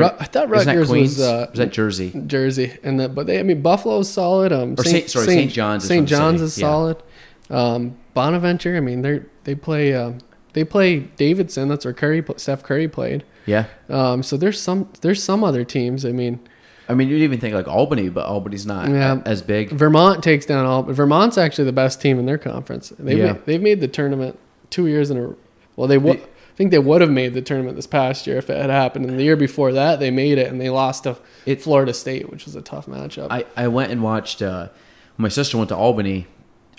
Ru- 0.00 0.06
I 0.06 0.10
thought 0.24 0.32
that 0.32 0.48
Rutgers 0.48 0.88
was 0.90 1.20
uh, 1.20 1.48
is 1.52 1.58
that 1.58 1.72
Jersey? 1.72 2.12
Jersey, 2.26 2.72
and 2.82 2.98
the, 3.00 3.08
but 3.08 3.26
they, 3.26 3.38
I 3.38 3.42
mean, 3.42 3.62
Buffalo's 3.62 4.10
solid. 4.10 4.52
Um, 4.52 4.74
Or 4.78 4.84
Saint- 4.84 5.10
sorry, 5.10 5.26
Saint 5.26 5.52
John's 5.52 5.82
is 5.84 5.88
St. 5.88 6.08
John's 6.08 6.40
is 6.40 6.56
yeah. 6.58 6.66
solid. 6.66 7.02
Um, 7.50 7.96
Bonaventure. 8.14 8.76
I 8.76 8.80
mean, 8.80 9.02
they 9.02 9.20
they 9.44 9.54
play 9.54 9.94
um, 9.94 10.18
they 10.52 10.64
play 10.64 11.00
Davidson. 11.00 11.68
That's 11.68 11.84
where 11.84 11.94
Curry, 11.94 12.24
Steph 12.36 12.62
Curry 12.62 12.88
played. 12.88 13.24
Yeah. 13.46 13.66
Um, 13.88 14.22
so 14.22 14.36
there's 14.36 14.60
some 14.60 14.88
there's 15.00 15.22
some 15.22 15.42
other 15.44 15.64
teams. 15.64 16.04
I 16.06 16.12
mean, 16.12 16.40
I 16.88 16.94
mean, 16.94 17.08
you'd 17.08 17.22
even 17.22 17.40
think 17.40 17.54
like 17.54 17.68
Albany, 17.68 18.08
but 18.08 18.26
Albany's 18.26 18.66
not 18.66 18.88
Yeah. 18.88 19.20
as 19.26 19.42
big. 19.42 19.70
Vermont 19.70 20.22
takes 20.22 20.46
down 20.46 20.64
all. 20.66 20.82
Vermont's 20.84 21.36
actually 21.38 21.64
the 21.64 21.72
best 21.72 22.00
team 22.00 22.18
in 22.18 22.26
their 22.26 22.38
conference. 22.38 22.92
They've 22.98 23.18
Yeah. 23.18 23.32
made, 23.32 23.46
they've 23.46 23.62
made 23.62 23.80
the 23.80 23.88
tournament 23.88 24.38
two 24.70 24.86
years 24.86 25.10
in 25.10 25.18
a. 25.18 25.34
Well, 25.76 25.88
they 25.88 25.98
won. 25.98 26.18
I 26.52 26.54
think 26.54 26.70
they 26.70 26.78
would 26.78 27.00
have 27.00 27.10
made 27.10 27.32
the 27.32 27.40
tournament 27.40 27.76
this 27.76 27.86
past 27.86 28.26
year 28.26 28.36
if 28.36 28.50
it 28.50 28.60
had 28.60 28.68
happened. 28.68 29.06
And 29.06 29.18
the 29.18 29.22
year 29.22 29.36
before 29.36 29.72
that, 29.72 30.00
they 30.00 30.10
made 30.10 30.36
it 30.36 30.48
and 30.52 30.60
they 30.60 30.68
lost 30.68 31.04
to 31.04 31.16
It- 31.46 31.62
Florida 31.62 31.94
State, 31.94 32.30
which 32.30 32.44
was 32.44 32.54
a 32.54 32.60
tough 32.60 32.86
matchup. 32.86 33.28
I, 33.30 33.46
I 33.56 33.68
went 33.68 33.90
and 33.90 34.02
watched. 34.02 34.42
Uh, 34.42 34.68
my 35.16 35.28
sister 35.28 35.56
went 35.56 35.68
to 35.70 35.76
Albany. 35.76 36.26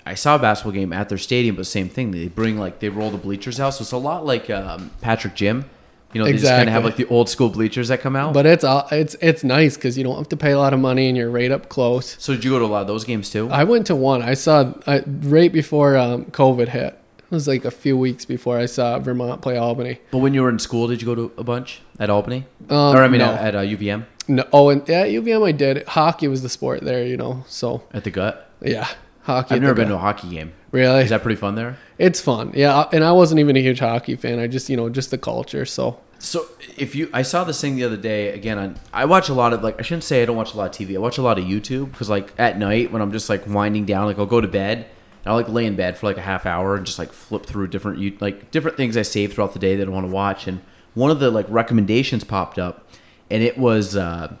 I 0.06 0.14
saw 0.14 0.36
a 0.36 0.38
basketball 0.38 0.72
game 0.72 0.92
at 0.92 1.08
their 1.08 1.18
stadium, 1.18 1.56
but 1.56 1.66
same 1.66 1.88
thing. 1.88 2.10
They 2.12 2.28
bring 2.28 2.58
like 2.58 2.78
they 2.78 2.88
roll 2.88 3.10
the 3.10 3.18
bleachers 3.18 3.58
out, 3.58 3.70
so 3.70 3.82
it's 3.82 3.92
a 3.92 3.96
lot 3.96 4.24
like 4.24 4.48
um, 4.50 4.90
Patrick 5.00 5.34
Gym. 5.34 5.64
You 6.12 6.20
know, 6.20 6.26
they 6.26 6.34
just 6.34 6.44
kind 6.44 6.68
of 6.68 6.72
have 6.72 6.84
like 6.84 6.94
the 6.94 7.06
old 7.08 7.28
school 7.28 7.48
bleachers 7.48 7.88
that 7.88 8.00
come 8.00 8.14
out. 8.14 8.34
but 8.34 8.46
it's 8.46 8.62
uh, 8.62 8.86
it's 8.92 9.16
it's 9.20 9.42
nice 9.42 9.74
because 9.76 9.98
you 9.98 10.04
don't 10.04 10.16
have 10.16 10.28
to 10.28 10.36
pay 10.36 10.52
a 10.52 10.58
lot 10.58 10.72
of 10.72 10.78
money 10.78 11.08
and 11.08 11.16
you're 11.16 11.30
right 11.30 11.50
up 11.50 11.68
close. 11.68 12.14
so 12.20 12.34
did 12.34 12.44
you 12.44 12.50
go 12.50 12.60
to 12.60 12.64
a 12.64 12.66
lot 12.66 12.82
of 12.82 12.86
those 12.86 13.02
games 13.04 13.30
too? 13.30 13.48
I 13.50 13.64
went 13.64 13.86
to 13.88 13.96
one. 13.96 14.22
I 14.22 14.34
saw 14.34 14.74
I, 14.86 15.00
right 15.06 15.52
before 15.52 15.96
um, 15.96 16.26
COVID 16.26 16.68
hit. 16.68 16.96
It 17.34 17.42
was 17.42 17.48
like 17.48 17.64
a 17.64 17.72
few 17.72 17.98
weeks 17.98 18.24
before 18.24 18.58
I 18.58 18.66
saw 18.66 18.96
Vermont 19.00 19.42
play 19.42 19.56
Albany. 19.56 19.98
but 20.12 20.18
when 20.18 20.34
you 20.34 20.42
were 20.42 20.48
in 20.50 20.60
school, 20.60 20.86
did 20.86 21.02
you 21.02 21.06
go 21.06 21.16
to 21.16 21.32
a 21.36 21.42
bunch 21.42 21.80
at 21.98 22.08
Albany? 22.08 22.44
Um, 22.70 22.94
or 22.94 23.02
I 23.02 23.08
mean, 23.08 23.18
no. 23.18 23.32
at, 23.32 23.56
at 23.56 23.56
uh, 23.56 23.62
UVM 23.62 24.04
No, 24.28 24.46
oh, 24.52 24.68
and 24.70 24.88
yeah, 24.88 25.04
UVM 25.04 25.44
I 25.44 25.50
did. 25.50 25.84
Hockey 25.88 26.28
was 26.28 26.42
the 26.42 26.48
sport 26.48 26.82
there, 26.82 27.04
you 27.04 27.16
know. 27.16 27.42
So 27.48 27.82
at 27.92 28.04
the 28.04 28.12
Gut. 28.12 28.48
yeah, 28.62 28.86
hockey. 29.22 29.56
I've 29.56 29.62
never 29.62 29.74
been 29.74 29.88
to 29.88 29.96
a 29.96 29.98
hockey 29.98 30.30
game. 30.30 30.52
Really, 30.70 31.02
Is 31.02 31.10
that 31.10 31.22
pretty 31.22 31.34
fun 31.34 31.56
there? 31.56 31.76
it's 31.98 32.20
fun. 32.20 32.52
Yeah, 32.54 32.84
and 32.92 33.02
I 33.02 33.10
wasn't 33.10 33.40
even 33.40 33.56
a 33.56 33.60
huge 33.60 33.80
hockey 33.80 34.14
fan. 34.14 34.38
I 34.38 34.46
just 34.46 34.70
you 34.70 34.76
know 34.76 34.88
just 34.88 35.10
the 35.10 35.18
culture. 35.18 35.66
So 35.66 35.98
So 36.20 36.46
if 36.76 36.94
you, 36.94 37.10
I 37.12 37.22
saw 37.22 37.42
this 37.42 37.60
thing 37.60 37.74
the 37.74 37.82
other 37.82 37.96
day 37.96 38.28
again. 38.28 38.58
On 38.58 38.76
I 38.92 39.06
watch 39.06 39.28
a 39.28 39.34
lot 39.34 39.52
of 39.52 39.64
like 39.64 39.80
I 39.80 39.82
shouldn't 39.82 40.04
say 40.04 40.22
I 40.22 40.24
don't 40.24 40.36
watch 40.36 40.54
a 40.54 40.56
lot 40.56 40.66
of 40.70 40.86
TV. 40.86 40.94
I 40.94 40.98
watch 40.98 41.18
a 41.18 41.22
lot 41.22 41.36
of 41.40 41.44
YouTube 41.44 41.90
because 41.90 42.08
like 42.08 42.32
at 42.38 42.58
night 42.60 42.92
when 42.92 43.02
I'm 43.02 43.10
just 43.10 43.28
like 43.28 43.44
winding 43.48 43.86
down, 43.86 44.06
like 44.06 44.20
I'll 44.20 44.24
go 44.24 44.40
to 44.40 44.46
bed 44.46 44.86
I'll 45.26 45.36
like 45.36 45.48
lay 45.48 45.64
in 45.66 45.74
bed 45.76 45.96
for 45.96 46.06
like 46.06 46.18
a 46.18 46.22
half 46.22 46.44
hour 46.46 46.76
and 46.76 46.84
just 46.84 46.98
like 46.98 47.12
flip 47.12 47.46
through 47.46 47.68
different 47.68 47.98
you 47.98 48.16
like 48.20 48.50
different 48.50 48.76
things 48.76 48.96
I 48.96 49.02
save 49.02 49.32
throughout 49.32 49.52
the 49.54 49.58
day 49.58 49.76
that 49.76 49.86
I 49.88 49.90
want 49.90 50.06
to 50.06 50.12
watch. 50.12 50.46
And 50.46 50.60
one 50.94 51.10
of 51.10 51.18
the 51.20 51.30
like 51.30 51.46
recommendations 51.48 52.24
popped 52.24 52.58
up, 52.58 52.86
and 53.30 53.42
it 53.42 53.56
was 53.58 53.96
uh, 53.96 54.36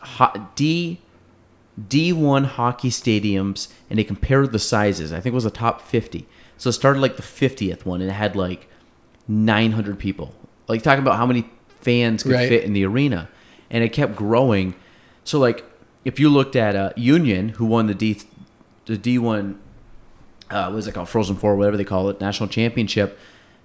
ho- 0.00 0.48
D 0.54 1.00
D1 1.88 2.44
hockey 2.44 2.90
stadiums 2.90 3.68
and 3.88 3.98
they 3.98 4.04
compared 4.04 4.50
the 4.52 4.58
sizes. 4.58 5.12
I 5.12 5.20
think 5.20 5.32
it 5.32 5.34
was 5.34 5.44
the 5.44 5.50
top 5.50 5.80
50. 5.80 6.26
So 6.56 6.70
it 6.70 6.72
started 6.72 6.98
like 7.00 7.16
the 7.16 7.22
50th 7.22 7.84
one 7.84 8.00
and 8.00 8.10
it 8.10 8.14
had 8.14 8.34
like 8.34 8.68
900 9.28 9.96
people. 9.96 10.34
Like 10.66 10.82
talking 10.82 11.02
about 11.02 11.16
how 11.18 11.26
many 11.26 11.48
fans 11.80 12.24
could 12.24 12.32
Right. 12.32 12.48
fit 12.48 12.64
in 12.64 12.72
the 12.72 12.84
arena. 12.84 13.28
And 13.70 13.84
it 13.84 13.90
kept 13.92 14.16
growing. 14.16 14.74
So 15.22 15.38
like 15.38 15.64
if 16.04 16.18
you 16.18 16.28
looked 16.30 16.56
at 16.56 16.74
uh, 16.74 16.90
Union 16.96 17.50
who 17.50 17.64
won 17.66 17.86
the 17.86 17.94
D 17.94 18.20
the 18.88 19.18
D1 19.18 19.56
uh, 20.50 20.70
what 20.70 20.78
is 20.78 20.86
it 20.86 20.94
called 20.94 21.08
Frozen 21.08 21.36
Four 21.36 21.56
whatever 21.56 21.76
they 21.76 21.84
call 21.84 22.08
it 22.08 22.20
national 22.20 22.48
championship 22.48 23.18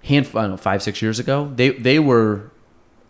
hand 0.03 0.27
I 0.27 0.41
don't 0.41 0.51
know 0.51 0.57
5 0.57 0.83
6 0.83 1.01
years 1.01 1.19
ago. 1.19 1.51
They 1.55 1.69
they 1.69 1.99
were 1.99 2.51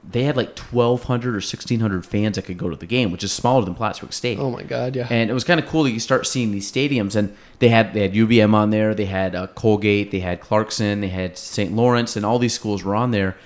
they 0.07 0.23
had 0.23 0.35
like 0.35 0.57
1200 0.59 1.29
or 1.29 1.35
1600 1.35 2.05
fans 2.05 2.35
that 2.35 2.43
could 2.43 2.57
go 2.57 2.69
to 2.69 2.75
the 2.75 2.85
game, 2.85 3.09
which 3.09 3.23
is 3.23 3.31
smaller 3.31 3.63
than 3.63 3.73
Plattsburgh 3.73 4.13
State 4.13 4.37
oh 4.39 4.51
my 4.51 4.63
god, 4.63 4.95
yeah. 4.95 5.07
and 5.09 5.29
it 5.29 5.33
was 5.33 5.43
kind 5.43 5.59
of 5.59 5.65
cool 5.65 5.83
that 5.83 5.91
you 5.91 5.99
start 5.99 6.27
seeing 6.27 6.51
these 6.51 6.71
stadiums 6.71 7.15
and 7.15 7.35
they 7.59 7.69
had 7.69 7.93
they 7.93 8.01
had 8.01 8.13
UVM 8.13 8.53
on 8.53 8.69
there 8.69 8.93
they 8.93 9.05
had 9.05 9.35
uh, 9.35 9.47
Colgate 9.47 10.11
they 10.11 10.19
had 10.19 10.41
Clarkson 10.41 11.01
they 11.01 11.09
had 11.09 11.37
St. 11.37 11.73
Lawrence 11.73 12.15
and 12.15 12.25
all 12.25 12.37
these 12.37 12.53
schools 12.53 12.83
were 12.83 12.95
on 12.95 13.11
there 13.11 13.37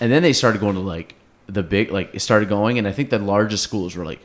and 0.00 0.10
then 0.10 0.22
they 0.22 0.32
started 0.32 0.60
going 0.60 0.74
to 0.74 0.80
like 0.80 1.14
the 1.46 1.62
big 1.62 1.90
like 1.90 2.14
it 2.14 2.20
started 2.20 2.48
going 2.48 2.78
and 2.78 2.86
I 2.86 2.92
think 2.92 3.10
the 3.10 3.18
largest 3.18 3.62
schools 3.62 3.96
were 3.96 4.04
like 4.04 4.20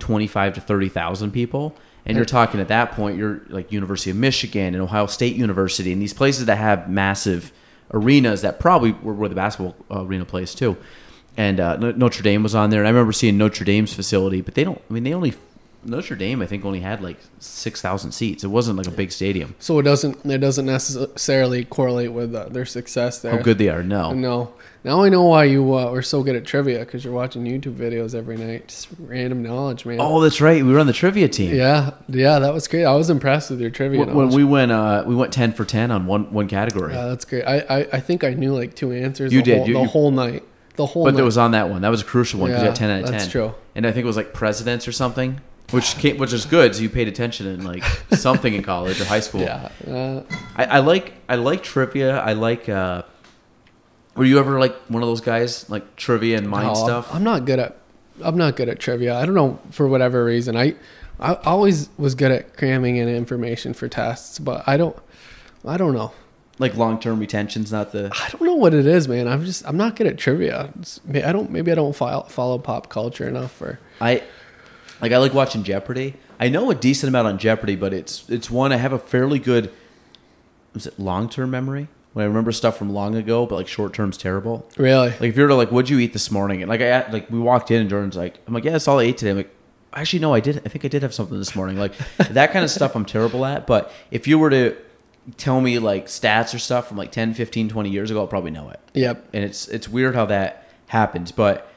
25 0.00 0.54
to 0.54 0.60
30,000 0.60 1.30
people 1.30 1.76
and 2.06 2.16
you're 2.16 2.24
talking 2.24 2.60
at 2.60 2.68
that 2.68 2.92
point 2.92 3.16
you're 3.16 3.42
like 3.48 3.72
University 3.72 4.10
of 4.10 4.16
Michigan 4.16 4.74
and 4.74 4.82
Ohio 4.82 5.06
State 5.06 5.36
University 5.36 5.92
and 5.92 6.00
these 6.00 6.14
places 6.14 6.46
that 6.46 6.56
have 6.56 6.88
massive 6.88 7.52
arenas 7.92 8.42
that 8.42 8.60
probably 8.60 8.92
were 8.92 9.14
where 9.14 9.28
the 9.28 9.34
basketball 9.34 9.74
uh, 9.90 10.04
arena 10.04 10.24
plays 10.24 10.54
too. 10.54 10.76
And 11.36 11.60
uh, 11.60 11.76
Notre 11.76 12.22
Dame 12.22 12.42
was 12.42 12.54
on 12.54 12.70
there. 12.70 12.80
And 12.80 12.88
I 12.88 12.90
remember 12.90 13.12
seeing 13.12 13.38
Notre 13.38 13.64
Dame's 13.64 13.94
facility 13.94 14.40
but 14.40 14.54
they 14.54 14.64
don't 14.64 14.80
I 14.88 14.92
mean 14.92 15.04
they 15.04 15.14
only 15.14 15.34
Notre 15.84 16.14
Dame, 16.16 16.42
I 16.42 16.46
think, 16.46 16.64
only 16.64 16.80
had 16.80 17.02
like 17.02 17.16
six 17.38 17.80
thousand 17.80 18.12
seats. 18.12 18.44
It 18.44 18.48
wasn't 18.48 18.76
like 18.76 18.86
a 18.86 18.90
big 18.90 19.10
stadium. 19.12 19.54
so 19.58 19.78
it 19.78 19.82
doesn't 19.84 20.24
it 20.26 20.38
doesn't 20.38 20.66
necessarily 20.66 21.64
correlate 21.64 22.12
with 22.12 22.34
uh, 22.34 22.48
their 22.50 22.66
success 22.66 23.20
there. 23.20 23.32
How 23.36 23.42
good 23.42 23.58
they 23.58 23.68
are, 23.68 23.82
no. 23.82 24.12
No. 24.12 24.52
Now 24.82 25.02
I 25.02 25.10
know 25.10 25.24
why 25.24 25.44
you 25.44 25.76
uh, 25.76 25.90
were 25.90 26.00
so 26.02 26.22
good 26.22 26.36
at 26.36 26.46
trivia 26.46 26.78
because 26.80 27.04
you're 27.04 27.12
watching 27.12 27.44
YouTube 27.44 27.74
videos 27.74 28.14
every 28.14 28.36
night. 28.38 28.68
Just 28.68 28.88
random 28.98 29.42
knowledge, 29.42 29.84
man. 29.84 29.98
Oh, 30.00 30.20
that's 30.20 30.40
right. 30.40 30.64
We 30.64 30.72
were 30.72 30.80
on 30.80 30.86
the 30.86 30.92
trivia 30.94 31.28
team. 31.28 31.54
Yeah, 31.54 31.92
yeah, 32.08 32.38
that 32.38 32.54
was 32.54 32.66
great. 32.66 32.84
I 32.84 32.94
was 32.94 33.10
impressed 33.10 33.50
with 33.50 33.60
your 33.60 33.70
trivia. 33.70 34.00
When, 34.00 34.14
when 34.14 34.28
we 34.30 34.42
went, 34.44 34.72
uh, 34.72 35.04
we 35.06 35.14
went 35.14 35.32
ten 35.32 35.52
for 35.52 35.64
ten 35.66 35.90
on 35.90 36.06
one 36.06 36.32
one 36.32 36.48
category. 36.48 36.94
Yeah, 36.94 37.06
that's 37.08 37.24
great. 37.26 37.44
I, 37.44 37.58
I, 37.60 37.78
I 37.94 38.00
think 38.00 38.24
I 38.24 38.30
knew 38.34 38.54
like 38.54 38.74
two 38.74 38.92
answers. 38.92 39.32
You 39.32 39.40
the 39.40 39.44
did. 39.44 39.58
Whole, 39.58 39.66
You- 39.68 39.74
the 39.74 39.80
you- 39.82 39.88
wole 39.88 40.10
night. 40.10 40.42
The 40.76 40.86
whole 40.86 41.04
but 41.04 41.10
night. 41.10 41.16
there 41.16 41.24
was 41.26 41.36
on 41.36 41.50
that 41.50 41.68
one. 41.68 41.82
That 41.82 41.90
was 41.90 42.00
a 42.00 42.04
crucial 42.04 42.40
one 42.40 42.50
because 42.50 42.62
you 42.62 42.68
had 42.68 42.76
ten 42.76 42.90
out 42.90 43.00
of 43.00 43.10
ten. 43.10 43.18
that's 43.18 43.30
true. 43.30 43.52
And 43.74 43.86
I 43.86 43.92
think 43.92 44.04
it 44.04 44.06
was 44.06 44.16
like 44.16 44.32
presidents 44.32 44.88
or 44.88 44.92
something, 44.92 45.40
which 45.70 45.96
came, 45.98 46.18
which 46.18 46.32
is 46.32 46.44
good. 46.46 46.74
So 46.74 46.82
you 46.82 46.88
paid 46.90 47.08
attention 47.08 47.46
in 47.46 47.64
like 47.64 47.84
something 48.12 48.52
in 48.54 48.62
college 48.62 49.00
or 49.00 49.04
high 49.04 49.20
school. 49.20 49.40
yeah. 49.50 49.68
Uh, 49.86 50.22
I, 50.56 50.64
I 50.64 50.78
like 50.80 51.14
I 51.28 51.36
like 51.36 51.62
trivia. 51.62 52.18
I 52.18 52.32
like. 52.32 52.68
uh 52.68 53.02
Were 54.16 54.24
you 54.24 54.38
ever 54.38 54.58
like 54.58 54.74
one 54.88 55.02
of 55.02 55.08
those 55.08 55.20
guys 55.20 55.68
like 55.70 55.96
trivia 55.96 56.38
and 56.38 56.48
mind 56.48 56.68
no, 56.68 56.74
stuff? 56.74 57.14
I'm 57.14 57.24
not 57.24 57.44
good 57.44 57.58
at. 57.58 57.76
I'm 58.22 58.36
not 58.36 58.56
good 58.56 58.68
at 58.68 58.78
trivia. 58.78 59.14
I 59.16 59.24
don't 59.24 59.34
know 59.34 59.58
for 59.70 59.88
whatever 59.88 60.24
reason. 60.24 60.56
I, 60.56 60.74
I 61.18 61.34
always 61.44 61.88
was 61.96 62.14
good 62.14 62.30
at 62.30 62.56
cramming 62.56 62.96
in 62.96 63.08
information 63.08 63.72
for 63.72 63.88
tests, 63.88 64.38
but 64.38 64.64
I 64.66 64.76
don't. 64.76 64.96
I 65.64 65.76
don't 65.76 65.94
know. 65.94 66.12
like 66.58 66.74
long 66.76 66.98
term 67.00 67.18
retention's 67.20 67.70
not 67.72 67.92
the. 67.92 68.10
I 68.12 68.28
don't 68.30 68.42
know 68.42 68.54
what 68.56 68.74
it 68.74 68.86
is, 68.86 69.08
man. 69.08 69.28
I'm 69.28 69.44
just. 69.44 69.66
I'm 69.66 69.76
not 69.76 69.96
good 69.96 70.06
at 70.06 70.18
trivia. 70.18 70.70
It's- 70.80 71.00
I 71.14 71.32
don't. 71.32 71.50
Maybe 71.50 71.70
I 71.70 71.74
don't 71.74 71.94
follow, 71.94 72.22
follow 72.24 72.58
pop 72.58 72.88
culture 72.90 73.28
enough. 73.28 73.60
Or 73.62 73.78
I 74.00 74.22
like 75.00 75.12
I 75.12 75.18
like 75.18 75.34
watching 75.34 75.62
Jeopardy. 75.62 76.14
I 76.38 76.48
know 76.48 76.70
a 76.70 76.74
decent 76.74 77.08
amount 77.08 77.28
on 77.28 77.38
Jeopardy, 77.38 77.76
but 77.76 77.92
it's 77.92 78.28
it's 78.28 78.50
one 78.50 78.72
I 78.72 78.76
have 78.76 78.92
a 78.92 78.98
fairly 78.98 79.38
good 79.38 79.72
is 80.74 80.86
it 80.86 80.98
long 80.98 81.28
term 81.28 81.50
memory? 81.50 81.88
When 82.12 82.24
I 82.24 82.26
remember 82.26 82.50
stuff 82.50 82.76
from 82.76 82.92
long 82.92 83.14
ago, 83.14 83.46
but 83.46 83.54
like 83.54 83.68
short 83.68 83.94
term's 83.94 84.16
terrible. 84.16 84.68
really, 84.76 85.10
Like 85.10 85.22
if 85.22 85.36
you 85.36 85.42
were 85.42 85.48
to 85.48 85.54
like, 85.54 85.70
what'd 85.70 85.88
you 85.88 86.00
eat 86.00 86.12
this 86.12 86.30
morning? 86.30 86.60
And 86.60 86.68
like 86.68 86.80
I 86.80 87.08
like 87.10 87.30
we 87.30 87.38
walked 87.38 87.70
in 87.70 87.80
and 87.80 87.88
Jordan's 87.90 88.16
like, 88.16 88.38
I'm 88.46 88.54
like, 88.54 88.64
yeah, 88.64 88.72
that's 88.72 88.88
all 88.88 88.98
I 88.98 89.04
ate 89.04 89.18
today. 89.18 89.30
I'm 89.30 89.36
like, 89.36 89.54
actually 89.92 90.18
no, 90.18 90.34
I 90.34 90.40
did. 90.40 90.58
I 90.58 90.68
think 90.68 90.84
I 90.84 90.88
did 90.88 91.02
have 91.02 91.14
something 91.14 91.38
this 91.38 91.54
morning. 91.54 91.76
Like 91.76 91.92
that 92.30 92.52
kind 92.52 92.64
of 92.64 92.70
stuff 92.70 92.96
I'm 92.96 93.04
terrible 93.04 93.44
at. 93.44 93.66
But 93.66 93.92
if 94.10 94.26
you 94.26 94.38
were 94.38 94.50
to 94.50 94.76
tell 95.36 95.60
me 95.60 95.78
like 95.78 96.06
stats 96.06 96.52
or 96.54 96.58
stuff 96.58 96.88
from 96.88 96.96
like 96.96 97.12
10, 97.12 97.34
15, 97.34 97.68
20 97.68 97.90
years 97.90 98.10
ago, 98.10 98.20
I'll 98.20 98.26
probably 98.26 98.50
know 98.50 98.70
it 98.70 98.80
yep. 98.94 99.28
and 99.32 99.44
it's 99.44 99.68
it's 99.68 99.88
weird 99.88 100.14
how 100.14 100.26
that 100.26 100.68
happens 100.88 101.30
but 101.32 101.70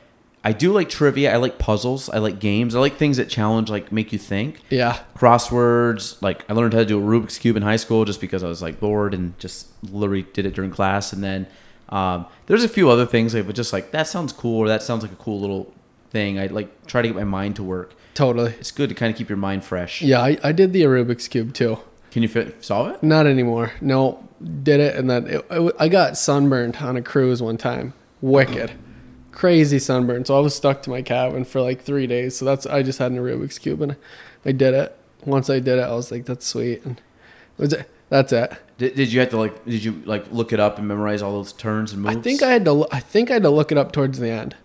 i 0.43 0.51
do 0.51 0.71
like 0.73 0.89
trivia 0.89 1.33
i 1.33 1.37
like 1.37 1.57
puzzles 1.57 2.09
i 2.09 2.17
like 2.17 2.39
games 2.39 2.75
i 2.75 2.79
like 2.79 2.95
things 2.97 3.17
that 3.17 3.29
challenge 3.29 3.69
like 3.69 3.91
make 3.91 4.11
you 4.13 4.19
think 4.19 4.61
Yeah. 4.69 4.99
crosswords 5.15 6.21
like 6.21 6.45
i 6.49 6.53
learned 6.53 6.73
how 6.73 6.79
to 6.79 6.85
do 6.85 6.99
a 6.99 7.01
rubik's 7.01 7.37
cube 7.37 7.55
in 7.57 7.63
high 7.63 7.75
school 7.75 8.05
just 8.05 8.21
because 8.21 8.43
i 8.43 8.47
was 8.47 8.61
like 8.61 8.79
bored 8.79 9.13
and 9.13 9.37
just 9.39 9.67
literally 9.91 10.23
did 10.33 10.45
it 10.45 10.53
during 10.53 10.71
class 10.71 11.13
and 11.13 11.23
then 11.23 11.47
um, 11.89 12.25
there's 12.47 12.63
a 12.63 12.69
few 12.69 12.89
other 12.89 13.05
things 13.05 13.35
like 13.35 13.45
but 13.45 13.55
just 13.55 13.71
like 13.73 13.91
that 13.91 14.07
sounds 14.07 14.33
cool 14.33 14.59
or 14.59 14.67
that 14.67 14.81
sounds 14.81 15.03
like 15.03 15.11
a 15.11 15.15
cool 15.15 15.39
little 15.39 15.71
thing 16.09 16.39
i 16.39 16.47
like 16.47 16.85
try 16.87 17.01
to 17.01 17.07
get 17.07 17.15
my 17.15 17.23
mind 17.23 17.55
to 17.57 17.63
work 17.63 17.93
Totally. 18.13 18.51
it's 18.59 18.71
good 18.71 18.89
to 18.89 18.95
kind 18.95 19.11
of 19.11 19.17
keep 19.17 19.29
your 19.29 19.37
mind 19.37 19.63
fresh 19.63 20.01
Yeah, 20.01 20.21
I, 20.21 20.37
I 20.43 20.51
did 20.51 20.71
the 20.71 20.83
Rubik's 20.83 21.27
cube 21.27 21.53
too. 21.53 21.79
can 22.11 22.21
you 22.21 22.29
fit, 22.29 22.63
solve 22.63 22.89
it 22.93 23.01
Not 23.03 23.25
anymore. 23.25 23.73
No, 23.81 24.27
did 24.61 24.79
it, 24.79 24.95
and 24.95 25.09
then 25.09 25.25
it, 25.27 25.75
I 25.79 25.87
got 25.89 26.15
sunburned 26.17 26.75
on 26.77 26.95
a 26.95 27.01
cruise 27.01 27.41
one 27.41 27.57
time. 27.57 27.93
Wicked, 28.21 28.71
crazy 29.33 29.79
sunburn. 29.79 30.23
So 30.25 30.37
I 30.37 30.39
was 30.39 30.55
stuck 30.55 30.81
to 30.83 30.89
my 30.89 31.01
cabin 31.01 31.43
for 31.43 31.61
like 31.61 31.81
three 31.81 32.07
days. 32.07 32.37
So 32.37 32.45
that's 32.45 32.65
I 32.65 32.83
just 32.83 32.99
had 32.99 33.11
an 33.11 33.17
Rubik's 33.17 33.59
cube, 33.59 33.81
and 33.81 33.95
I 34.45 34.51
did 34.51 34.73
it. 34.73 34.97
Once 35.25 35.49
I 35.49 35.59
did 35.59 35.79
it, 35.79 35.83
I 35.83 35.93
was 35.93 36.11
like, 36.11 36.25
"That's 36.25 36.45
sweet." 36.45 36.85
And 36.85 37.01
was 37.57 37.73
it? 37.73 37.89
That's 38.09 38.31
it. 38.31 38.53
did, 38.77 38.95
did 38.95 39.11
you 39.11 39.19
have 39.21 39.29
to 39.31 39.37
like 39.37 39.65
did 39.65 39.83
you 39.83 40.01
like 40.05 40.31
look 40.31 40.53
it 40.53 40.59
up 40.59 40.77
and 40.77 40.87
memorize 40.87 41.21
all 41.21 41.31
those 41.31 41.51
turns 41.51 41.93
and 41.93 42.03
moves 42.03 42.17
I 42.17 42.21
think 42.21 42.43
I 42.43 42.51
had 42.51 42.65
to. 42.65 42.85
I 42.91 42.99
think 42.99 43.29
I 43.31 43.33
had 43.33 43.43
to 43.43 43.49
look 43.49 43.71
it 43.71 43.77
up 43.77 43.91
towards 43.91 44.19
the 44.19 44.29
end. 44.29 44.55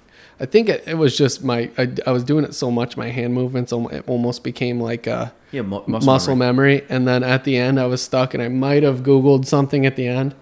I 0.40 0.46
think 0.46 0.68
it, 0.68 0.84
it 0.86 0.94
was 0.94 1.16
just 1.16 1.42
my. 1.42 1.70
I, 1.76 1.90
I 2.06 2.12
was 2.12 2.22
doing 2.22 2.44
it 2.44 2.54
so 2.54 2.70
much, 2.70 2.96
my 2.96 3.08
hand 3.08 3.34
movements 3.34 3.72
it 3.72 4.08
almost 4.08 4.44
became 4.44 4.80
like 4.80 5.06
a 5.06 5.32
yeah 5.50 5.62
mu- 5.62 5.82
muscle, 5.86 6.36
memory. 6.36 6.84
And 6.88 7.08
then 7.08 7.24
at 7.24 7.44
the 7.44 7.56
end, 7.56 7.80
I 7.80 7.86
was 7.86 8.02
stuck, 8.02 8.34
and 8.34 8.42
I 8.42 8.48
might 8.48 8.82
have 8.82 9.00
Googled 9.00 9.46
something 9.46 9.84
at 9.84 9.96
the 9.96 10.06
end, 10.06 10.34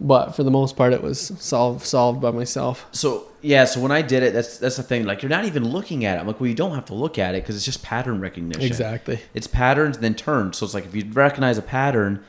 but 0.00 0.30
for 0.36 0.44
the 0.44 0.50
most 0.50 0.76
part, 0.76 0.92
it 0.92 1.02
was 1.02 1.32
solved 1.40 1.84
solved 1.84 2.20
by 2.20 2.30
myself. 2.30 2.86
So 2.92 3.28
yeah, 3.46 3.64
so 3.64 3.80
when 3.80 3.92
I 3.92 4.02
did 4.02 4.22
it, 4.22 4.32
that's 4.32 4.58
that's 4.58 4.76
the 4.76 4.82
thing. 4.82 5.04
Like 5.04 5.22
you're 5.22 5.30
not 5.30 5.44
even 5.44 5.64
looking 5.68 6.04
at 6.04 6.16
it. 6.16 6.20
I'm 6.20 6.26
like, 6.26 6.40
well, 6.40 6.48
you 6.48 6.54
don't 6.54 6.74
have 6.74 6.86
to 6.86 6.94
look 6.94 7.18
at 7.18 7.34
it 7.34 7.42
because 7.42 7.54
it's 7.56 7.64
just 7.64 7.82
pattern 7.82 8.20
recognition. 8.20 8.62
Exactly. 8.62 9.20
It's 9.34 9.46
patterns 9.46 9.98
then 9.98 10.14
turns. 10.14 10.56
So 10.58 10.64
it's 10.66 10.74
like 10.74 10.84
if 10.86 10.94
you 10.94 11.04
recognize 11.12 11.56
a 11.58 11.62
pattern 11.62 12.24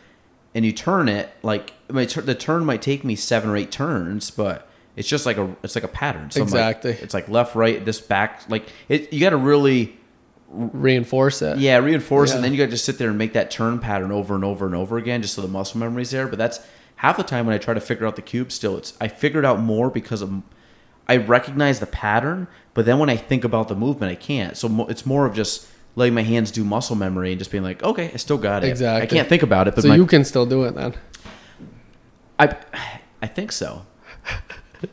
and 0.53 0.63
you 0.65 0.72
turn 0.72 1.09
it, 1.09 1.30
like 1.43 1.74
tur- 2.07 2.22
the 2.22 2.36
turn 2.36 2.65
might 2.65 2.82
take 2.82 3.03
me 3.03 3.15
seven 3.15 3.49
or 3.49 3.57
eight 3.57 3.72
turns, 3.72 4.30
but 4.32 4.68
it's 4.95 5.07
just 5.07 5.26
like 5.26 5.38
a 5.38 5.55
it's 5.63 5.76
like 5.76 5.84
a 5.84 5.88
pattern. 5.89 6.30
So 6.32 6.41
I'm 6.41 6.47
like- 6.49 6.53
Exactly. 6.78 6.91
it's 7.03 7.13
like 7.13 7.28
left, 7.30 7.55
right, 7.55 7.84
this 7.84 7.99
back. 7.99 8.41
Like 8.49 8.68
it, 8.88 9.11
you 9.11 9.20
got 9.20 9.32
to 9.32 9.38
really 9.38 9.97
Reinforce 10.49 11.41
it. 11.41 11.57
yeah 11.57 11.78
reinforce, 11.78 12.30
it, 12.30 12.34
Yeah. 12.34 12.36
and 12.38 12.43
then 12.45 12.51
you 12.53 12.57
got 12.57 12.65
to 12.65 12.72
just 12.72 12.86
sit 12.86 12.97
there 12.97 13.09
and 13.09 13.18
make 13.18 13.34
that 13.34 13.51
turn 13.51 13.80
pattern 13.80 14.13
over 14.13 14.34
and 14.34 14.45
over 14.45 14.65
and 14.65 14.74
over 14.76 14.97
again, 14.97 15.22
just 15.22 15.34
so 15.34 15.41
the 15.41 15.47
muscle 15.49 15.78
memory's 15.80 16.11
there. 16.11 16.26
But 16.26 16.39
that's 16.39 16.61
half 16.95 17.18
the 17.18 17.24
time 17.24 17.45
when 17.45 17.53
I 17.53 17.57
try 17.57 17.74
to 17.74 17.82
figure 17.82 18.07
out 18.07 18.15
the 18.15 18.22
cube, 18.22 18.51
still 18.53 18.78
it's 18.78 18.93
I 19.01 19.09
figured 19.09 19.43
out 19.43 19.59
more 19.59 19.89
because 19.89 20.22
of 20.22 20.41
I 21.07 21.17
recognize 21.17 21.79
the 21.79 21.85
pattern, 21.87 22.47
but 22.73 22.85
then 22.85 22.99
when 22.99 23.09
I 23.09 23.15
think 23.15 23.43
about 23.43 23.67
the 23.69 23.75
movement, 23.75 24.11
I 24.11 24.15
can't. 24.15 24.57
So 24.57 24.67
mo- 24.67 24.87
it's 24.87 25.05
more 25.05 25.25
of 25.25 25.33
just 25.33 25.67
letting 25.95 26.13
my 26.13 26.23
hands 26.23 26.51
do 26.51 26.63
muscle 26.63 26.95
memory 26.95 27.31
and 27.31 27.39
just 27.39 27.49
being 27.51 27.63
like, 27.63 27.81
okay, 27.81 28.11
I 28.13 28.17
still 28.17 28.37
got 28.37 28.63
it. 28.63 28.69
Exactly. 28.69 29.03
I 29.03 29.05
can't 29.05 29.27
think 29.29 29.43
about 29.43 29.67
it, 29.67 29.75
but 29.75 29.83
so 29.83 29.87
my, 29.89 29.95
you 29.95 30.05
can 30.05 30.23
still 30.23 30.45
do 30.45 30.63
it 30.63 30.75
then. 30.75 30.93
I, 32.39 32.55
I 33.21 33.27
think 33.27 33.51
so. 33.51 33.85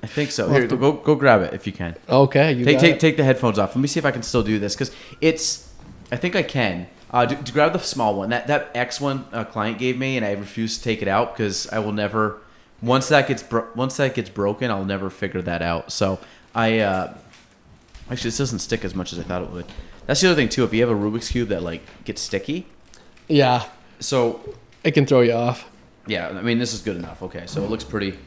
I 0.02 0.06
think 0.06 0.30
so. 0.30 0.48
Here, 0.50 0.66
go 0.66 0.92
go 0.92 1.14
grab 1.14 1.42
it 1.42 1.52
if 1.52 1.66
you 1.66 1.72
can. 1.72 1.94
Okay, 2.08 2.52
you 2.52 2.64
Take 2.64 2.78
take 2.78 2.98
take 2.98 3.16
the 3.18 3.24
headphones 3.24 3.58
off. 3.58 3.76
Let 3.76 3.82
me 3.82 3.88
see 3.88 3.98
if 3.98 4.06
I 4.06 4.12
can 4.12 4.22
still 4.22 4.42
do 4.42 4.58
this 4.58 4.74
because 4.74 4.94
it's. 5.20 5.70
I 6.10 6.16
think 6.16 6.36
I 6.36 6.42
can. 6.42 6.86
Uh, 7.10 7.26
to 7.26 7.52
grab 7.52 7.72
the 7.72 7.78
small 7.78 8.14
one, 8.16 8.30
that 8.30 8.46
that 8.46 8.70
X 8.74 9.00
one 9.00 9.26
a 9.30 9.44
client 9.44 9.78
gave 9.78 9.98
me, 9.98 10.16
and 10.16 10.24
I 10.24 10.32
refuse 10.32 10.78
to 10.78 10.84
take 10.84 11.02
it 11.02 11.08
out 11.08 11.36
because 11.36 11.68
I 11.68 11.80
will 11.80 11.92
never. 11.92 12.40
Once 12.84 13.08
that 13.08 13.26
gets 13.28 13.42
bro- 13.42 13.66
once 13.74 13.96
that 13.96 14.14
gets 14.14 14.28
broken, 14.30 14.70
I'll 14.70 14.84
never 14.84 15.10
figure 15.10 15.42
that 15.42 15.62
out. 15.62 15.90
So 15.92 16.18
I 16.54 16.80
uh, 16.80 17.14
actually 18.10 18.28
this 18.28 18.38
doesn't 18.38 18.58
stick 18.60 18.84
as 18.84 18.94
much 18.94 19.12
as 19.12 19.18
I 19.18 19.22
thought 19.22 19.42
it 19.42 19.50
would. 19.50 19.66
That's 20.06 20.20
the 20.20 20.28
other 20.28 20.36
thing 20.36 20.48
too. 20.50 20.64
If 20.64 20.74
you 20.74 20.80
have 20.86 20.90
a 20.90 20.94
Rubik's 21.00 21.30
cube 21.30 21.48
that 21.48 21.62
like 21.62 21.82
gets 22.04 22.20
sticky, 22.20 22.66
Yeah, 23.28 23.64
so 24.00 24.54
it 24.82 24.92
can 24.92 25.06
throw 25.06 25.22
you 25.22 25.32
off. 25.32 25.70
yeah, 26.06 26.28
I 26.28 26.42
mean, 26.42 26.58
this 26.58 26.74
is 26.74 26.80
good 26.82 26.96
enough. 26.96 27.22
Okay, 27.22 27.44
so 27.46 27.64
it 27.64 27.70
looks 27.70 27.84
pretty. 27.84 28.18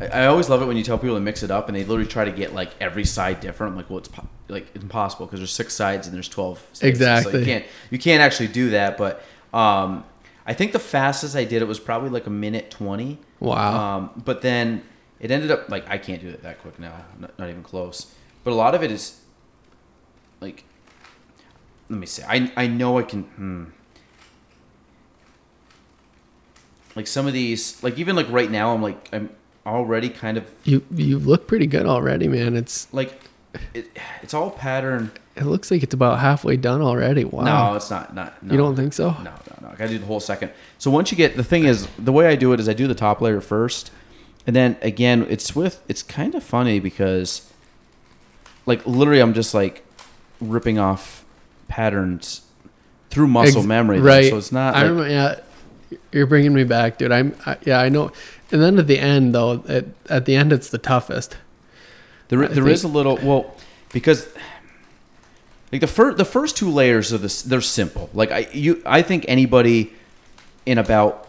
I, 0.00 0.06
I 0.08 0.26
always 0.26 0.48
love 0.50 0.60
it 0.62 0.66
when 0.66 0.76
you 0.76 0.82
tell 0.82 0.98
people 0.98 1.16
to 1.16 1.20
mix 1.20 1.42
it 1.42 1.50
up, 1.50 1.68
and 1.68 1.76
they 1.76 1.84
literally 1.84 2.06
try 2.08 2.24
to 2.24 2.32
get 2.32 2.54
like 2.54 2.70
every 2.80 3.04
side 3.04 3.40
different. 3.40 3.72
I'm 3.72 3.76
like, 3.78 3.88
well, 3.88 3.98
it's 4.00 4.08
po- 4.08 4.28
like 4.48 4.66
impossible 4.76 5.26
because 5.26 5.40
there's 5.40 5.52
six 5.52 5.74
sides 5.74 6.06
and 6.06 6.14
there's 6.14 6.28
twelve. 6.28 6.58
States. 6.72 6.80
So 6.80 6.86
Exactly. 6.88 7.40
you 7.40 7.46
can't 7.46 7.64
you 7.90 7.98
can't 7.98 8.20
actually 8.20 8.48
do 8.48 8.70
that. 8.70 8.98
But 8.98 9.22
um, 9.54 10.04
I 10.46 10.54
think 10.54 10.72
the 10.72 10.78
fastest 10.78 11.34
I 11.34 11.44
did 11.44 11.60
it 11.60 11.66
was 11.66 11.80
probably 11.80 12.10
like 12.10 12.26
a 12.26 12.30
minute 12.30 12.70
twenty. 12.70 13.18
Wow. 13.40 13.96
Um, 13.96 14.22
but 14.24 14.42
then 14.42 14.82
it 15.18 15.30
ended 15.30 15.50
up 15.50 15.68
like 15.68 15.88
I 15.88 15.98
can't 15.98 16.22
do 16.22 16.28
it 16.28 16.42
that 16.42 16.60
quick 16.60 16.78
now, 16.78 17.04
not, 17.18 17.38
not 17.38 17.48
even 17.48 17.62
close. 17.62 18.14
But 18.44 18.52
a 18.52 18.54
lot 18.54 18.74
of 18.74 18.82
it 18.82 18.90
is 18.90 19.20
like, 20.40 20.64
let 21.88 21.98
me 21.98 22.06
see. 22.06 22.22
I 22.22 22.52
I 22.56 22.66
know 22.66 22.98
I 22.98 23.02
can. 23.02 23.22
Hmm. 23.24 23.64
Like 26.94 27.06
some 27.06 27.26
of 27.26 27.34
these, 27.34 27.82
like 27.82 27.98
even 27.98 28.16
like 28.16 28.30
right 28.30 28.50
now, 28.50 28.72
I'm 28.72 28.82
like 28.82 29.08
I'm 29.12 29.30
already 29.66 30.08
kind 30.08 30.38
of 30.38 30.48
You 30.64 30.82
you 30.94 31.18
look 31.18 31.46
pretty 31.46 31.66
good 31.66 31.86
already, 31.86 32.28
man. 32.28 32.56
It's 32.56 32.92
like 32.94 33.20
it, 33.74 33.88
it's 34.22 34.34
all 34.34 34.50
pattern. 34.50 35.10
it 35.36 35.44
looks 35.44 35.70
like 35.70 35.82
it's 35.82 35.94
about 35.94 36.18
halfway 36.20 36.56
done 36.56 36.80
already. 36.82 37.24
Wow. 37.24 37.44
No, 37.70 37.76
it's 37.76 37.90
not. 37.90 38.14
Not. 38.14 38.42
No. 38.42 38.52
You 38.52 38.58
don't 38.58 38.76
think 38.76 38.92
so? 38.92 39.10
No, 39.10 39.22
no, 39.22 39.32
no. 39.62 39.68
I 39.68 39.74
gotta 39.76 39.90
do 39.90 39.98
the 39.98 40.06
whole 40.06 40.20
second. 40.20 40.52
So 40.78 40.90
once 40.90 41.10
you 41.10 41.16
get 41.16 41.36
the 41.36 41.44
thing 41.44 41.64
is 41.64 41.86
the 41.98 42.12
way 42.12 42.26
I 42.26 42.36
do 42.36 42.52
it 42.52 42.60
is 42.60 42.68
I 42.68 42.72
do 42.72 42.86
the 42.86 42.94
top 42.94 43.20
layer 43.20 43.40
first, 43.40 43.90
and 44.46 44.54
then 44.56 44.76
again 44.82 45.26
it's 45.28 45.54
with 45.54 45.82
it's 45.88 46.02
kind 46.02 46.34
of 46.34 46.42
funny 46.42 46.80
because, 46.80 47.52
like 48.64 48.86
literally 48.86 49.20
I'm 49.20 49.34
just 49.34 49.54
like 49.54 49.84
ripping 50.40 50.78
off 50.78 51.24
patterns 51.68 52.42
through 53.10 53.28
muscle 53.28 53.60
Ex- 53.60 53.66
memory. 53.66 53.98
though. 53.98 54.04
Right. 54.06 54.30
So 54.30 54.36
it's 54.38 54.52
not. 54.52 54.74
I 54.74 54.82
like- 54.82 54.90
remember. 54.90 55.08
Yeah, 55.10 55.40
you're 56.12 56.26
bringing 56.26 56.54
me 56.54 56.64
back, 56.64 56.98
dude. 56.98 57.12
I'm. 57.12 57.34
I, 57.46 57.56
yeah, 57.64 57.80
I 57.80 57.88
know. 57.88 58.10
And 58.52 58.62
then 58.62 58.78
at 58.78 58.86
the 58.86 58.98
end, 58.98 59.34
though, 59.34 59.64
at, 59.68 59.86
at 60.08 60.24
the 60.24 60.36
end, 60.36 60.52
it's 60.52 60.70
the 60.70 60.78
toughest. 60.78 61.36
There, 62.28 62.44
I 62.44 62.48
there 62.48 62.68
is 62.68 62.84
a 62.84 62.88
little 62.88 63.18
well, 63.22 63.54
because 63.92 64.28
like 65.72 65.80
the 65.80 65.86
first 65.86 66.16
the 66.18 66.24
first 66.24 66.56
two 66.56 66.70
layers 66.70 67.12
of 67.12 67.22
this 67.22 67.42
they're 67.42 67.60
simple. 67.60 68.10
Like 68.14 68.30
I 68.30 68.48
you 68.52 68.82
I 68.84 69.02
think 69.02 69.24
anybody 69.28 69.92
in 70.64 70.78
about 70.78 71.28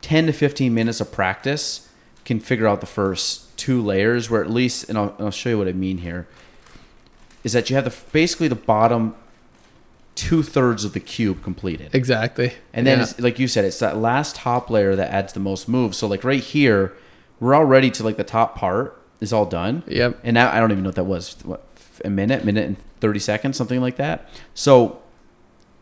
ten 0.00 0.26
to 0.26 0.32
fifteen 0.32 0.74
minutes 0.74 1.00
of 1.00 1.12
practice 1.12 1.88
can 2.24 2.40
figure 2.40 2.66
out 2.66 2.80
the 2.80 2.86
first 2.86 3.56
two 3.58 3.82
layers. 3.82 4.30
Where 4.30 4.42
at 4.42 4.50
least, 4.50 4.88
and 4.88 4.96
I'll, 4.96 5.14
I'll 5.18 5.30
show 5.30 5.50
you 5.50 5.58
what 5.58 5.68
I 5.68 5.72
mean 5.72 5.98
here, 5.98 6.26
is 7.44 7.52
that 7.52 7.68
you 7.70 7.76
have 7.76 7.84
the 7.84 7.94
basically 8.12 8.48
the 8.48 8.54
bottom 8.54 9.14
two 10.14 10.42
thirds 10.42 10.84
of 10.84 10.92
the 10.92 11.00
cube 11.00 11.42
completed. 11.42 11.94
Exactly. 11.94 12.52
And 12.74 12.86
then, 12.86 12.98
Yeah. 12.98 13.04
it's, 13.04 13.20
like 13.20 13.38
you 13.38 13.48
said, 13.48 13.64
it's 13.64 13.78
that 13.78 13.96
last 13.96 14.36
top 14.36 14.68
layer 14.68 14.94
that 14.94 15.10
adds 15.10 15.32
the 15.32 15.40
most 15.40 15.66
moves. 15.68 15.96
So, 15.96 16.06
like 16.06 16.24
right 16.24 16.42
here, 16.42 16.92
we're 17.38 17.54
already 17.54 17.90
to 17.92 18.04
like 18.04 18.18
the 18.18 18.24
top 18.24 18.54
part 18.54 18.99
is 19.20 19.32
all 19.32 19.46
done. 19.46 19.82
Yep. 19.86 20.20
And 20.24 20.34
now 20.34 20.50
I 20.50 20.60
don't 20.60 20.70
even 20.72 20.82
know 20.82 20.88
what 20.88 20.96
that 20.96 21.04
was. 21.04 21.36
What 21.44 21.66
a 22.04 22.10
minute, 22.10 22.44
minute 22.44 22.66
and 22.66 22.76
thirty 23.00 23.18
seconds, 23.18 23.56
something 23.56 23.80
like 23.80 23.96
that. 23.96 24.28
So 24.54 25.02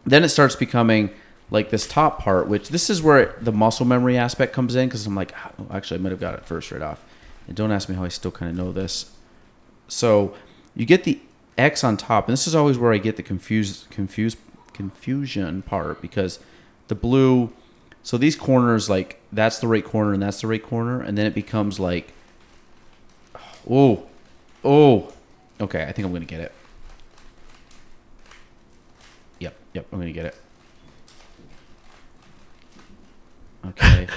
then 0.04 0.24
it 0.24 0.28
starts 0.28 0.56
becoming 0.56 1.10
like 1.50 1.70
this 1.70 1.86
top 1.86 2.20
part, 2.20 2.48
which 2.48 2.68
this 2.68 2.90
is 2.90 3.00
where 3.00 3.36
the 3.40 3.52
muscle 3.52 3.86
memory 3.86 4.18
aspect 4.18 4.52
comes 4.52 4.74
in 4.74 4.88
because 4.88 5.06
I'm 5.06 5.14
like, 5.14 5.32
ah, 5.36 5.52
oh, 5.58 5.66
actually, 5.70 6.00
I 6.00 6.02
might 6.02 6.12
have 6.12 6.20
got 6.20 6.34
it 6.34 6.44
first 6.44 6.70
right 6.70 6.82
off. 6.82 7.02
And 7.46 7.56
don't 7.56 7.72
ask 7.72 7.88
me 7.88 7.94
how 7.94 8.04
I 8.04 8.08
still 8.08 8.30
kind 8.30 8.50
of 8.50 8.56
know 8.56 8.72
this. 8.72 9.12
So 9.86 10.34
you 10.74 10.84
get 10.84 11.04
the 11.04 11.20
X 11.56 11.82
on 11.82 11.96
top, 11.96 12.28
and 12.28 12.32
this 12.32 12.46
is 12.46 12.54
always 12.54 12.76
where 12.76 12.92
I 12.92 12.98
get 12.98 13.16
the 13.16 13.22
confused, 13.22 13.88
confused, 13.90 14.36
confusion 14.72 15.62
part 15.62 16.02
because 16.02 16.38
the 16.88 16.94
blue. 16.94 17.50
So 18.02 18.16
these 18.16 18.36
corners, 18.36 18.88
like 18.88 19.20
that's 19.32 19.58
the 19.58 19.68
right 19.68 19.84
corner 19.84 20.12
and 20.12 20.22
that's 20.22 20.40
the 20.40 20.46
right 20.46 20.62
corner, 20.62 21.00
and 21.00 21.16
then 21.16 21.26
it 21.26 21.34
becomes 21.34 21.80
like, 21.80 22.12
oh, 23.70 24.06
oh, 24.64 25.12
okay. 25.60 25.84
I 25.84 25.92
think 25.92 26.06
I'm 26.06 26.12
gonna 26.12 26.24
get 26.24 26.40
it. 26.40 26.52
Yep, 29.40 29.56
yep, 29.74 29.86
I'm 29.92 29.98
gonna 29.98 30.12
get 30.12 30.26
it. 30.26 30.36
Okay. 33.66 34.08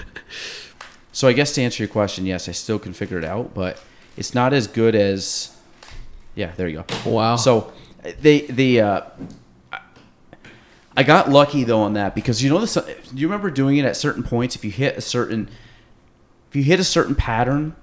so 1.12 1.28
I 1.28 1.34
guess 1.34 1.54
to 1.54 1.62
answer 1.62 1.84
your 1.84 1.92
question, 1.92 2.26
yes, 2.26 2.48
I 2.48 2.52
still 2.52 2.80
can 2.80 2.94
figure 2.94 3.18
it 3.18 3.26
out, 3.26 3.54
but 3.54 3.82
it's 4.18 4.34
not 4.34 4.54
as 4.54 4.68
good 4.68 4.96
as. 4.96 5.56
Yeah, 6.36 6.52
there 6.56 6.68
you 6.68 6.84
go. 6.84 7.10
Wow. 7.10 7.36
So 7.36 7.74
they 8.22 8.42
the 8.42 8.82
uh, 8.82 9.02
I 10.96 11.04
got 11.04 11.30
lucky 11.30 11.64
though 11.64 11.82
on 11.82 11.94
that 11.94 12.16
because 12.16 12.44
you 12.44 12.50
know 12.50 12.60
this. 12.60 12.74
Do 12.74 13.16
you 13.16 13.28
remember 13.28 13.50
doing 13.50 13.78
it 13.78 13.86
at 13.86 13.96
certain 13.96 14.24
points? 14.24 14.56
If 14.56 14.66
you 14.66 14.72
hit 14.72 14.98
a 14.98 15.02
certain, 15.02 15.50
if 16.50 16.56
you 16.56 16.64
hit 16.64 16.80
a 16.80 16.84
certain 16.84 17.16
pattern, 17.16 17.76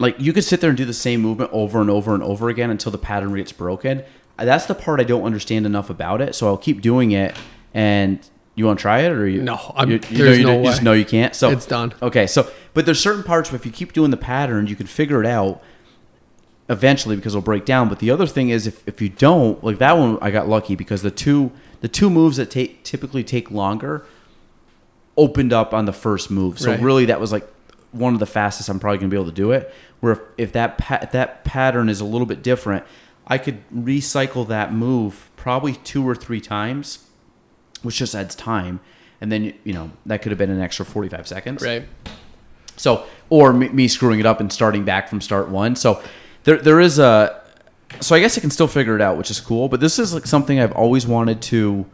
like 0.00 0.18
you 0.18 0.32
could 0.32 0.42
sit 0.44 0.60
there 0.60 0.70
and 0.70 0.76
do 0.76 0.84
the 0.84 0.92
same 0.92 1.20
movement 1.20 1.50
over 1.52 1.80
and 1.80 1.88
over 1.90 2.14
and 2.14 2.22
over 2.22 2.48
again 2.48 2.70
until 2.70 2.90
the 2.90 2.98
pattern 2.98 3.32
gets 3.36 3.52
broken. 3.52 4.02
That's 4.36 4.66
the 4.66 4.74
part 4.74 4.98
I 5.00 5.04
don't 5.04 5.22
understand 5.24 5.66
enough 5.66 5.90
about 5.90 6.20
it. 6.20 6.34
So 6.34 6.48
I'll 6.48 6.56
keep 6.56 6.80
doing 6.80 7.12
it. 7.12 7.36
And 7.74 8.18
you 8.56 8.64
want 8.66 8.78
to 8.78 8.82
try 8.82 9.00
it 9.00 9.10
or 9.12 9.28
you? 9.28 9.42
No, 9.42 9.54
I'm- 9.76 9.90
you, 9.90 10.00
you 10.10 10.18
know 10.18 10.24
there's 10.24 10.38
you, 10.38 10.44
no 10.44 10.58
you 10.58 10.64
just 10.64 10.80
way. 10.80 10.84
know 10.84 10.92
you 10.94 11.04
can't. 11.04 11.34
So 11.36 11.50
It's 11.50 11.66
done. 11.66 11.92
Okay, 12.02 12.26
so 12.26 12.50
but 12.74 12.84
there's 12.86 12.98
certain 13.00 13.22
parts 13.22 13.52
where 13.52 13.56
if 13.60 13.64
you 13.66 13.70
keep 13.72 13.92
doing 13.92 14.10
the 14.10 14.16
pattern, 14.16 14.66
you 14.66 14.74
can 14.76 14.86
figure 14.86 15.20
it 15.22 15.26
out 15.26 15.62
eventually 16.68 17.16
because 17.16 17.34
it'll 17.34 17.42
break 17.44 17.64
down. 17.64 17.88
But 17.88 17.98
the 17.98 18.10
other 18.10 18.26
thing 18.26 18.48
is 18.48 18.66
if, 18.66 18.86
if 18.88 19.00
you 19.02 19.08
don't, 19.08 19.62
like 19.62 19.78
that 19.78 19.96
one 19.98 20.18
I 20.22 20.30
got 20.30 20.48
lucky 20.48 20.74
because 20.74 21.02
the 21.02 21.10
two 21.10 21.52
the 21.80 21.88
two 21.88 22.08
moves 22.10 22.36
that 22.38 22.50
take 22.50 22.82
typically 22.84 23.22
take 23.24 23.50
longer 23.50 24.04
opened 25.16 25.52
up 25.52 25.74
on 25.74 25.84
the 25.84 25.92
first 25.92 26.30
move. 26.30 26.58
So 26.58 26.70
Right. 26.70 26.80
really 26.80 27.04
that 27.06 27.20
was 27.20 27.32
like 27.32 27.46
one 27.92 28.14
of 28.14 28.20
the 28.20 28.26
fastest 28.26 28.68
I'm 28.68 28.78
probably 28.78 28.98
going 28.98 29.10
to 29.10 29.14
be 29.14 29.20
able 29.20 29.30
to 29.30 29.36
do 29.36 29.52
it. 29.52 29.72
Where 30.00 30.12
if, 30.12 30.20
if 30.38 30.52
that 30.52 30.78
pa- 30.78 31.00
if 31.02 31.12
that 31.12 31.44
pattern 31.44 31.88
is 31.88 32.00
a 32.00 32.04
little 32.04 32.26
bit 32.26 32.42
different, 32.42 32.84
I 33.26 33.38
could 33.38 33.68
recycle 33.70 34.46
that 34.48 34.72
move 34.72 35.30
probably 35.36 35.74
two 35.74 36.08
or 36.08 36.14
three 36.14 36.40
times, 36.40 37.06
which 37.82 37.96
just 37.96 38.14
adds 38.14 38.34
time. 38.34 38.80
And 39.20 39.30
then 39.30 39.54
you 39.64 39.72
know 39.72 39.90
that 40.06 40.22
could 40.22 40.30
have 40.32 40.38
been 40.38 40.50
an 40.50 40.60
extra 40.60 40.84
45 40.84 41.26
seconds. 41.28 41.62
right. 41.62 41.84
So, 42.76 43.04
or 43.28 43.52
me, 43.52 43.68
me 43.68 43.88
screwing 43.88 44.20
it 44.20 44.26
up 44.26 44.40
and 44.40 44.50
starting 44.50 44.86
back 44.86 45.08
from 45.08 45.20
start 45.20 45.50
one. 45.50 45.76
So, 45.76 46.02
there 46.44 46.56
there 46.56 46.80
is 46.80 46.98
a. 46.98 47.38
So 48.00 48.14
I 48.14 48.20
guess 48.20 48.38
I 48.38 48.40
can 48.40 48.50
still 48.50 48.68
figure 48.68 48.94
it 48.94 49.02
out, 49.02 49.18
which 49.18 49.30
is 49.30 49.40
cool. 49.40 49.68
But 49.68 49.80
this 49.80 49.98
is 49.98 50.14
like 50.14 50.26
something 50.26 50.58
I've 50.60 50.72
always 50.72 51.06
wanted 51.06 51.42
to 51.42 51.84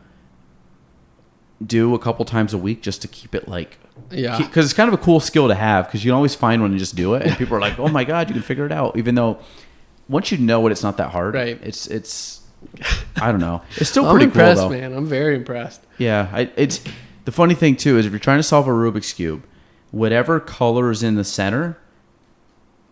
do 1.64 1.94
a 1.94 1.98
couple 1.98 2.24
times 2.24 2.52
a 2.52 2.58
week 2.58 2.82
just 2.82 3.02
to 3.02 3.08
keep 3.08 3.34
it 3.34 3.48
like. 3.48 3.78
Yeah. 4.10 4.38
Because 4.38 4.64
it's 4.66 4.74
kind 4.74 4.88
of 4.88 4.94
a 4.94 5.02
cool 5.02 5.20
skill 5.20 5.48
to 5.48 5.54
have 5.54 5.86
because 5.86 6.04
you 6.04 6.10
can 6.10 6.16
always 6.16 6.34
find 6.34 6.62
one 6.62 6.70
and 6.70 6.78
just 6.78 6.94
do 6.96 7.14
it, 7.14 7.22
and 7.26 7.36
people 7.36 7.56
are 7.56 7.60
like, 7.60 7.78
"Oh 7.78 7.88
my 7.88 8.04
god, 8.04 8.28
you 8.28 8.34
can 8.34 8.42
figure 8.42 8.66
it 8.66 8.72
out!" 8.72 8.96
Even 8.96 9.14
though 9.14 9.38
once 10.08 10.30
you 10.30 10.38
know 10.38 10.66
it, 10.66 10.70
it's 10.70 10.82
not 10.82 10.96
that 10.98 11.10
hard. 11.10 11.34
Right. 11.34 11.58
It's 11.62 11.86
it's. 11.88 12.40
I 13.20 13.30
don't 13.32 13.40
know. 13.40 13.62
It's 13.76 13.90
still 13.90 14.04
I'm 14.06 14.12
pretty 14.12 14.26
impressed, 14.26 14.60
cool 14.60 14.70
though. 14.70 14.76
man. 14.76 14.92
I'm 14.92 15.06
very 15.06 15.34
impressed. 15.36 15.80
Yeah, 15.98 16.28
I, 16.32 16.50
it's 16.56 16.80
the 17.24 17.32
funny 17.32 17.54
thing 17.54 17.76
too 17.76 17.98
is 17.98 18.06
if 18.06 18.12
you're 18.12 18.18
trying 18.18 18.38
to 18.38 18.42
solve 18.42 18.66
a 18.68 18.70
Rubik's 18.70 19.12
cube, 19.12 19.44
whatever 19.90 20.40
color 20.40 20.90
is 20.90 21.02
in 21.02 21.16
the 21.16 21.24
center, 21.24 21.78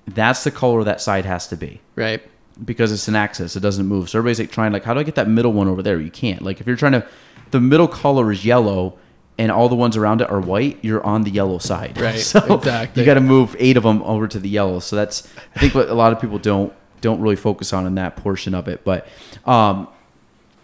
that's 0.07 0.45
the 0.45 0.51
color 0.51 0.85
that 0.85 1.01
side 1.01 1.25
has 1.25 1.47
to 1.49 1.57
be 1.57 1.81
Right. 1.97 2.23
because 2.65 2.93
it's 2.93 3.09
an 3.09 3.17
axis; 3.17 3.57
it 3.57 3.61
doesn't 3.61 3.87
move. 3.87 4.11
So 4.11 4.19
everybody's 4.19 4.39
like 4.41 4.51
trying 4.51 4.73
like, 4.73 4.85
how 4.85 4.95
do 4.95 5.01
I 5.01 5.05
get 5.05 5.15
that 5.15 5.29
middle 5.29 5.53
one 5.53 5.69
over 5.69 5.83
there? 5.83 6.01
You 6.01 6.11
can't. 6.11 6.43
Like 6.43 6.61
if 6.61 6.67
you're 6.67 6.77
trying 6.77 6.93
to, 6.93 7.07
the 7.51 7.61
middle 7.61 7.89
color 7.89 8.31
is 8.33 8.45
yellow. 8.45 8.99
And 9.37 9.51
all 9.51 9.69
the 9.69 9.75
ones 9.75 9.97
around 9.97 10.21
it 10.21 10.31
are 10.31 10.41
white. 10.41 10.79
You're 10.83 11.05
on 11.05 11.23
the 11.25 11.31
yellow 11.31 11.59
side, 11.59 12.01
Right, 12.01 12.21
So 12.33 12.39
exactly. 12.55 13.03
you 13.03 13.07
got 13.07 13.15
to 13.15 13.21
move 13.21 13.57
eight 13.59 13.77
of 13.77 13.83
them 13.83 14.01
over 14.05 14.29
to 14.29 14.39
the 14.39 14.49
yellow. 14.49 14.79
So 14.79 14.95
that's 14.95 15.29
I 15.57 15.59
think 15.61 15.75
what 15.75 15.89
a 15.89 15.95
lot 15.95 16.13
of 16.13 16.21
people 16.21 16.39
don't 16.39 16.73
don't 17.01 17.21
really 17.21 17.35
focus 17.37 17.73
on 17.73 17.87
in 17.87 17.97
that 17.97 18.15
portion 18.17 18.55
of 18.55 18.69
it. 18.69 18.85
But 18.85 19.07
um, 19.45 19.89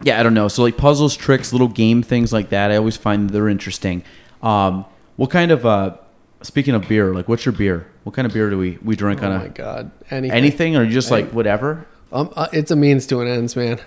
yeah, 0.03 0.21
I 0.21 0.23
don't 0.23 0.35
know. 0.35 0.47
So 0.49 0.63
like 0.63 0.77
puzzles, 0.77 1.17
tricks, 1.17 1.53
little 1.53 1.69
game 1.69 2.03
things 2.03 2.33
like 2.33 2.51
that, 2.51 2.71
I 2.71 2.77
always 2.77 2.97
find 2.97 3.29
they're 3.31 3.49
interesting. 3.49 4.05
Um, 4.43 4.85
What 5.17 5.31
kind 5.31 5.51
of 5.51 5.67
uh 5.67 5.97
speaking 6.43 6.75
of 6.75 6.87
beer, 6.89 7.13
like 7.13 7.29
what's 7.29 7.45
your 7.45 7.53
beer? 7.53 7.87
What 8.05 8.15
kind 8.15 8.25
of 8.25 8.33
beer 8.33 8.49
do 8.51 8.57
we 8.57 8.79
we 8.85 8.95
drink 8.97 9.23
Oh 9.23 9.27
on 9.31 9.39
my 9.39 9.45
a 9.47 9.49
god, 9.49 9.91
anything. 10.11 10.31
anything 10.37 10.77
or 10.77 10.85
you 10.85 10.93
just 10.93 11.11
like 11.11 11.31
whatever? 11.33 11.87
Um, 12.13 12.33
uh, 12.37 12.47
it's 12.53 12.71
a 12.71 12.77
means 12.77 13.05
to 13.09 13.21
an 13.21 13.27
ends, 13.29 13.57
man. 13.57 13.81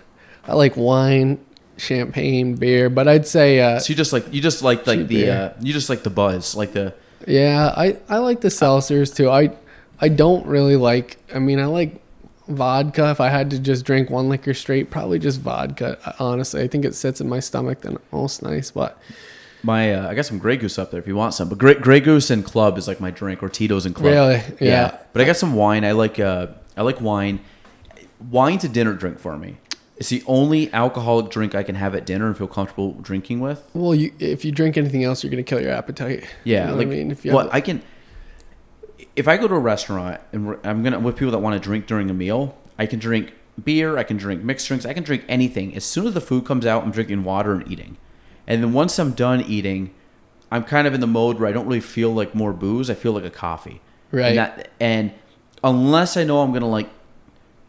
I 0.46 0.54
like 0.56 0.76
wine, 0.78 1.40
champagne, 1.78 2.56
beer, 2.56 2.90
but 2.90 3.08
I'd 3.08 3.28
say, 3.28 3.60
uh, 3.60 3.80
So 3.80 3.92
you 3.92 3.96
just 3.96 4.14
like 4.14 4.32
you 4.34 4.42
just 4.42 4.62
like 4.62 4.86
like 4.88 5.08
the 5.08 5.30
uh 5.30 5.54
you 5.62 5.74
just 5.74 5.90
like 5.90 6.04
the 6.04 6.10
buzz, 6.10 6.56
like 6.56 6.74
the 6.74 6.94
yeah, 7.28 7.74
I 7.76 7.98
I 8.10 8.18
like 8.18 8.42
the 8.42 8.50
seltzers 8.50 9.16
too. 9.16 9.30
I 9.30 9.52
I 10.00 10.10
don't 10.10 10.46
really 10.46 10.76
like. 10.76 11.18
I 11.34 11.40
mean, 11.40 11.60
I 11.60 11.66
like 11.66 12.02
vodka. 12.48 13.10
If 13.12 13.22
I 13.22 13.30
had 13.30 13.50
to 13.52 13.60
just 13.60 13.86
drink 13.86 14.10
one 14.10 14.30
liquor 14.30 14.54
straight, 14.54 14.90
probably 14.92 15.20
just 15.20 15.40
vodka. 15.40 16.16
Honestly, 16.20 16.62
I 16.62 16.68
think 16.68 16.86
it 16.86 16.96
sits 16.96 17.22
in 17.22 17.30
my 17.30 17.40
stomach 17.40 17.82
the 17.82 18.00
most 18.12 18.44
nice. 18.44 18.72
But 18.72 18.98
my 19.64 19.94
uh, 19.94 20.10
I 20.10 20.16
got 20.16 20.26
some 20.26 20.40
Grey 20.40 20.58
Goose 20.58 20.78
up 20.78 20.92
there 20.92 21.00
if 21.00 21.08
you 21.08 21.16
want 21.16 21.34
some. 21.34 21.50
But 21.50 21.58
Grey, 21.58 21.76
Grey 21.76 22.00
Goose 22.00 22.30
and 22.30 22.44
Club 22.44 22.78
is 22.78 22.88
like 22.88 23.00
my 23.00 23.12
drink 23.12 23.42
or 23.42 23.50
Tito's 23.50 23.86
and 23.86 23.96
Club. 23.96 24.12
Really? 24.12 24.42
Yeah. 24.60 24.98
But 25.14 25.22
I 25.22 25.26
got 25.26 25.38
some 25.38 25.54
wine. 25.54 25.86
I 25.86 25.94
like 25.94 26.20
uh 26.20 26.48
I 26.76 26.82
like 26.82 27.00
wine. 27.00 27.40
Wine's 28.30 28.64
a 28.64 28.70
dinner 28.70 28.94
drink 28.94 29.20
for 29.20 29.38
me. 29.38 29.58
It's 29.98 30.10
the 30.10 30.24
only 30.26 30.74
alcoholic 30.74 31.30
drink 31.30 31.54
I 31.54 31.64
can 31.64 31.76
have 31.76 31.94
at 31.94 32.06
dinner 32.06 32.26
and 32.28 32.36
feel 32.38 32.48
comfortable 32.48 32.94
drinking 32.94 33.40
with. 33.42 33.70
well, 33.74 33.94
you 33.94 34.12
if 34.20 34.44
you 34.44 34.52
drink 34.52 34.76
anything 34.78 35.04
else, 35.04 35.24
you're 35.24 35.30
gonna 35.32 35.44
kill 35.44 35.62
your 35.62 35.72
appetite. 35.72 36.26
Yeah, 36.44 36.66
You 36.66 36.72
know 36.72 36.78
like 36.78 36.88
I 36.88 36.90
mean, 36.90 37.12
if 37.12 37.24
you 37.24 37.34
well, 37.34 37.46
have, 37.46 37.54
I 37.54 37.62
can. 37.62 37.82
If 39.16 39.28
I 39.28 39.38
go 39.38 39.48
to 39.48 39.54
a 39.54 39.60
restaurant 39.60 40.20
and 40.32 40.58
I'm 40.64 40.84
gonna 40.84 41.00
with 41.00 41.16
people 41.16 41.32
that 41.32 41.40
want 41.40 41.54
to 41.54 41.60
drink 41.60 41.86
during 41.86 42.10
a 42.10 42.14
meal, 42.14 42.58
I 42.80 42.86
can 42.88 43.00
drink 43.00 43.34
beer, 43.64 43.98
I 43.98 44.04
can 44.04 44.18
drink 44.18 44.44
mixed 44.44 44.68
drinks, 44.68 44.86
I 44.86 44.94
can 44.94 45.04
drink 45.04 45.24
anything. 45.30 45.76
As 45.76 45.86
soon 45.86 46.08
as 46.08 46.14
the 46.16 46.22
food 46.22 46.46
comes 46.46 46.66
out, 46.66 46.84
I'm 46.84 46.92
drinking 46.92 47.24
water 47.24 47.54
and 47.54 47.72
eating. 47.72 47.98
And 48.48 48.64
then 48.64 48.74
once 48.74 48.98
I'm 48.98 49.12
done 49.12 49.42
eating, 49.42 49.94
I'm 50.52 50.64
kind 50.64 50.88
of 50.88 50.94
in 50.94 51.02
the 51.02 51.08
mode 51.08 51.40
where 51.40 51.48
I 51.48 51.52
don't 51.52 51.68
really 51.68 51.80
feel 51.80 52.12
like 52.12 52.34
more 52.34 52.52
booze. 52.54 52.90
I 52.90 52.96
feel 52.96 53.12
like 53.12 53.24
a 53.24 53.30
coffee. 53.30 53.82
Right. 54.12 54.30
And, 54.30 54.38
that, 54.38 54.70
and 54.80 55.14
unless 55.64 56.18
I 56.18 56.24
know 56.24 56.42
I'm 56.42 56.52
gonna 56.52 56.68
like 56.70 56.90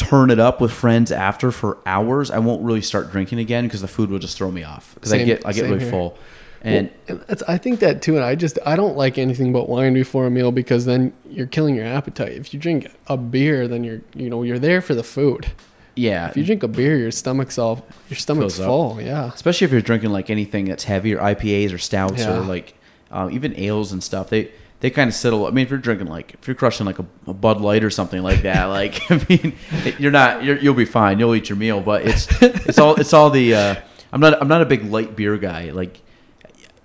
turn 0.08 0.30
it 0.30 0.38
up 0.38 0.60
with 0.60 0.72
friends 0.72 1.10
after 1.12 1.50
for 1.50 1.78
hours, 1.86 2.30
I 2.30 2.38
won't 2.38 2.62
really 2.62 2.82
start 2.82 3.10
drinking 3.10 3.38
again 3.38 3.64
because 3.64 3.80
the 3.80 3.88
food 3.88 4.10
will 4.10 4.18
just 4.18 4.36
throw 4.36 4.50
me 4.50 4.62
off 4.64 4.94
because 4.94 5.12
I 5.12 5.22
get 5.24 5.44
I 5.46 5.52
get 5.52 5.62
really 5.64 5.80
here. 5.80 5.90
full. 5.90 6.18
And 6.62 6.90
Well, 7.08 7.20
I 7.46 7.58
think 7.58 7.80
that 7.80 8.00
too, 8.00 8.16
and 8.16 8.24
I 8.24 8.34
just 8.36 8.58
I 8.64 8.74
don't 8.74 8.96
like 8.96 9.18
anything 9.18 9.52
but 9.52 9.68
wine 9.68 9.92
before 9.92 10.24
a 10.26 10.30
meal 10.30 10.50
because 10.50 10.86
then 10.86 11.12
you're 11.28 11.46
killing 11.46 11.74
your 11.74 11.84
appetite. 11.84 12.32
If 12.32 12.54
you 12.54 12.60
drink 12.60 12.90
a 13.06 13.16
beer, 13.18 13.68
then 13.68 13.84
you're 13.84 14.00
you 14.14 14.30
know 14.30 14.42
you're 14.42 14.58
there 14.58 14.80
for 14.80 14.94
the 14.94 15.02
food. 15.04 15.48
yeah, 15.94 16.28
If 16.30 16.36
you 16.38 16.44
drink 16.44 16.62
a 16.62 16.68
beer, 16.68 16.96
your 16.96 17.10
stomach's 17.10 17.58
all 17.58 17.86
your 18.08 18.16
stomach's 18.16 18.56
full. 18.56 18.98
Yeah, 19.00 19.30
especially 19.34 19.66
if 19.66 19.72
you're 19.72 19.82
drinking 19.82 20.10
like 20.10 20.30
anything 20.30 20.64
that's 20.64 20.84
heavy 20.84 21.14
or 21.14 21.18
IPAs 21.20 21.72
or 21.74 21.78
stouts 21.78 22.20
Yeah. 22.22 22.38
or 22.38 22.40
like 22.40 22.74
um, 23.10 23.30
even 23.30 23.54
ales 23.58 23.92
and 23.92 24.02
stuff. 24.02 24.30
They 24.30 24.50
they 24.84 24.90
kind 24.90 25.08
of 25.08 25.14
settle. 25.14 25.46
I 25.46 25.50
mean, 25.50 25.64
if 25.64 25.70
you're 25.70 25.78
drinking 25.78 26.08
like 26.08 26.34
if 26.34 26.46
you're 26.46 26.54
crushing 26.54 26.84
like 26.84 26.98
a, 26.98 27.06
a 27.26 27.32
Bud 27.32 27.58
Light 27.58 27.82
or 27.82 27.88
something 27.88 28.22
like 28.22 28.42
that, 28.42 28.64
like 28.80 29.10
I 29.10 29.24
mean, 29.30 29.56
you're 29.98 30.12
not 30.12 30.44
you're, 30.44 30.58
you'll 30.58 30.74
be 30.74 30.84
fine. 30.84 31.18
You'll 31.18 31.34
eat 31.34 31.48
your 31.48 31.56
meal, 31.56 31.80
but 31.80 32.06
it's 32.06 32.28
it's 32.42 32.78
all 32.78 32.94
it's 32.96 33.14
all 33.14 33.30
the. 33.30 33.54
Uh, 33.54 33.74
I'm 34.12 34.20
not 34.20 34.42
I'm 34.42 34.48
not 34.48 34.60
a 34.60 34.66
big 34.66 34.84
light 34.84 35.16
beer 35.16 35.38
guy. 35.38 35.70
Like 35.70 36.02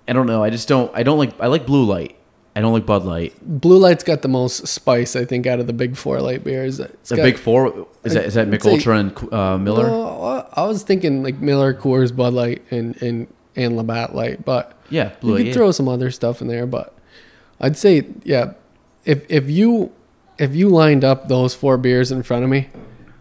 I 0.08 0.14
don't 0.14 0.26
know. 0.26 0.42
I 0.42 0.48
just 0.48 0.66
don't 0.66 0.90
I 0.96 1.02
don't 1.02 1.18
like 1.18 1.38
I 1.40 1.48
like 1.48 1.66
Blue 1.66 1.84
Light. 1.84 2.16
I 2.56 2.62
don't 2.62 2.72
like 2.72 2.86
Bud 2.86 3.04
Light. 3.04 3.34
Blue 3.42 3.76
Light's 3.76 4.02
got 4.02 4.22
the 4.22 4.28
most 4.28 4.66
spice 4.66 5.14
I 5.14 5.26
think 5.26 5.46
out 5.46 5.60
of 5.60 5.66
the 5.66 5.74
big 5.74 5.94
four 5.94 6.22
light 6.22 6.42
beers. 6.42 6.80
It's 6.80 7.10
The 7.10 7.16
got- 7.16 7.22
big 7.24 7.36
four 7.36 7.86
is 8.02 8.14
that 8.14 8.24
is 8.24 8.32
that 8.32 8.48
Mich 8.48 8.64
Ultra 8.64 8.96
and 8.96 9.32
uh, 9.34 9.58
Miller? 9.58 9.88
No, 9.88 10.48
I 10.54 10.64
was 10.64 10.84
thinking 10.84 11.22
like 11.22 11.36
Miller, 11.38 11.74
Coors, 11.74 12.16
Bud 12.16 12.32
Light, 12.32 12.62
and 12.70 13.00
and 13.02 13.28
and 13.56 13.76
Labatt 13.76 14.14
Light, 14.14 14.42
but 14.42 14.72
Yeah, 14.88 15.12
Blue 15.20 15.32
you 15.32 15.34
Light. 15.34 15.40
could 15.40 15.46
yeah. 15.48 15.52
throw 15.52 15.70
some 15.70 15.86
other 15.86 16.10
stuff 16.10 16.40
in 16.40 16.48
there. 16.48 16.64
But 16.64 16.94
I'd 17.60 17.76
say 17.76 18.06
yeah, 18.24 18.52
if 19.04 19.30
if 19.30 19.48
you 19.50 19.92
if 20.38 20.54
you 20.54 20.68
lined 20.68 21.04
up 21.04 21.28
those 21.28 21.54
four 21.54 21.76
beers 21.76 22.10
in 22.10 22.22
front 22.22 22.44
of 22.44 22.50
me 22.50 22.68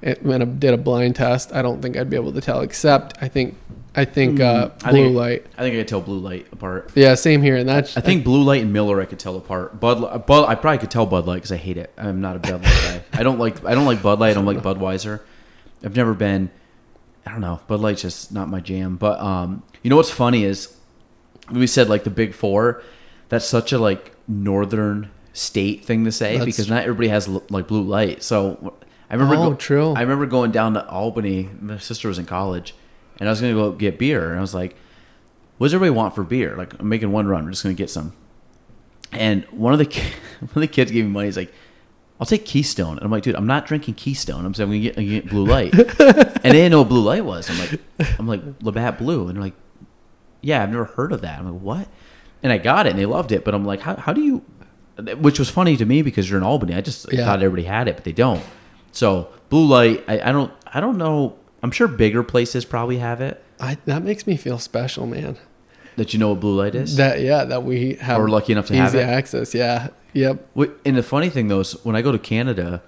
and 0.01 0.33
I 0.33 0.45
did 0.45 0.73
a 0.73 0.77
blind 0.77 1.15
test, 1.17 1.53
I 1.53 1.61
don't 1.61 1.81
think 1.81 1.97
I'd 1.97 2.09
be 2.09 2.15
able 2.15 2.31
to 2.33 2.41
tell. 2.41 2.61
Except 2.61 3.17
I 3.21 3.27
think 3.27 3.57
I 3.95 4.05
think 4.05 4.39
uh, 4.39 4.69
I 4.83 4.91
Blue 4.91 5.05
think- 5.05 5.15
Light. 5.17 5.45
I 5.57 5.61
think 5.63 5.73
I 5.75 5.79
could 5.79 5.87
tell 5.89 5.99
Blue 6.01 6.19
Light 6.19 6.47
apart. 6.53 6.91
Yeah, 6.95 7.15
same 7.15 7.41
here. 7.41 7.57
And 7.57 7.67
that's 7.67 7.97
I 7.97 8.01
think 8.01 8.23
Blue 8.23 8.43
Light 8.43 8.61
and 8.61 8.71
Miller 8.71 9.01
I 9.01 9.05
could 9.05 9.19
tell 9.19 9.35
apart. 9.35 9.79
Bud, 9.79 10.25
Bud 10.25 10.45
I 10.47 10.55
probably 10.55 10.77
could 10.77 10.91
tell 10.91 11.05
Bud 11.05 11.25
Light 11.25 11.35
because 11.35 11.51
I 11.51 11.57
hate 11.57 11.77
it. 11.77 11.91
I'm 11.97 12.21
not 12.21 12.37
a 12.37 12.39
Bud 12.39 12.63
Light 12.63 12.81
guy. 12.83 13.03
I 13.11 13.23
don't 13.23 13.39
like 13.39 13.65
I 13.65 13.75
don't 13.75 13.85
like 13.85 14.01
Bud 14.01 14.19
Light. 14.19 14.29
I 14.31 14.33
don't 14.35 14.45
like 14.45 14.59
Budweiser. 14.59 15.21
I've 15.83 15.95
never 15.95 16.13
been. 16.13 16.49
I 17.25 17.31
don't 17.31 17.41
know. 17.41 17.59
Bud 17.67 17.79
Light's 17.81 18.01
just 18.01 18.31
not 18.31 18.47
my 18.47 18.59
jam. 18.61 18.95
But 18.95 19.19
um, 19.19 19.63
you 19.83 19.89
know 19.89 19.97
what's 19.97 20.11
funny 20.11 20.45
is 20.45 20.73
we 21.51 21.67
said 21.67 21.89
like 21.89 22.03
the 22.05 22.09
big 22.09 22.33
four. 22.33 22.81
That's 23.27 23.45
such 23.45 23.73
a 23.73 23.77
like 23.79 24.13
northern 24.29 25.09
state 25.33 25.83
thing 25.83 26.05
to 26.05 26.11
say 26.11 26.33
That's- 26.33 26.45
because 26.45 26.69
not 26.69 26.83
everybody 26.83 27.09
has 27.09 27.27
like 27.27 27.67
Blue 27.67 27.81
Light. 27.83 28.23
So 28.23 28.75
I 29.09 29.15
remember. 29.15 29.35
Oh, 29.35 29.53
true. 29.55 29.93
I 29.93 30.01
remember 30.01 30.25
going 30.27 30.51
down 30.51 30.75
to 30.75 30.87
Albany. 30.87 31.49
My 31.59 31.77
sister 31.79 32.07
was 32.07 32.19
in 32.19 32.25
college, 32.25 32.75
and 33.19 33.27
I 33.27 33.31
was 33.31 33.41
gonna 33.41 33.53
go 33.53 33.71
get 33.71 33.97
beer, 33.97 34.29
and 34.29 34.37
I 34.37 34.41
was 34.41 34.53
like, 34.53 34.75
"What 35.57 35.65
does 35.67 35.73
everybody 35.73 35.97
want 35.97 36.13
for 36.15 36.23
beer? 36.23 36.55
Like, 36.55 36.79
I'm 36.79 36.87
making 36.87 37.11
one 37.11 37.27
run. 37.27 37.43
We're 37.45 37.51
just 37.51 37.63
gonna 37.63 37.73
get 37.75 37.89
some." 37.89 38.13
And 39.11 39.43
one 39.45 39.73
of 39.73 39.79
the 39.79 39.85
ki- 39.85 40.13
one 40.39 40.49
of 40.55 40.61
the 40.61 40.67
kids 40.67 40.91
gave 40.91 41.05
me 41.05 41.09
money. 41.11 41.25
He's 41.27 41.37
like, 41.37 41.51
"I'll 42.19 42.27
take 42.27 42.45
Keystone." 42.45 42.97
And 42.97 43.03
I'm 43.03 43.09
like, 43.11 43.23
"Dude, 43.23 43.35
I'm 43.35 43.47
not 43.47 43.65
drinking 43.65 43.95
Keystone. 43.95 44.45
I'm 44.45 44.53
saying 44.53 44.69
I'm 44.71 44.81
gonna 44.83 45.07
get, 45.07 45.23
get 45.23 45.29
Blue 45.31 45.45
Light." 45.45 45.73
and 45.99 46.43
they 46.43 46.51
didn't 46.51 46.71
know 46.71 46.79
what 46.81 46.89
Blue 46.89 47.01
Light 47.03 47.25
was. 47.25 47.49
I'm 47.49 47.57
like, 47.59 48.19
I'm 48.19 48.27
like 48.27 48.41
Labatt 48.61 48.99
Blue, 48.99 49.27
and 49.27 49.35
they're 49.35 49.43
like, 49.43 49.55
"Yeah, 50.41 50.61
I've 50.61 50.69
never 50.69 50.85
heard 50.85 51.11
of 51.13 51.21
that." 51.21 51.39
I'm 51.39 51.51
like, 51.51 51.61
"What?" 51.61 51.87
And 52.41 52.51
I 52.53 52.57
got 52.57 52.85
it, 52.87 52.91
and 52.91 52.99
they 52.99 53.05
loved 53.05 53.31
it. 53.31 53.43
But 53.43 53.53
I'm 53.53 53.65
like, 53.65 53.81
"How 53.81 53.95
how 53.95 54.13
do 54.13 54.21
you?" 54.21 54.41
Which 55.19 55.39
was 55.39 55.49
funny 55.49 55.77
to 55.77 55.85
me 55.85 56.01
because 56.01 56.29
you're 56.29 56.39
in 56.39 56.45
Albany. 56.45 56.73
I 56.75 56.81
just 56.81 57.11
Yeah. 57.11 57.25
thought 57.25 57.41
everybody 57.41 57.63
had 57.67 57.87
it, 57.87 57.95
but 57.95 58.03
they 58.05 58.11
don't. 58.11 58.41
So 58.91 59.27
Blue 59.49 59.65
Light, 59.65 60.03
I, 60.07 60.19
I 60.29 60.31
don't 60.31 60.51
I 60.73 60.79
don't 60.79 60.97
know. 60.97 61.35
I'm 61.63 61.71
sure 61.71 61.87
bigger 61.87 62.23
places 62.23 62.65
probably 62.65 62.97
have 62.97 63.19
it. 63.21 63.43
I, 63.59 63.77
that 63.85 64.03
makes 64.03 64.25
me 64.25 64.37
feel 64.37 64.57
special, 64.59 65.05
man. 65.05 65.37
That 65.97 66.13
you 66.13 66.19
know 66.19 66.29
what 66.29 66.39
Blue 66.39 66.55
Light 66.55 66.75
is. 66.75 66.95
That 66.95 67.19
yeah, 67.21 67.43
that 67.45 67.63
we 67.63 67.95
have 67.95 68.19
We're 68.19 68.29
lucky 68.29 68.53
enough 68.53 68.67
to 68.67 68.73
easy 68.73 68.79
have 68.79 68.95
easy 68.95 68.99
access. 69.03 69.53
Yeah, 69.53 69.89
yep. 70.13 70.47
And 70.85 70.95
the 70.97 71.03
funny 71.03 71.29
thing 71.29 71.49
though 71.49 71.59
is 71.61 71.73
when 71.83 71.95
I 71.97 72.01
go 72.01 72.11
to 72.13 72.19
Canada, 72.19 72.81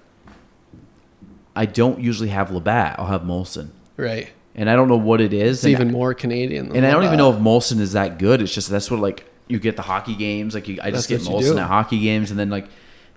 I 1.54 1.66
don't 1.66 2.00
usually 2.00 2.30
have 2.30 2.50
Labatt. 2.50 2.98
I'll 2.98 3.06
have 3.06 3.22
Molson, 3.22 3.68
Right. 3.96 4.30
and 4.54 4.70
I 4.70 4.76
don't 4.76 4.88
know 4.88 4.96
what 4.96 5.20
it 5.20 5.34
is. 5.34 5.58
It's 5.58 5.64
and 5.64 5.72
even 5.72 5.88
I, 5.88 5.92
more 5.92 6.14
Canadian. 6.14 6.68
Than 6.68 6.78
and 6.78 6.86
I 6.86 6.90
don't 6.92 7.04
even 7.04 7.18
know 7.18 7.30
if 7.32 7.38
Molson 7.38 7.78
is 7.80 7.92
that 7.92 8.18
good. 8.18 8.40
It's 8.40 8.54
just 8.54 8.70
that's 8.70 8.90
what 8.90 9.00
like 9.00 9.26
you 9.48 9.58
get 9.58 9.76
the 9.76 9.82
hockey 9.82 10.14
games. 10.14 10.54
Like 10.54 10.68
you, 10.68 10.78
I 10.82 10.90
just 10.90 11.08
That's 11.08 11.24
get 11.26 11.32
Molson 11.32 11.60
at 11.60 11.68
hockey 11.68 12.00
games, 12.00 12.30
and 12.30 12.38
then 12.40 12.50
like 12.50 12.66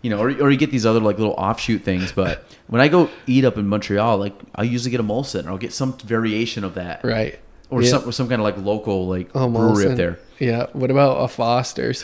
you 0.01 0.09
know, 0.09 0.19
or, 0.19 0.29
or 0.41 0.51
you 0.51 0.57
get 0.57 0.69
these 0.71 0.85
other 0.85 0.99
like 0.99 1.17
little 1.17 1.33
offshoot 1.33 1.83
things. 1.83 2.11
But 2.11 2.43
when 2.67 2.81
I 2.81 2.87
go 2.87 3.09
eat 3.27 3.43
up 3.45 3.57
in 3.57 3.67
Montreal, 3.67 4.17
like 4.17 4.33
I 4.53 4.63
usually 4.63 4.91
get 4.91 4.99
a 4.99 5.03
Molson, 5.03 5.45
or 5.47 5.51
I'll 5.51 5.57
get 5.57 5.73
some 5.73 5.97
variation 5.99 6.63
of 6.63 6.75
that, 6.75 7.03
Right. 7.03 7.39
or 7.69 7.81
Yeah. 7.81 7.89
some 7.91 8.07
or 8.07 8.11
some 8.11 8.27
kind 8.29 8.39
of 8.41 8.43
like 8.43 8.57
local 8.57 9.07
like 9.07 9.29
Oh, 9.33 9.49
brewery 9.49 9.85
Molson. 9.85 9.91
up 9.91 9.97
there. 9.97 10.19
Yeah. 10.39 10.67
What 10.73 10.91
about 10.91 11.17
a 11.23 11.27
Foster's? 11.27 12.03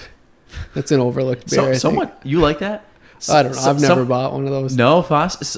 That's 0.73 0.91
an 0.91 0.99
overlooked 0.99 1.47
beer. 1.49 1.57
So, 1.59 1.63
I 1.63 1.65
think. 1.71 1.81
someone 1.81 2.11
you 2.23 2.39
like 2.39 2.59
that? 2.59 2.85
I 3.29 3.43
don't 3.43 3.53
know. 3.55 3.61
I've 3.61 3.79
never 3.79 3.95
some- 4.01 4.07
bought 4.07 4.33
one 4.33 4.45
of 4.45 4.49
those. 4.51 4.75
No, 4.75 5.01
Foss. 5.03 5.57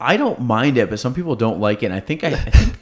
I 0.00 0.16
don't 0.16 0.40
mind 0.40 0.76
it, 0.76 0.90
but 0.90 0.98
some 0.98 1.14
people 1.14 1.36
don't 1.36 1.60
like 1.60 1.82
it. 1.82 1.86
And 1.86 1.94
I 1.94 2.00
think 2.00 2.24
I, 2.24 2.28
I 2.28 2.34
think 2.36 2.76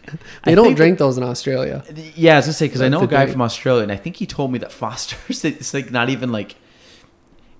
they 0.44 0.52
I 0.52 0.55
don't 0.55 0.66
think- 0.66 0.76
drink 0.76 0.98
those 0.98 1.16
in 1.18 1.22
Australia. 1.24 1.84
Yeah, 2.16 2.34
I 2.34 2.36
was 2.36 2.47
gonna 2.47 2.52
say 2.55 2.66
because 2.66 2.82
I 2.82 2.89
know 2.89 3.02
a 3.02 3.06
guy 3.06 3.26
from 3.26 3.43
Australia, 3.43 3.82
and 3.82 3.93
I 3.93 3.97
think 3.97 4.16
he 4.16 4.26
told 4.26 4.51
me 4.52 4.59
that 4.60 4.72
Foster's 4.80 5.44
it's 5.44 5.74
like 5.74 5.90
not 5.90 6.09
even 6.10 6.32
like 6.32 6.56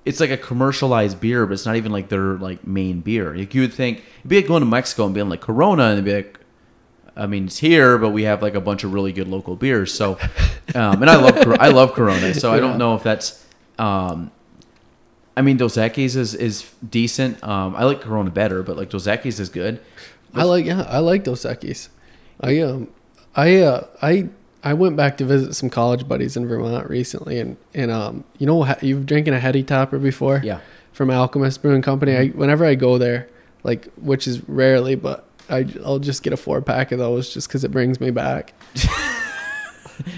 it's 0.05 0.19
like 0.19 0.31
a 0.31 0.37
commercialized 0.37 1.21
beer, 1.21 1.47
but 1.47 1.53
it's 1.53 1.67
not 1.67 1.77
even 1.77 1.93
like 1.93 2.09
their 2.09 2.35
like 2.35 2.67
main 2.67 3.01
beer. 3.01 3.37
Like 3.37 3.55
you 3.55 3.61
would 3.61 3.73
think 3.73 3.99
it'd 4.21 4.29
be 4.29 4.37
like 4.37 4.49
going 4.49 4.61
to 4.63 4.67
Mexico 4.67 5.05
and 5.07 5.15
being 5.15 5.29
like 5.29 5.41
Corona, 5.41 5.85
and 5.85 5.99
they'd 5.99 6.05
be 6.11 6.17
like, 6.17 6.41
I 7.15 7.27
mean, 7.27 7.45
it's 7.45 7.59
here, 7.59 7.99
but 7.99 8.11
we 8.11 8.25
have 8.25 8.43
like 8.43 8.55
a 8.55 8.61
bunch 8.61 8.83
of 8.85 8.93
really 8.93 9.13
good 9.13 9.29
local 9.29 9.55
beers. 9.55 9.93
So, 9.95 10.19
um, 10.75 11.03
and 11.03 11.09
I 11.11 11.17
love 11.17 11.57
I 11.61 11.69
love 11.69 11.93
Corona, 11.93 12.35
so 12.35 12.53
I 12.53 12.59
don't 12.59 12.79
know 12.79 12.95
if 12.97 13.03
that's. 13.03 13.45
Um, 13.79 14.31
I 15.37 15.43
mean, 15.43 15.57
Dos 15.57 15.77
Equis 15.77 16.17
is 16.17 16.35
is 16.35 16.71
decent. 16.89 17.43
Um, 17.43 17.75
I 17.77 17.85
like 17.85 18.01
Corona 18.01 18.31
better, 18.31 18.63
but 18.63 18.77
like 18.77 18.91
Dos 18.91 19.07
Equis 19.07 19.41
is 19.41 19.49
good. 19.49 19.81
I 20.35 20.45
like 20.45 20.65
yeah, 20.65 20.83
I 20.83 20.99
like 20.99 21.25
Dos 21.25 21.45
Equis. 21.45 21.89
I 22.41 22.61
um 22.61 22.89
I 23.35 23.59
uh 23.59 23.87
I 24.01 24.29
I 24.63 24.75
went 24.75 24.97
back 24.97 25.17
to 25.19 25.25
visit 25.25 25.55
some 25.55 25.71
college 25.71 26.07
buddies 26.07 26.37
in 26.37 26.47
Vermont 26.47 26.89
recently 26.89 27.39
and 27.39 27.57
and 27.75 27.91
um 27.91 28.25
you 28.39 28.47
know 28.47 28.75
you've 28.83 29.07
drinking 29.07 29.35
a 29.35 29.41
heady 29.41 29.63
topper 29.63 29.99
before? 29.99 30.41
Yeah. 30.45 30.61
From 30.93 31.11
Alchemist 31.11 31.63
Brewing 31.63 31.83
Company. 31.83 32.17
I 32.17 32.29
whenever 32.29 32.65
I 32.65 32.75
go 32.75 32.99
there, 32.99 33.29
like 33.63 33.87
which 33.95 34.27
is 34.27 34.47
rarely, 34.49 34.95
but 34.95 35.25
I 35.49 35.67
I'll 35.85 35.99
just 35.99 36.23
get 36.23 36.33
a 36.33 36.37
four 36.37 36.61
pack 36.61 36.93
of 36.93 36.99
those 36.99 37.33
just 37.33 37.49
cuz 37.49 37.65
it 37.65 37.71
brings 37.71 38.01
me 38.01 38.11
back. 38.11 38.53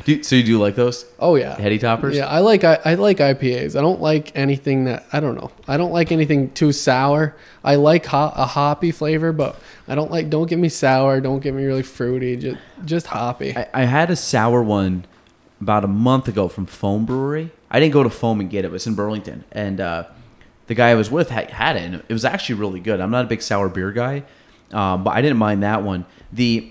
Do, 0.05 0.23
so 0.23 0.37
you 0.37 0.43
do 0.43 0.59
like 0.59 0.75
those 0.75 1.05
Oh 1.19 1.35
yeah. 1.37 1.57
heady 1.57 1.79
toppers? 1.79 2.17
Yeah, 2.17 2.27
I 2.27 2.41
like 2.41 2.65
I, 2.65 2.79
I 2.85 2.95
like 2.95 3.19
IPAs. 3.19 3.77
I 3.77 3.81
don't 3.81 4.01
like 4.01 4.33
anything 4.37 4.85
that 4.85 5.05
I 5.13 5.21
don't 5.21 5.35
know. 5.35 5.51
I 5.69 5.77
don't 5.77 5.93
like 5.93 6.13
anything 6.13 6.51
too 6.53 6.73
sour. 6.73 7.35
I 7.63 7.75
like 7.77 8.07
ho- 8.07 8.33
a 8.35 8.47
hoppy 8.47 8.91
flavor, 8.93 9.33
but 9.33 9.57
I 9.89 9.95
don't 9.95 10.11
like. 10.11 10.31
Don't 10.31 10.47
get 10.49 10.59
me 10.59 10.69
sour. 10.69 11.21
Don't 11.21 11.41
get 11.41 11.55
me 11.55 11.65
really 11.65 11.83
fruity. 11.83 12.37
Just 12.37 12.59
just 12.85 13.07
hoppy. 13.07 13.57
I, 13.57 13.69
I 13.75 13.85
had 13.85 14.11
a 14.11 14.17
sour 14.17 14.63
one 14.63 15.05
about 15.61 15.85
a 15.85 15.89
month 15.89 16.29
ago 16.29 16.49
from 16.49 16.67
Foam 16.67 17.05
Brewery. 17.07 17.51
I 17.71 17.81
didn't 17.81 17.93
go 17.95 18.03
to 18.03 18.11
Foam 18.11 18.41
and 18.41 18.49
get 18.51 18.65
it. 18.65 18.69
It 18.69 18.73
was 18.73 18.87
in 18.87 18.95
Burlington, 18.95 19.45
and 19.53 19.81
uh, 19.81 20.05
the 20.67 20.75
guy 20.75 20.91
I 20.91 20.95
was 20.95 21.11
with 21.11 21.31
had, 21.31 21.51
had 21.51 21.77
it, 21.77 21.83
and 21.83 21.95
it 21.97 22.13
was 22.13 22.25
actually 22.25 22.57
really 22.57 22.81
good. 22.81 23.01
I'm 23.01 23.11
not 23.11 23.25
a 23.25 23.29
big 23.29 23.43
sour 23.43 23.69
beer 23.69 23.91
guy, 23.93 24.23
um, 24.73 25.03
but 25.05 25.11
I 25.13 25.23
didn't 25.23 25.39
mind 25.39 25.63
that 25.63 25.83
one. 25.83 26.05
The 26.33 26.71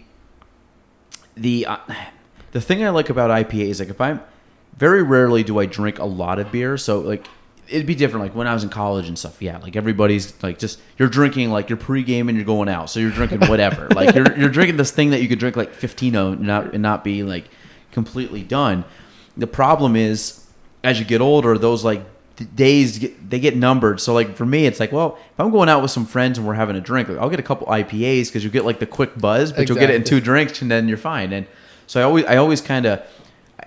the 1.35 1.65
uh, 1.65 1.77
the 2.53 2.61
thing 2.61 2.83
I 2.83 2.89
like 2.89 3.09
about 3.09 3.29
IPA 3.29 3.67
is 3.67 3.79
like 3.79 3.89
if 3.89 3.99
I'm 3.99 4.21
very 4.77 5.03
rarely 5.03 5.43
do 5.43 5.59
I 5.59 5.65
drink 5.65 5.99
a 5.99 6.05
lot 6.05 6.39
of 6.39 6.51
beer, 6.51 6.77
so 6.77 6.99
like 6.99 7.27
it'd 7.67 7.87
be 7.87 7.95
different 7.95 8.23
like 8.23 8.35
when 8.35 8.47
I 8.47 8.53
was 8.53 8.63
in 8.63 8.69
college 8.69 9.07
and 9.07 9.17
stuff. 9.17 9.41
Yeah, 9.41 9.57
like 9.57 9.75
everybody's 9.75 10.41
like 10.43 10.59
just 10.59 10.79
you're 10.97 11.09
drinking 11.09 11.49
like 11.49 11.69
you're 11.69 11.77
pre-game 11.77 12.29
and 12.29 12.37
you're 12.37 12.45
going 12.45 12.69
out, 12.69 12.89
so 12.89 12.99
you're 12.99 13.11
drinking 13.11 13.41
whatever. 13.47 13.87
like 13.95 14.15
you're 14.15 14.37
you're 14.37 14.49
drinking 14.49 14.77
this 14.77 14.91
thing 14.91 15.09
that 15.09 15.21
you 15.21 15.27
could 15.27 15.39
drink 15.39 15.55
like 15.55 15.73
15 15.73 16.15
of 16.15 16.33
and 16.33 16.41
not 16.41 16.73
and 16.73 16.81
not 16.81 17.03
be 17.03 17.23
like 17.23 17.45
completely 17.91 18.43
done. 18.43 18.85
The 19.35 19.47
problem 19.47 19.95
is 19.95 20.47
as 20.83 20.99
you 20.99 21.05
get 21.05 21.21
older, 21.21 21.57
those 21.57 21.83
like 21.83 22.03
days 22.55 22.99
get, 22.99 23.29
they 23.29 23.39
get 23.39 23.55
numbered. 23.55 23.99
So 23.99 24.13
like 24.13 24.35
for 24.35 24.45
me, 24.45 24.67
it's 24.67 24.79
like 24.79 24.91
well, 24.91 25.17
if 25.33 25.39
I'm 25.39 25.49
going 25.49 25.69
out 25.69 25.81
with 25.81 25.91
some 25.91 26.05
friends 26.05 26.37
and 26.37 26.47
we're 26.47 26.53
having 26.53 26.75
a 26.75 26.81
drink, 26.81 27.09
like, 27.09 27.17
I'll 27.17 27.31
get 27.31 27.39
a 27.39 27.43
couple 27.43 27.65
IPAs 27.65 28.27
because 28.27 28.43
you 28.43 28.51
get 28.51 28.63
like 28.63 28.77
the 28.77 28.85
quick 28.85 29.17
buzz, 29.17 29.51
but 29.51 29.67
you'll 29.67 29.79
get 29.79 29.89
it 29.89 29.95
in 29.95 30.03
two 30.03 30.21
drinks 30.21 30.61
and 30.61 30.69
then 30.69 30.87
you're 30.87 30.97
fine. 30.97 31.33
And 31.33 31.47
so 31.93 31.99
I 31.99 32.03
always 32.05 32.25
I 32.25 32.37
always 32.37 32.59
kind 32.59 32.87
of 32.87 33.05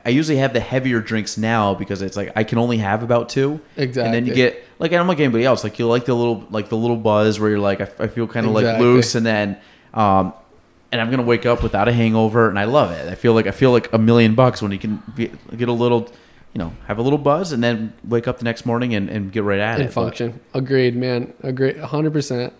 I 0.04 0.08
usually 0.08 0.38
have 0.38 0.52
the 0.52 0.58
heavier 0.58 1.00
drinks 1.00 1.38
now 1.38 1.74
because 1.74 2.02
it's 2.02 2.16
like 2.16 2.32
I 2.34 2.42
can 2.42 2.58
only 2.58 2.78
have 2.78 3.04
about 3.04 3.28
two. 3.28 3.60
Exactly. 3.76 4.02
And 4.02 4.12
then 4.12 4.26
you 4.26 4.34
get 4.34 4.64
like 4.80 4.92
I'm 4.92 5.06
like 5.06 5.20
anybody 5.20 5.44
else. 5.44 5.62
Like 5.62 5.78
you 5.78 5.86
like 5.86 6.06
the 6.06 6.14
little 6.14 6.44
like 6.50 6.68
the 6.68 6.76
little 6.76 6.96
buzz 6.96 7.38
where 7.38 7.50
you're 7.50 7.60
like 7.60 7.80
I, 7.80 7.88
I 8.00 8.08
feel 8.08 8.26
kind 8.26 8.44
of 8.44 8.50
like 8.50 8.80
loose, 8.80 9.14
and 9.14 9.24
then 9.24 9.56
um, 9.94 10.32
and 10.90 11.00
I'm 11.00 11.08
gonna 11.08 11.22
wake 11.22 11.46
up 11.46 11.62
without 11.62 11.86
a 11.86 11.92
hangover, 11.92 12.48
and 12.48 12.58
I 12.58 12.64
love 12.64 12.90
it. 12.90 13.08
I 13.08 13.14
feel 13.14 13.32
like 13.32 13.46
I 13.46 13.52
feel 13.52 13.70
like 13.70 13.92
a 13.92 13.98
million 13.98 14.34
bucks 14.34 14.60
when 14.60 14.72
you 14.72 14.78
can 14.80 15.00
be, 15.14 15.30
get 15.56 15.68
a 15.68 15.72
little, 15.72 16.10
you 16.52 16.58
know, 16.58 16.72
have 16.88 16.98
a 16.98 17.02
little 17.02 17.20
buzz, 17.20 17.52
and 17.52 17.62
then 17.62 17.92
wake 18.02 18.26
up 18.26 18.38
the 18.38 18.44
next 18.44 18.66
morning 18.66 18.92
and, 18.92 19.08
and 19.08 19.30
get 19.30 19.44
right 19.44 19.60
at 19.60 19.74
and 19.76 19.82
it. 19.82 19.86
But- 19.86 19.92
function. 19.94 20.40
Agreed, 20.52 20.96
man. 20.96 21.32
Agreed. 21.44 21.76
100%. 21.76 22.52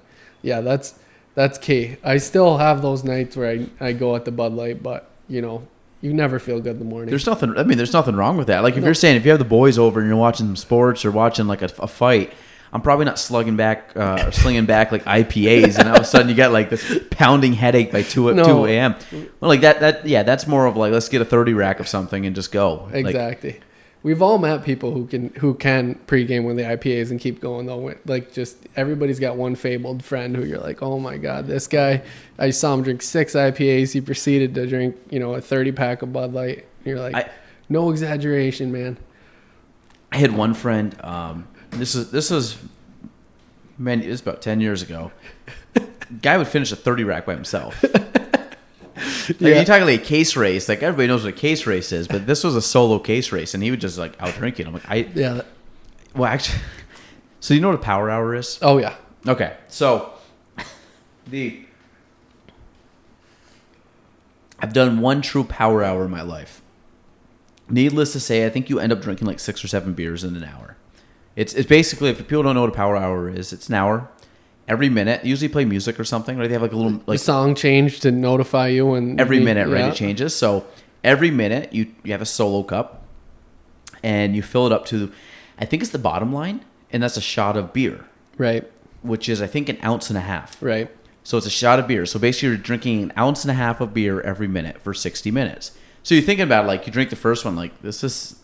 Yeah, 0.43 0.61
that's 0.61 0.95
that's 1.35 1.59
key. 1.59 1.97
I 2.05 2.19
still 2.19 2.59
have 2.59 2.83
those 2.83 3.03
nights 3.03 3.37
where 3.37 3.51
I, 3.51 3.67
I 3.81 3.93
go 3.95 4.15
at 4.15 4.25
the 4.25 4.31
Bud 4.31 4.53
Light, 4.53 4.81
but 4.81 5.11
you 5.28 5.43
know, 5.43 5.66
you 6.03 6.12
never 6.12 6.39
feel 6.39 6.61
good 6.61 6.73
in 6.73 6.78
the 6.78 6.85
morning. 6.85 7.11
There's 7.11 7.27
nothing. 7.27 7.57
I 7.57 7.62
mean, 7.65 7.78
there's 7.78 7.93
nothing 7.93 8.16
wrong 8.16 8.36
with 8.36 8.47
that. 8.48 8.62
Like 8.62 8.74
if 8.74 8.81
No. 8.81 8.86
you're 8.86 8.94
saying 8.94 9.16
if 9.16 9.24
you 9.24 9.31
have 9.31 9.39
the 9.39 9.44
boys 9.44 9.78
over 9.78 10.01
and 10.01 10.09
you're 10.09 10.16
watching 10.19 10.47
some 10.47 10.57
sports 10.57 11.05
or 11.05 11.11
watching 11.11 11.47
like 11.47 11.62
a, 11.62 11.70
a 11.78 11.86
fight, 11.89 12.32
I'm 12.73 12.82
probably 12.82 13.05
not 13.07 13.19
slugging 13.19 13.57
back 13.57 13.93
uh, 13.97 14.24
or 14.27 14.32
slinging 14.32 14.66
back 14.66 14.93
like 14.93 15.05
IPAs, 15.05 15.78
and 15.78 15.89
all 15.89 15.97
of 15.97 16.03
a 16.03 16.05
sudden 16.05 16.28
you 16.28 16.35
get 16.35 16.53
like 16.53 16.69
this 16.70 17.01
pounding 17.11 17.55
headache 17.55 17.90
by 17.93 18.03
two 18.03 18.32
No. 18.35 18.44
two 18.44 18.66
a.m. 18.66 18.94
Well, 19.40 19.48
like 19.48 19.62
that. 19.62 19.81
That 19.81 20.07
yeah, 20.07 20.23
that's 20.23 20.47
more 20.47 20.66
of 20.66 20.77
like 20.77 20.93
let's 20.93 21.09
get 21.09 21.23
a 21.23 21.24
thirty 21.24 21.55
rack 21.55 21.81
of 21.81 21.89
something 21.89 22.27
and 22.27 22.36
just 22.36 22.53
go. 22.53 22.85
Like, 22.93 23.07
exactly. 23.07 23.61
We've 24.07 24.23
all 24.23 24.39
met 24.39 24.62
people 24.65 24.93
who 24.93 25.05
can 25.09 25.31
who 25.31 25.55
can 25.55 25.97
pregame 26.07 26.47
with 26.47 26.57
the 26.59 26.62
IPAs 26.62 27.11
and 27.11 27.19
keep 27.19 27.41
going 27.41 27.66
though. 27.66 27.93
Like 28.05 28.33
just 28.33 28.57
everybody's 28.77 29.19
got 29.19 29.35
one 29.37 29.57
fabled 29.57 30.05
friend 30.05 30.37
who 30.37 30.45
you're 30.45 30.61
like, 30.61 30.81
oh 30.81 31.01
my 31.01 31.16
god, 31.16 31.49
this 31.49 31.66
guy. 31.66 32.05
I 32.39 32.51
saw 32.51 32.73
him 32.74 32.85
drink 32.85 33.03
six 33.03 33.33
IPAs. 33.33 33.93
He 33.93 34.01
proceeded 34.01 34.55
to 34.55 34.65
drink 34.69 34.95
you 35.11 35.19
know 35.19 35.35
a 35.35 35.41
30 35.41 35.73
pack 35.73 36.03
of 36.03 36.12
Bud 36.12 36.33
Light. 36.33 36.69
You're 36.85 37.01
like, 37.01 37.16
I- 37.16 37.31
no 37.69 37.91
exaggeration, 37.91 38.70
man. 38.70 38.97
I 40.12 40.19
had 40.19 40.31
one 40.31 40.55
friend. 40.55 40.97
Um, 41.03 41.49
this 41.70 41.97
is 41.97 42.12
this 42.12 42.31
is 42.31 42.59
man, 43.77 44.03
it 44.03 44.09
was 44.09 44.20
about 44.20 44.41
ten 44.41 44.61
years 44.61 44.83
ago. 44.83 45.11
Guy 46.23 46.37
would 46.37 46.47
finish 46.47 46.70
a 46.70 46.77
thirty 46.77 47.03
rack 47.03 47.27
by 47.27 47.35
himself. 47.35 47.85
Like, 49.28 49.40
Yeah. 49.40 49.48
You're 49.56 49.64
talking 49.64 49.86
like 49.86 50.01
a 50.02 50.05
case 50.05 50.36
race. 50.36 50.68
Like 50.68 50.82
everybody 50.82 51.09
knows 51.09 51.24
what 51.24 51.35
a 51.35 51.36
case 51.36 51.66
race 51.66 51.93
is, 51.93 52.09
but 52.09 52.27
this 52.27 52.43
was 52.44 52.56
a 52.56 52.62
solo 52.62 52.98
case 52.98 53.31
race, 53.32 53.55
and 53.55 53.62
he 53.62 53.70
would 53.70 53.81
just 53.81 53.98
like 53.98 54.14
out 54.20 54.35
drink 54.35 54.59
it. 54.60 54.66
I'm 54.66 54.73
like, 54.73 54.89
I 54.89 55.09
Yeah. 55.14 55.35
that- 55.35 55.47
well 56.14 56.31
actually. 56.32 56.60
So 57.40 57.55
you 57.55 57.60
know 57.60 57.68
what 57.68 57.77
a 57.78 57.82
power 57.82 58.10
hour 58.10 58.35
is? 58.35 58.59
Oh 58.62 58.78
yeah. 58.78 58.94
Okay, 59.28 59.56
so 59.68 60.14
the 61.28 61.60
I've 64.59 64.73
done 64.73 65.01
one 65.01 65.23
true 65.23 65.44
power 65.44 65.85
hour 65.85 66.05
in 66.05 66.10
my 66.10 66.23
life. 66.23 66.62
Needless 67.68 68.12
to 68.12 68.20
say, 68.20 68.47
I 68.47 68.48
think 68.51 68.70
you 68.70 68.78
end 68.81 68.93
up 68.93 69.01
drinking 69.02 69.27
like 69.27 69.39
six 69.40 69.62
or 69.62 69.68
seven 69.68 69.93
beers 69.93 70.24
in 70.24 70.35
an 70.36 70.44
hour. 70.44 70.77
It's 71.36 71.52
it's 71.55 71.68
basically 71.68 72.09
if 72.10 72.18
people 72.27 72.43
don't 72.43 72.55
know 72.55 72.62
what 72.62 72.70
a 72.70 72.74
power 72.74 72.97
hour 72.97 73.28
is, 73.28 73.52
it's 73.52 73.68
an 73.68 73.74
hour 73.74 74.09
every 74.69 74.89
minute. 74.89 75.25
Usually 75.25 75.49
play 75.49 75.65
music 75.65 75.99
or 76.01 76.05
something, 76.05 76.37
right? 76.39 76.47
They 76.49 76.53
have 76.55 76.63
like 76.63 76.73
a 76.73 76.77
little 76.77 76.93
the 76.99 77.03
like 77.07 77.19
song 77.21 77.55
change 77.55 78.01
to 78.01 78.11
notify 78.11 78.69
you 78.69 78.87
when 78.87 79.19
every 79.21 79.41
minute, 79.41 79.69
right? 79.69 79.81
yeah. 79.81 79.89
It 79.91 79.95
changes. 79.97 80.35
So 80.35 80.65
every 81.05 81.31
minute 81.31 81.73
you 81.73 81.87
you 82.05 82.13
have 82.13 82.23
a 82.23 82.27
solo 82.27 82.63
cup, 82.63 83.03
and 84.03 84.35
you 84.37 84.43
fill 84.43 84.67
it 84.67 84.73
up 84.73 84.87
to, 84.87 85.13
I 85.59 85.65
think 85.65 85.83
it's 85.83 85.93
the 85.93 85.99
bottom 85.99 86.33
line, 86.33 86.65
and 86.91 87.03
that's 87.03 87.17
a 87.17 87.21
shot 87.23 87.57
of 87.57 87.73
beer, 87.73 88.05
Right. 88.39 88.71
which 89.03 89.29
is 89.29 89.41
I 89.43 89.47
think 89.47 89.69
an 89.69 89.79
ounce 89.85 90.11
and 90.11 90.17
a 90.19 90.23
half. 90.23 90.63
Right. 90.63 90.91
So 91.25 91.37
it's 91.37 91.47
a 91.47 91.51
shot 91.51 91.79
of 91.81 91.89
beer. 91.89 92.07
So 92.07 92.19
basically, 92.21 92.51
you're 92.51 92.57
drinking 92.59 93.03
an 93.03 93.13
ounce 93.19 93.43
and 93.43 93.51
a 93.51 93.55
half 93.55 93.81
of 93.81 93.93
beer 93.93 94.21
every 94.21 94.47
minute 94.47 94.81
for 94.81 94.95
60 94.95 95.31
minutes. 95.33 95.73
So 96.05 96.15
you're 96.15 96.23
thinking 96.23 96.45
about 96.45 96.65
it, 96.65 96.69
like 96.69 96.87
you 96.87 96.93
drink 96.93 97.11
the 97.11 97.17
first 97.17 97.45
one, 97.45 97.57
like 97.57 97.83
this 97.83 98.05
is 98.05 98.37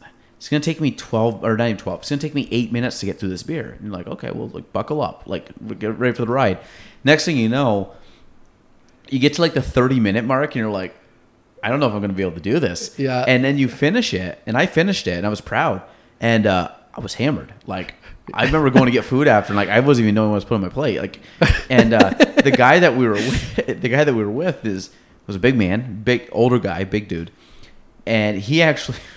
it's 0.42 0.48
gonna 0.48 0.58
take 0.58 0.80
me 0.80 0.90
12 0.90 1.44
or 1.44 1.56
not 1.56 1.66
even 1.66 1.76
12. 1.76 2.00
It's 2.00 2.10
gonna 2.10 2.20
take 2.20 2.34
me 2.34 2.48
eight 2.50 2.72
minutes 2.72 2.98
to 2.98 3.06
get 3.06 3.20
through 3.20 3.28
this 3.28 3.44
beer. 3.44 3.76
And 3.78 3.82
you're 3.82 3.92
like, 3.92 4.08
okay, 4.08 4.32
well, 4.32 4.48
like 4.48 4.72
buckle 4.72 5.00
up, 5.00 5.22
like 5.24 5.52
get 5.78 5.96
ready 5.96 6.16
for 6.16 6.24
the 6.24 6.32
ride. 6.32 6.58
Next 7.04 7.24
thing 7.24 7.36
you 7.36 7.48
know, 7.48 7.92
you 9.08 9.20
get 9.20 9.34
to 9.34 9.40
like 9.40 9.54
the 9.54 9.62
30 9.62 10.00
minute 10.00 10.24
mark, 10.24 10.46
and 10.46 10.56
you're 10.56 10.68
like, 10.68 10.96
I 11.62 11.68
don't 11.68 11.78
know 11.78 11.86
if 11.86 11.94
I'm 11.94 12.00
gonna 12.00 12.12
be 12.12 12.24
able 12.24 12.34
to 12.34 12.40
do 12.40 12.58
this. 12.58 12.98
Yeah. 12.98 13.24
And 13.28 13.44
then 13.44 13.56
you 13.56 13.68
finish 13.68 14.12
it, 14.12 14.42
and 14.44 14.56
I 14.56 14.66
finished 14.66 15.06
it, 15.06 15.12
and 15.12 15.24
I 15.24 15.28
was 15.28 15.40
proud, 15.40 15.80
and 16.20 16.44
uh, 16.44 16.72
I 16.92 16.98
was 17.00 17.14
hammered. 17.14 17.54
Like 17.68 17.94
I 18.34 18.44
remember 18.44 18.68
going 18.70 18.86
to 18.86 18.90
get 18.90 19.04
food 19.04 19.28
after, 19.28 19.52
and 19.52 19.56
like 19.56 19.68
I 19.68 19.78
wasn't 19.78 20.06
even 20.06 20.16
knowing 20.16 20.30
what 20.30 20.38
was 20.38 20.44
put 20.44 20.56
on 20.56 20.62
my 20.62 20.70
plate. 20.70 20.98
Like, 20.98 21.20
and 21.70 21.94
uh, 21.94 22.10
the 22.42 22.50
guy 22.50 22.80
that 22.80 22.96
we 22.96 23.06
were 23.06 23.12
with, 23.14 23.80
the 23.80 23.88
guy 23.88 24.02
that 24.02 24.12
we 24.12 24.24
were 24.24 24.30
with 24.32 24.66
is 24.66 24.90
was 25.28 25.36
a 25.36 25.38
big 25.38 25.54
man, 25.54 26.02
big 26.02 26.28
older 26.32 26.58
guy, 26.58 26.82
big 26.82 27.06
dude, 27.06 27.30
and 28.06 28.38
he 28.38 28.60
actually. 28.60 28.98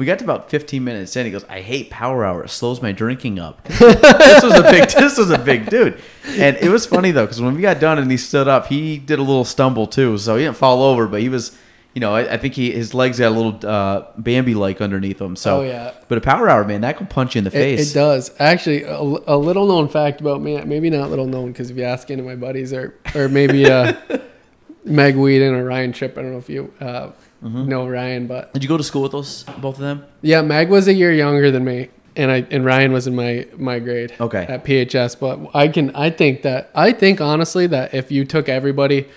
We 0.00 0.06
got 0.06 0.18
to 0.20 0.24
about 0.24 0.48
15 0.48 0.82
minutes 0.82 1.14
in. 1.14 1.26
He 1.26 1.30
goes, 1.30 1.44
"I 1.48 1.60
hate 1.60 1.90
power 1.90 2.24
hour. 2.24 2.42
It 2.42 2.48
slows 2.48 2.80
my 2.80 2.90
drinking 2.90 3.38
up." 3.38 3.62
this 3.68 4.42
was 4.42 4.54
a 4.58 4.62
big. 4.62 4.88
This 5.00 5.18
was 5.18 5.30
a 5.30 5.36
big 5.38 5.68
dude, 5.68 6.00
and 6.26 6.56
it 6.56 6.70
was 6.70 6.86
funny 6.86 7.10
though 7.10 7.26
because 7.26 7.40
when 7.42 7.54
we 7.54 7.60
got 7.60 7.80
done 7.80 7.98
and 7.98 8.10
he 8.10 8.16
stood 8.16 8.48
up, 8.48 8.66
he 8.68 8.96
did 8.96 9.18
a 9.18 9.22
little 9.22 9.44
stumble 9.44 9.86
too. 9.86 10.16
So 10.16 10.36
he 10.36 10.44
didn't 10.44 10.56
fall 10.56 10.82
over, 10.82 11.06
but 11.06 11.20
he 11.20 11.28
was, 11.28 11.54
you 11.92 12.00
know, 12.00 12.14
I, 12.14 12.32
I 12.32 12.36
think 12.38 12.54
he 12.54 12.70
his 12.72 12.94
legs 12.94 13.18
got 13.18 13.28
a 13.28 13.36
little 13.38 13.68
uh, 13.70 14.06
Bambi 14.16 14.54
like 14.54 14.80
underneath 14.80 15.20
him. 15.20 15.36
So, 15.36 15.60
Oh, 15.60 15.62
yeah. 15.64 15.92
But 16.08 16.16
a 16.16 16.22
power 16.22 16.48
hour, 16.48 16.64
man, 16.64 16.80
that 16.80 16.96
can 16.96 17.06
punch 17.06 17.34
you 17.34 17.40
in 17.40 17.44
the 17.44 17.50
It, 17.50 17.52
face. 17.52 17.90
it 17.90 17.94
does. 17.94 18.30
Actually, 18.38 18.84
a, 18.84 18.98
a 19.00 19.36
little 19.36 19.66
known 19.66 19.86
fact 19.88 20.22
about 20.22 20.40
me, 20.40 20.58
maybe 20.64 20.88
not 20.88 21.10
little 21.10 21.26
known 21.26 21.52
because 21.52 21.70
if 21.70 21.76
you 21.76 21.84
ask 21.84 22.10
any 22.10 22.20
of 22.20 22.26
my 22.26 22.36
buddies 22.36 22.72
or 22.72 22.94
or 23.14 23.28
maybe 23.28 23.70
uh, 23.70 23.92
Meg 24.84 25.16
Whedon 25.16 25.52
or 25.54 25.64
Ryan 25.64 25.92
Tripp, 25.92 26.16
I 26.16 26.22
don't 26.22 26.32
know 26.32 26.38
if 26.38 26.48
you 26.48 26.72
uh, 26.80 27.10
Mm-hmm. 27.42 27.68
know 27.68 27.88
Ryan, 27.88 28.26
but 28.26 28.52
Did 28.52 28.62
you 28.62 28.68
go 28.68 28.76
to 28.76 28.82
school 28.84 29.02
with 29.02 29.12
those 29.12 29.44
both 29.58 29.76
of 29.76 29.80
them? 29.80 30.04
yeah, 30.20 30.42
Meg 30.42 30.68
was 30.68 30.88
a 30.88 30.92
year 30.94 31.10
younger 31.12 31.50
than 31.50 31.64
me, 31.64 31.88
and 32.14 32.30
I 32.30 32.46
and 32.50 32.64
Ryan 32.66 32.92
was 32.92 33.06
in 33.06 33.14
my 33.16 33.46
my 33.56 33.78
grade. 33.78 34.12
Okay. 34.20 34.44
At 34.46 34.64
PHS, 34.64 35.18
but 35.18 35.38
I 35.54 35.68
can 35.68 35.90
I 35.96 36.10
think 36.10 36.42
that 36.42 36.70
I 36.74 36.92
think 36.92 37.20
honestly 37.20 37.66
that 37.68 37.94
if 37.94 38.12
you 38.12 38.24
took 38.26 38.48
everybody, 38.48 39.08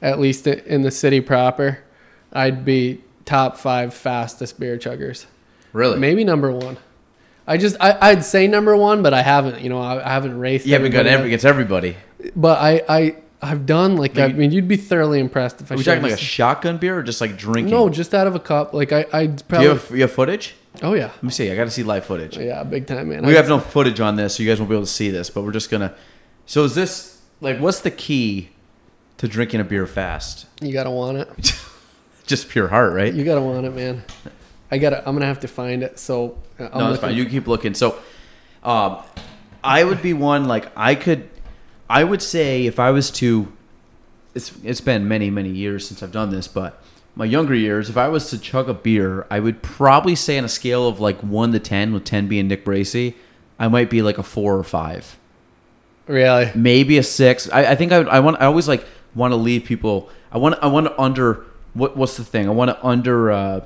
at 0.00 0.20
least 0.20 0.46
in 0.46 0.82
the 0.82 0.90
city 0.92 1.20
proper, 1.20 1.80
I'd 2.32 2.64
be 2.64 3.02
top 3.24 3.56
five 3.56 3.92
fastest 3.94 4.60
beer 4.60 4.76
chuggers. 4.78 5.26
Really? 5.72 5.98
Maybe 5.98 6.22
number 6.22 6.52
one. 6.52 6.76
I 7.48 7.56
just 7.56 7.76
I, 7.80 7.98
I'd 8.00 8.24
say 8.24 8.46
number 8.46 8.76
one, 8.76 9.02
but 9.02 9.12
I 9.12 9.22
haven't. 9.22 9.60
You 9.60 9.70
know, 9.70 9.80
I, 9.80 10.04
I 10.06 10.12
haven't 10.12 10.38
raced. 10.38 10.66
You 10.66 10.74
haven't 10.74 10.92
got 10.92 11.06
every, 11.06 11.26
against 11.26 11.44
everybody. 11.44 11.96
But 12.36 12.58
I 12.60 12.82
I 12.88 13.16
I've 13.42 13.66
done 13.66 13.96
like 13.96 14.18
I 14.18 14.28
mean, 14.28 14.52
you'd 14.52 14.68
be 14.68 14.76
thoroughly 14.76 15.18
impressed 15.18 15.60
if 15.60 15.70
I 15.70 15.74
Are 15.74 15.78
we 15.78 15.84
talking 15.84 16.02
like 16.02 16.12
a 16.12 16.16
shotgun 16.16 16.78
beer 16.78 16.98
or 16.98 17.02
just 17.02 17.20
like 17.20 17.36
drinking? 17.36 17.72
no, 17.72 17.88
just 17.88 18.14
out 18.14 18.26
of 18.28 18.34
a 18.36 18.40
cup. 18.40 18.72
Like 18.72 18.92
I 18.92 19.04
I 19.12 19.26
probably 19.48 19.64
you 19.66 19.68
have, 19.74 19.90
you 19.90 20.00
have 20.02 20.12
footage? 20.12 20.54
oh 20.82 20.94
yeah 20.94 21.06
Let 21.06 21.22
me 21.22 21.30
see. 21.30 21.50
I 21.50 21.56
got 21.56 21.64
to 21.64 21.70
see 21.70 21.82
live 21.82 22.04
footage. 22.06 22.38
yeah 22.38 22.62
big 22.62 22.86
time 22.86 23.08
man. 23.08 23.26
We 23.26 23.32
I- 23.34 23.36
have 23.36 23.48
no 23.48 23.58
footage 23.58 23.98
on 24.00 24.16
this, 24.16 24.36
so 24.36 24.42
you 24.42 24.48
guys 24.48 24.58
won't 24.60 24.70
be 24.70 24.76
able 24.76 24.86
to 24.86 24.90
see 24.90 25.10
this. 25.10 25.28
But 25.28 25.42
we're 25.42 25.52
just 25.52 25.70
gonna. 25.70 25.94
So 26.46 26.64
is 26.64 26.74
this 26.74 27.20
like 27.40 27.58
what's 27.58 27.80
the 27.80 27.90
key 27.90 28.50
to 29.18 29.26
drinking 29.28 29.60
a 29.60 29.64
beer 29.64 29.86
fast? 29.86 30.46
you 30.60 30.72
gotta 30.72 30.90
want 30.90 31.18
it. 31.18 31.52
Just 32.24 32.48
pure 32.48 32.68
heart, 32.68 32.92
right? 32.94 33.12
You 33.12 33.24
gotta 33.24 33.40
want 33.42 33.66
it, 33.66 33.74
man. 33.74 34.04
I 34.70 34.78
gotta. 34.78 34.98
I'm 35.06 35.14
gonna 35.16 35.26
have 35.26 35.40
to 35.40 35.48
find 35.48 35.82
it. 35.82 35.98
So 35.98 36.38
uh, 36.60 36.68
I'm 36.72 36.78
no, 36.78 36.88
that's 36.90 37.00
fine. 37.00 37.16
You 37.16 37.26
keep 37.26 37.48
looking. 37.48 37.74
So, 37.74 37.98
um, 38.62 39.02
I 39.62 39.82
would 39.82 40.00
be 40.02 40.12
one 40.12 40.46
like 40.46 40.66
I 40.76 40.94
could. 40.94 41.28
I 42.00 42.04
would 42.04 42.22
say 42.22 42.66
if 42.66 42.78
I 42.78 42.90
was 42.90 43.10
to, 43.12 43.52
it's 44.34 44.52
it's 44.64 44.80
been 44.80 45.06
many 45.08 45.30
many 45.30 45.50
years 45.50 45.86
since 45.86 46.02
I've 46.02 46.12
done 46.12 46.30
this, 46.30 46.48
but 46.48 46.82
my 47.14 47.24
younger 47.26 47.54
years, 47.54 47.90
if 47.90 47.96
I 47.98 48.08
was 48.08 48.30
to 48.30 48.38
chug 48.38 48.68
a 48.68 48.74
beer, 48.74 49.26
I 49.30 49.38
would 49.40 49.62
probably 49.62 50.14
say 50.14 50.38
on 50.38 50.44
a 50.44 50.48
scale 50.48 50.88
of 50.88 50.98
like 51.00 51.20
one 51.20 51.52
to 51.52 51.58
ten, 51.60 51.92
with 51.92 52.04
ten 52.04 52.28
being 52.28 52.48
Nick 52.48 52.64
Bracy, 52.64 53.14
I 53.58 53.68
might 53.68 53.90
be 53.90 54.00
like 54.00 54.16
a 54.18 54.22
four 54.22 54.56
or 54.56 54.64
five, 54.64 55.18
really. 56.06 56.50
maybe 56.54 56.96
a 56.98 57.02
six. 57.02 57.50
I, 57.52 57.72
I 57.72 57.74
think 57.74 57.92
I, 57.92 57.98
would- 57.98 58.08
I 58.08 58.20
want. 58.20 58.40
I 58.40 58.46
always 58.46 58.66
like 58.68 58.84
want 59.14 59.32
to 59.32 59.36
leave 59.36 59.64
people. 59.64 60.08
I 60.32 60.38
want. 60.38 60.56
I 60.62 60.68
want 60.68 60.86
to 60.86 60.98
under. 61.00 61.44
What 61.74 61.96
what's 61.96 62.16
the 62.16 62.24
thing? 62.24 62.46
I 62.48 62.52
want 62.52 62.70
to 62.70 62.86
under. 62.86 63.30
Uh, 63.30 63.60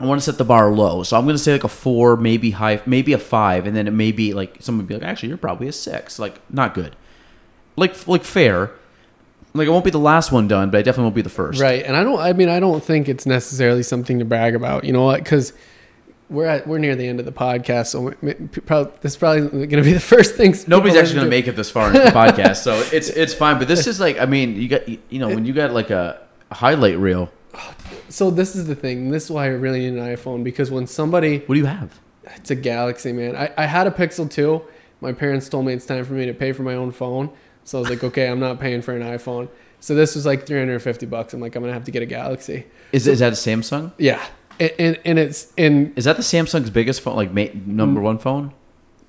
I 0.00 0.06
want 0.06 0.18
to 0.18 0.24
set 0.24 0.38
the 0.38 0.44
bar 0.44 0.70
low. 0.72 1.02
So 1.02 1.18
I'm 1.18 1.24
going 1.24 1.36
to 1.36 1.42
say 1.42 1.52
like 1.52 1.64
a 1.64 1.68
four, 1.68 2.16
maybe 2.16 2.52
high, 2.52 2.80
maybe 2.86 3.12
a 3.12 3.18
five, 3.18 3.66
and 3.66 3.76
then 3.76 3.86
it 3.86 3.90
may 3.90 4.12
be 4.12 4.32
like 4.32 4.56
someone 4.60 4.86
would 4.86 4.88
be 4.88 4.94
like, 4.94 5.02
actually, 5.02 5.28
you're 5.28 5.36
probably 5.36 5.68
a 5.68 5.72
six. 5.72 6.18
Like 6.18 6.40
not 6.50 6.72
good. 6.72 6.96
Like 7.80 8.06
like 8.06 8.24
fair. 8.24 8.70
Like 9.52 9.66
it 9.66 9.70
won't 9.70 9.84
be 9.84 9.90
the 9.90 9.98
last 9.98 10.30
one 10.30 10.46
done, 10.46 10.70
but 10.70 10.78
I 10.78 10.82
definitely 10.82 11.04
won't 11.04 11.16
be 11.16 11.22
the 11.22 11.28
first. 11.30 11.60
Right, 11.60 11.84
and 11.84 11.96
I 11.96 12.04
don't. 12.04 12.20
I 12.20 12.32
mean, 12.32 12.48
I 12.48 12.60
don't 12.60 12.82
think 12.84 13.08
it's 13.08 13.26
necessarily 13.26 13.82
something 13.82 14.20
to 14.20 14.24
brag 14.24 14.54
about. 14.54 14.84
You 14.84 14.92
know 14.92 15.04
what? 15.04 15.24
Because 15.24 15.52
we're 16.28 16.46
at 16.46 16.68
we're 16.68 16.78
near 16.78 16.94
the 16.94 17.08
end 17.08 17.18
of 17.18 17.26
the 17.26 17.32
podcast, 17.32 17.86
so 17.88 18.12
probably, 18.66 18.92
this 19.00 19.12
is 19.12 19.16
probably 19.18 19.40
going 19.66 19.70
to 19.70 19.82
be 19.82 19.92
the 19.92 19.98
first 19.98 20.36
thing. 20.36 20.54
Nobody's 20.68 20.94
actually 20.94 21.16
going 21.16 21.26
to 21.26 21.30
make 21.30 21.48
it 21.48 21.56
this 21.56 21.70
far 21.70 21.88
into 21.88 21.98
the 21.98 22.10
podcast, 22.10 22.58
so 22.58 22.74
it's 22.92 23.08
it's 23.08 23.34
fine. 23.34 23.58
But 23.58 23.66
this 23.66 23.88
is 23.88 23.98
like, 23.98 24.20
I 24.20 24.26
mean, 24.26 24.54
you 24.54 24.68
got 24.68 24.88
you 24.88 25.18
know 25.18 25.28
when 25.28 25.44
you 25.44 25.52
got 25.52 25.72
like 25.72 25.90
a 25.90 26.20
highlight 26.52 26.98
reel. 26.98 27.32
So 28.08 28.30
this 28.30 28.54
is 28.56 28.66
the 28.66 28.74
thing. 28.74 29.10
This 29.10 29.24
is 29.24 29.30
why 29.30 29.44
I 29.44 29.48
really 29.48 29.80
need 29.80 29.98
an 29.98 30.16
iPhone 30.16 30.44
because 30.44 30.70
when 30.70 30.86
somebody, 30.86 31.38
What 31.40 31.54
do 31.54 31.60
you 31.60 31.66
have? 31.66 31.98
it's 32.24 32.50
a 32.50 32.56
Galaxy, 32.56 33.12
man. 33.12 33.34
I, 33.36 33.52
I 33.56 33.66
had 33.66 33.86
a 33.86 33.90
Pixel 33.90 34.30
2. 34.30 34.62
My 35.00 35.12
parents 35.12 35.48
told 35.48 35.66
me 35.66 35.72
it's 35.72 35.86
time 35.86 36.04
for 36.04 36.12
me 36.12 36.26
to 36.26 36.34
pay 36.34 36.52
for 36.52 36.62
my 36.62 36.74
own 36.74 36.92
phone. 36.92 37.30
So 37.64 37.78
I 37.78 37.80
was 37.82 37.90
like, 37.90 38.02
okay, 38.02 38.26
I'm 38.28 38.40
not 38.40 38.58
paying 38.60 38.82
for 38.82 38.94
an 38.96 39.02
iPhone. 39.02 39.48
So 39.80 39.94
this 39.94 40.14
was 40.14 40.26
like 40.26 40.46
350 40.46 41.06
bucks. 41.06 41.32
I'm 41.34 41.40
like, 41.40 41.54
I'm 41.56 41.62
gonna 41.62 41.72
have 41.72 41.84
to 41.84 41.90
get 41.90 42.02
a 42.02 42.06
Galaxy. 42.06 42.66
Is 42.92 43.06
is 43.06 43.20
that 43.20 43.32
a 43.32 43.36
Samsung? 43.36 43.92
Yeah, 43.98 44.22
and 44.58 44.72
and, 44.78 44.98
and 45.04 45.18
it's 45.18 45.52
and 45.56 45.92
Is 45.96 46.04
that 46.04 46.16
the 46.16 46.22
Samsung's 46.22 46.70
biggest 46.70 47.00
phone, 47.00 47.16
like 47.16 47.32
ma- 47.32 47.46
number 47.66 48.00
one 48.00 48.18
phone? 48.18 48.52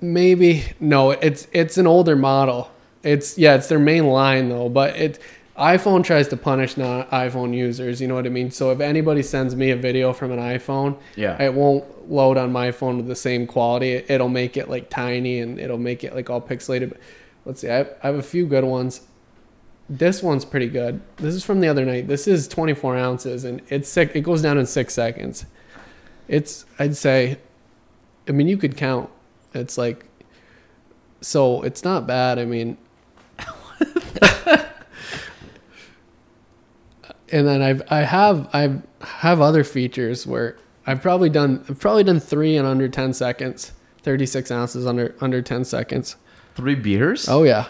maybe 0.03 0.63
no, 0.79 1.11
it's 1.11 1.47
it's 1.51 1.77
an 1.77 1.87
older 1.87 2.15
model. 2.15 2.71
It's 3.03 3.37
yeah, 3.37 3.55
it's 3.55 3.67
their 3.67 3.79
main 3.79 4.07
line 4.07 4.49
though, 4.49 4.69
but 4.69 4.95
it 4.95 5.19
iPhone 5.57 6.03
tries 6.03 6.27
to 6.29 6.37
punish 6.37 6.77
non 6.77 7.05
iPhone 7.07 7.53
users. 7.55 8.01
You 8.01 8.07
know 8.07 8.15
what 8.15 8.25
I 8.25 8.29
mean? 8.29 8.49
So 8.51 8.71
if 8.71 8.79
anybody 8.79 9.21
sends 9.21 9.55
me 9.55 9.71
a 9.71 9.75
video 9.75 10.13
from 10.13 10.31
an 10.31 10.39
iPhone, 10.39 10.97
Yeah. 11.15 11.41
it 11.41 11.53
won't 11.53 12.09
load 12.11 12.37
on 12.37 12.51
my 12.51 12.71
phone 12.71 12.97
with 12.97 13.07
the 13.07 13.15
same 13.15 13.45
quality. 13.45 14.03
It'll 14.07 14.29
make 14.29 14.57
it 14.57 14.69
like 14.69 14.89
tiny 14.89 15.39
and 15.39 15.59
it'll 15.59 15.77
make 15.77 16.03
it 16.03 16.15
like 16.15 16.29
all 16.29 16.41
pixelated. 16.41 16.93
Let's 17.45 17.61
see, 17.61 17.69
I 17.69 17.77
have, 17.77 17.95
I 18.03 18.07
have 18.07 18.15
a 18.15 18.23
few 18.23 18.45
good 18.45 18.63
ones. 18.63 19.01
This 19.89 20.23
one's 20.23 20.45
pretty 20.45 20.67
good. 20.67 21.01
This 21.17 21.35
is 21.35 21.43
from 21.43 21.59
the 21.59 21.67
other 21.67 21.85
night. 21.85 22.07
This 22.07 22.27
is 22.27 22.47
24 22.47 22.95
ounces 22.97 23.43
and 23.43 23.61
it's 23.69 23.89
sick. 23.89 24.11
It 24.15 24.21
goes 24.21 24.41
down 24.41 24.57
in 24.57 24.65
six 24.65 24.93
seconds. 24.93 25.45
It's 26.27 26.65
I'd 26.79 26.95
say, 26.95 27.39
I 28.27 28.31
mean 28.31 28.47
you 28.47 28.57
could 28.57 28.77
count. 28.77 29.09
It's 29.53 29.77
like, 29.77 30.05
so 31.19 31.61
it's 31.63 31.83
not 31.83 32.07
bad. 32.07 32.39
I 32.39 32.45
mean. 32.45 32.77
and 37.31 37.47
then 37.47 37.61
I've 37.61 37.81
I 37.89 37.99
have 37.99 38.49
I 38.53 38.81
have 39.01 39.41
other 39.41 39.63
features 39.63 40.27
where 40.27 40.57
I've 40.85 41.01
probably 41.01 41.29
done 41.29 41.65
I've 41.69 41.79
probably 41.79 42.03
done 42.03 42.19
three 42.19 42.55
in 42.55 42.65
under 42.65 42.87
ten 42.87 43.13
seconds, 43.13 43.71
thirty 44.03 44.25
six 44.25 44.51
ounces 44.51 44.85
under 44.85 45.15
under 45.21 45.41
ten 45.41 45.63
seconds. 45.65 46.15
Three 46.55 46.75
beers? 46.75 47.27
Oh 47.29 47.43
yeah, 47.43 47.67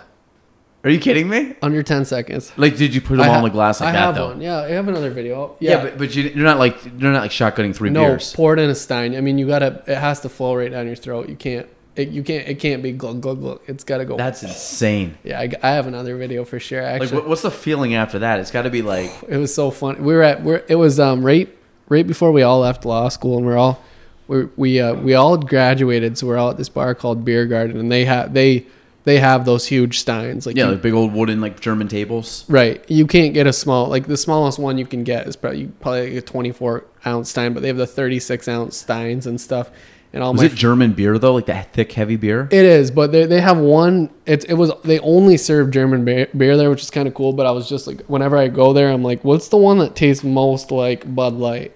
Are 0.83 0.89
you 0.89 0.99
kidding 0.99 1.29
me? 1.29 1.55
under 1.61 1.83
ten 1.83 2.03
seconds. 2.05 2.51
Like, 2.57 2.75
did 2.77 2.93
you 2.95 3.01
put 3.01 3.17
them 3.17 3.21
I 3.25 3.27
on 3.29 3.35
ha- 3.35 3.41
the 3.43 3.49
glass 3.49 3.79
like 3.81 3.89
I 3.89 3.91
that 3.93 3.99
have 3.99 4.15
though? 4.15 4.27
one. 4.29 4.41
Yeah, 4.41 4.57
I 4.61 4.69
have 4.71 4.87
another 4.87 5.11
video. 5.11 5.55
Yeah, 5.59 5.71
Yeah, 5.71 5.83
but, 5.83 5.97
but 5.99 6.15
you, 6.15 6.23
you're 6.23 6.43
not 6.45 6.57
like 6.59 6.83
you're 6.85 7.11
not 7.11 7.21
like 7.21 7.31
shotgunning 7.31 7.75
three 7.75 7.89
no, 7.91 8.05
beers. 8.05 8.33
pour 8.33 8.53
it 8.53 8.59
in 8.59 8.69
a 8.69 8.75
stein. 8.75 9.15
I 9.15 9.21
mean, 9.21 9.37
you 9.37 9.47
gotta. 9.47 9.83
It 9.87 9.97
has 9.97 10.21
to 10.21 10.29
flow 10.29 10.55
right 10.55 10.71
down 10.71 10.87
your 10.87 10.95
throat. 10.95 11.29
You 11.29 11.35
can't. 11.35 11.67
It, 11.95 12.07
you 12.09 12.23
can't. 12.23 12.47
It 12.47 12.55
can't 12.55 12.81
be 12.81 12.93
glug 12.93 13.21
glug 13.21 13.39
glug. 13.41 13.61
It's 13.67 13.83
gotta 13.83 14.05
go. 14.05 14.17
That's 14.17 14.41
insane. 14.43 15.17
yeah, 15.23 15.39
I, 15.39 15.51
I 15.61 15.71
have 15.71 15.87
another 15.87 16.17
video 16.17 16.45
for 16.45 16.59
sure. 16.59 16.81
Actually, 16.81 17.17
what, 17.17 17.27
what's 17.29 17.41
the 17.43 17.51
feeling 17.51 17.93
after 17.95 18.19
that? 18.19 18.39
It's 18.39 18.49
got 18.49 18.61
to 18.63 18.69
be 18.69 18.81
like, 18.81 19.11
it 19.27 19.37
was 19.37 19.53
so 19.53 19.69
fun. 19.71 20.03
We 20.03 20.13
were 20.13 20.23
at 20.23 20.41
we're, 20.41 20.63
it 20.67 20.75
was 20.75 20.99
um 20.99 21.23
right 21.23 21.49
right 21.89 22.07
before 22.07 22.31
we 22.31 22.41
all 22.43 22.61
left 22.61 22.85
law 22.85 23.09
school, 23.09 23.37
and 23.37 23.45
we're 23.45 23.57
all 23.57 23.83
we 24.31 24.45
we 24.55 24.79
uh, 24.81 24.93
we 24.95 25.13
all 25.13 25.37
graduated, 25.37 26.17
so 26.17 26.27
we're 26.27 26.37
all 26.37 26.49
at 26.49 26.57
this 26.57 26.69
bar 26.69 26.95
called 26.95 27.25
Beer 27.25 27.45
Garden, 27.45 27.77
and 27.77 27.91
they 27.91 28.05
have 28.05 28.33
they 28.33 28.65
they 29.03 29.19
have 29.19 29.45
those 29.45 29.65
huge 29.67 29.99
steins 29.99 30.45
like 30.45 30.55
yeah, 30.55 30.65
you- 30.65 30.71
like 30.73 30.81
big 30.81 30.93
old 30.93 31.13
wooden 31.13 31.41
like 31.41 31.59
German 31.59 31.87
tables. 31.87 32.45
right. 32.47 32.83
You 32.89 33.07
can't 33.07 33.33
get 33.33 33.47
a 33.47 33.53
small 33.53 33.87
like 33.87 34.07
the 34.07 34.17
smallest 34.17 34.59
one 34.59 34.77
you 34.77 34.85
can 34.85 35.03
get 35.03 35.27
is 35.27 35.35
probably 35.35 35.67
probably 35.81 36.09
like 36.09 36.17
a 36.17 36.21
twenty 36.21 36.51
four 36.51 36.85
ounce 37.05 37.29
stein, 37.29 37.53
but 37.53 37.61
they 37.61 37.67
have 37.67 37.77
the 37.77 37.87
thirty 37.87 38.19
six 38.19 38.47
ounce 38.47 38.77
steins 38.77 39.25
and 39.27 39.39
stuff. 39.41 39.69
And 40.13 40.21
all 40.21 40.33
Was 40.33 40.41
my 40.41 40.47
it 40.47 40.55
German 40.55 40.91
beer 40.91 41.17
though, 41.17 41.33
like 41.33 41.45
that 41.45 41.71
thick, 41.73 41.93
heavy 41.93 42.17
beer? 42.17 42.49
It 42.51 42.65
is, 42.65 42.91
but 42.91 43.13
they, 43.13 43.25
they 43.25 43.39
have 43.39 43.57
one. 43.57 44.09
It's 44.25 44.43
it 44.45 44.55
was 44.55 44.71
they 44.83 44.99
only 44.99 45.37
serve 45.37 45.71
German 45.71 46.03
beer, 46.03 46.27
beer 46.35 46.57
there, 46.57 46.69
which 46.69 46.81
is 46.81 46.89
kind 46.89 47.07
of 47.07 47.13
cool. 47.13 47.31
But 47.31 47.45
I 47.45 47.51
was 47.51 47.67
just 47.69 47.87
like, 47.87 48.01
whenever 48.07 48.35
I 48.37 48.49
go 48.49 48.73
there, 48.73 48.91
I'm 48.91 49.03
like, 49.03 49.23
what's 49.23 49.47
the 49.47 49.55
one 49.57 49.77
that 49.79 49.95
tastes 49.95 50.23
most 50.23 50.69
like 50.69 51.15
Bud 51.15 51.33
Light? 51.35 51.73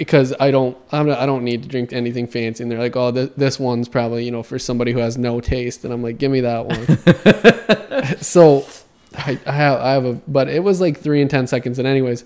Because 0.00 0.32
I 0.40 0.50
don't 0.50 0.78
I'm 0.92 1.08
not, 1.08 1.18
I 1.18 1.26
don't 1.26 1.44
need 1.44 1.62
to 1.62 1.68
drink 1.68 1.92
anything 1.92 2.26
fancy. 2.26 2.64
And 2.64 2.72
they're 2.72 2.78
like, 2.78 2.96
oh, 2.96 3.12
th- 3.12 3.32
this 3.36 3.60
one's 3.60 3.86
probably 3.86 4.24
you 4.24 4.30
know 4.30 4.42
for 4.42 4.58
somebody 4.58 4.92
who 4.92 4.98
has 4.98 5.18
no 5.18 5.40
taste. 5.40 5.84
And 5.84 5.92
I'm 5.92 6.02
like, 6.02 6.16
give 6.16 6.32
me 6.32 6.40
that 6.40 6.64
one. 6.64 8.16
so 8.22 8.66
I, 9.14 9.38
I 9.44 9.52
have 9.52 9.80
I 9.80 9.92
have 9.92 10.04
a, 10.06 10.14
but 10.26 10.48
it 10.48 10.64
was 10.64 10.80
like 10.80 10.98
three 10.98 11.20
and 11.20 11.30
ten 11.30 11.46
seconds. 11.46 11.78
And 11.78 11.86
anyways, 11.86 12.24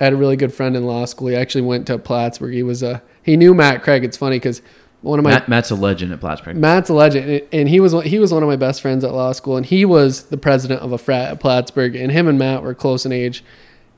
I 0.00 0.04
had 0.04 0.14
a 0.14 0.16
really 0.16 0.36
good 0.36 0.54
friend 0.54 0.74
in 0.76 0.86
law 0.86 1.04
school. 1.04 1.28
He 1.28 1.36
actually 1.36 1.60
went 1.60 1.86
to 1.88 1.98
Plattsburgh. 1.98 2.54
He 2.54 2.62
was 2.62 2.82
a 2.82 3.02
he 3.22 3.36
knew 3.36 3.52
Matt 3.52 3.82
Craig. 3.82 4.02
It's 4.02 4.16
funny 4.16 4.36
because 4.36 4.62
one 5.02 5.18
of 5.18 5.24
my 5.24 5.32
Matt, 5.32 5.48
Matt's 5.48 5.70
a 5.70 5.74
legend 5.74 6.12
at 6.12 6.20
Plattsburgh. 6.20 6.56
Matt's 6.56 6.88
a 6.88 6.94
legend, 6.94 7.42
and 7.52 7.68
he 7.68 7.80
was 7.80 7.92
he 8.04 8.18
was 8.18 8.32
one 8.32 8.42
of 8.42 8.48
my 8.48 8.56
best 8.56 8.80
friends 8.80 9.04
at 9.04 9.12
law 9.12 9.32
school, 9.32 9.58
and 9.58 9.66
he 9.66 9.84
was 9.84 10.24
the 10.24 10.38
president 10.38 10.80
of 10.80 10.92
a 10.92 10.98
frat 10.98 11.32
at 11.32 11.40
Plattsburgh, 11.40 11.94
and 11.94 12.10
him 12.10 12.26
and 12.26 12.38
Matt 12.38 12.62
were 12.62 12.74
close 12.74 13.04
in 13.04 13.12
age, 13.12 13.44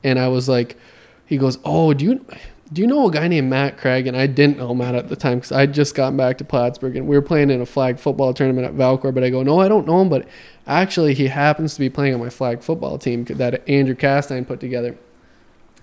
and 0.03 0.19
I 0.19 0.27
was 0.27 0.49
like, 0.49 0.77
he 1.25 1.37
goes, 1.37 1.57
oh, 1.63 1.93
do 1.93 2.05
you 2.05 2.25
do 2.73 2.81
you 2.81 2.87
know 2.87 3.07
a 3.07 3.11
guy 3.11 3.27
named 3.27 3.49
Matt 3.49 3.77
Craig? 3.77 4.07
And 4.07 4.15
I 4.15 4.27
didn't 4.27 4.57
know 4.57 4.73
Matt 4.73 4.95
at 4.95 5.09
the 5.09 5.15
time 5.15 5.39
because 5.39 5.51
I 5.51 5.65
just 5.65 5.93
gotten 5.93 6.15
back 6.15 6.37
to 6.37 6.45
Plattsburgh, 6.45 6.95
and 6.95 7.07
we 7.07 7.15
were 7.15 7.21
playing 7.21 7.49
in 7.49 7.61
a 7.61 7.65
flag 7.65 7.99
football 7.99 8.33
tournament 8.33 8.65
at 8.65 8.73
Valcour, 8.73 9.13
but 9.13 9.23
I 9.23 9.29
go, 9.29 9.43
no, 9.43 9.59
I 9.59 9.67
don't 9.67 9.85
know 9.85 10.01
him, 10.01 10.09
but 10.09 10.27
actually 10.65 11.13
he 11.13 11.27
happens 11.27 11.73
to 11.73 11.79
be 11.79 11.89
playing 11.89 12.13
on 12.13 12.19
my 12.19 12.29
flag 12.29 12.61
football 12.61 12.97
team 12.97 13.25
that 13.25 13.67
Andrew 13.67 13.95
Castine 13.95 14.45
put 14.45 14.59
together, 14.59 14.97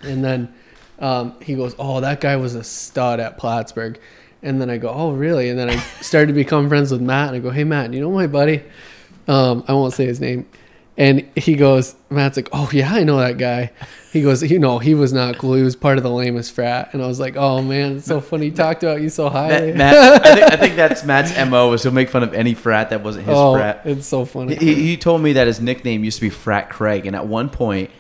and 0.02 0.24
then 0.24 0.55
um, 0.98 1.35
he 1.43 1.55
goes, 1.55 1.74
"Oh, 1.78 2.01
that 2.01 2.20
guy 2.20 2.36
was 2.36 2.55
a 2.55 2.65
stud 2.65 3.20
at 3.20 3.39
Plattsburgh." 3.39 4.01
And 4.43 4.60
then 4.60 4.70
I 4.70 4.78
go, 4.78 4.89
"Oh, 4.89 5.12
really?" 5.12 5.48
And 5.48 5.59
then 5.59 5.69
I 5.69 5.77
started 6.01 6.28
to 6.28 6.32
become 6.32 6.69
friends 6.69 6.90
with 6.90 7.01
Matt, 7.01 7.28
and 7.28 7.36
I 7.36 7.40
go, 7.40 7.51
"Hey, 7.51 7.65
Matt, 7.65 7.93
you 7.93 8.01
know 8.01 8.10
my 8.10 8.27
buddy? 8.27 8.62
Um, 9.27 9.65
I 9.69 9.74
won't 9.74 9.93
say 9.93 10.06
his 10.06 10.20
name." 10.20 10.48
And 10.98 11.20
he 11.36 11.54
goes, 11.54 11.94
Matt's 12.10 12.36
like, 12.36 12.48
"Oh 12.52 12.68
yeah, 12.72 12.92
I 12.92 13.04
know 13.04 13.18
that 13.18 13.38
guy." 13.38 13.70
He 14.12 14.20
goes, 14.20 14.42
"You 14.42 14.58
know, 14.58 14.80
he 14.80 14.94
was 14.94 15.12
not 15.12 15.38
cool. 15.38 15.54
He 15.54 15.62
was 15.62 15.76
part 15.76 15.96
of 15.96 16.02
the 16.02 16.10
lamest 16.10 16.52
frat." 16.52 16.92
And 16.92 17.00
I 17.00 17.06
was 17.06 17.20
like, 17.20 17.36
"Oh 17.36 17.62
man, 17.62 17.98
it's 17.98 18.06
so 18.06 18.20
funny. 18.20 18.46
He 18.46 18.50
talked 18.50 18.82
about 18.82 19.00
you 19.00 19.08
so 19.08 19.28
highly." 19.30 19.72
Matt, 19.74 19.94
Matt 19.94 20.26
I, 20.26 20.34
think, 20.34 20.52
I 20.52 20.56
think 20.56 20.76
that's 20.76 21.04
Matt's 21.04 21.32
mo 21.48 21.72
is 21.72 21.84
he'll 21.84 21.92
make 21.92 22.08
fun 22.08 22.24
of 22.24 22.34
any 22.34 22.52
frat 22.52 22.90
that 22.90 23.04
wasn't 23.04 23.26
his 23.26 23.36
oh, 23.36 23.54
frat. 23.54 23.82
it's 23.84 24.08
so 24.08 24.24
funny. 24.24 24.56
He, 24.56 24.74
he 24.74 24.96
told 24.96 25.22
me 25.22 25.34
that 25.34 25.46
his 25.46 25.60
nickname 25.60 26.02
used 26.02 26.16
to 26.16 26.22
be 26.22 26.30
Frat 26.30 26.68
Craig, 26.68 27.06
and 27.06 27.14
at 27.14 27.28
one 27.28 27.48
point, 27.48 27.90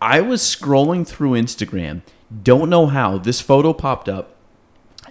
I 0.00 0.20
was 0.20 0.40
scrolling 0.40 1.04
through 1.04 1.32
Instagram. 1.32 2.02
Don't 2.44 2.70
know 2.70 2.86
how 2.86 3.18
this 3.18 3.40
photo 3.40 3.72
popped 3.72 4.08
up, 4.08 4.36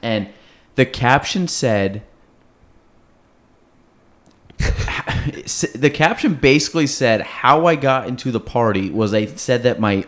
and 0.02 0.30
the 0.76 0.86
caption 0.86 1.50
said. 1.50 2.04
The 5.76 5.90
caption 5.94 6.36
basically 6.36 6.88
said 6.88 7.22
how 7.22 7.66
I 7.66 7.76
got 7.76 8.08
into 8.08 8.32
the 8.32 8.40
party 8.40 8.90
was 8.90 9.14
I 9.14 9.26
said 9.26 9.64
that 9.64 9.80
my 9.80 10.06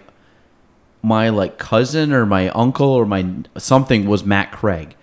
my 1.01 1.29
like 1.29 1.57
cousin 1.57 2.13
or 2.13 2.25
my 2.25 2.49
uncle 2.49 2.89
or 2.89 3.05
my 3.05 3.25
something 3.57 4.05
was 4.05 4.23
Matt 4.23 4.51
Craig. 4.51 4.95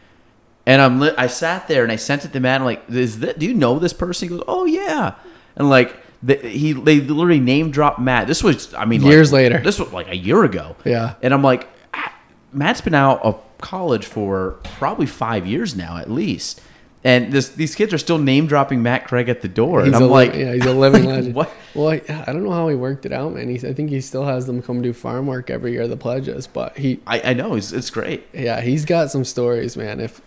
And 0.66 0.80
I'm 0.80 1.00
li- 1.00 1.14
I 1.16 1.26
sat 1.26 1.68
there 1.68 1.82
and 1.82 1.92
I 1.92 1.96
sent 1.96 2.24
it 2.24 2.32
to 2.32 2.40
Matt. 2.40 2.60
I'm 2.60 2.64
like, 2.64 2.82
is 2.88 3.20
that, 3.20 3.38
do 3.38 3.46
you 3.46 3.54
know 3.54 3.78
this 3.78 3.92
person? 3.92 4.28
He 4.28 4.36
goes, 4.36 4.44
oh 4.46 4.64
yeah. 4.64 5.14
And 5.56 5.68
like 5.68 5.96
the, 6.22 6.36
he 6.36 6.72
they 6.72 7.00
literally 7.00 7.40
name 7.40 7.70
dropped 7.70 7.98
Matt. 7.98 8.26
This 8.26 8.42
was 8.42 8.72
I 8.74 8.84
mean 8.84 9.02
like, 9.02 9.10
Years 9.10 9.32
later. 9.32 9.58
This 9.58 9.78
was 9.78 9.92
like 9.92 10.08
a 10.08 10.16
year 10.16 10.44
ago. 10.44 10.76
Yeah. 10.84 11.14
And 11.22 11.34
I'm 11.34 11.42
like, 11.42 11.68
ah, 11.94 12.14
Matt's 12.52 12.80
been 12.80 12.94
out 12.94 13.22
of 13.22 13.42
college 13.58 14.06
for 14.06 14.52
probably 14.62 15.06
five 15.06 15.46
years 15.46 15.76
now 15.76 15.96
at 15.96 16.10
least. 16.10 16.60
And 17.02 17.32
this 17.32 17.48
these 17.50 17.74
kids 17.74 17.94
are 17.94 17.98
still 17.98 18.18
name 18.18 18.46
dropping 18.46 18.82
Matt 18.82 19.06
Craig 19.06 19.28
at 19.30 19.40
the 19.40 19.48
door. 19.48 19.80
and 19.80 19.94
I'm 19.96 20.02
li- 20.02 20.08
like, 20.08 20.34
yeah, 20.34 20.52
he's 20.52 20.66
a 20.66 20.74
living 20.74 21.04
legend. 21.06 21.34
What? 21.34 21.50
Well, 21.74 21.88
I, 21.88 22.02
I 22.26 22.32
don't 22.32 22.44
know 22.44 22.50
how 22.52 22.68
he 22.68 22.74
worked 22.74 23.06
it 23.06 23.12
out, 23.12 23.32
man. 23.32 23.48
He's, 23.48 23.64
I 23.64 23.72
think 23.72 23.88
he 23.90 24.00
still 24.02 24.24
has 24.26 24.46
them 24.46 24.60
come 24.60 24.82
do 24.82 24.92
farm 24.92 25.26
work 25.26 25.48
every 25.48 25.72
year, 25.72 25.88
the 25.88 25.96
pledges. 25.96 26.46
But 26.46 26.76
he, 26.76 27.00
I, 27.06 27.30
I 27.30 27.32
know 27.34 27.54
it's, 27.54 27.72
it's 27.72 27.88
great. 27.88 28.26
yeah, 28.34 28.60
he's 28.60 28.84
got 28.84 29.10
some 29.10 29.24
stories, 29.24 29.76
man. 29.78 29.98
If 30.00 30.20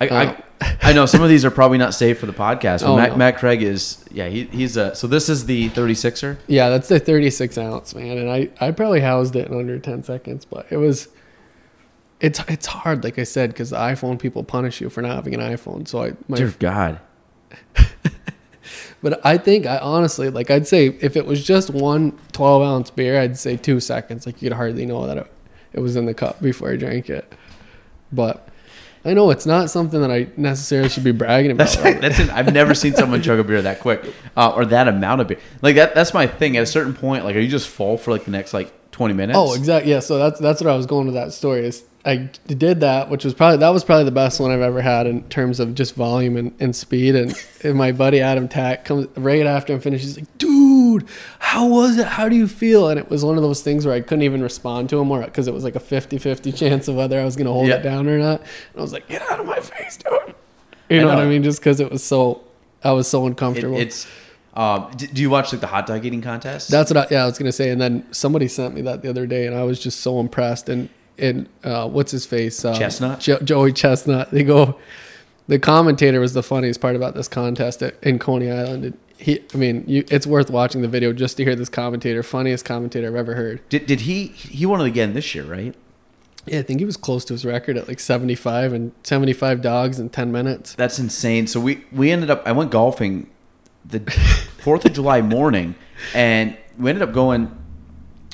I, 0.00 0.08
Oh. 0.08 0.14
I, 0.16 0.26
um, 0.26 0.42
I 0.82 0.92
know 0.92 1.06
some 1.12 1.22
of 1.22 1.28
these 1.28 1.44
are 1.44 1.50
probably 1.52 1.78
not 1.78 1.94
safe 1.94 2.18
for 2.18 2.26
the 2.26 2.32
podcast. 2.32 2.80
But 2.80 2.86
Oh, 2.86 2.96
Matt, 2.96 3.10
no. 3.10 3.16
Matt 3.16 3.36
Craig 3.38 3.62
is 3.62 4.04
yeah 4.10 4.28
he, 4.28 4.44
he's 4.46 4.76
a 4.76 4.94
so 4.96 5.06
this 5.06 5.28
is 5.28 5.46
the 5.46 5.68
36er. 5.70 6.36
yeah, 6.48 6.68
that's 6.68 6.88
the 6.88 6.98
36 6.98 7.56
ounce, 7.58 7.94
man. 7.94 8.18
And 8.18 8.28
I, 8.30 8.48
I 8.60 8.70
probably 8.72 9.00
housed 9.00 9.36
it 9.36 9.46
in 9.48 9.56
under 9.56 9.78
10 9.78 10.02
seconds, 10.02 10.44
but 10.44 10.66
it 10.70 10.78
was, 10.78 11.08
it's, 12.20 12.40
it's 12.48 12.66
hard, 12.66 13.04
like 13.04 13.18
I 13.18 13.24
said, 13.24 13.50
because 13.50 13.70
the 13.70 13.76
iPhone 13.76 14.18
people 14.18 14.44
punish 14.44 14.80
you 14.80 14.90
for 14.90 15.02
not 15.02 15.14
having 15.14 15.34
an 15.34 15.40
iPhone. 15.40 15.86
So 15.86 16.02
I, 16.02 16.12
my, 16.26 16.36
Dear 16.36 16.54
God, 16.58 17.00
but 19.02 19.24
I 19.24 19.38
think 19.38 19.66
I 19.66 19.78
honestly, 19.78 20.30
like 20.30 20.50
I'd 20.50 20.66
say 20.66 20.86
if 21.00 21.16
it 21.16 21.26
was 21.26 21.44
just 21.44 21.70
one 21.70 22.18
12 22.32 22.62
ounce 22.62 22.90
beer, 22.90 23.20
I'd 23.20 23.38
say 23.38 23.56
two 23.56 23.80
seconds. 23.80 24.26
Like 24.26 24.42
you'd 24.42 24.52
hardly 24.52 24.86
know 24.86 25.06
that 25.06 25.18
it, 25.18 25.32
it 25.72 25.80
was 25.80 25.96
in 25.96 26.06
the 26.06 26.14
cup 26.14 26.40
before 26.42 26.72
I 26.72 26.76
drank 26.76 27.08
it. 27.08 27.32
But 28.12 28.48
I 29.04 29.14
know 29.14 29.30
it's 29.30 29.46
not 29.46 29.70
something 29.70 30.00
that 30.00 30.10
I 30.10 30.28
necessarily 30.36 30.88
should 30.88 31.04
be 31.04 31.12
bragging 31.12 31.52
about. 31.52 31.68
That's 31.68 31.78
right? 31.78 32.00
that's. 32.00 32.18
It. 32.18 32.30
I've 32.30 32.52
never 32.52 32.74
seen 32.74 32.94
someone 32.94 33.22
chug 33.22 33.38
a 33.38 33.44
beer 33.44 33.62
that 33.62 33.80
quick, 33.80 34.12
uh, 34.36 34.52
or 34.54 34.66
that 34.66 34.88
amount 34.88 35.20
of 35.20 35.28
beer. 35.28 35.38
Like 35.62 35.76
that. 35.76 35.94
That's 35.94 36.12
my 36.12 36.26
thing. 36.26 36.56
At 36.56 36.64
a 36.64 36.66
certain 36.66 36.94
point, 36.94 37.24
like, 37.24 37.36
are 37.36 37.40
you 37.40 37.48
just 37.48 37.68
full 37.68 37.96
for 37.96 38.10
like 38.10 38.24
the 38.24 38.30
next 38.30 38.52
like 38.52 38.90
twenty 38.90 39.14
minutes? 39.14 39.38
Oh, 39.38 39.54
exactly. 39.54 39.92
Yeah. 39.92 40.00
So 40.00 40.18
that's 40.18 40.40
that's 40.40 40.60
what 40.60 40.70
I 40.70 40.76
was 40.76 40.86
going 40.86 41.06
with 41.06 41.14
that 41.14 41.32
story. 41.32 41.66
Is 41.66 41.84
I 42.04 42.30
did 42.46 42.80
that, 42.80 43.10
which 43.10 43.24
was 43.24 43.34
probably 43.34 43.58
that 43.58 43.68
was 43.70 43.84
probably 43.84 44.04
the 44.04 44.10
best 44.12 44.40
one 44.40 44.50
I've 44.50 44.60
ever 44.60 44.80
had 44.80 45.06
in 45.06 45.22
terms 45.28 45.60
of 45.60 45.74
just 45.74 45.94
volume 45.94 46.36
and, 46.36 46.54
and 46.60 46.74
speed. 46.74 47.14
And, 47.16 47.34
and 47.64 47.74
my 47.74 47.92
buddy 47.92 48.20
Adam 48.20 48.48
Tack 48.48 48.84
comes 48.84 49.08
right 49.16 49.44
after 49.44 49.72
I'm 49.74 49.80
finished. 49.80 50.04
He's 50.04 50.16
like, 50.18 50.38
"Dude, 50.38 51.04
how 51.40 51.66
was 51.66 51.98
it? 51.98 52.06
How 52.06 52.28
do 52.28 52.36
you 52.36 52.46
feel?" 52.48 52.88
And 52.88 52.98
it 52.98 53.10
was 53.10 53.24
one 53.24 53.36
of 53.36 53.42
those 53.42 53.62
things 53.62 53.84
where 53.84 53.94
I 53.94 54.00
couldn't 54.00 54.22
even 54.22 54.42
respond 54.42 54.88
to 54.90 54.98
him, 55.00 55.10
or 55.10 55.22
because 55.22 55.48
it 55.48 55.54
was 55.54 55.64
like 55.64 55.74
a 55.76 55.80
50-50 55.80 56.56
chance 56.56 56.88
of 56.88 56.94
whether 56.94 57.20
I 57.20 57.24
was 57.24 57.36
going 57.36 57.46
to 57.46 57.52
hold 57.52 57.66
Yeah. 57.68 57.74
it 57.76 57.82
down 57.82 58.08
or 58.08 58.18
not. 58.18 58.40
And 58.40 58.78
I 58.78 58.80
was 58.80 58.92
like, 58.92 59.08
"Get 59.08 59.20
out 59.30 59.40
of 59.40 59.46
my 59.46 59.58
face, 59.60 59.96
dude!" 59.98 60.34
You 60.88 61.00
know, 61.02 61.08
I 61.10 61.16
what 61.16 61.24
I 61.24 61.26
mean? 61.28 61.42
Just 61.42 61.60
because 61.60 61.80
it 61.80 61.90
was 61.90 62.02
so, 62.04 62.42
I 62.82 62.92
was 62.92 63.08
so 63.08 63.24
It- 63.24 63.28
uncomfortable. 63.30 63.76
it's. 63.76 64.06
Um, 64.54 64.90
do 64.96 65.20
you 65.22 65.30
watch 65.30 65.52
like 65.52 65.60
the 65.60 65.66
hot 65.68 65.86
dog 65.86 66.04
eating 66.04 66.22
contest? 66.22 66.68
That's 66.70 66.90
what 66.92 66.96
I, 66.96 67.14
yeah, 67.14 67.22
I 67.22 67.26
was 67.26 67.38
gonna 67.38 67.52
say. 67.52 67.70
And 67.70 67.80
then 67.80 68.04
somebody 68.12 68.48
sent 68.48 68.74
me 68.74 68.80
that 68.82 69.02
the 69.02 69.10
other 69.10 69.26
day, 69.26 69.46
and 69.46 69.54
I 69.54 69.62
was 69.64 69.78
just 69.78 70.00
so 70.00 70.18
impressed. 70.20 70.68
And 70.68 70.88
and 71.18 71.48
uh, 71.64 71.88
what's 71.88 72.10
his 72.12 72.26
face? 72.26 72.64
Uh, 72.64 72.76
Chestnut? 72.78 73.20
Jo- 73.20 73.40
Joey 73.40 73.72
Chestnut. 73.72 74.30
They 74.30 74.44
go. 74.44 74.78
The 75.46 75.58
commentator 75.58 76.20
was 76.20 76.34
the 76.34 76.42
funniest 76.42 76.80
part 76.80 76.94
about 76.94 77.14
this 77.14 77.26
contest 77.26 77.82
at, 77.82 77.94
in 78.02 78.18
Coney 78.18 78.50
Island. 78.50 78.84
And 78.84 78.98
he, 79.16 79.42
I 79.54 79.56
mean, 79.56 79.82
you, 79.86 80.04
it's 80.10 80.26
worth 80.26 80.50
watching 80.50 80.82
the 80.82 80.88
video 80.88 81.12
just 81.12 81.38
to 81.38 81.44
hear 81.44 81.56
this 81.56 81.70
commentator. 81.70 82.22
Funniest 82.22 82.64
commentator 82.64 83.08
I've 83.08 83.14
ever 83.14 83.34
heard. 83.34 83.66
did, 83.68 83.86
did 83.86 84.00
he 84.02 84.26
he 84.28 84.66
won 84.66 84.80
it 84.80 84.86
again 84.86 85.14
this 85.14 85.34
year, 85.34 85.44
right? 85.44 85.74
Yeah, 86.46 86.60
I 86.60 86.62
think 86.62 86.80
he 86.80 86.86
was 86.86 86.96
close 86.96 87.24
to 87.26 87.34
his 87.34 87.44
record 87.44 87.76
at 87.76 87.88
like 87.88 88.00
seventy 88.00 88.34
five 88.34 88.72
and 88.72 88.92
seventy 89.02 89.32
five 89.32 89.60
dogs 89.60 89.98
in 89.98 90.08
ten 90.10 90.30
minutes. 90.32 90.74
That's 90.74 90.98
insane. 90.98 91.46
So 91.46 91.60
we 91.60 91.84
we 91.92 92.10
ended 92.10 92.30
up. 92.30 92.42
I 92.46 92.52
went 92.52 92.70
golfing 92.70 93.28
the 93.84 94.00
Fourth 94.58 94.84
of 94.84 94.92
July 94.92 95.20
morning, 95.22 95.74
and 96.14 96.56
we 96.78 96.90
ended 96.90 97.02
up 97.02 97.12
going. 97.14 97.54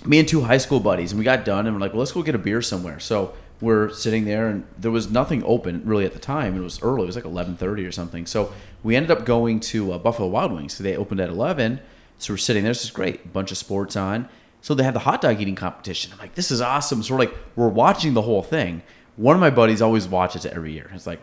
Me 0.05 0.19
and 0.19 0.29
two 0.29 0.43
high 0.43 0.59
school 0.59 0.81
buddies, 0.81 1.13
and 1.13 1.19
we 1.19 1.25
got 1.25 1.45
done, 1.45 1.67
and 1.67 1.75
we're 1.75 1.81
like, 1.81 1.93
"Well, 1.93 2.01
let's 2.01 2.13
go 2.13 2.23
get 2.23 2.35
a 2.35 2.39
beer 2.39 2.61
somewhere." 2.61 3.01
So 3.01 3.35
we're 3.61 3.91
sitting 3.91 4.25
there, 4.27 4.49
and 4.49 4.67
there 4.79 4.91
was 4.91 5.11
nothing 5.11 5.43
open 5.45 5.83
really 5.85 6.05
at 6.05 6.13
the 6.13 6.19
time. 6.19 6.57
It 6.57 6.61
was 6.61 6.83
early; 6.83 7.05
it 7.05 7.07
was 7.07 7.17
like 7.17 7.25
eleven 7.25 7.57
thirty 7.57 7.87
or 7.87 7.93
something. 7.93 8.27
So 8.27 8.53
we 8.83 8.97
ended 8.97 9.11
up 9.11 9.25
going 9.25 9.61
to 9.61 9.93
uh, 9.93 9.99
Buffalo 9.99 10.29
Wild 10.29 10.53
Wings. 10.53 10.75
So 10.75 10.85
they 10.85 10.97
opened 10.97 11.21
at 11.21 11.31
eleven. 11.31 11.81
So 12.19 12.33
we're 12.35 12.39
sitting 12.39 12.65
there. 12.65 12.71
This 12.71 12.85
is 12.85 12.91
great. 12.91 13.25
A 13.25 13.29
bunch 13.29 13.51
of 13.51 13.57
sports 13.57 13.97
on. 13.97 14.29
So 14.61 14.75
they 14.75 14.85
have 14.85 14.95
the 14.95 15.01
hot 15.01 15.21
dog 15.21 15.41
eating 15.41 15.55
competition. 15.55 16.13
I'm 16.13 16.19
like, 16.19 16.35
"This 16.35 16.51
is 16.51 16.61
awesome!" 16.61 17.03
So 17.03 17.15
we're 17.15 17.21
like, 17.21 17.35
we're 17.57 17.69
watching 17.69 18.15
the 18.15 18.23
whole 18.23 18.43
thing. 18.43 18.83
One 19.17 19.35
of 19.37 19.41
my 19.41 19.51
buddies 19.51 19.81
always 19.81 20.07
watches 20.09 20.45
it 20.45 20.53
every 20.53 20.73
year. 20.73 20.91
It's 20.93 21.07
like 21.07 21.21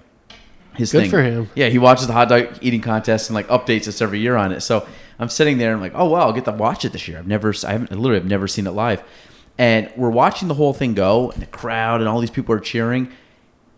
his 0.75 0.91
Good 0.91 1.01
thing. 1.01 1.09
for 1.11 1.21
him. 1.21 1.49
Yeah, 1.55 1.67
he 1.67 1.77
watches 1.77 2.07
the 2.07 2.13
hot 2.13 2.29
dog 2.29 2.57
eating 2.61 2.81
contest 2.81 3.29
and 3.29 3.35
like 3.35 3.47
updates 3.49 3.87
us 3.87 4.01
every 4.01 4.19
year 4.19 4.35
on 4.37 4.51
it. 4.53 4.61
So 4.61 4.87
I'm 5.21 5.29
sitting 5.29 5.57
there 5.57 5.69
and 5.69 5.75
I'm 5.75 5.81
like, 5.81 5.93
oh 5.95 6.09
wow, 6.09 6.21
I'll 6.21 6.33
get 6.33 6.45
to 6.45 6.51
watch 6.51 6.83
it 6.83 6.91
this 6.91 7.07
year. 7.07 7.19
I've 7.19 7.27
never, 7.27 7.53
I 7.65 7.73
haven't, 7.73 7.91
I 7.91 7.95
literally 7.95 8.19
have 8.19 8.29
never 8.29 8.47
seen 8.47 8.65
it 8.65 8.71
live. 8.71 9.03
And 9.57 9.91
we're 9.95 10.09
watching 10.09 10.47
the 10.47 10.55
whole 10.55 10.73
thing 10.73 10.95
go, 10.95 11.29
and 11.29 11.41
the 11.41 11.47
crowd 11.47 12.01
and 12.01 12.09
all 12.09 12.19
these 12.19 12.31
people 12.31 12.55
are 12.55 12.59
cheering. 12.59 13.11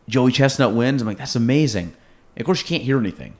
Joey 0.07 0.31
Chestnut 0.31 0.73
wins. 0.73 1.01
I'm 1.01 1.07
like, 1.07 1.17
that's 1.17 1.35
amazing. 1.35 1.93
And 2.35 2.41
of 2.41 2.45
course, 2.45 2.61
you 2.61 2.67
can't 2.67 2.83
hear 2.83 2.97
anything. 2.97 3.35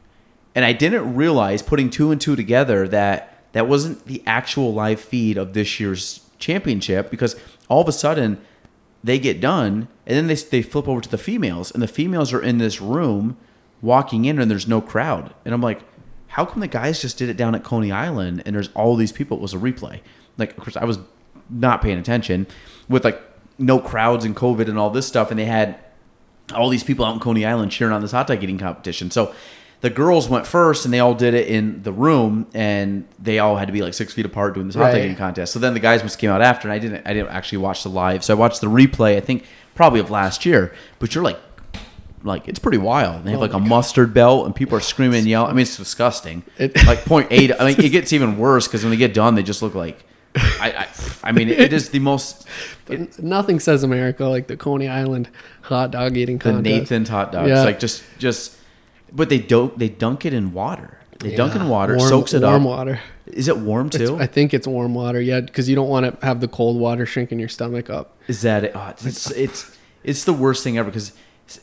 And 0.53 0.65
I 0.65 0.73
didn't 0.73 1.15
realize 1.15 1.61
putting 1.61 1.89
two 1.89 2.11
and 2.11 2.19
two 2.19 2.35
together 2.35 2.87
that 2.89 3.33
that 3.53 3.67
wasn't 3.67 4.05
the 4.05 4.21
actual 4.25 4.73
live 4.73 4.99
feed 4.99 5.37
of 5.37 5.53
this 5.53 5.79
year's 5.79 6.21
championship 6.37 7.09
because 7.09 7.35
all 7.69 7.81
of 7.81 7.87
a 7.87 7.93
sudden 7.93 8.41
they 9.03 9.17
get 9.17 9.39
done 9.39 9.87
and 10.05 10.17
then 10.17 10.27
they, 10.27 10.35
they 10.35 10.61
flip 10.61 10.87
over 10.87 10.99
to 10.99 11.09
the 11.09 11.17
females 11.17 11.71
and 11.71 11.81
the 11.81 11.87
females 11.87 12.33
are 12.33 12.41
in 12.41 12.57
this 12.57 12.81
room 12.81 13.37
walking 13.81 14.25
in 14.25 14.39
and 14.39 14.51
there's 14.51 14.67
no 14.67 14.81
crowd 14.81 15.33
and 15.45 15.53
i'm 15.53 15.61
like 15.61 15.81
how 16.33 16.45
come 16.45 16.59
the 16.59 16.67
guys 16.67 17.01
just 17.01 17.17
did 17.17 17.29
it 17.29 17.37
down 17.37 17.55
at 17.55 17.63
coney 17.63 17.91
island 17.91 18.43
and 18.45 18.55
there's 18.55 18.69
all 18.75 18.95
these 18.95 19.11
people 19.11 19.37
it 19.37 19.41
was 19.41 19.53
a 19.53 19.57
replay 19.57 19.99
like 20.37 20.51
of 20.51 20.63
course 20.63 20.77
i 20.77 20.85
was 20.85 20.99
not 21.49 21.81
paying 21.81 21.97
attention 21.97 22.45
with 22.87 23.03
like 23.03 23.21
no 23.57 23.79
crowds 23.79 24.25
and 24.25 24.35
covid 24.35 24.67
and 24.67 24.77
all 24.77 24.89
this 24.89 25.07
stuff 25.07 25.31
and 25.31 25.39
they 25.39 25.45
had 25.45 25.79
all 26.53 26.69
these 26.69 26.83
people 26.83 27.05
out 27.05 27.13
in 27.13 27.19
Coney 27.19 27.45
Island 27.45 27.71
cheering 27.71 27.93
on 27.93 28.01
this 28.01 28.11
hot 28.11 28.27
dog 28.27 28.43
eating 28.43 28.57
competition. 28.57 29.11
So 29.11 29.33
the 29.81 29.89
girls 29.89 30.29
went 30.29 30.47
first 30.47 30.85
and 30.85 30.93
they 30.93 30.99
all 30.99 31.13
did 31.13 31.33
it 31.33 31.47
in 31.47 31.83
the 31.83 31.91
room 31.91 32.47
and 32.53 33.05
they 33.19 33.39
all 33.39 33.57
had 33.57 33.67
to 33.67 33.71
be 33.73 33.81
like 33.81 33.93
six 33.93 34.13
feet 34.13 34.25
apart 34.25 34.53
doing 34.53 34.67
this 34.67 34.75
hot 34.75 34.91
dog 34.91 34.97
eating 34.99 35.15
contest. 35.15 35.53
So 35.53 35.59
then 35.59 35.73
the 35.73 35.79
guys 35.79 36.03
must 36.03 36.19
came 36.19 36.29
out 36.29 36.41
after 36.41 36.67
and 36.67 36.73
I 36.73 36.79
didn't 36.79 37.05
I 37.05 37.13
didn't 37.13 37.29
actually 37.29 37.59
watch 37.59 37.83
the 37.83 37.89
live. 37.89 38.23
So 38.23 38.33
I 38.35 38.37
watched 38.37 38.61
the 38.61 38.67
replay, 38.67 39.17
I 39.17 39.19
think 39.19 39.45
probably 39.75 39.99
of 39.99 40.09
last 40.09 40.45
year. 40.45 40.73
But 40.99 41.15
you're 41.15 41.23
like 41.23 41.39
like 42.23 42.47
it's 42.47 42.59
pretty 42.59 42.77
wild. 42.77 43.23
They 43.25 43.31
have 43.31 43.39
Oh 43.39 43.41
like 43.41 43.51
a 43.51 43.59
God. 43.59 43.67
mustard 43.67 44.13
belt 44.13 44.45
and 44.45 44.55
people 44.55 44.77
are 44.77 44.81
screaming 44.81 45.19
and 45.19 45.27
yelling. 45.27 45.49
I 45.51 45.53
mean 45.53 45.63
it's 45.63 45.77
disgusting. 45.77 46.43
It- 46.57 46.75
like 46.87 47.05
point 47.05 47.27
eight 47.31 47.51
I 47.59 47.65
mean 47.67 47.75
it 47.79 47.89
gets 47.97 48.13
even 48.13 48.37
worse 48.37 48.67
because 48.67 48.83
when 48.83 48.91
they 48.91 48.97
get 48.97 49.13
done 49.13 49.35
they 49.35 49.43
just 49.43 49.61
look 49.61 49.75
like 49.75 50.03
I, 50.35 50.87
I, 51.23 51.29
I 51.29 51.31
mean, 51.31 51.47
it 51.47 51.71
is 51.73 51.89
the 51.91 51.99
most 51.99 52.47
it, 52.89 53.21
Nothing 53.21 53.59
says 53.59 53.83
America 53.83 54.25
like 54.25 54.47
the 54.47 54.57
Coney 54.57 54.87
Island 54.87 55.29
hot 55.61 55.91
dog 55.91 56.17
eating 56.17 56.39
the 56.39 56.43
contest. 56.45 56.63
Nathan's 56.63 57.09
hot 57.09 57.31
dogs. 57.31 57.49
Yeah. 57.49 57.63
Like 57.63 57.79
just 57.79 58.03
just 58.17 58.57
but 59.11 59.29
they 59.29 59.37
don't 59.37 59.77
they 59.77 59.89
dunk 59.89 60.25
it 60.25 60.33
in 60.33 60.51
water. 60.53 60.97
They 61.19 61.35
dunk 61.35 61.55
in 61.55 61.69
water, 61.69 61.95
warm- 61.97 62.09
soaks 62.09 62.33
it 62.33 62.41
warm 62.41 62.63
up. 62.63 62.67
water. 62.77 62.99
Is 63.27 63.47
it 63.47 63.57
warm 63.59 63.87
It's- 63.87 64.09
too? 64.09 64.17
I 64.17 64.25
think 64.25 64.53
it's 64.55 64.65
warm 64.67 64.93
water, 64.95 65.21
yeah, 65.21 65.39
because 65.39 65.69
you 65.69 65.75
don't 65.75 65.87
want 65.87 66.19
to 66.19 66.25
have 66.25 66.41
the 66.41 66.47
cold 66.49 66.77
water 66.79 67.05
shrinking 67.05 67.39
your 67.39 67.47
stomach 67.47 67.89
up. 67.91 68.17
Is 68.27 68.41
that 68.41 68.63
it? 68.65 68.71
Oh, 68.75 68.87
it's, 68.89 69.05
it's 69.05 69.31
it's 69.31 69.77
it's 70.03 70.23
the 70.25 70.33
worst 70.33 70.63
thing 70.63 70.77
ever 70.79 70.89
because 70.89 71.13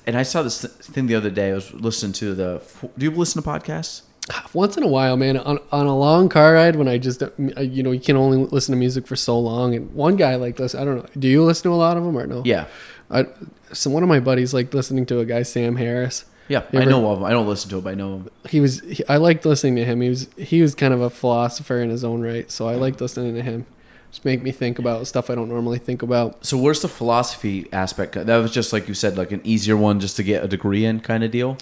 and 0.06 0.16
I 0.16 0.22
saw 0.22 0.42
this 0.42 0.64
thing 0.64 1.06
the 1.06 1.14
other 1.14 1.30
day. 1.30 1.50
I 1.50 1.54
was 1.54 1.72
listening 1.72 2.12
to 2.14 2.34
the. 2.34 2.62
Do 2.96 3.04
you 3.04 3.10
listen 3.10 3.42
to 3.42 3.48
podcasts? 3.48 4.02
Once 4.52 4.76
in 4.76 4.82
a 4.82 4.88
while, 4.88 5.16
man, 5.16 5.36
on, 5.36 5.58
on 5.72 5.86
a 5.86 5.96
long 5.96 6.28
car 6.28 6.54
ride 6.54 6.76
when 6.76 6.88
I 6.88 6.98
just, 6.98 7.22
uh, 7.22 7.30
you 7.60 7.82
know, 7.82 7.90
you 7.90 8.00
can 8.00 8.16
only 8.16 8.38
listen 8.38 8.72
to 8.72 8.78
music 8.78 9.06
for 9.06 9.16
so 9.16 9.38
long. 9.38 9.74
And 9.74 9.92
one 9.94 10.16
guy 10.16 10.36
like 10.36 10.56
this, 10.56 10.74
I 10.74 10.84
don't 10.84 10.96
know. 10.96 11.06
Do 11.18 11.28
you 11.28 11.42
listen 11.44 11.64
to 11.64 11.74
a 11.74 11.76
lot 11.76 11.96
of 11.96 12.04
them 12.04 12.16
or 12.16 12.26
no? 12.26 12.42
Yeah, 12.44 12.66
I, 13.10 13.26
so 13.72 13.90
one 13.90 14.02
of 14.02 14.08
my 14.08 14.20
buddies 14.20 14.54
like 14.54 14.72
listening 14.74 15.06
to 15.06 15.20
a 15.20 15.24
guy, 15.24 15.42
Sam 15.42 15.76
Harris. 15.76 16.24
yeah. 16.48 16.62
You 16.72 16.80
I 16.80 16.84
know 16.84 17.10
of 17.10 17.18
him. 17.18 17.24
I 17.24 17.30
don't 17.30 17.46
listen 17.46 17.70
to 17.70 17.76
him. 17.78 17.84
but 17.84 17.90
I 17.90 17.94
know 17.94 18.16
him. 18.16 18.28
He 18.48 18.60
was, 18.60 18.80
he, 18.80 19.06
I 19.08 19.16
liked 19.16 19.44
listening 19.44 19.76
to 19.76 19.84
him. 19.84 20.00
He 20.00 20.08
was, 20.08 20.28
he 20.36 20.62
was 20.62 20.74
kind 20.74 20.92
of 20.94 21.00
a 21.00 21.10
philosopher 21.10 21.80
in 21.80 21.90
his 21.90 22.04
own 22.04 22.20
right. 22.20 22.50
So 22.50 22.68
I 22.68 22.74
liked 22.74 23.00
listening 23.00 23.34
to 23.34 23.42
him. 23.42 23.66
Just 24.10 24.24
make 24.24 24.42
me 24.42 24.50
think 24.50 24.78
about 24.78 25.06
stuff 25.06 25.30
I 25.30 25.34
don't 25.36 25.48
normally 25.48 25.78
think 25.78 26.02
about. 26.02 26.44
So 26.44 26.58
where's 26.58 26.82
the 26.82 26.88
philosophy 26.88 27.68
aspect? 27.72 28.14
That 28.14 28.36
was 28.38 28.50
just 28.50 28.72
like 28.72 28.88
you 28.88 28.94
said, 28.94 29.16
like 29.16 29.30
an 29.32 29.40
easier 29.44 29.76
one 29.76 30.00
just 30.00 30.16
to 30.16 30.22
get 30.24 30.42
a 30.42 30.48
degree 30.48 30.84
in 30.84 31.00
kind 31.00 31.22
of 31.22 31.30
deal. 31.30 31.56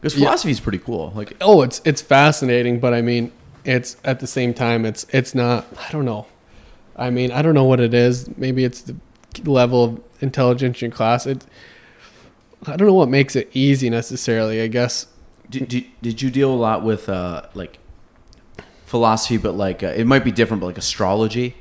Because 0.00 0.14
Yeah. 0.14 0.26
philosophy 0.26 0.50
is 0.50 0.60
pretty 0.60 0.78
cool. 0.78 1.12
Like 1.14 1.34
Oh, 1.40 1.62
it's 1.62 1.80
it's 1.84 2.02
fascinating, 2.02 2.80
but 2.80 2.92
I 2.92 3.00
mean, 3.00 3.32
it's 3.64 3.96
at 4.04 4.20
the 4.20 4.26
same 4.26 4.52
time, 4.52 4.84
it's 4.84 5.06
it's 5.10 5.34
not. 5.34 5.66
I 5.88 5.90
don't 5.90 6.04
know. 6.04 6.26
I 6.96 7.10
mean, 7.10 7.32
I 7.32 7.40
don't 7.42 7.54
know 7.54 7.64
what 7.64 7.80
it 7.80 7.94
is. 7.94 8.28
Maybe 8.36 8.64
it's 8.64 8.82
the 8.82 8.96
level 9.44 9.84
of 9.84 10.00
intelligence 10.20 10.82
in 10.82 10.90
class. 10.90 11.26
It. 11.26 11.46
I 12.66 12.76
don't 12.76 12.86
know 12.88 12.94
what 12.94 13.08
makes 13.08 13.36
it 13.36 13.48
easy 13.54 13.88
necessarily. 13.90 14.60
I 14.60 14.66
guess 14.66 15.06
Did, 15.48 15.68
did, 15.68 15.84
did 16.02 16.22
you 16.22 16.30
deal 16.30 16.52
a 16.52 16.56
lot 16.56 16.82
with 16.82 17.08
uh, 17.08 17.42
like 17.54 17.78
philosophy, 18.86 19.36
but 19.38 19.54
like 19.54 19.82
uh, 19.82 19.88
it 19.88 20.06
might 20.06 20.24
be 20.24 20.30
different, 20.32 20.60
but 20.60 20.66
like 20.66 20.78
astrology 20.78 21.54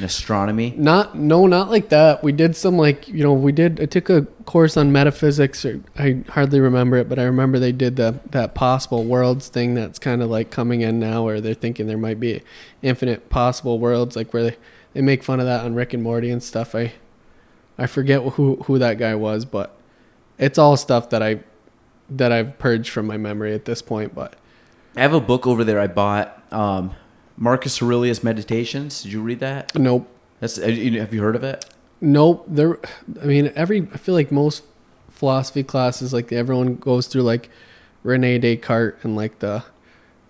astronomy? 0.00 0.74
not 0.76 1.16
no 1.16 1.46
not 1.46 1.70
like 1.70 1.88
that. 1.88 2.22
We 2.22 2.32
did 2.32 2.56
some 2.56 2.76
like 2.76 3.08
you 3.08 3.22
know 3.22 3.32
we 3.32 3.52
did. 3.52 3.80
I 3.80 3.86
took 3.86 4.10
a 4.10 4.22
course 4.48 4.76
on 4.76 4.90
metaphysics. 4.90 5.64
Or 5.64 5.80
I 5.98 6.22
hardly 6.30 6.60
remember 6.60 6.96
it, 6.96 7.08
but 7.08 7.18
I 7.18 7.24
remember 7.24 7.58
they 7.58 7.72
did 7.72 7.96
the 7.96 8.18
that 8.30 8.54
possible 8.54 9.04
worlds 9.04 9.48
thing. 9.48 9.74
That's 9.74 9.98
kind 9.98 10.22
of 10.22 10.30
like 10.30 10.50
coming 10.50 10.80
in 10.80 10.98
now, 10.98 11.24
where 11.24 11.40
they're 11.40 11.54
thinking 11.54 11.86
there 11.86 11.98
might 11.98 12.18
be 12.18 12.42
infinite 12.82 13.28
possible 13.28 13.78
worlds, 13.78 14.16
like 14.16 14.32
where 14.32 14.42
they, 14.44 14.56
they 14.94 15.02
make 15.02 15.22
fun 15.22 15.38
of 15.38 15.46
that 15.46 15.64
on 15.64 15.74
Rick 15.74 15.94
and 15.94 16.02
Morty 16.02 16.30
and 16.30 16.42
stuff. 16.42 16.74
I 16.74 16.92
I 17.76 17.86
forget 17.86 18.22
who 18.32 18.56
who 18.64 18.78
that 18.78 18.98
guy 18.98 19.14
was, 19.14 19.44
but 19.44 19.76
it's 20.38 20.58
all 20.58 20.76
stuff 20.76 21.10
that 21.10 21.22
I 21.22 21.40
that 22.10 22.32
I've 22.32 22.58
purged 22.58 22.90
from 22.90 23.06
my 23.06 23.16
memory 23.16 23.54
at 23.54 23.66
this 23.66 23.82
point. 23.82 24.14
But 24.14 24.34
I 24.96 25.02
have 25.02 25.14
a 25.14 25.20
book 25.20 25.46
over 25.46 25.62
there 25.62 25.78
I 25.78 25.86
bought, 25.86 26.42
um, 26.52 26.94
Marcus 27.40 27.80
Aurelius 27.80 28.22
Meditations. 28.24 29.02
Did 29.02 29.12
you 29.12 29.22
read 29.22 29.40
that? 29.40 29.74
nope, 29.76 30.08
That's 30.40 30.56
have 30.56 30.76
you 31.14 31.22
heard 31.22 31.36
of 31.36 31.44
it? 31.44 31.64
nope. 32.00 32.44
There, 32.48 32.78
I 33.22 33.26
mean, 33.26 33.52
every 33.54 33.82
I 33.94 33.96
feel 33.96 34.14
like 34.14 34.30
most 34.32 34.64
philosophy 35.10 35.62
classes, 35.62 36.12
like 36.12 36.32
everyone 36.32 36.76
goes 36.76 37.06
through 37.06 37.22
like 37.22 37.48
Rene 38.02 38.38
Descartes 38.38 39.04
and 39.04 39.16
like 39.16 39.38
the 39.38 39.64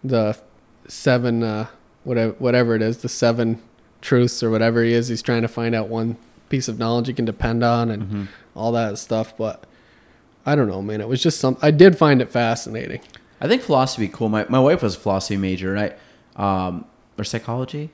the 0.04 0.38
seven 0.86 1.42
uh, 1.42 1.66
whatever 2.04 2.32
whatever 2.38 2.74
it 2.74 2.82
is, 2.82 2.98
the 2.98 3.08
seven 3.08 3.60
truths 4.00 4.42
or 4.42 4.50
whatever 4.50 4.82
he 4.82 4.92
is. 4.92 5.08
He's 5.08 5.22
trying 5.22 5.42
to 5.42 5.48
find 5.48 5.74
out 5.74 5.88
one 5.88 6.16
piece 6.50 6.68
of 6.68 6.78
knowledge 6.78 7.08
you 7.08 7.14
can 7.14 7.24
depend 7.24 7.62
on 7.64 7.90
and 7.90 8.28
all 8.54 8.72
that 8.72 8.98
stuff. 8.98 9.36
But 9.36 9.64
I 10.46 10.54
don't 10.54 10.68
know, 10.68 10.82
man. 10.82 11.00
It 11.00 11.08
was 11.08 11.22
just 11.22 11.40
some. 11.40 11.56
I 11.62 11.70
did 11.70 11.96
find 11.98 12.20
it 12.22 12.28
fascinating. 12.30 13.00
I 13.40 13.48
think 13.48 13.62
philosophy 13.62 14.08
cool. 14.08 14.28
My 14.28 14.46
my 14.48 14.60
wife 14.60 14.82
was 14.82 14.94
a 14.96 14.98
philosophy 14.98 15.36
major, 15.36 15.74
and 15.74 15.94
I 16.38 16.66
um, 16.66 16.84
or 17.18 17.24
psychology, 17.24 17.90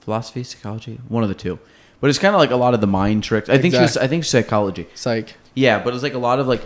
philosophy, 0.00 0.42
psychology, 0.42 1.00
one 1.08 1.22
of 1.22 1.28
the 1.28 1.34
two. 1.34 1.58
But 2.00 2.10
it's 2.10 2.18
kind 2.18 2.34
of 2.34 2.40
like 2.40 2.50
a 2.50 2.56
lot 2.56 2.74
of 2.74 2.80
the 2.80 2.86
mind 2.86 3.24
tricks. 3.24 3.48
I 3.48 3.58
think 3.58 3.74
she 3.74 3.80
was, 3.80 3.90
Exact- 3.92 4.04
I 4.04 4.08
think 4.08 4.24
psychology. 4.24 4.86
Psych. 4.94 5.34
Yeah, 5.54 5.82
but 5.82 5.94
it's 5.94 6.02
like 6.02 6.14
a 6.14 6.18
lot 6.18 6.38
of 6.38 6.46
like 6.46 6.62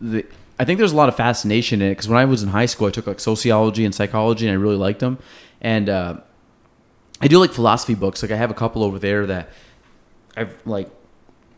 the. 0.00 0.24
I 0.58 0.64
think 0.64 0.78
there's 0.78 0.92
a 0.92 0.96
lot 0.96 1.08
of 1.08 1.16
fascination 1.16 1.82
in 1.82 1.88
it 1.88 1.90
because 1.92 2.08
when 2.08 2.18
I 2.18 2.24
was 2.24 2.42
in 2.42 2.48
high 2.48 2.66
school, 2.66 2.86
I 2.86 2.90
took 2.90 3.06
like 3.06 3.20
sociology 3.20 3.84
and 3.84 3.94
psychology, 3.94 4.46
and 4.46 4.56
I 4.56 4.60
really 4.60 4.76
liked 4.76 5.00
them. 5.00 5.18
And 5.60 5.88
uh, 5.88 6.16
I 7.20 7.28
do 7.28 7.38
like 7.38 7.52
philosophy 7.52 7.94
books. 7.94 8.22
Like 8.22 8.30
I 8.30 8.36
have 8.36 8.50
a 8.50 8.54
couple 8.54 8.82
over 8.82 8.98
there 8.98 9.26
that 9.26 9.50
I've 10.36 10.54
like 10.66 10.88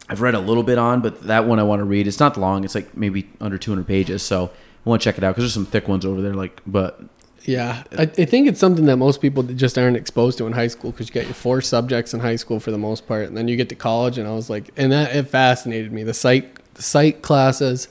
I've 0.08 0.20
read 0.20 0.34
a 0.34 0.40
little 0.40 0.62
bit 0.62 0.78
on, 0.78 1.00
but 1.00 1.24
that 1.24 1.46
one 1.46 1.58
I 1.58 1.64
want 1.64 1.80
to 1.80 1.84
read. 1.84 2.06
It's 2.06 2.20
not 2.20 2.36
long. 2.36 2.64
It's 2.64 2.74
like 2.74 2.96
maybe 2.96 3.28
under 3.40 3.58
200 3.58 3.86
pages, 3.86 4.22
so 4.22 4.46
I 4.46 4.88
want 4.88 5.02
to 5.02 5.04
check 5.04 5.18
it 5.18 5.24
out 5.24 5.32
because 5.32 5.44
there's 5.44 5.54
some 5.54 5.66
thick 5.66 5.86
ones 5.86 6.06
over 6.06 6.22
there. 6.22 6.34
Like, 6.34 6.62
but 6.66 7.00
Yeah, 7.44 7.84
I, 7.96 8.02
I 8.02 8.06
think 8.24 8.48
it's 8.48 8.60
something 8.60 8.84
that 8.86 8.96
most 8.96 9.20
people 9.20 9.42
just 9.42 9.78
aren't 9.78 9.96
exposed 9.96 10.38
to 10.38 10.46
in 10.46 10.52
high 10.52 10.66
school 10.66 10.90
because 10.90 11.08
you 11.08 11.14
get 11.14 11.24
your 11.24 11.34
four 11.34 11.60
subjects 11.60 12.12
in 12.12 12.20
high 12.20 12.36
school 12.36 12.60
for 12.60 12.70
the 12.70 12.78
most 12.78 13.06
part, 13.06 13.26
and 13.26 13.36
then 13.36 13.48
you 13.48 13.56
get 13.56 13.68
to 13.70 13.74
college, 13.74 14.18
and 14.18 14.28
I 14.28 14.32
was 14.32 14.50
like, 14.50 14.70
and 14.76 14.92
that 14.92 15.14
it 15.14 15.28
fascinated 15.28 15.92
me 15.92 16.02
the 16.02 16.14
psych 16.14 16.60
the 16.74 16.82
psych 16.82 17.22
classes 17.22 17.88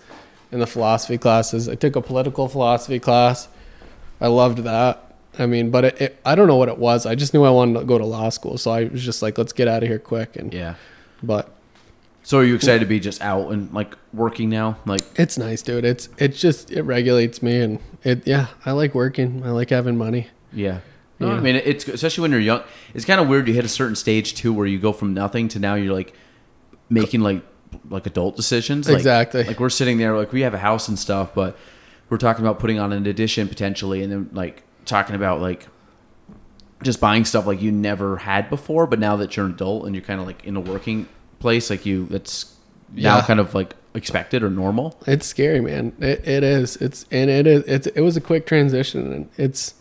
and 0.52 0.61
the 0.61 0.68
philosophy 0.68 1.18
classes. 1.18 1.68
I 1.68 1.76
took 1.76 1.95
a 1.95 2.02
political 2.02 2.48
philosophy 2.48 2.99
class. 2.99 3.48
I 4.22 4.28
loved 4.28 4.60
that. 4.60 5.15
I 5.40 5.45
mean, 5.45 5.72
but 5.72 5.86
it, 5.86 6.02
it, 6.02 6.19
I 6.26 6.36
don't 6.36 6.48
know 6.48 6.56
what 6.56 6.69
it 6.69 6.78
was. 6.78 7.06
I 7.06 7.15
just 7.15 7.34
knew 7.34 7.44
I 7.44 7.49
wanted 7.49 7.80
to 7.80 7.86
go 7.86 7.98
to 7.98 8.06
law 8.06 8.30
school, 8.30 8.57
so 8.57 8.72
I 8.72 8.86
was 8.86 9.03
just 9.03 9.22
like, 9.22 9.38
let's 9.38 9.53
get 9.53 9.68
out 9.68 9.84
of 9.84 9.90
here 9.90 9.99
quick. 9.99 10.36
And 10.36 10.53
yeah. 10.53 10.76
but 11.22 11.52
So 12.28 12.40
are 12.40 12.44
you 12.44 12.56
excited 12.56 12.80
to 12.80 12.86
be 12.86 12.99
just 12.99 13.22
out 13.22 13.54
and 13.54 13.74
like 13.74 13.95
working 14.12 14.49
now? 14.49 14.76
Like, 14.86 14.99
it's 15.16 15.38
nice, 15.38 15.62
dude. 15.62 15.86
It's 15.86 16.10
it's 16.18 16.41
just 16.41 16.70
it 16.72 16.82
regulates 16.82 17.41
me, 17.41 17.62
and 17.62 17.80
it 18.04 18.28
yeah, 18.28 18.48
I 18.66 18.74
like 18.74 18.94
working. 18.94 19.45
I 19.45 19.52
like 19.52 19.70
having 19.70 19.98
money. 19.98 20.28
yeah. 20.52 20.82
No, 21.22 21.30
Yeah. 21.30 21.38
I 21.38 21.40
mean, 21.40 21.56
it's 21.56 21.88
especially 21.88 22.24
when 22.24 22.32
you're 22.32 22.41
young. 22.41 22.64
It's 22.94 23.06
kind 23.06 23.22
of 23.22 23.30
weird. 23.30 23.48
You 23.48 23.54
hit 23.54 23.64
a 23.64 23.70
certain 23.70 23.95
stage 23.95 24.36
too, 24.36 24.52
where 24.52 24.66
you 24.66 24.78
go 24.78 24.91
from 24.91 25.14
nothing 25.14 25.48
to 25.48 25.60
now 25.60 25.76
you're 25.76 25.94
like 25.94 26.14
making 26.90 27.22
like 27.22 27.44
like 27.90 28.06
adult 28.06 28.36
decisions. 28.36 28.90
Like, 28.90 28.98
Exactly. 28.98 29.45
Like 29.45 29.62
we're 29.62 29.70
sitting 29.70 29.98
there, 29.98 30.18
like 30.18 30.34
we 30.34 30.41
have 30.41 30.54
a 30.54 30.60
house 30.60 30.90
and 30.90 30.99
stuff, 30.99 31.34
but 31.34 31.58
we're 32.10 32.18
talking 32.18 32.44
about 32.44 32.60
putting 32.60 32.78
on 32.78 32.91
an 32.91 33.08
addition 33.08 33.48
potentially, 33.48 34.04
and 34.04 34.12
then 34.12 34.30
like 34.34 34.64
talking 34.84 35.16
about 35.16 35.40
like 35.40 35.66
just 36.84 36.99
buying 36.99 37.24
stuff 37.24 37.48
like 37.48 37.62
you 37.62 37.72
never 37.72 38.18
had 38.18 38.49
before. 38.49 38.86
But 38.86 38.99
now 38.99 39.16
that 39.16 39.38
you're 39.38 39.45
an 39.45 39.54
adult 39.54 39.86
and 39.86 39.95
you're 39.95 40.04
kind 40.04 40.20
of 40.20 40.28
like 40.28 40.44
in 40.44 40.58
a 40.58 40.60
working 40.60 41.08
place, 41.39 41.69
like 41.69 41.85
you, 41.85 42.07
it's 42.11 42.53
now 42.93 43.18
Yeah. 43.18 43.26
kind 43.26 43.39
of 43.39 43.53
like 43.53 43.76
expected 43.93 44.43
or 44.43 44.49
normal. 44.49 44.97
It's 45.07 45.26
scary, 45.26 45.59
man. 45.61 45.93
It, 45.99 46.27
it 46.27 46.43
is. 46.43 46.76
It's 46.77 47.05
and 47.11 47.30
it 47.30 47.47
is. 47.47 47.64
It's 47.64 47.88
it 47.88 48.01
was 48.01 48.15
a 48.18 48.22
quick 48.22 48.45
transition, 48.45 49.11
and 49.14 49.30
it's 49.38 49.73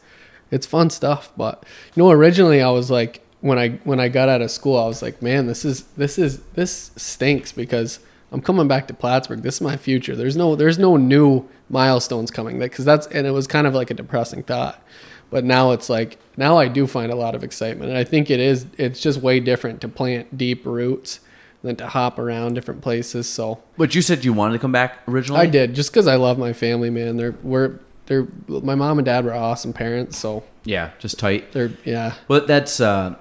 it's 0.50 0.66
fun 0.66 0.90
stuff. 0.90 1.32
But 1.36 1.64
you 1.94 2.02
know, 2.02 2.10
originally 2.10 2.62
I 2.62 2.70
was 2.70 2.90
like 2.90 3.20
when 3.40 3.58
I 3.58 3.70
when 3.84 4.00
I 4.00 4.08
got 4.08 4.28
out 4.28 4.42
of 4.42 4.50
school, 4.50 4.76
I 4.78 4.86
was 4.86 5.02
like, 5.02 5.20
man, 5.22 5.46
this 5.46 5.64
is 5.64 5.82
this 5.96 6.18
is 6.18 6.40
this 6.54 6.90
stinks 6.96 7.52
because 7.52 8.00
I'm 8.32 8.40
coming 8.40 8.66
back 8.68 8.88
to 8.88 8.94
Plattsburgh. 8.94 9.42
This 9.42 9.56
is 9.56 9.60
my 9.60 9.76
future. 9.76 10.16
There's 10.16 10.36
no 10.36 10.56
there's 10.56 10.78
no 10.78 10.96
new 10.96 11.46
milestones 11.68 12.30
coming 12.30 12.58
because 12.58 12.84
that's 12.84 13.06
and 13.08 13.26
it 13.26 13.32
was 13.32 13.46
kind 13.46 13.66
of 13.66 13.74
like 13.74 13.90
a 13.90 13.94
depressing 13.94 14.42
thought. 14.42 14.82
But 15.30 15.44
now 15.44 15.72
it's 15.72 15.90
like 15.90 16.18
now 16.36 16.56
I 16.56 16.68
do 16.68 16.86
find 16.86 17.10
a 17.12 17.16
lot 17.16 17.34
of 17.34 17.42
excitement, 17.44 17.90
and 17.90 17.98
I 17.98 18.04
think 18.04 18.30
it 18.30 18.40
is. 18.40 18.66
It's 18.78 19.00
just 19.00 19.20
way 19.20 19.40
different 19.40 19.80
to 19.82 19.88
plant 19.88 20.38
deep 20.38 20.64
roots 20.64 21.20
than 21.66 21.76
to 21.76 21.86
hop 21.88 22.18
around 22.18 22.55
different 22.55 22.80
places. 22.82 23.28
So 23.28 23.62
But 23.76 23.94
you 23.94 24.02
said 24.02 24.24
you 24.24 24.32
wanted 24.32 24.55
to 24.55 24.59
come 24.59 24.72
back 24.72 25.01
originally. 25.09 25.40
I 25.43 25.47
did 25.47 25.74
just 25.74 25.90
because 25.93 26.06
I 26.06 26.16
love 26.16 26.38
my 26.38 26.52
family, 26.52 26.90
man. 26.90 27.16
They're 27.16 27.34
we're 27.43 27.78
they're 28.06 28.26
my 28.48 28.74
mom 28.74 28.98
and 28.98 29.05
dad 29.05 29.24
were 29.24 29.34
awesome 29.34 29.72
parents, 29.72 30.16
so 30.16 30.44
Yeah, 30.64 30.90
just 30.98 31.18
tight. 31.18 31.52
they're 31.52 31.72
yeah 31.84 32.14
Well, 32.28 32.47
that's 32.47 32.80
uh, 32.80 33.16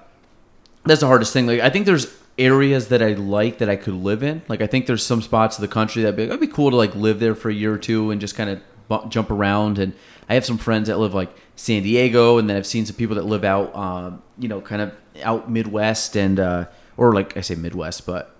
that's 0.84 1.00
the 1.00 1.06
hardest 1.08 1.32
thing. 1.32 1.46
Like, 1.46 1.60
I 1.60 1.70
think 1.70 1.86
there's 1.86 2.06
areas 2.38 2.88
that 2.88 3.02
I 3.02 3.14
like 3.14 3.58
that 3.58 3.68
I 3.68 3.76
could 3.76 3.94
live 3.94 4.22
in. 4.22 4.42
Like, 4.48 4.60
I 4.60 4.66
think 4.68 4.86
there's 4.86 5.04
some 5.04 5.22
spots 5.22 5.56
of 5.56 5.62
the 5.62 5.68
country 5.68 6.02
that 6.04 6.14
be, 6.16 6.24
it'd 6.24 6.38
be 6.38 6.46
cool 6.46 6.70
to 6.70 6.76
like 6.76 6.94
live 6.94 7.18
there 7.18 7.34
for 7.34 7.50
a 7.50 7.54
year 7.54 7.72
or 7.74 7.78
two 7.78 8.10
and 8.10 8.20
just 8.20 8.36
kind 8.36 8.50
of 8.88 9.08
jump 9.10 9.30
around. 9.30 9.78
And 9.80 9.94
I 10.28 10.34
have 10.34 10.44
some 10.44 10.58
friends 10.58 10.86
that 10.88 10.98
live 10.98 11.14
like 11.14 11.34
San 11.56 11.82
Diego, 11.82 12.38
and 12.38 12.48
then 12.48 12.56
I've 12.56 12.66
seen 12.66 12.86
some 12.86 12.94
people 12.94 13.16
that 13.16 13.24
live 13.24 13.42
out, 13.42 13.74
um, 13.74 14.22
you 14.38 14.46
know, 14.48 14.60
kind 14.60 14.82
of 14.82 14.92
out 15.24 15.50
Midwest 15.50 16.16
and 16.16 16.38
uh, 16.38 16.66
or 16.96 17.12
like 17.14 17.36
I 17.36 17.40
say 17.40 17.54
Midwest, 17.56 18.06
but 18.06 18.35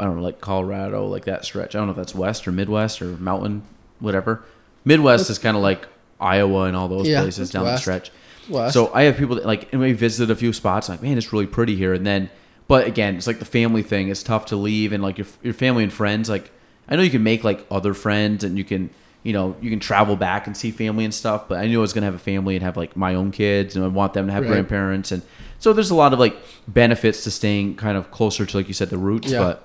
I 0.00 0.04
don't 0.04 0.16
know, 0.16 0.22
like 0.22 0.40
Colorado, 0.40 1.06
like 1.06 1.26
that 1.26 1.44
stretch. 1.44 1.74
I 1.74 1.78
don't 1.78 1.86
know 1.86 1.92
if 1.92 1.96
that's 1.96 2.14
West 2.14 2.48
or 2.48 2.52
Midwest 2.52 3.00
or 3.02 3.16
Mountain, 3.18 3.62
whatever. 4.00 4.42
Midwest 4.84 5.28
is 5.30 5.38
kind 5.38 5.56
of 5.56 5.62
like 5.62 5.86
Iowa 6.20 6.64
and 6.64 6.76
all 6.76 6.88
those 6.88 7.06
Yeah, 7.06 7.20
places 7.22 7.50
down 7.50 7.64
West. 7.64 7.76
the 7.76 7.80
stretch. 7.82 8.10
West. 8.48 8.74
So 8.74 8.90
I 8.94 9.02
have 9.02 9.16
people 9.16 9.36
that 9.36 9.46
like, 9.46 9.70
and 9.72 9.80
we 9.80 9.92
visited 9.92 10.32
a 10.32 10.36
few 10.36 10.52
spots. 10.52 10.88
Like, 10.88 11.02
man, 11.02 11.18
it's 11.18 11.32
really 11.32 11.46
pretty 11.46 11.76
here. 11.76 11.92
And 11.94 12.06
then, 12.06 12.30
but 12.66 12.86
again, 12.86 13.14
it's 13.16 13.26
like 13.26 13.38
the 13.38 13.44
family 13.44 13.82
thing. 13.82 14.08
It's 14.08 14.22
tough 14.22 14.46
to 14.46 14.56
leave, 14.56 14.92
and 14.92 15.02
like 15.02 15.18
your 15.18 15.26
your 15.42 15.54
family 15.54 15.82
and 15.84 15.92
friends. 15.92 16.28
Like, 16.30 16.50
I 16.88 16.96
know 16.96 17.02
you 17.02 17.10
can 17.10 17.22
make 17.22 17.44
like 17.44 17.66
other 17.70 17.92
friends, 17.94 18.42
and 18.42 18.56
you 18.56 18.64
can, 18.64 18.90
you 19.22 19.32
know, 19.34 19.54
you 19.60 19.68
can 19.70 19.80
travel 19.80 20.16
back 20.16 20.46
and 20.46 20.56
see 20.56 20.70
family 20.70 21.04
and 21.04 21.12
stuff. 21.12 21.46
But 21.46 21.58
I 21.58 21.66
knew 21.66 21.78
I 21.78 21.82
was 21.82 21.92
gonna 21.92 22.06
have 22.06 22.14
a 22.14 22.18
family 22.18 22.54
and 22.56 22.62
have 22.64 22.76
like 22.76 22.96
my 22.96 23.14
own 23.14 23.32
kids, 23.32 23.76
and 23.76 23.84
I 23.84 23.88
want 23.88 24.14
them 24.14 24.26
to 24.28 24.32
have 24.32 24.44
Right. 24.44 24.50
grandparents, 24.52 25.12
and 25.12 25.22
so 25.58 25.72
there's 25.74 25.90
a 25.90 25.94
lot 25.94 26.12
of 26.14 26.18
like 26.18 26.36
benefits 26.66 27.22
to 27.24 27.30
staying 27.30 27.76
kind 27.76 27.96
of 27.98 28.10
closer 28.10 28.46
to 28.46 28.56
like 28.56 28.66
you 28.68 28.74
said 28.74 28.88
the 28.90 28.98
roots. 28.98 29.30
Yeah. 29.30 29.40
But 29.40 29.64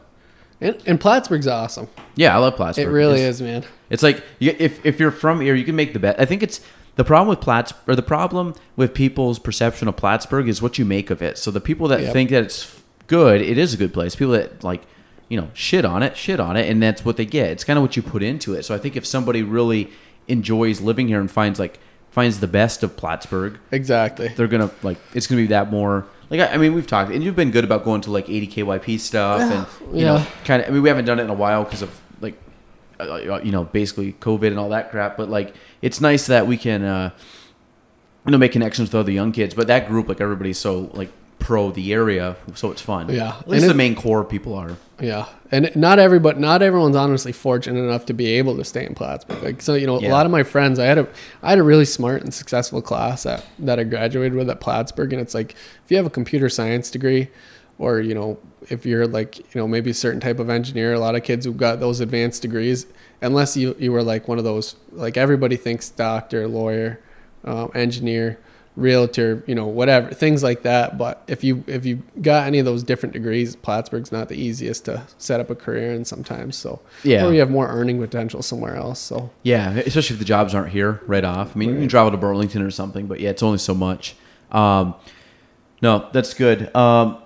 and, 0.61 0.77
and 0.85 0.99
Plattsburgh's 0.99 1.47
awesome. 1.47 1.87
yeah, 2.15 2.35
I 2.35 2.39
love 2.39 2.55
Plattsburgh. 2.55 2.87
It 2.87 2.91
really 2.91 3.19
It's- 3.21 3.35
is, 3.35 3.41
man. 3.41 3.63
it's 3.89 4.03
like 4.03 4.23
if 4.39 4.85
if 4.85 4.99
you're 4.99 5.11
from 5.11 5.41
here, 5.41 5.55
you 5.55 5.63
can 5.65 5.75
make 5.75 5.93
the 5.93 5.99
bet. 5.99 6.19
I 6.19 6.25
think 6.25 6.43
it's 6.43 6.61
the 6.95 7.03
problem 7.03 7.27
with 7.27 7.41
Platts 7.41 7.73
or 7.87 7.95
the 7.95 8.01
problem 8.01 8.53
with 8.77 8.93
people's 8.93 9.37
perception 9.39 9.87
of 9.87 9.95
Plattsburgh 9.97 10.47
is 10.47 10.61
what 10.61 10.77
you 10.77 10.85
make 10.85 11.09
of 11.09 11.21
it. 11.21 11.37
So 11.37 11.51
the 11.51 11.59
people 11.59 11.87
that 11.89 12.01
Yep. 12.01 12.13
think 12.13 12.29
that 12.29 12.43
it's 12.43 12.73
good, 13.07 13.41
it 13.41 13.57
is 13.57 13.73
a 13.73 13.77
good 13.77 13.93
place. 13.93 14.15
People 14.15 14.33
that 14.33 14.63
like 14.63 14.83
you 15.27 15.35
know 15.39 15.49
shit 15.53 15.83
on 15.85 16.03
it, 16.03 16.15
shit 16.15 16.39
on 16.39 16.55
it, 16.55 16.69
and 16.69 16.81
that's 16.81 17.03
what 17.03 17.17
they 17.17 17.25
get. 17.25 17.49
It's 17.49 17.63
kind 17.63 17.77
of 17.77 17.83
what 17.83 17.95
you 17.97 18.01
put 18.01 18.23
into 18.23 18.53
it. 18.53 18.63
So 18.63 18.73
I 18.73 18.77
think 18.77 18.95
if 18.95 19.05
somebody 19.05 19.43
really 19.43 19.89
enjoys 20.27 20.81
living 20.81 21.07
here 21.07 21.19
and 21.19 21.29
finds 21.29 21.59
like 21.59 21.79
finds 22.11 22.39
the 22.39 22.47
best 22.47 22.81
of 22.81 22.95
Plattsburgh, 22.95 23.57
Exactly. 23.71 24.29
they're 24.29 24.47
gonna 24.47 24.71
like 24.83 24.97
it's 25.13 25.27
gonna 25.27 25.41
be 25.41 25.47
that 25.47 25.69
more 25.69 26.05
like 26.29 26.39
I, 26.39 26.53
I 26.53 26.57
mean 26.57 26.73
we've 26.73 26.87
talked 26.87 27.11
and 27.11 27.23
you've 27.23 27.35
been 27.35 27.51
good 27.51 27.63
about 27.63 27.83
going 27.83 28.01
to 28.01 28.11
like 28.11 28.29
80 28.29 28.47
KYP 28.47 28.99
stuff 28.99 29.41
and 29.41 29.97
you 29.97 30.05
know 30.05 30.25
kind 30.43 30.61
of 30.61 30.69
I 30.69 30.71
mean 30.71 30.81
we 30.81 30.89
haven't 30.89 31.05
done 31.05 31.19
it 31.19 31.23
in 31.23 31.29
a 31.29 31.35
while 31.35 31.63
because 31.63 31.81
of 31.81 32.01
like 32.21 32.35
uh, 32.99 33.39
you 33.43 33.51
know 33.51 33.65
basically 33.65 34.13
COVID 34.13 34.47
and 34.47 34.59
all 34.59 34.69
that 34.69 34.91
crap 34.91 35.17
but 35.17 35.29
like 35.29 35.53
it's 35.81 36.01
nice 36.01 36.27
that 36.27 36.47
we 36.47 36.57
can 36.57 36.83
uh 36.83 37.11
you 38.25 38.31
know 38.31 38.37
make 38.37 38.51
connections 38.51 38.89
with 38.89 38.95
other 38.95 39.11
young 39.11 39.31
kids 39.31 39.53
but 39.53 39.67
that 39.67 39.87
group 39.87 40.07
like 40.07 40.21
everybody's 40.21 40.57
so 40.57 40.89
like 40.93 41.09
pro 41.39 41.69
the 41.71 41.93
area 41.93 42.35
so 42.55 42.71
it's 42.71 42.81
fun 42.81 43.09
Yeah. 43.09 43.35
at 43.39 43.47
least 43.47 43.63
And 43.63 43.69
the 43.69 43.75
it- 43.75 43.77
main 43.77 43.95
core 43.95 44.23
people 44.23 44.53
are 44.55 44.77
Yeah, 44.99 45.25
and 45.51 45.69
not 45.75 45.99
everybody, 45.99 46.39
not 46.39 46.61
everyone's 46.61 46.95
honestly 46.95 47.33
fortunate 47.33 47.81
enough 47.81 48.05
to 48.05 48.13
be 48.13 48.27
able 48.37 48.55
to 48.55 48.63
stay 48.63 48.85
in 48.85 48.95
Plattsburgh. 48.95 49.43
Like 49.43 49.61
so, 49.61 49.73
you 49.73 49.85
know, 49.85 49.99
Yeah. 49.99 50.09
a 50.09 50.11
lot 50.13 50.25
of 50.25 50.31
my 50.31 50.43
friends, 50.43 50.79
I 50.79 50.85
had 50.85 50.97
a, 50.97 51.07
I 51.43 51.49
had 51.49 51.59
a 51.59 51.63
really 51.63 51.83
smart 51.83 52.23
and 52.23 52.33
successful 52.33 52.81
class 52.81 53.23
that 53.23 53.43
that 53.59 53.77
I 53.77 53.83
graduated 53.83 54.35
with 54.35 54.49
at 54.49 54.61
Plattsburgh, 54.61 55.11
and 55.11 55.21
it's 55.21 55.33
like 55.35 55.51
if 55.83 55.91
you 55.91 55.97
have 55.97 56.05
a 56.05 56.09
computer 56.09 56.47
science 56.47 56.89
degree, 56.89 57.27
or 57.77 57.99
you 57.99 58.15
know, 58.15 58.37
if 58.69 58.85
you're 58.85 59.05
like 59.05 59.37
you 59.37 59.59
know 59.59 59.67
maybe 59.67 59.89
a 59.91 59.93
certain 59.93 60.21
type 60.21 60.39
of 60.39 60.49
engineer, 60.49 60.93
a 60.93 60.99
lot 60.99 61.13
of 61.15 61.23
kids 61.23 61.45
who've 61.45 61.57
got 61.57 61.81
those 61.81 61.99
advanced 61.99 62.41
degrees, 62.41 62.85
unless 63.21 63.57
you 63.57 63.75
you 63.77 63.91
were 63.91 64.01
like 64.01 64.29
one 64.29 64.37
of 64.37 64.45
those, 64.45 64.75
like 64.93 65.17
everybody 65.17 65.57
thinks 65.57 65.89
doctor, 65.89 66.47
lawyer, 66.47 67.01
um, 67.43 67.69
engineer 67.75 68.39
realtor, 68.75 69.41
you 69.47 69.55
know, 69.55 69.65
whatever 69.65 70.09
things 70.13 70.43
like 70.43 70.63
that. 70.63 70.97
But 70.97 71.23
if 71.27 71.43
you 71.43 71.63
if 71.67 71.85
you 71.85 72.01
got 72.21 72.45
any 72.47 72.59
of 72.59 72.65
those 72.65 72.83
different 72.83 73.13
degrees, 73.13 73.55
Plattsburgh's 73.55 74.11
not 74.11 74.27
the 74.29 74.35
easiest 74.35 74.85
to 74.85 75.03
set 75.17 75.39
up 75.39 75.49
a 75.49 75.55
career 75.55 75.93
in 75.93 76.03
sometimes. 76.05 76.55
So 76.57 76.81
Yeah. 77.03 77.25
or 77.25 77.33
you 77.33 77.39
have 77.39 77.49
more 77.49 77.67
earning 77.67 77.99
potential 78.01 78.41
somewhere 78.41 78.75
else. 78.75 78.99
So 78.99 79.29
Yeah, 79.43 79.71
especially 79.71 80.15
if 80.15 80.19
the 80.19 80.25
jobs 80.25 80.53
aren't 80.53 80.69
here 80.73 81.01
right 81.07 81.23
off. 81.23 81.55
I 81.55 81.59
mean, 81.59 81.69
you 81.69 81.79
can 81.79 81.87
travel 81.87 82.11
to 82.11 82.17
Burlington 82.17 82.61
or 82.61 82.71
something, 82.71 83.07
but 83.07 83.19
yeah, 83.19 83.29
it's 83.29 83.43
only 83.43 83.59
so 83.59 83.73
much. 83.73 84.15
Um, 84.51 84.93
no, 85.81 86.07
that's 86.11 86.33
good. 86.33 86.73
Um, 86.75 87.17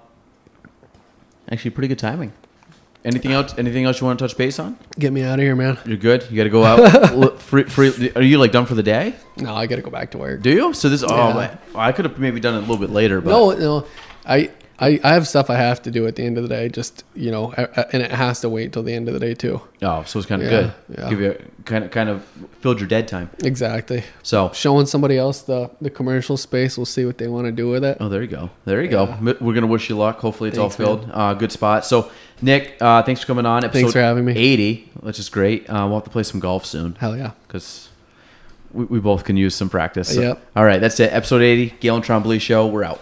actually, 1.51 1.71
pretty 1.71 1.87
good 1.87 1.99
timing. 1.99 2.31
Anything 3.05 3.31
else? 3.31 3.53
Anything 3.57 3.85
else 3.85 4.01
you 4.01 4.07
want 4.07 4.19
to 4.19 4.27
touch 4.27 4.37
base 4.37 4.59
on? 4.59 4.77
get 4.97 5.13
me 5.13 5.23
out 5.23 5.39
of 5.39 5.43
here, 5.43 5.55
man. 5.55 5.77
You're 5.85 5.97
good. 5.97 6.27
You 6.29 6.35
got 6.35 6.43
to 6.43 6.49
go 6.49 6.63
out. 6.65 7.39
Free, 7.49 7.63
free, 7.63 8.11
are 8.15 8.21
you 8.21 8.37
like 8.37 8.51
done 8.51 8.65
for 8.65 8.75
the 8.75 8.83
day? 8.83 9.15
No, 9.37 9.55
I 9.55 9.67
got 9.67 9.77
to 9.77 9.81
go 9.81 9.89
back 9.89 10.11
to 10.11 10.17
work. 10.17 10.41
Do 10.41 10.49
you? 10.51 10.73
So 10.73 10.89
this. 10.89 11.03
Oh, 11.03 11.07
Yeah. 11.07 11.57
Well, 11.73 11.81
I 11.83 11.91
could 11.93 12.05
have 12.05 12.19
maybe 12.19 12.39
done 12.39 12.55
it 12.55 12.57
a 12.57 12.61
little 12.61 12.77
bit 12.77 12.89
later, 12.89 13.21
but 13.21 13.31
No, 13.31 13.51
no, 13.51 13.87
I. 14.25 14.51
I, 14.81 14.99
I 15.03 15.13
have 15.13 15.27
stuff 15.27 15.49
I 15.49 15.55
have 15.55 15.81
to 15.83 15.91
do 15.91 16.07
at 16.07 16.15
the 16.15 16.23
end 16.23 16.37
of 16.37 16.43
the 16.43 16.49
day, 16.49 16.69
just 16.69 17.03
you 17.15 17.31
know, 17.31 17.51
and 17.53 18.01
it 18.01 18.11
has 18.11 18.41
to 18.41 18.49
wait 18.49 18.71
till 18.73 18.83
the 18.83 18.93
end 18.93 19.07
of 19.07 19.13
the 19.13 19.19
day 19.19 19.33
too. 19.33 19.61
oh, 19.81 20.03
so 20.03 20.19
it's 20.19 20.27
kind 20.27 20.41
of 20.41 20.51
Yeah, 20.51 20.61
good. 20.61 20.73
yeah. 20.97 21.09
Give 21.09 21.21
you 21.21 21.31
a, 21.31 21.63
kind 21.63 21.83
of 21.83 21.91
kind 21.91 22.09
of 22.09 22.23
filled 22.61 22.79
your 22.79 22.87
dead 22.87 23.07
time. 23.07 23.29
Exactly. 23.43 24.03
So 24.23 24.51
Showing 24.53 24.85
somebody 24.85 25.17
else 25.17 25.41
the 25.41 25.69
the 25.81 25.89
commercial 25.89 26.37
space, 26.37 26.77
we'll 26.77 26.85
see 26.85 27.05
what 27.05 27.17
they 27.17 27.27
want 27.27 27.45
to 27.45 27.51
do 27.51 27.69
with 27.69 27.83
it. 27.83 27.97
Oh, 27.99 28.09
there 28.09 28.21
you 28.21 28.27
go. 28.27 28.49
There 28.65 28.81
you 28.81 28.89
go. 28.89 29.17
We're 29.41 29.53
gonna 29.53 29.67
wish 29.67 29.89
you 29.89 29.97
luck. 29.97 30.19
Hopefully, 30.19 30.49
it's 30.49 30.57
Thanks, 30.57 30.79
all 30.79 30.85
filled. 30.97 31.09
Uh, 31.11 31.33
good 31.33 31.51
spot. 31.51 31.85
So, 31.85 32.09
Nick, 32.41 32.77
uh, 32.79 33.03
thanks 33.03 33.21
for 33.21 33.27
coming 33.27 33.45
on. 33.45 33.63
Episode 33.65 33.79
Thanks 33.81 33.93
for 33.93 34.01
having 34.01 34.23
me. 34.25 34.33
Eighty, 34.37 34.89
which 35.01 35.19
is 35.19 35.29
great. 35.29 35.69
Uh, 35.69 35.85
we'll 35.87 35.95
have 35.95 36.03
to 36.05 36.09
play 36.09 36.23
some 36.23 36.39
golf 36.39 36.65
soon 36.65 36.95
Hell 36.95 37.17
yeah. 37.17 37.31
because 37.47 37.89
we, 38.71 38.85
we 38.85 38.99
both 38.99 39.25
can 39.25 39.35
use 39.35 39.55
some 39.55 39.69
practice. 39.69 40.13
So- 40.15 40.21
Yep. 40.21 40.45
All 40.55 40.63
right, 40.63 40.79
that's 40.79 40.99
it. 41.01 41.11
Episode 41.11 41.41
eighty, 41.41 41.71
Gaelan 41.81 42.03
Trombley 42.05 42.39
Show. 42.39 42.65
We're 42.67 42.83
out. 42.85 43.01